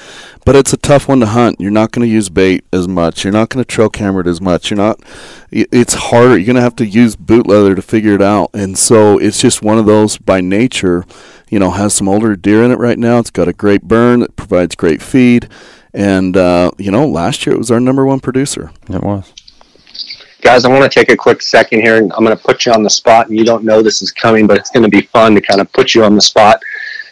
But 0.46 0.56
it's 0.56 0.74
a 0.74 0.78
tough 0.78 1.08
one 1.08 1.20
to 1.22 1.26
hunt. 1.26 1.60
You're 1.60 1.72
not 1.72 1.92
going 1.92 2.08
to 2.08 2.14
use 2.14 2.30
bait 2.30 2.66
as 2.72 2.88
much. 2.88 3.24
You're 3.24 3.34
not 3.34 3.50
going 3.50 3.64
to 3.64 3.68
trail 3.68 3.90
camera 3.90 4.22
it 4.22 4.28
as 4.28 4.40
much. 4.40 4.70
You're 4.70 4.78
not. 4.78 5.00
It's 5.52 5.96
harder. 5.96 6.38
You're 6.38 6.46
going 6.46 6.56
to 6.56 6.62
have 6.62 6.76
to 6.78 6.86
use 6.86 7.16
boot 7.16 7.48
leather 7.48 7.74
to 7.74 7.82
figure 7.82 8.14
it 8.14 8.22
out. 8.22 8.52
And 8.54 8.78
so 8.78 9.18
it's 9.18 9.42
just 9.42 9.64
one 9.64 9.80
of 9.80 9.88
those 9.88 10.18
by 10.18 10.42
nature. 10.42 11.04
You 11.50 11.60
know, 11.60 11.72
has 11.72 11.94
some 11.94 12.08
older 12.08 12.36
deer 12.36 12.64
in 12.64 12.72
it 12.72 12.78
right 12.78 12.98
now. 12.98 13.20
It's 13.20 13.32
got 13.32 13.48
a 13.48 13.54
great 13.54 13.84
burn. 13.84 14.22
It 14.22 14.36
provides 14.36 14.76
great 14.76 15.02
feed. 15.02 15.50
And 15.96 16.36
uh, 16.36 16.72
you 16.78 16.92
know, 16.92 17.08
last 17.08 17.46
year 17.46 17.56
it 17.56 17.58
was 17.58 17.72
our 17.72 17.80
number 17.80 18.06
one 18.06 18.20
producer. 18.20 18.72
It 18.90 19.02
was. 19.02 19.34
guys, 20.42 20.66
I 20.66 20.70
want 20.70 20.84
to 20.84 20.90
take 20.90 21.10
a 21.10 21.16
quick 21.16 21.42
second 21.42 21.82
here, 21.82 21.96
and 21.98 22.12
I'm 22.14 22.24
going 22.24 22.36
to 22.36 22.44
put 22.44 22.66
you 22.66 22.74
on 22.74 22.84
the 22.84 22.90
spot. 22.90 23.30
And 23.30 23.38
you 23.38 23.46
don't 23.46 23.64
know 23.64 23.82
this 23.82 24.02
is 24.02 24.12
coming, 24.12 24.46
but 24.46 24.58
it's 24.58 24.70
going 24.70 24.84
to 24.84 24.90
be 24.90 25.04
fun 25.04 25.34
to 25.36 25.42
kind 25.42 25.62
of 25.62 25.72
put 25.72 25.96
you 25.96 26.04
on 26.04 26.14
the 26.14 26.22
spot 26.22 26.60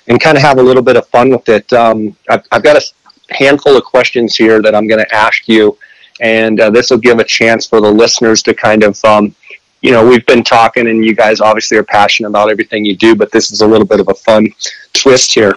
and 0.07 0.19
kind 0.19 0.36
of 0.38 0.43
have 0.43 0.59
a 0.59 0.61
little 0.61 0.84
bit 0.84 0.97
of 0.97 1.07
fun 1.07 1.29
with 1.29 1.47
it. 1.47 1.71
Um, 1.71 2.15
I've, 2.29 2.43
I've 2.51 2.61
got 2.61 2.75
a 2.75 3.34
handful 3.34 3.77
of 3.77 3.86
questions 3.86 4.36
here 4.36 4.61
that 4.61 4.75
I'm 4.75 4.86
going 4.86 4.99
to 4.99 5.15
ask 5.15 5.47
you, 5.47 5.77
and 6.19 6.59
uh, 6.59 6.69
this 6.69 6.91
will 6.91 6.97
give 6.97 7.19
a 7.19 7.23
chance 7.23 7.65
for 7.65 7.79
the 7.79 7.89
listeners 7.89 8.43
to 8.43 8.53
kind 8.53 8.84
of, 8.84 9.03
um, 9.05 9.34
you 9.81 9.91
know, 9.91 10.05
we've 10.05 10.25
been 10.25 10.43
talking, 10.43 10.89
and 10.89 11.05
you 11.05 11.15
guys 11.15 11.39
obviously 11.39 11.77
are 11.77 11.86
passionate 11.86 12.27
about 12.27 12.51
everything 12.51 12.84
you 12.84 12.97
do, 12.97 13.15
but 13.15 13.31
this 13.31 13.49
is 13.49 13.61
a 13.61 13.67
little 13.67 13.88
bit 13.88 14.01
of 14.01 14.09
a 14.09 14.13
fun 14.13 14.47
twist 14.91 15.34
here. 15.34 15.53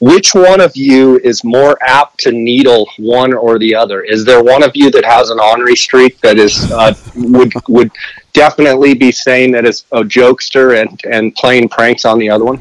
Which 0.00 0.34
one 0.34 0.62
of 0.62 0.74
you 0.76 1.18
is 1.18 1.44
more 1.44 1.76
apt 1.82 2.20
to 2.20 2.32
needle 2.32 2.88
one 2.96 3.34
or 3.34 3.58
the 3.58 3.74
other? 3.74 4.02
Is 4.02 4.24
there 4.24 4.42
one 4.42 4.62
of 4.62 4.72
you 4.74 4.90
that 4.90 5.04
has 5.04 5.28
an 5.28 5.38
ornery 5.38 5.76
streak 5.76 6.18
that 6.22 6.38
is 6.38 6.72
uh, 6.72 6.94
would 7.14 7.52
would 7.68 7.90
definitely 8.32 8.94
be 8.94 9.12
saying 9.12 9.52
that 9.52 9.66
is 9.66 9.84
a 9.92 10.00
jokester 10.00 10.80
and 10.80 10.98
and 11.04 11.34
playing 11.34 11.68
pranks 11.68 12.06
on 12.06 12.18
the 12.18 12.30
other 12.30 12.46
one? 12.46 12.60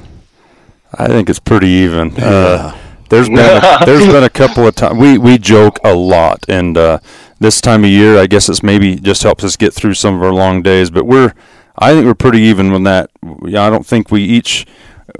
I 0.94 1.08
think 1.08 1.30
it's 1.30 1.40
pretty 1.40 1.68
even. 1.68 2.12
Uh, 2.18 2.78
there's 3.10 3.30
been 3.30 3.40
a, 3.40 3.80
there's 3.86 4.08
been 4.08 4.24
a 4.24 4.30
couple 4.30 4.68
of 4.68 4.76
times 4.76 5.00
we 5.00 5.18
we 5.18 5.38
joke 5.38 5.80
a 5.84 5.94
lot, 5.94 6.44
and 6.50 6.78
uh, 6.78 7.00
this 7.40 7.62
time 7.62 7.84
of 7.86 7.90
year, 7.90 8.18
I 8.18 8.28
guess 8.28 8.50
it's 8.50 8.64
maybe 8.64 8.98
just 8.98 9.24
helps 9.24 9.44
us 9.44 9.56
get 9.56 9.74
through 9.74 9.94
some 9.94 10.16
of 10.16 10.24
our 10.24 10.34
long 10.34 10.62
days. 10.62 10.90
But 10.90 11.06
we're 11.06 11.34
I 11.78 11.94
think 11.94 12.06
we're 12.06 12.16
pretty 12.16 12.42
even 12.42 12.72
with 12.72 12.84
that. 12.84 13.10
Yeah, 13.46 13.64
I 13.64 13.70
don't 13.70 13.86
think 13.86 14.12
we 14.12 14.24
each. 14.24 14.66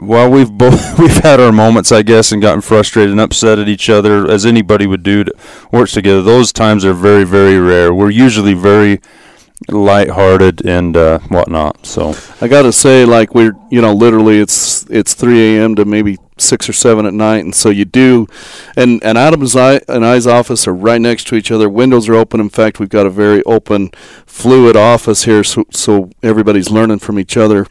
Well, 0.02 0.32
we've 0.32 0.52
both 0.52 0.98
we've 1.00 1.18
had 1.18 1.40
our 1.40 1.52
moments, 1.52 1.92
I 1.92 2.04
guess, 2.04 2.32
and 2.32 2.42
gotten 2.42 2.62
frustrated 2.62 3.12
and 3.12 3.20
upset 3.20 3.60
at 3.60 3.68
each 3.68 3.90
other, 3.90 4.30
as 4.30 4.46
anybody 4.46 4.88
would 4.88 5.04
do 5.04 5.26
works 5.72 5.94
together. 5.94 6.22
Those 6.22 6.54
times 6.54 6.86
are 6.86 6.94
very, 6.94 7.26
very 7.26 7.60
rare. 7.60 7.94
We're 7.94 8.10
usually 8.10 8.54
very 8.54 9.02
lighthearted 9.68 10.66
and 10.66 10.96
uh, 10.96 11.20
whatnot. 11.20 11.86
So 11.86 12.16
I 12.40 12.48
got 12.48 12.62
to 12.62 12.72
say, 12.72 13.04
like 13.04 13.36
we're 13.36 13.54
you 13.70 13.82
know 13.82 13.94
literally 13.94 14.40
it's 14.40 14.90
it's 14.90 15.14
3 15.14 15.58
a.m. 15.58 15.76
to 15.76 15.86
maybe 15.86 16.18
six 16.38 16.70
or 16.70 16.74
seven 16.74 17.06
at 17.06 17.14
night, 17.14 17.44
and 17.44 17.54
so 17.54 17.70
you 17.70 17.86
do, 17.86 18.28
and 18.78 19.04
and 19.04 19.18
Adam's 19.18 19.56
I, 19.56 19.82
and 19.90 20.06
I's 20.06 20.26
office 20.26 20.68
are 20.68 20.74
right 20.74 21.02
next 21.02 21.28
to 21.28 21.36
each 21.36 21.52
other. 21.52 21.68
Windows 21.68 22.08
are 22.08 22.16
open. 22.16 22.40
In 22.40 22.50
fact, 22.50 22.80
we've 22.80 22.90
got 22.90 23.06
a 23.06 23.10
very 23.10 23.44
open, 23.44 23.90
fluid 24.26 24.78
office 24.78 25.24
here, 25.26 25.44
so 25.44 25.66
so 25.72 26.10
everybody's 26.24 26.70
learning 26.70 27.00
from 27.00 27.20
each 27.20 27.36
other. 27.36 27.68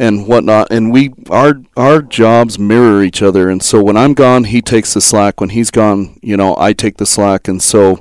And 0.00 0.28
whatnot, 0.28 0.68
and 0.70 0.92
we 0.92 1.12
our 1.28 1.60
our 1.76 2.02
jobs 2.02 2.56
mirror 2.56 3.02
each 3.02 3.20
other, 3.20 3.50
and 3.50 3.60
so 3.60 3.82
when 3.82 3.96
I'm 3.96 4.14
gone, 4.14 4.44
he 4.44 4.62
takes 4.62 4.94
the 4.94 5.00
slack. 5.00 5.40
When 5.40 5.50
he's 5.50 5.72
gone, 5.72 6.20
you 6.22 6.36
know, 6.36 6.54
I 6.56 6.72
take 6.72 6.98
the 6.98 7.04
slack, 7.04 7.48
and 7.48 7.60
so 7.60 8.00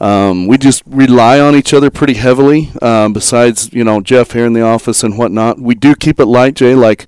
um, 0.00 0.46
we 0.46 0.56
just 0.56 0.82
rely 0.86 1.38
on 1.38 1.54
each 1.54 1.74
other 1.74 1.90
pretty 1.90 2.14
heavily. 2.14 2.70
Um, 2.80 3.12
besides, 3.12 3.72
you 3.72 3.84
know, 3.84 4.00
Jeff 4.00 4.32
here 4.32 4.46
in 4.46 4.54
the 4.54 4.62
office 4.62 5.02
and 5.02 5.18
whatnot, 5.18 5.58
we 5.58 5.74
do 5.74 5.94
keep 5.94 6.18
it 6.18 6.26
light, 6.26 6.54
Jay. 6.54 6.74
Like 6.74 7.06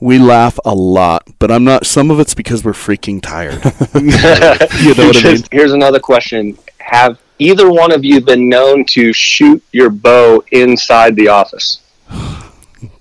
we 0.00 0.18
laugh 0.18 0.58
a 0.64 0.74
lot, 0.74 1.28
but 1.38 1.50
I'm 1.50 1.64
not. 1.64 1.84
Some 1.86 2.10
of 2.10 2.18
it's 2.18 2.34
because 2.34 2.64
we're 2.64 2.72
freaking 2.72 3.20
tired. 3.20 3.62
you 3.94 4.94
know 4.94 5.08
what 5.08 5.24
I 5.24 5.34
mean? 5.34 5.42
Here's 5.52 5.72
another 5.72 6.00
question: 6.00 6.56
Have 6.78 7.20
either 7.38 7.70
one 7.70 7.92
of 7.92 8.02
you 8.04 8.20
been 8.22 8.48
known 8.48 8.86
to 8.86 9.12
shoot 9.12 9.62
your 9.72 9.90
bow 9.90 10.42
inside 10.52 11.14
the 11.16 11.28
office? 11.28 11.81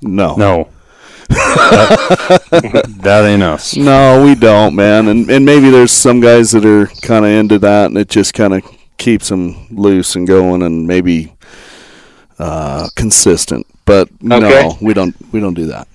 No, 0.02 0.36
no, 0.36 0.70
that, 1.30 2.84
that 3.02 3.26
ain't 3.26 3.44
us. 3.44 3.76
no, 3.76 4.24
we 4.24 4.36
don't, 4.36 4.76
man. 4.76 5.08
And 5.08 5.30
and 5.30 5.46
maybe 5.46 5.70
there's 5.70 5.92
some 5.92 6.20
guys 6.20 6.52
that 6.52 6.66
are 6.66 6.88
kind 7.02 7.26
of 7.26 7.32
into 7.32 7.60
that, 7.60 7.88
and 7.88 7.98
it 7.98 8.10
just 8.10 8.34
kind 8.34 8.54
of 8.54 8.64
keeps 8.98 9.30
them 9.30 9.68
loose 9.70 10.16
and 10.16 10.28
going, 10.28 10.62
and 10.62 10.88
maybe 10.88 11.34
uh, 12.40 12.90
consistent. 12.96 13.66
But 13.86 14.10
no, 14.22 14.78
we 14.82 14.94
don't. 14.94 15.16
We 15.32 15.40
don't 15.40 15.54
do 15.54 15.68
that. 15.68 15.88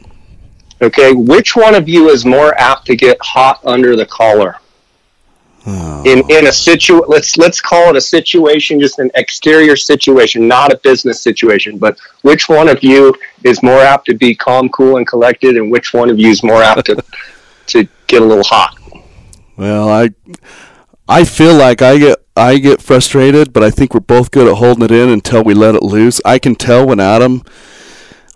Okay, 0.83 1.13
which 1.15 1.57
one 1.57 1.75
of 1.75 1.89
you 1.89 2.11
is 2.11 2.27
more 2.27 2.59
apt 2.59 2.87
to 2.87 2.97
get 2.97 3.17
hot 3.23 3.61
under 3.65 3.97
the 3.97 4.07
collar? 4.07 4.57
In 5.67 6.23
oh. 6.23 6.39
in 6.39 6.47
a 6.47 6.53
situ 6.53 7.03
let's 7.09 7.37
let's 7.37 7.61
call 7.61 7.91
it 7.91 7.97
a 7.97 8.01
situation, 8.01 8.79
just 8.79 9.01
an 9.01 9.11
exterior 9.17 9.75
situation, 9.75 10.47
not 10.47 10.73
a 10.73 10.77
business 10.79 11.21
situation. 11.21 11.77
But 11.77 11.99
which 12.23 12.49
one 12.49 12.69
of 12.69 12.85
you 12.85 13.13
is 13.43 13.63
more 13.65 13.81
apt 13.81 14.07
to 14.07 14.15
be 14.15 14.35
calm, 14.35 14.69
cool, 14.69 14.99
and 14.99 15.07
collected, 15.07 15.57
and 15.57 15.71
which 15.71 15.93
one 15.93 16.09
of 16.09 16.21
you 16.21 16.31
is 16.31 16.45
more 16.45 16.63
apt 16.63 16.87
to 16.87 17.05
to 17.67 17.89
get 18.07 18.23
a 18.23 18.25
little 18.25 18.45
hot? 18.45 18.79
Well, 19.57 19.89
I 19.89 20.11
I 21.09 21.25
feel 21.25 21.55
like 21.55 21.83
I 21.83 21.99
get 21.99 22.19
I 22.37 22.59
get 22.59 22.81
frustrated, 22.81 23.53
but 23.53 23.65
I 23.65 23.71
think 23.71 23.93
we're 23.93 24.01
both 24.01 24.31
good 24.31 24.47
at 24.47 24.59
holding 24.59 24.85
it 24.85 24.93
in 24.93 25.09
until 25.09 25.43
we 25.43 25.55
let 25.55 25.75
it 25.75 25.83
loose. 25.83 26.21
I 26.25 26.39
can 26.39 26.55
tell 26.55 26.87
when 26.87 27.01
Adam 27.01 27.43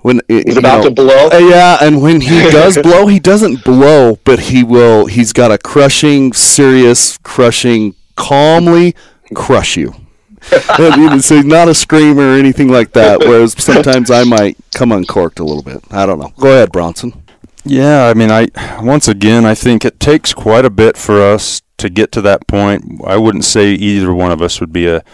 when 0.02 0.20
he's 0.28 0.56
about 0.56 0.82
know, 0.82 0.88
to 0.88 0.94
blow. 0.94 1.28
Uh, 1.28 1.38
yeah, 1.38 1.78
and 1.80 2.00
when 2.00 2.20
he 2.20 2.28
does 2.50 2.78
blow, 2.78 3.06
he 3.06 3.18
doesn't 3.18 3.64
blow, 3.64 4.18
but 4.24 4.38
he 4.38 4.64
will. 4.64 5.06
He's 5.06 5.32
got 5.32 5.50
a 5.50 5.58
crushing, 5.58 6.32
serious, 6.32 7.18
crushing, 7.18 7.94
calmly 8.16 8.94
crush 9.34 9.76
you. 9.76 9.94
so 10.42 11.40
not 11.42 11.68
a 11.68 11.74
screamer 11.74 12.32
or 12.32 12.38
anything 12.38 12.68
like 12.68 12.92
that. 12.92 13.20
Whereas 13.20 13.52
sometimes 13.62 14.10
I 14.10 14.24
might 14.26 14.56
come 14.72 14.92
uncorked 14.92 15.38
a 15.38 15.44
little 15.44 15.62
bit. 15.62 15.82
I 15.90 16.06
don't 16.06 16.18
know. 16.18 16.32
Go 16.38 16.48
ahead, 16.48 16.72
Bronson. 16.72 17.22
Yeah, 17.64 18.06
I 18.06 18.14
mean, 18.14 18.30
I 18.30 18.48
once 18.82 19.06
again, 19.06 19.44
I 19.44 19.54
think 19.54 19.84
it 19.84 20.00
takes 20.00 20.32
quite 20.32 20.64
a 20.64 20.70
bit 20.70 20.96
for 20.96 21.20
us 21.20 21.60
to 21.76 21.90
get 21.90 22.10
to 22.12 22.22
that 22.22 22.46
point. 22.46 23.02
I 23.06 23.18
wouldn't 23.18 23.44
say 23.44 23.72
either 23.72 24.14
one 24.14 24.32
of 24.32 24.40
us 24.40 24.60
would 24.60 24.72
be 24.72 24.86
a, 24.86 25.04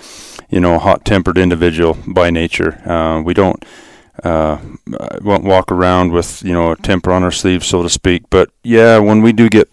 you 0.48 0.60
know, 0.60 0.78
hot-tempered 0.78 1.38
individual 1.38 1.98
by 2.06 2.30
nature. 2.30 2.80
Uh, 2.88 3.20
we 3.20 3.34
don't 3.34 3.64
uh, 4.24 4.58
won't 5.22 5.44
walk 5.44 5.70
around 5.70 6.12
with 6.12 6.42
you 6.42 6.52
know 6.52 6.72
a 6.72 6.76
temper 6.76 7.12
on 7.12 7.22
our 7.22 7.32
sleeve, 7.32 7.64
so 7.64 7.82
to 7.82 7.88
speak. 7.88 8.24
But 8.30 8.50
yeah, 8.62 8.98
when 8.98 9.22
we 9.22 9.32
do 9.32 9.48
get 9.48 9.68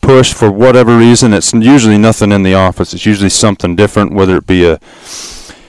pushed 0.00 0.34
for 0.34 0.50
whatever 0.50 0.96
reason, 0.98 1.32
it's 1.32 1.52
usually 1.52 1.98
nothing 1.98 2.32
in 2.32 2.42
the 2.42 2.54
office. 2.54 2.92
It's 2.92 3.06
usually 3.06 3.30
something 3.30 3.76
different, 3.76 4.12
whether 4.12 4.36
it 4.36 4.46
be 4.46 4.64
a 4.66 4.78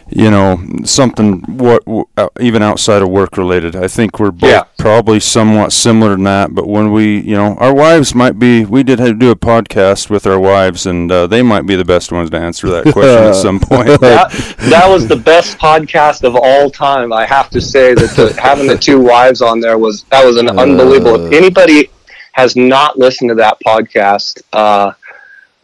you 0.10 0.30
know 0.30 0.64
something 0.84 1.42
what 1.58 1.84
uh, 2.16 2.30
even 2.40 2.62
outside 2.62 3.02
of 3.02 3.10
work 3.10 3.38
related 3.38 3.76
i 3.76 3.88
think 3.88 4.20
we're 4.20 4.30
both 4.30 4.50
yeah. 4.50 4.64
probably 4.78 5.20
somewhat 5.20 5.74
similar 5.74 6.14
in 6.14 6.24
that 6.24 6.54
but 6.54 6.68
when 6.68 6.92
we 6.92 7.20
you 7.22 7.36
know 7.36 7.56
our 7.56 7.74
wives 7.74 8.14
might 8.14 8.38
be 8.38 8.64
we 8.66 8.84
did 8.84 9.00
have 9.00 9.08
to 9.08 9.14
do 9.16 9.32
a 9.32 9.36
podcast 9.36 10.10
with 10.10 10.28
our 10.28 10.40
wives 10.40 10.86
and 10.86 11.12
uh, 11.12 11.26
they 11.26 11.42
might 11.42 11.66
be 11.66 11.76
the 11.76 11.86
best 11.86 12.12
ones 12.12 12.30
to 12.30 12.38
answer 12.38 12.70
that 12.70 12.84
question 12.94 13.24
at 13.24 13.36
some 13.36 13.60
point 13.62 13.88
that, 14.00 14.32
that 14.70 14.88
was 14.88 15.08
the 15.08 15.16
best 15.16 15.58
podcast 15.58 16.24
of 16.24 16.36
all 16.36 16.70
time 16.70 17.12
i 17.12 17.26
have 17.26 17.50
to 17.50 17.60
say 17.60 17.96
that 17.96 18.12
the, 18.12 18.40
having 18.40 18.68
the 18.68 18.78
two 18.78 19.02
wives 19.02 19.42
on 19.42 19.60
there 19.60 19.80
was 19.80 20.04
that 20.04 20.24
was 20.24 20.38
an 20.38 20.50
uh, 20.50 20.54
unbelievable 20.54 21.26
if 21.26 21.34
anybody 21.34 21.90
has 22.34 22.56
not 22.56 23.00
listened 23.00 23.30
to 23.30 23.36
that 23.36 23.58
podcast 23.66 24.42
uh, 24.54 24.92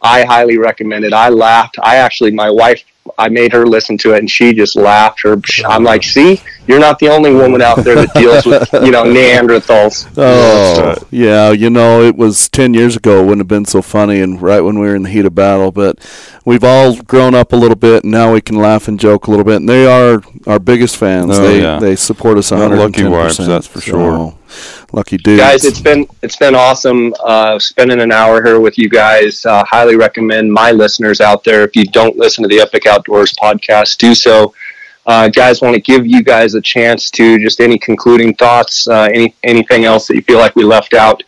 I 0.04 0.24
highly 0.24 0.58
recommend 0.58 1.04
it. 1.04 1.12
I 1.12 1.28
laughed. 1.28 1.78
I 1.80 1.94
actually, 1.98 2.32
my 2.32 2.50
wife 2.50 2.82
I 3.18 3.28
made 3.28 3.52
her 3.52 3.66
listen 3.66 3.98
to 3.98 4.14
it, 4.14 4.20
and 4.20 4.30
she 4.30 4.52
just 4.52 4.76
laughed. 4.76 5.22
Her, 5.22 5.40
I'm 5.66 5.82
like, 5.82 6.04
"See, 6.04 6.40
you're 6.66 6.78
not 6.78 6.98
the 7.00 7.08
only 7.08 7.34
woman 7.34 7.60
out 7.60 7.78
there 7.78 7.96
that 7.96 8.14
deals 8.14 8.46
with, 8.46 8.72
you 8.72 8.92
know, 8.92 9.02
Neanderthals." 9.04 10.08
Oh, 10.16 10.94
yeah. 11.10 11.50
You 11.50 11.68
know, 11.68 12.02
it 12.02 12.16
was 12.16 12.48
ten 12.48 12.74
years 12.74 12.96
ago. 12.96 13.20
It 13.20 13.22
wouldn't 13.22 13.40
have 13.40 13.48
been 13.48 13.64
so 13.64 13.82
funny, 13.82 14.20
and 14.20 14.40
right 14.40 14.60
when 14.60 14.78
we 14.78 14.86
were 14.86 14.94
in 14.94 15.02
the 15.02 15.10
heat 15.10 15.26
of 15.26 15.34
battle. 15.34 15.72
But 15.72 15.98
we've 16.44 16.64
all 16.64 16.96
grown 17.02 17.34
up 17.34 17.52
a 17.52 17.56
little 17.56 17.76
bit, 17.76 18.04
and 18.04 18.12
now 18.12 18.32
we 18.32 18.40
can 18.40 18.56
laugh 18.56 18.86
and 18.86 19.00
joke 19.00 19.26
a 19.26 19.30
little 19.30 19.44
bit. 19.44 19.56
And 19.56 19.68
they 19.68 19.86
are 19.86 20.22
our 20.46 20.60
biggest 20.60 20.96
fans. 20.96 21.38
Oh, 21.38 21.42
they 21.42 21.60
yeah. 21.60 21.80
they 21.80 21.96
support 21.96 22.38
us 22.38 22.50
110 22.52 22.78
Lucky 22.78 23.04
wives, 23.04 23.38
that's 23.38 23.66
for 23.66 23.80
sure. 23.80 24.34
Lucky 24.92 25.16
dudes. 25.16 25.40
Guys, 25.40 25.64
it's 25.64 25.80
been 25.80 26.06
it's 26.22 26.36
been 26.36 26.54
awesome 26.54 27.14
uh, 27.24 27.58
spending 27.58 28.00
an 28.00 28.12
hour 28.12 28.42
here 28.42 28.60
with 28.60 28.78
you 28.78 28.88
guys. 28.88 29.44
Uh, 29.44 29.64
highly 29.64 29.96
recommend 29.96 30.52
my 30.52 30.70
listeners 30.70 31.20
out 31.20 31.44
there. 31.44 31.64
If 31.64 31.76
you 31.76 31.84
don't 31.84 32.16
listen 32.16 32.42
to 32.42 32.48
the 32.48 32.60
Epic 32.60 32.86
Outdoors 32.86 33.32
podcast, 33.34 33.98
do 33.98 34.14
so. 34.14 34.54
Uh, 35.04 35.28
guys, 35.28 35.60
want 35.60 35.74
to 35.74 35.80
give 35.80 36.06
you 36.06 36.22
guys 36.22 36.54
a 36.54 36.60
chance 36.60 37.10
to 37.10 37.38
just 37.38 37.60
any 37.60 37.78
concluding 37.78 38.34
thoughts, 38.34 38.86
uh, 38.86 39.08
any 39.12 39.34
anything 39.42 39.84
else 39.84 40.06
that 40.06 40.14
you 40.14 40.22
feel 40.22 40.38
like 40.38 40.54
we 40.54 40.64
left 40.64 40.94
out 40.94 41.22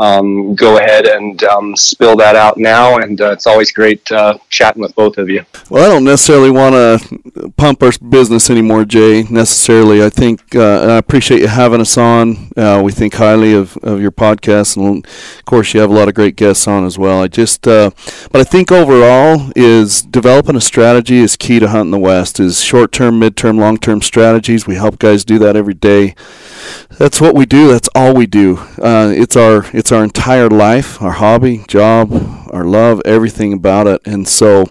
um, 0.00 0.54
go 0.54 0.78
ahead 0.78 1.06
and 1.06 1.42
um, 1.44 1.76
spill 1.76 2.16
that 2.16 2.34
out 2.34 2.56
now. 2.56 2.98
And 2.98 3.20
uh, 3.20 3.32
it's 3.32 3.46
always 3.46 3.70
great 3.70 4.10
uh, 4.10 4.38
chatting 4.48 4.82
with 4.82 4.94
both 4.94 5.18
of 5.18 5.28
you. 5.28 5.44
Well, 5.68 5.84
I 5.84 5.92
don't 5.92 6.04
necessarily 6.04 6.50
want 6.50 6.74
to 6.74 7.52
pump 7.56 7.82
our 7.82 7.92
business 8.08 8.50
anymore, 8.50 8.84
Jay, 8.84 9.24
necessarily. 9.24 10.02
I 10.02 10.08
think, 10.08 10.54
uh, 10.54 10.94
I 10.94 10.96
appreciate 10.96 11.40
you 11.40 11.48
having 11.48 11.80
us 11.80 11.98
on. 11.98 12.50
Uh, 12.56 12.80
we 12.82 12.92
think 12.92 13.14
highly 13.14 13.52
of, 13.54 13.76
of 13.78 14.00
your 14.00 14.10
podcast. 14.10 14.76
And 14.76 15.04
of 15.04 15.44
course, 15.44 15.74
you 15.74 15.80
have 15.80 15.90
a 15.90 15.94
lot 15.94 16.08
of 16.08 16.14
great 16.14 16.36
guests 16.36 16.66
on 16.66 16.84
as 16.84 16.98
well. 16.98 17.22
I 17.22 17.28
just, 17.28 17.68
uh, 17.68 17.90
but 18.32 18.40
I 18.40 18.44
think 18.44 18.72
overall 18.72 19.50
is 19.54 20.02
developing 20.02 20.56
a 20.56 20.60
strategy 20.60 21.18
is 21.18 21.36
key 21.36 21.60
to 21.60 21.68
hunting 21.68 21.90
the 21.90 21.98
West 21.98 22.40
is 22.40 22.62
short 22.62 22.92
term, 22.92 23.18
mid 23.18 23.36
term, 23.36 23.58
long 23.58 23.76
term 23.76 24.00
strategies. 24.00 24.66
We 24.66 24.76
help 24.76 24.98
guys 24.98 25.24
do 25.24 25.38
that 25.40 25.56
every 25.56 25.74
day 25.74 26.14
that's 27.00 27.20
what 27.20 27.34
we 27.34 27.46
do. 27.46 27.68
That's 27.68 27.88
all 27.94 28.14
we 28.14 28.26
do. 28.26 28.58
Uh, 28.78 29.12
it's 29.14 29.36
our 29.36 29.64
it's 29.72 29.89
our 29.92 30.04
entire 30.04 30.48
life, 30.48 31.00
our 31.02 31.12
hobby, 31.12 31.64
job, 31.68 32.12
our 32.50 32.64
love, 32.64 33.00
everything 33.04 33.52
about 33.52 33.86
it. 33.86 34.00
And 34.04 34.28
so, 34.28 34.66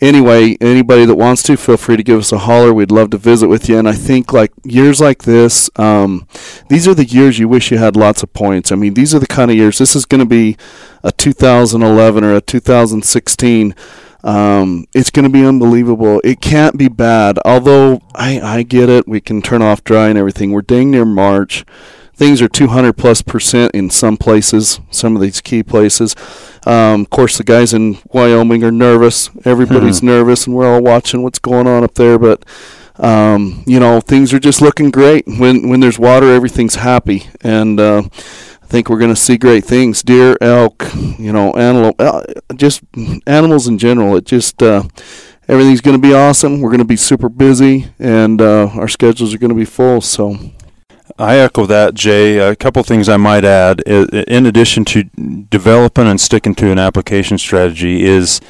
anyway, 0.00 0.56
anybody 0.60 1.04
that 1.04 1.14
wants 1.14 1.42
to, 1.44 1.56
feel 1.56 1.76
free 1.76 1.96
to 1.96 2.02
give 2.02 2.18
us 2.18 2.32
a 2.32 2.38
holler. 2.38 2.72
We'd 2.72 2.90
love 2.90 3.10
to 3.10 3.18
visit 3.18 3.48
with 3.48 3.68
you. 3.68 3.78
And 3.78 3.88
I 3.88 3.92
think 3.92 4.32
like 4.32 4.52
years 4.64 5.00
like 5.00 5.24
this, 5.24 5.70
um, 5.76 6.26
these 6.68 6.88
are 6.88 6.94
the 6.94 7.04
years 7.04 7.38
you 7.38 7.48
wish 7.48 7.70
you 7.70 7.78
had 7.78 7.96
lots 7.96 8.22
of 8.22 8.32
points. 8.32 8.72
I 8.72 8.76
mean, 8.76 8.94
these 8.94 9.14
are 9.14 9.18
the 9.18 9.26
kind 9.26 9.50
of 9.50 9.56
years. 9.56 9.78
This 9.78 9.96
is 9.96 10.04
going 10.06 10.20
to 10.20 10.26
be 10.26 10.56
a 11.02 11.12
2011 11.12 12.24
or 12.24 12.34
a 12.34 12.40
2016 12.40 13.74
um, 14.24 14.86
it's 14.94 15.10
going 15.10 15.24
to 15.24 15.30
be 15.30 15.44
unbelievable. 15.44 16.20
It 16.24 16.40
can't 16.40 16.78
be 16.78 16.88
bad. 16.88 17.38
Although 17.44 18.00
I, 18.14 18.40
I 18.40 18.62
get 18.62 18.88
it. 18.88 19.06
We 19.06 19.20
can 19.20 19.42
turn 19.42 19.60
off 19.60 19.84
dry 19.84 20.08
and 20.08 20.18
everything. 20.18 20.50
We're 20.50 20.62
dang 20.62 20.90
near 20.90 21.04
March. 21.04 21.64
Things 22.16 22.40
are 22.40 22.48
200 22.48 22.92
plus 22.92 23.22
percent 23.22 23.74
in 23.74 23.90
some 23.90 24.16
places, 24.16 24.80
some 24.90 25.16
of 25.16 25.22
these 25.22 25.40
key 25.40 25.62
places. 25.62 26.14
Um, 26.64 27.02
of 27.02 27.10
course, 27.10 27.36
the 27.38 27.44
guys 27.44 27.74
in 27.74 27.98
Wyoming 28.12 28.62
are 28.62 28.70
nervous. 28.70 29.30
Everybody's 29.44 30.00
hmm. 30.00 30.06
nervous, 30.06 30.46
and 30.46 30.54
we're 30.54 30.72
all 30.72 30.82
watching 30.82 31.22
what's 31.22 31.40
going 31.40 31.66
on 31.66 31.82
up 31.82 31.94
there. 31.94 32.18
But 32.18 32.44
um, 32.96 33.64
you 33.66 33.80
know, 33.80 34.00
things 34.00 34.32
are 34.32 34.38
just 34.38 34.62
looking 34.62 34.90
great. 34.90 35.26
When 35.26 35.68
when 35.68 35.80
there's 35.80 35.98
water, 35.98 36.32
everything's 36.32 36.76
happy, 36.76 37.26
and 37.40 37.80
uh, 37.80 38.02
I 38.04 38.66
think 38.66 38.88
we're 38.88 38.98
going 38.98 39.14
to 39.14 39.20
see 39.20 39.36
great 39.36 39.64
things. 39.64 40.02
Deer, 40.02 40.38
elk, 40.40 40.86
you 41.18 41.32
know, 41.32 41.52
antelope, 41.52 41.96
uh, 41.98 42.22
just 42.54 42.82
animals 43.26 43.66
in 43.66 43.78
general. 43.78 44.16
It 44.16 44.24
just 44.24 44.62
uh, 44.62 44.84
everything's 45.48 45.80
going 45.80 46.00
to 46.00 46.08
be 46.08 46.14
awesome. 46.14 46.60
We're 46.60 46.70
going 46.70 46.78
to 46.78 46.84
be 46.84 46.96
super 46.96 47.28
busy, 47.28 47.88
and 47.98 48.40
uh, 48.40 48.68
our 48.74 48.88
schedules 48.88 49.34
are 49.34 49.38
going 49.38 49.50
to 49.50 49.56
be 49.56 49.64
full. 49.64 50.00
So. 50.00 50.38
I 51.18 51.36
echo 51.36 51.66
that, 51.66 51.94
Jay. 51.94 52.38
A 52.38 52.56
couple 52.56 52.82
things 52.82 53.08
I 53.08 53.16
might 53.16 53.44
add, 53.44 53.80
in 53.82 54.46
addition 54.46 54.84
to 54.86 55.04
developing 55.48 56.06
and 56.06 56.20
sticking 56.20 56.54
to 56.56 56.72
an 56.72 56.78
application 56.78 57.38
strategy, 57.38 58.04
is 58.04 58.40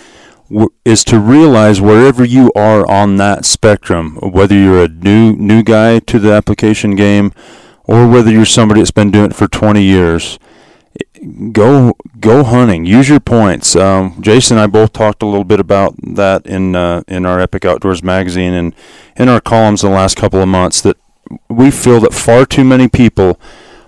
is 0.85 1.05
to 1.05 1.19
realize 1.19 1.81
wherever 1.81 2.25
you 2.25 2.53
are 2.55 2.89
on 2.89 3.17
that 3.17 3.45
spectrum, 3.45 4.17
whether 4.17 4.55
you're 4.55 4.85
a 4.85 4.89
new 4.89 5.35
new 5.37 5.63
guy 5.63 5.99
to 5.99 6.19
the 6.19 6.33
application 6.33 6.97
game 6.97 7.33
or 7.85 8.09
whether 8.09 8.31
you're 8.31 8.45
somebody 8.45 8.81
that's 8.81 8.91
been 8.91 9.11
doing 9.11 9.31
it 9.31 9.37
for 9.37 9.47
20 9.47 9.83
years, 9.83 10.39
go 11.53 11.95
go 12.21 12.45
hunting. 12.45 12.85
Use 12.85 13.09
your 13.09 13.21
points. 13.21 13.77
Um, 13.77 14.21
Jason 14.21 14.57
and 14.57 14.65
I 14.65 14.67
both 14.67 14.93
talked 14.93 15.23
a 15.23 15.27
little 15.27 15.45
bit 15.45 15.61
about 15.61 15.95
that 16.03 16.47
in 16.47 16.75
uh, 16.75 17.03
in 17.09 17.27
our 17.27 17.41
Epic 17.41 17.65
Outdoors 17.65 18.03
magazine 18.03 18.53
and 18.53 18.75
in 19.17 19.29
our 19.29 19.41
columns 19.41 19.83
the 19.83 19.89
last 19.89 20.17
couple 20.17 20.41
of 20.41 20.49
months. 20.49 20.81
That 20.81 20.97
we 21.49 21.71
feel 21.71 22.01
that 22.01 22.15
far 22.15 22.47
too 22.47 22.65
many 22.65 22.89
people 22.89 23.39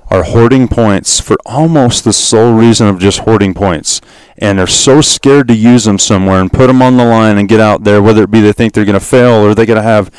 are 0.09 0.22
hoarding 0.22 0.68
points 0.68 1.18
for 1.18 1.37
almost 1.45 2.05
the 2.05 2.12
sole 2.12 2.55
reason 2.55 2.87
of 2.87 2.99
just 2.99 3.20
hoarding 3.20 3.55
points. 3.55 4.01
And 4.39 4.59
they're 4.59 4.66
so 4.66 5.01
scared 5.01 5.49
to 5.49 5.55
use 5.55 5.84
them 5.84 5.99
somewhere 5.99 6.41
and 6.41 6.53
put 6.53 6.68
them 6.68 6.82
on 6.82 6.97
the 6.97 7.05
line 7.05 7.39
and 7.39 7.49
get 7.49 7.61
out 7.61 7.84
there, 7.84 8.01
whether 8.01 8.22
it 8.22 8.30
be 8.30 8.41
they 8.41 8.53
think 8.53 8.72
they're 8.72 8.84
going 8.84 8.99
to 8.99 9.05
fail 9.05 9.45
or 9.45 9.55
they're 9.55 9.66
going 9.66 9.76
to 9.76 9.82
have 9.82 10.11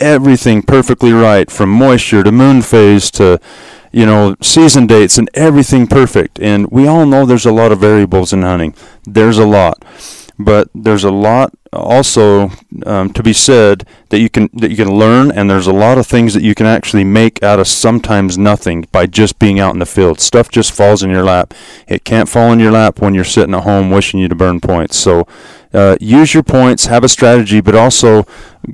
everything 0.00 0.62
perfectly 0.62 1.12
right 1.12 1.50
from 1.50 1.70
moisture 1.70 2.22
to 2.22 2.30
moon 2.30 2.62
phase 2.62 3.10
to 3.10 3.40
you 3.90 4.06
know 4.06 4.36
season 4.40 4.86
dates 4.86 5.18
and 5.18 5.30
everything 5.34 5.86
perfect. 5.86 6.40
And 6.40 6.70
we 6.70 6.86
all 6.86 7.06
know 7.06 7.24
there's 7.24 7.46
a 7.46 7.52
lot 7.52 7.72
of 7.72 7.80
variables 7.80 8.32
in 8.32 8.42
hunting. 8.42 8.74
There's 9.04 9.38
a 9.38 9.46
lot. 9.46 9.84
But 10.40 10.68
there's 10.72 11.02
a 11.02 11.10
lot 11.10 11.52
also 11.72 12.50
um, 12.86 13.12
to 13.12 13.22
be 13.22 13.32
said 13.32 13.86
that 14.08 14.20
you 14.20 14.28
can 14.28 14.48
that 14.54 14.70
you 14.70 14.76
can 14.76 14.90
learn 14.90 15.30
and 15.30 15.50
there's 15.50 15.66
a 15.66 15.72
lot 15.72 15.98
of 15.98 16.06
things 16.06 16.34
that 16.34 16.42
you 16.42 16.54
can 16.54 16.66
actually 16.66 17.04
make 17.04 17.42
out 17.42 17.60
of 17.60 17.68
sometimes 17.68 18.38
nothing 18.38 18.86
by 18.92 19.06
just 19.06 19.38
being 19.38 19.60
out 19.60 19.74
in 19.74 19.78
the 19.78 19.86
field. 19.86 20.20
Stuff 20.20 20.50
just 20.50 20.72
falls 20.72 21.02
in 21.02 21.10
your 21.10 21.24
lap. 21.24 21.52
It 21.86 22.04
can't 22.04 22.28
fall 22.28 22.52
in 22.52 22.60
your 22.60 22.72
lap 22.72 23.00
when 23.00 23.14
you're 23.14 23.24
sitting 23.24 23.54
at 23.54 23.64
home 23.64 23.90
wishing 23.90 24.20
you 24.20 24.28
to 24.28 24.34
burn 24.34 24.60
points. 24.60 24.96
So 24.96 25.26
uh, 25.72 25.96
use 26.00 26.34
your 26.34 26.42
points, 26.42 26.86
have 26.86 27.04
a 27.04 27.08
strategy, 27.08 27.60
but 27.60 27.74
also 27.74 28.26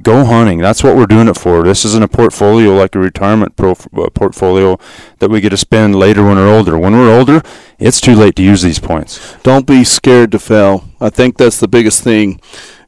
go 0.03 0.25
hunting. 0.25 0.59
That's 0.59 0.83
what 0.85 0.97
we're 0.97 1.07
doing 1.07 1.29
it 1.29 1.37
for. 1.37 1.63
This 1.63 1.85
isn't 1.85 2.03
a 2.03 2.09
portfolio 2.09 2.75
like 2.75 2.95
a 2.95 2.99
retirement 2.99 3.57
pro- 3.57 3.73
uh, 3.73 4.11
portfolio 4.11 4.79
that 5.19 5.31
we 5.31 5.41
get 5.41 5.51
to 5.51 5.57
spend 5.57 5.97
later 5.97 6.25
when 6.25 6.37
we're 6.37 6.53
older. 6.53 6.79
When 6.79 6.93
we're 6.93 7.17
older, 7.17 7.43
it's 7.79 8.01
too 8.01 8.15
late 8.15 8.37
to 8.37 8.43
use 8.43 8.63
these 8.63 8.79
points. 8.79 9.37
Don't 9.43 9.67
be 9.67 9.85
scared 9.85 10.33
to 10.33 10.39
fail. 10.39 10.85
I 11.01 11.11
think 11.11 11.37
that's 11.37 11.59
the 11.59 11.69
biggest 11.69 12.03
thing 12.03 12.41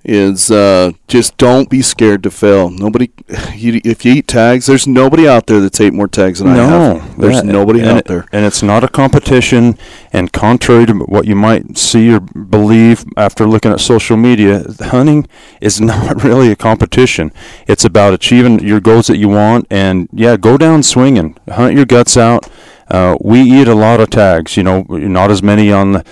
is 0.06 0.52
uh, 0.52 0.92
just 1.08 1.36
don't 1.36 1.68
be 1.68 1.82
scared 1.82 2.22
to 2.22 2.30
fail. 2.30 2.70
Nobody, 2.70 3.10
you, 3.54 3.80
if 3.84 4.04
you 4.04 4.14
eat 4.14 4.28
tags, 4.28 4.66
there's 4.66 4.86
nobody 4.86 5.28
out 5.28 5.46
there 5.46 5.60
that's 5.60 5.80
ate 5.80 5.92
more 5.92 6.06
tags 6.06 6.38
than 6.38 6.54
no, 6.54 6.62
I 6.62 6.66
have. 6.66 7.18
There's 7.18 7.42
nobody 7.42 7.82
out 7.82 7.98
it, 7.98 8.04
there, 8.04 8.26
and 8.32 8.46
it's 8.46 8.62
not 8.62 8.84
a 8.84 8.88
competition. 8.88 9.76
And 10.12 10.32
contrary 10.32 10.86
to 10.86 10.94
what 10.94 11.26
you 11.26 11.34
might 11.34 11.76
see 11.76 12.14
or 12.14 12.20
believe 12.20 13.04
after 13.16 13.46
looking 13.46 13.72
at 13.72 13.80
social 13.80 13.95
social 13.96 14.18
media, 14.18 14.62
hunting 14.80 15.26
is 15.60 15.80
not 15.92 16.22
really 16.22 16.50
a 16.52 16.56
competition. 16.56 17.32
It's 17.66 17.84
about 17.84 18.12
achieving 18.12 18.60
your 18.60 18.80
goals 18.80 19.06
that 19.06 19.16
you 19.16 19.28
want, 19.28 19.66
and 19.70 20.08
yeah, 20.12 20.36
go 20.36 20.58
down 20.58 20.82
swinging, 20.82 21.36
hunt 21.48 21.74
your 21.74 21.86
guts 21.86 22.16
out. 22.16 22.48
Uh, 22.88 23.16
we 23.20 23.40
eat 23.40 23.68
a 23.68 23.74
lot 23.74 24.00
of 24.00 24.10
tags, 24.10 24.56
you 24.56 24.62
know, 24.62 24.82
not 24.88 25.30
as 25.30 25.42
many 25.42 25.72
on 25.72 25.92
the 25.92 26.04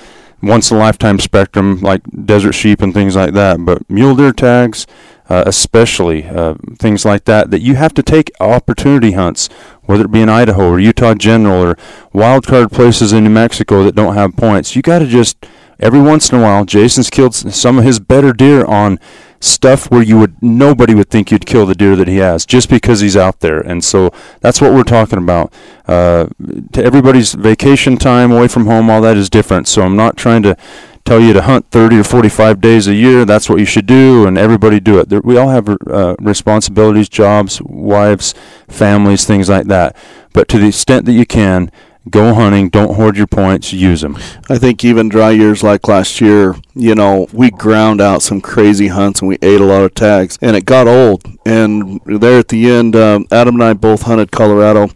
once 0.42 0.70
in 0.70 0.76
a 0.76 0.80
lifetime 0.80 1.18
spectrum 1.18 1.80
like 1.80 2.02
desert 2.26 2.52
sheep 2.52 2.82
and 2.82 2.92
things 2.92 3.16
like 3.16 3.32
that, 3.32 3.64
but 3.64 3.88
mule 3.88 4.14
deer 4.14 4.32
tags, 4.32 4.86
uh, 5.28 5.44
especially 5.46 6.24
uh, 6.24 6.54
things 6.78 7.04
like 7.04 7.24
that, 7.24 7.50
that 7.50 7.60
you 7.60 7.76
have 7.76 7.94
to 7.94 8.02
take 8.02 8.30
opportunity 8.40 9.12
hunts, 9.12 9.48
whether 9.84 10.04
it 10.04 10.10
be 10.10 10.20
in 10.20 10.28
Idaho 10.28 10.70
or 10.70 10.80
Utah 10.80 11.14
General 11.14 11.62
or 11.62 11.78
wild 12.12 12.46
card 12.46 12.70
places 12.72 13.12
in 13.12 13.24
New 13.24 13.30
Mexico 13.30 13.84
that 13.84 13.94
don't 13.94 14.14
have 14.14 14.36
points. 14.36 14.74
You 14.74 14.82
got 14.82 14.98
to 14.98 15.06
just 15.06 15.46
every 15.84 16.00
once 16.00 16.32
in 16.32 16.38
a 16.38 16.42
while. 16.42 16.64
Jason's 16.64 17.10
killed 17.10 17.34
some 17.34 17.78
of 17.78 17.84
his 17.84 18.00
better 18.00 18.32
deer 18.32 18.64
on 18.64 18.98
stuff 19.38 19.90
where 19.90 20.02
you 20.02 20.18
would 20.18 20.42
nobody 20.42 20.94
would 20.94 21.10
think 21.10 21.30
you'd 21.30 21.44
kill 21.44 21.66
the 21.66 21.74
deer 21.74 21.94
that 21.94 22.08
he 22.08 22.16
has 22.16 22.46
just 22.46 22.70
because 22.70 23.00
he's 23.00 23.16
out 23.16 23.40
there. 23.40 23.60
And 23.60 23.84
so 23.84 24.10
that's 24.40 24.60
what 24.60 24.72
we're 24.72 24.82
talking 24.84 25.18
about. 25.18 25.52
Uh, 25.86 26.26
to 26.72 26.82
everybody's 26.82 27.34
vacation 27.34 27.98
time 27.98 28.32
away 28.32 28.48
from 28.48 28.64
home 28.64 28.88
all 28.88 29.02
that 29.02 29.18
is 29.18 29.28
different. 29.28 29.68
So 29.68 29.82
i'm 29.82 29.96
not 29.96 30.16
trying 30.16 30.42
to 30.44 30.56
tell 31.04 31.20
you 31.20 31.34
to 31.34 31.42
hunt 31.42 31.70
30 31.70 31.98
or 31.98 32.04
45 32.04 32.62
days 32.62 32.88
a 32.88 32.94
year. 32.94 33.26
That's 33.26 33.50
what 33.50 33.58
you 33.58 33.66
should 33.66 33.84
do 33.84 34.26
and 34.26 34.38
everybody 34.38 34.80
do 34.80 34.98
it. 34.98 35.22
We 35.22 35.36
all 35.36 35.50
have 35.50 35.68
uh, 35.68 36.16
responsibilities 36.18 37.10
jobs 37.10 37.60
wives 37.60 38.34
families 38.68 39.26
things 39.26 39.50
like 39.50 39.66
that. 39.66 39.94
But 40.32 40.48
to 40.48 40.58
the 40.58 40.68
extent 40.68 41.04
that 41.04 41.12
you 41.12 41.26
can 41.26 41.70
go 42.10 42.34
hunting, 42.34 42.68
don't 42.68 42.94
hoard 42.94 43.16
your 43.16 43.26
points, 43.26 43.72
use 43.72 44.02
them. 44.02 44.16
I 44.48 44.58
think 44.58 44.84
even 44.84 45.08
dry 45.08 45.30
years 45.30 45.62
like 45.62 45.88
last 45.88 46.20
year, 46.20 46.54
you 46.74 46.94
know, 46.94 47.26
we 47.32 47.50
ground 47.50 48.00
out 48.00 48.22
some 48.22 48.40
crazy 48.40 48.88
hunts 48.88 49.20
and 49.20 49.28
we 49.28 49.38
ate 49.42 49.60
a 49.60 49.64
lot 49.64 49.82
of 49.82 49.94
tags, 49.94 50.38
and 50.40 50.56
it 50.56 50.64
got 50.64 50.86
old. 50.86 51.24
And 51.46 52.00
there 52.06 52.38
at 52.38 52.48
the 52.48 52.70
end, 52.70 52.96
um, 52.96 53.26
Adam 53.30 53.54
and 53.56 53.64
I 53.64 53.72
both 53.74 54.02
hunted 54.02 54.30
Colorado. 54.30 54.88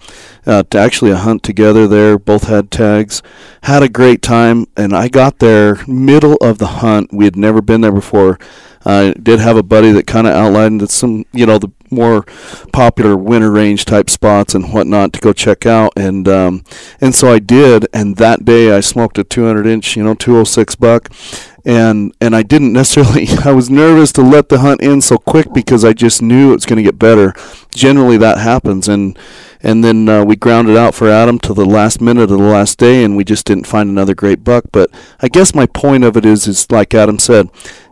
Uh, 0.47 0.63
to 0.71 0.79
actually 0.79 1.11
a 1.11 1.17
hunt 1.17 1.43
together 1.43 1.87
there, 1.87 2.19
both 2.19 2.45
had 2.45 2.71
tags, 2.71 3.23
had 3.65 3.83
a 3.83 3.89
great 3.89 4.23
time, 4.23 4.65
and 4.79 4.97
I 4.97 5.09
got 5.09 5.41
there 5.41 5.85
middle 5.87 6.37
of 6.37 6.57
the 6.57 6.67
hunt. 6.67 7.13
We 7.13 7.27
had 7.27 7.37
never 7.37 7.61
been 7.61 7.83
there 7.83 7.93
before. 7.93 8.39
I 8.83 9.13
did 9.23 9.41
have 9.41 9.59
a 9.59 9.63
buddy 9.63 9.93
that 9.93 10.07
kind 10.07 10.27
of 10.27 10.33
outlined 10.33 10.91
some, 10.91 11.27
you 11.33 11.45
know, 11.45 11.59
the 11.59 11.69
more 11.91 12.23
popular 12.73 13.17
winter 13.17 13.51
range 13.51 13.85
type 13.85 14.11
spots 14.11 14.55
and 14.55 14.73
whatnot 14.73 15.13
to 15.15 15.21
go 15.21 15.33
check 15.33 15.67
out, 15.67 15.93
and 15.97 16.29
um, 16.29 16.65
and 17.01 17.15
so 17.15 17.33
I 17.33 17.39
did. 17.39 17.87
And 17.93 18.17
that 18.17 18.45
day 18.45 18.73
I 18.73 18.81
smoked 18.81 19.19
a 19.19 19.25
200 19.25 19.67
inch, 19.67 19.97
you 19.97 20.05
know, 20.05 20.15
206 20.15 20.75
buck, 20.77 21.11
and 21.65 22.15
and 22.21 22.35
I 22.35 22.43
didn't 22.43 22.73
necessarily. 22.73 23.29
I 23.45 23.53
was 23.53 23.71
nervous 23.71 24.13
to 24.13 24.23
let 24.23 24.49
the 24.49 24.59
hunt 24.59 24.81
in 24.81 25.01
so 25.01 25.19
quick 25.19 25.53
because 25.53 25.85
I 25.85 25.93
just 25.93 26.23
knew 26.23 26.51
it 26.51 26.57
was 26.57 26.67
going 26.67 26.79
to 26.79 26.83
get 26.83 26.99
better. 26.99 27.35
Generally, 27.75 28.19
that 28.19 28.39
happens, 28.39 28.89
and 28.89 29.19
and 29.61 29.83
then 29.83 30.09
uh, 30.09 30.25
we 30.25 30.37
grounded 30.37 30.77
out 30.77 30.95
for 30.95 31.09
Adam 31.09 31.39
to 31.41 31.55
the 31.55 31.67
last 31.67 32.01
minute 32.01 32.23
of 32.23 32.29
the 32.31 32.39
last 32.39 32.79
day, 32.79 33.05
and 33.05 33.17
we 33.17 33.25
just 33.25 33.47
didn't 33.47 33.67
find 33.67 33.91
another 33.91 34.15
great 34.15 34.45
buck. 34.45 34.65
But 34.73 34.91
I 35.21 35.29
guess 35.29 35.55
my 35.55 35.67
point 35.67 36.05
of 36.05 36.17
it 36.17 36.25
is, 36.25 36.47
is 36.47 36.71
like 36.71 36.95
Adam 36.95 37.19
said, 37.19 37.51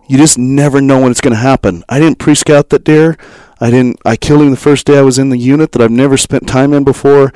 you 0.08 0.16
just 0.16 0.38
never 0.38 0.80
know 0.80 1.00
when 1.00 1.10
it's 1.10 1.20
going 1.20 1.34
to 1.34 1.40
happen. 1.40 1.82
I 1.88 1.98
didn't 1.98 2.18
pre-scout 2.18 2.68
that 2.70 2.84
deer. 2.84 3.16
I 3.60 3.70
didn't. 3.70 3.98
I 4.04 4.16
killed 4.16 4.42
him 4.42 4.50
the 4.50 4.56
first 4.56 4.86
day 4.86 4.98
I 4.98 5.02
was 5.02 5.18
in 5.18 5.30
the 5.30 5.38
unit 5.38 5.72
that 5.72 5.82
I've 5.82 5.90
never 5.90 6.16
spent 6.16 6.46
time 6.46 6.72
in 6.72 6.84
before, 6.84 7.32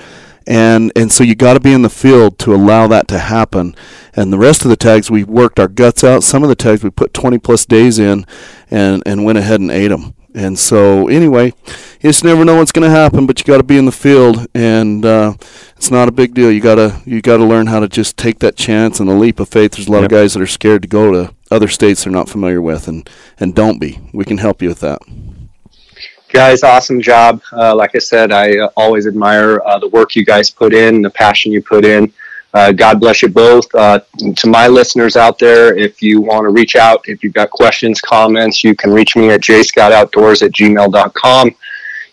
and 0.47 0.93
and 0.95 1.11
so 1.11 1.25
you 1.25 1.35
got 1.35 1.55
to 1.55 1.61
be 1.61 1.73
in 1.73 1.83
the 1.83 1.89
field 1.89 2.39
to 2.41 2.55
allow 2.55 2.87
that 2.89 3.09
to 3.09 3.18
happen. 3.18 3.75
And 4.14 4.33
the 4.33 4.39
rest 4.39 4.64
of 4.64 4.68
the 4.68 4.77
tags 4.77 5.11
we 5.11 5.25
worked 5.25 5.59
our 5.59 5.68
guts 5.68 6.05
out. 6.05 6.23
Some 6.23 6.43
of 6.43 6.49
the 6.49 6.55
tags 6.55 6.83
we 6.83 6.91
put 6.91 7.14
20 7.14 7.39
plus 7.39 7.64
days 7.64 7.99
in, 7.99 8.27
and 8.71 9.03
and 9.07 9.25
went 9.25 9.39
ahead 9.39 9.61
and 9.61 9.71
ate 9.71 9.89
them. 9.89 10.14
And 10.35 10.59
so 10.59 11.09
anyway, 11.09 11.47
you 11.47 12.11
just 12.11 12.23
never 12.23 12.45
know 12.45 12.55
what's 12.57 12.71
going 12.71 12.89
to 12.89 12.95
happen, 12.95 13.27
but 13.27 13.41
you 13.41 13.45
got 13.45 13.57
to 13.57 13.64
be 13.64 13.77
in 13.77 13.87
the 13.87 13.93
field, 13.93 14.47
and 14.55 15.05
uh, 15.05 15.35
it's 15.77 15.91
not 15.91 16.09
a 16.09 16.12
big 16.12 16.35
deal. 16.35 16.53
You 16.53 16.61
gotta 16.61 17.01
you 17.05 17.21
gotta 17.21 17.45
learn 17.45 17.66
how 17.66 17.81
to 17.81 17.89
just 17.89 18.16
take 18.16 18.39
that 18.41 18.57
chance 18.57 19.01
and 19.01 19.09
the 19.09 19.14
leap 19.14 19.41
of 19.41 19.49
faith. 19.49 19.73
There's 19.73 19.89
a 19.89 19.93
lot 19.93 20.03
yep. 20.03 20.05
of 20.07 20.11
guys 20.11 20.35
that 20.35 20.43
are 20.43 20.47
scared 20.47 20.83
to 20.83 20.89
go 20.89 21.11
to 21.11 21.35
other 21.51 21.66
states 21.68 22.05
they're 22.05 22.12
not 22.12 22.29
familiar 22.29 22.61
with, 22.61 22.87
and 22.87 23.09
and 23.39 23.55
don't 23.55 23.81
be. 23.81 23.99
We 24.12 24.25
can 24.25 24.39
help 24.39 24.62
you 24.62 24.68
with 24.68 24.81
that. 24.81 25.01
Guys, 26.33 26.62
awesome 26.62 27.01
job. 27.01 27.43
Uh, 27.53 27.74
like 27.74 27.97
I 27.97 27.99
said, 27.99 28.31
I 28.31 28.57
uh, 28.59 28.70
always 28.76 29.09
admire 29.09 29.61
uh, 29.66 29.81
the 29.81 29.89
work 29.89 30.14
you 30.14 30.24
guys 30.24 30.49
put 30.49 30.72
in, 30.72 31.03
the 31.03 31.11
passion 31.11 31.51
you 31.51 31.61
put 31.61 31.85
in. 31.85 32.12
Uh, 32.55 32.70
God 32.70 33.01
bless 33.01 33.22
you 33.22 33.28
both. 33.28 33.72
Uh, 33.74 33.99
to 34.37 34.49
my 34.49 34.68
listeners 34.68 35.16
out 35.16 35.41
there, 35.41 35.76
if 35.76 36.01
you 36.01 36.20
want 36.20 36.45
to 36.45 36.51
reach 36.51 36.76
out, 36.76 37.01
if 37.09 37.24
you've 37.24 37.35
got 37.35 37.51
questions, 37.51 38.01
comments, 38.01 38.62
you 38.62 38.76
can 38.76 38.93
reach 38.93 39.16
me 39.16 39.31
at 39.31 39.41
jscottoutdoors 39.41 40.45
at 40.45 40.53
gmail.com. 40.53 41.51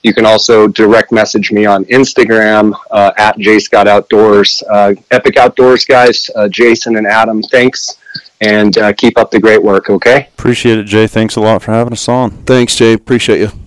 You 0.02 0.14
can 0.16 0.26
also 0.26 0.68
direct 0.68 1.12
message 1.12 1.52
me 1.52 1.68
on 1.68 1.86
Instagram 1.86 2.74
uh, 2.90 3.12
at 3.18 3.38
jscottoutdoors. 3.38 4.64
Uh, 4.68 4.96
Epic 5.12 5.38
Outdoors, 5.38 5.86
guys, 5.86 6.30
Jason 6.50 6.98
and 6.98 7.06
Adam, 7.06 7.44
thanks 7.44 7.98
and 8.42 8.78
uh, 8.78 8.94
keep 8.94 9.18
up 9.18 9.32
the 9.32 9.40
great 9.40 9.62
work, 9.62 9.90
okay? 9.90 10.30
Appreciate 10.38 10.78
it, 10.78 10.84
Jay. 10.86 11.08
Thanks 11.08 11.36
a 11.36 11.42
lot 11.42 11.62
for 11.62 11.72
having 11.72 11.94
us 11.94 12.08
on. 12.08 12.32
Thanks, 12.46 12.76
Jay. 12.76 12.94
Appreciate 12.94 13.40
you. 13.40 13.67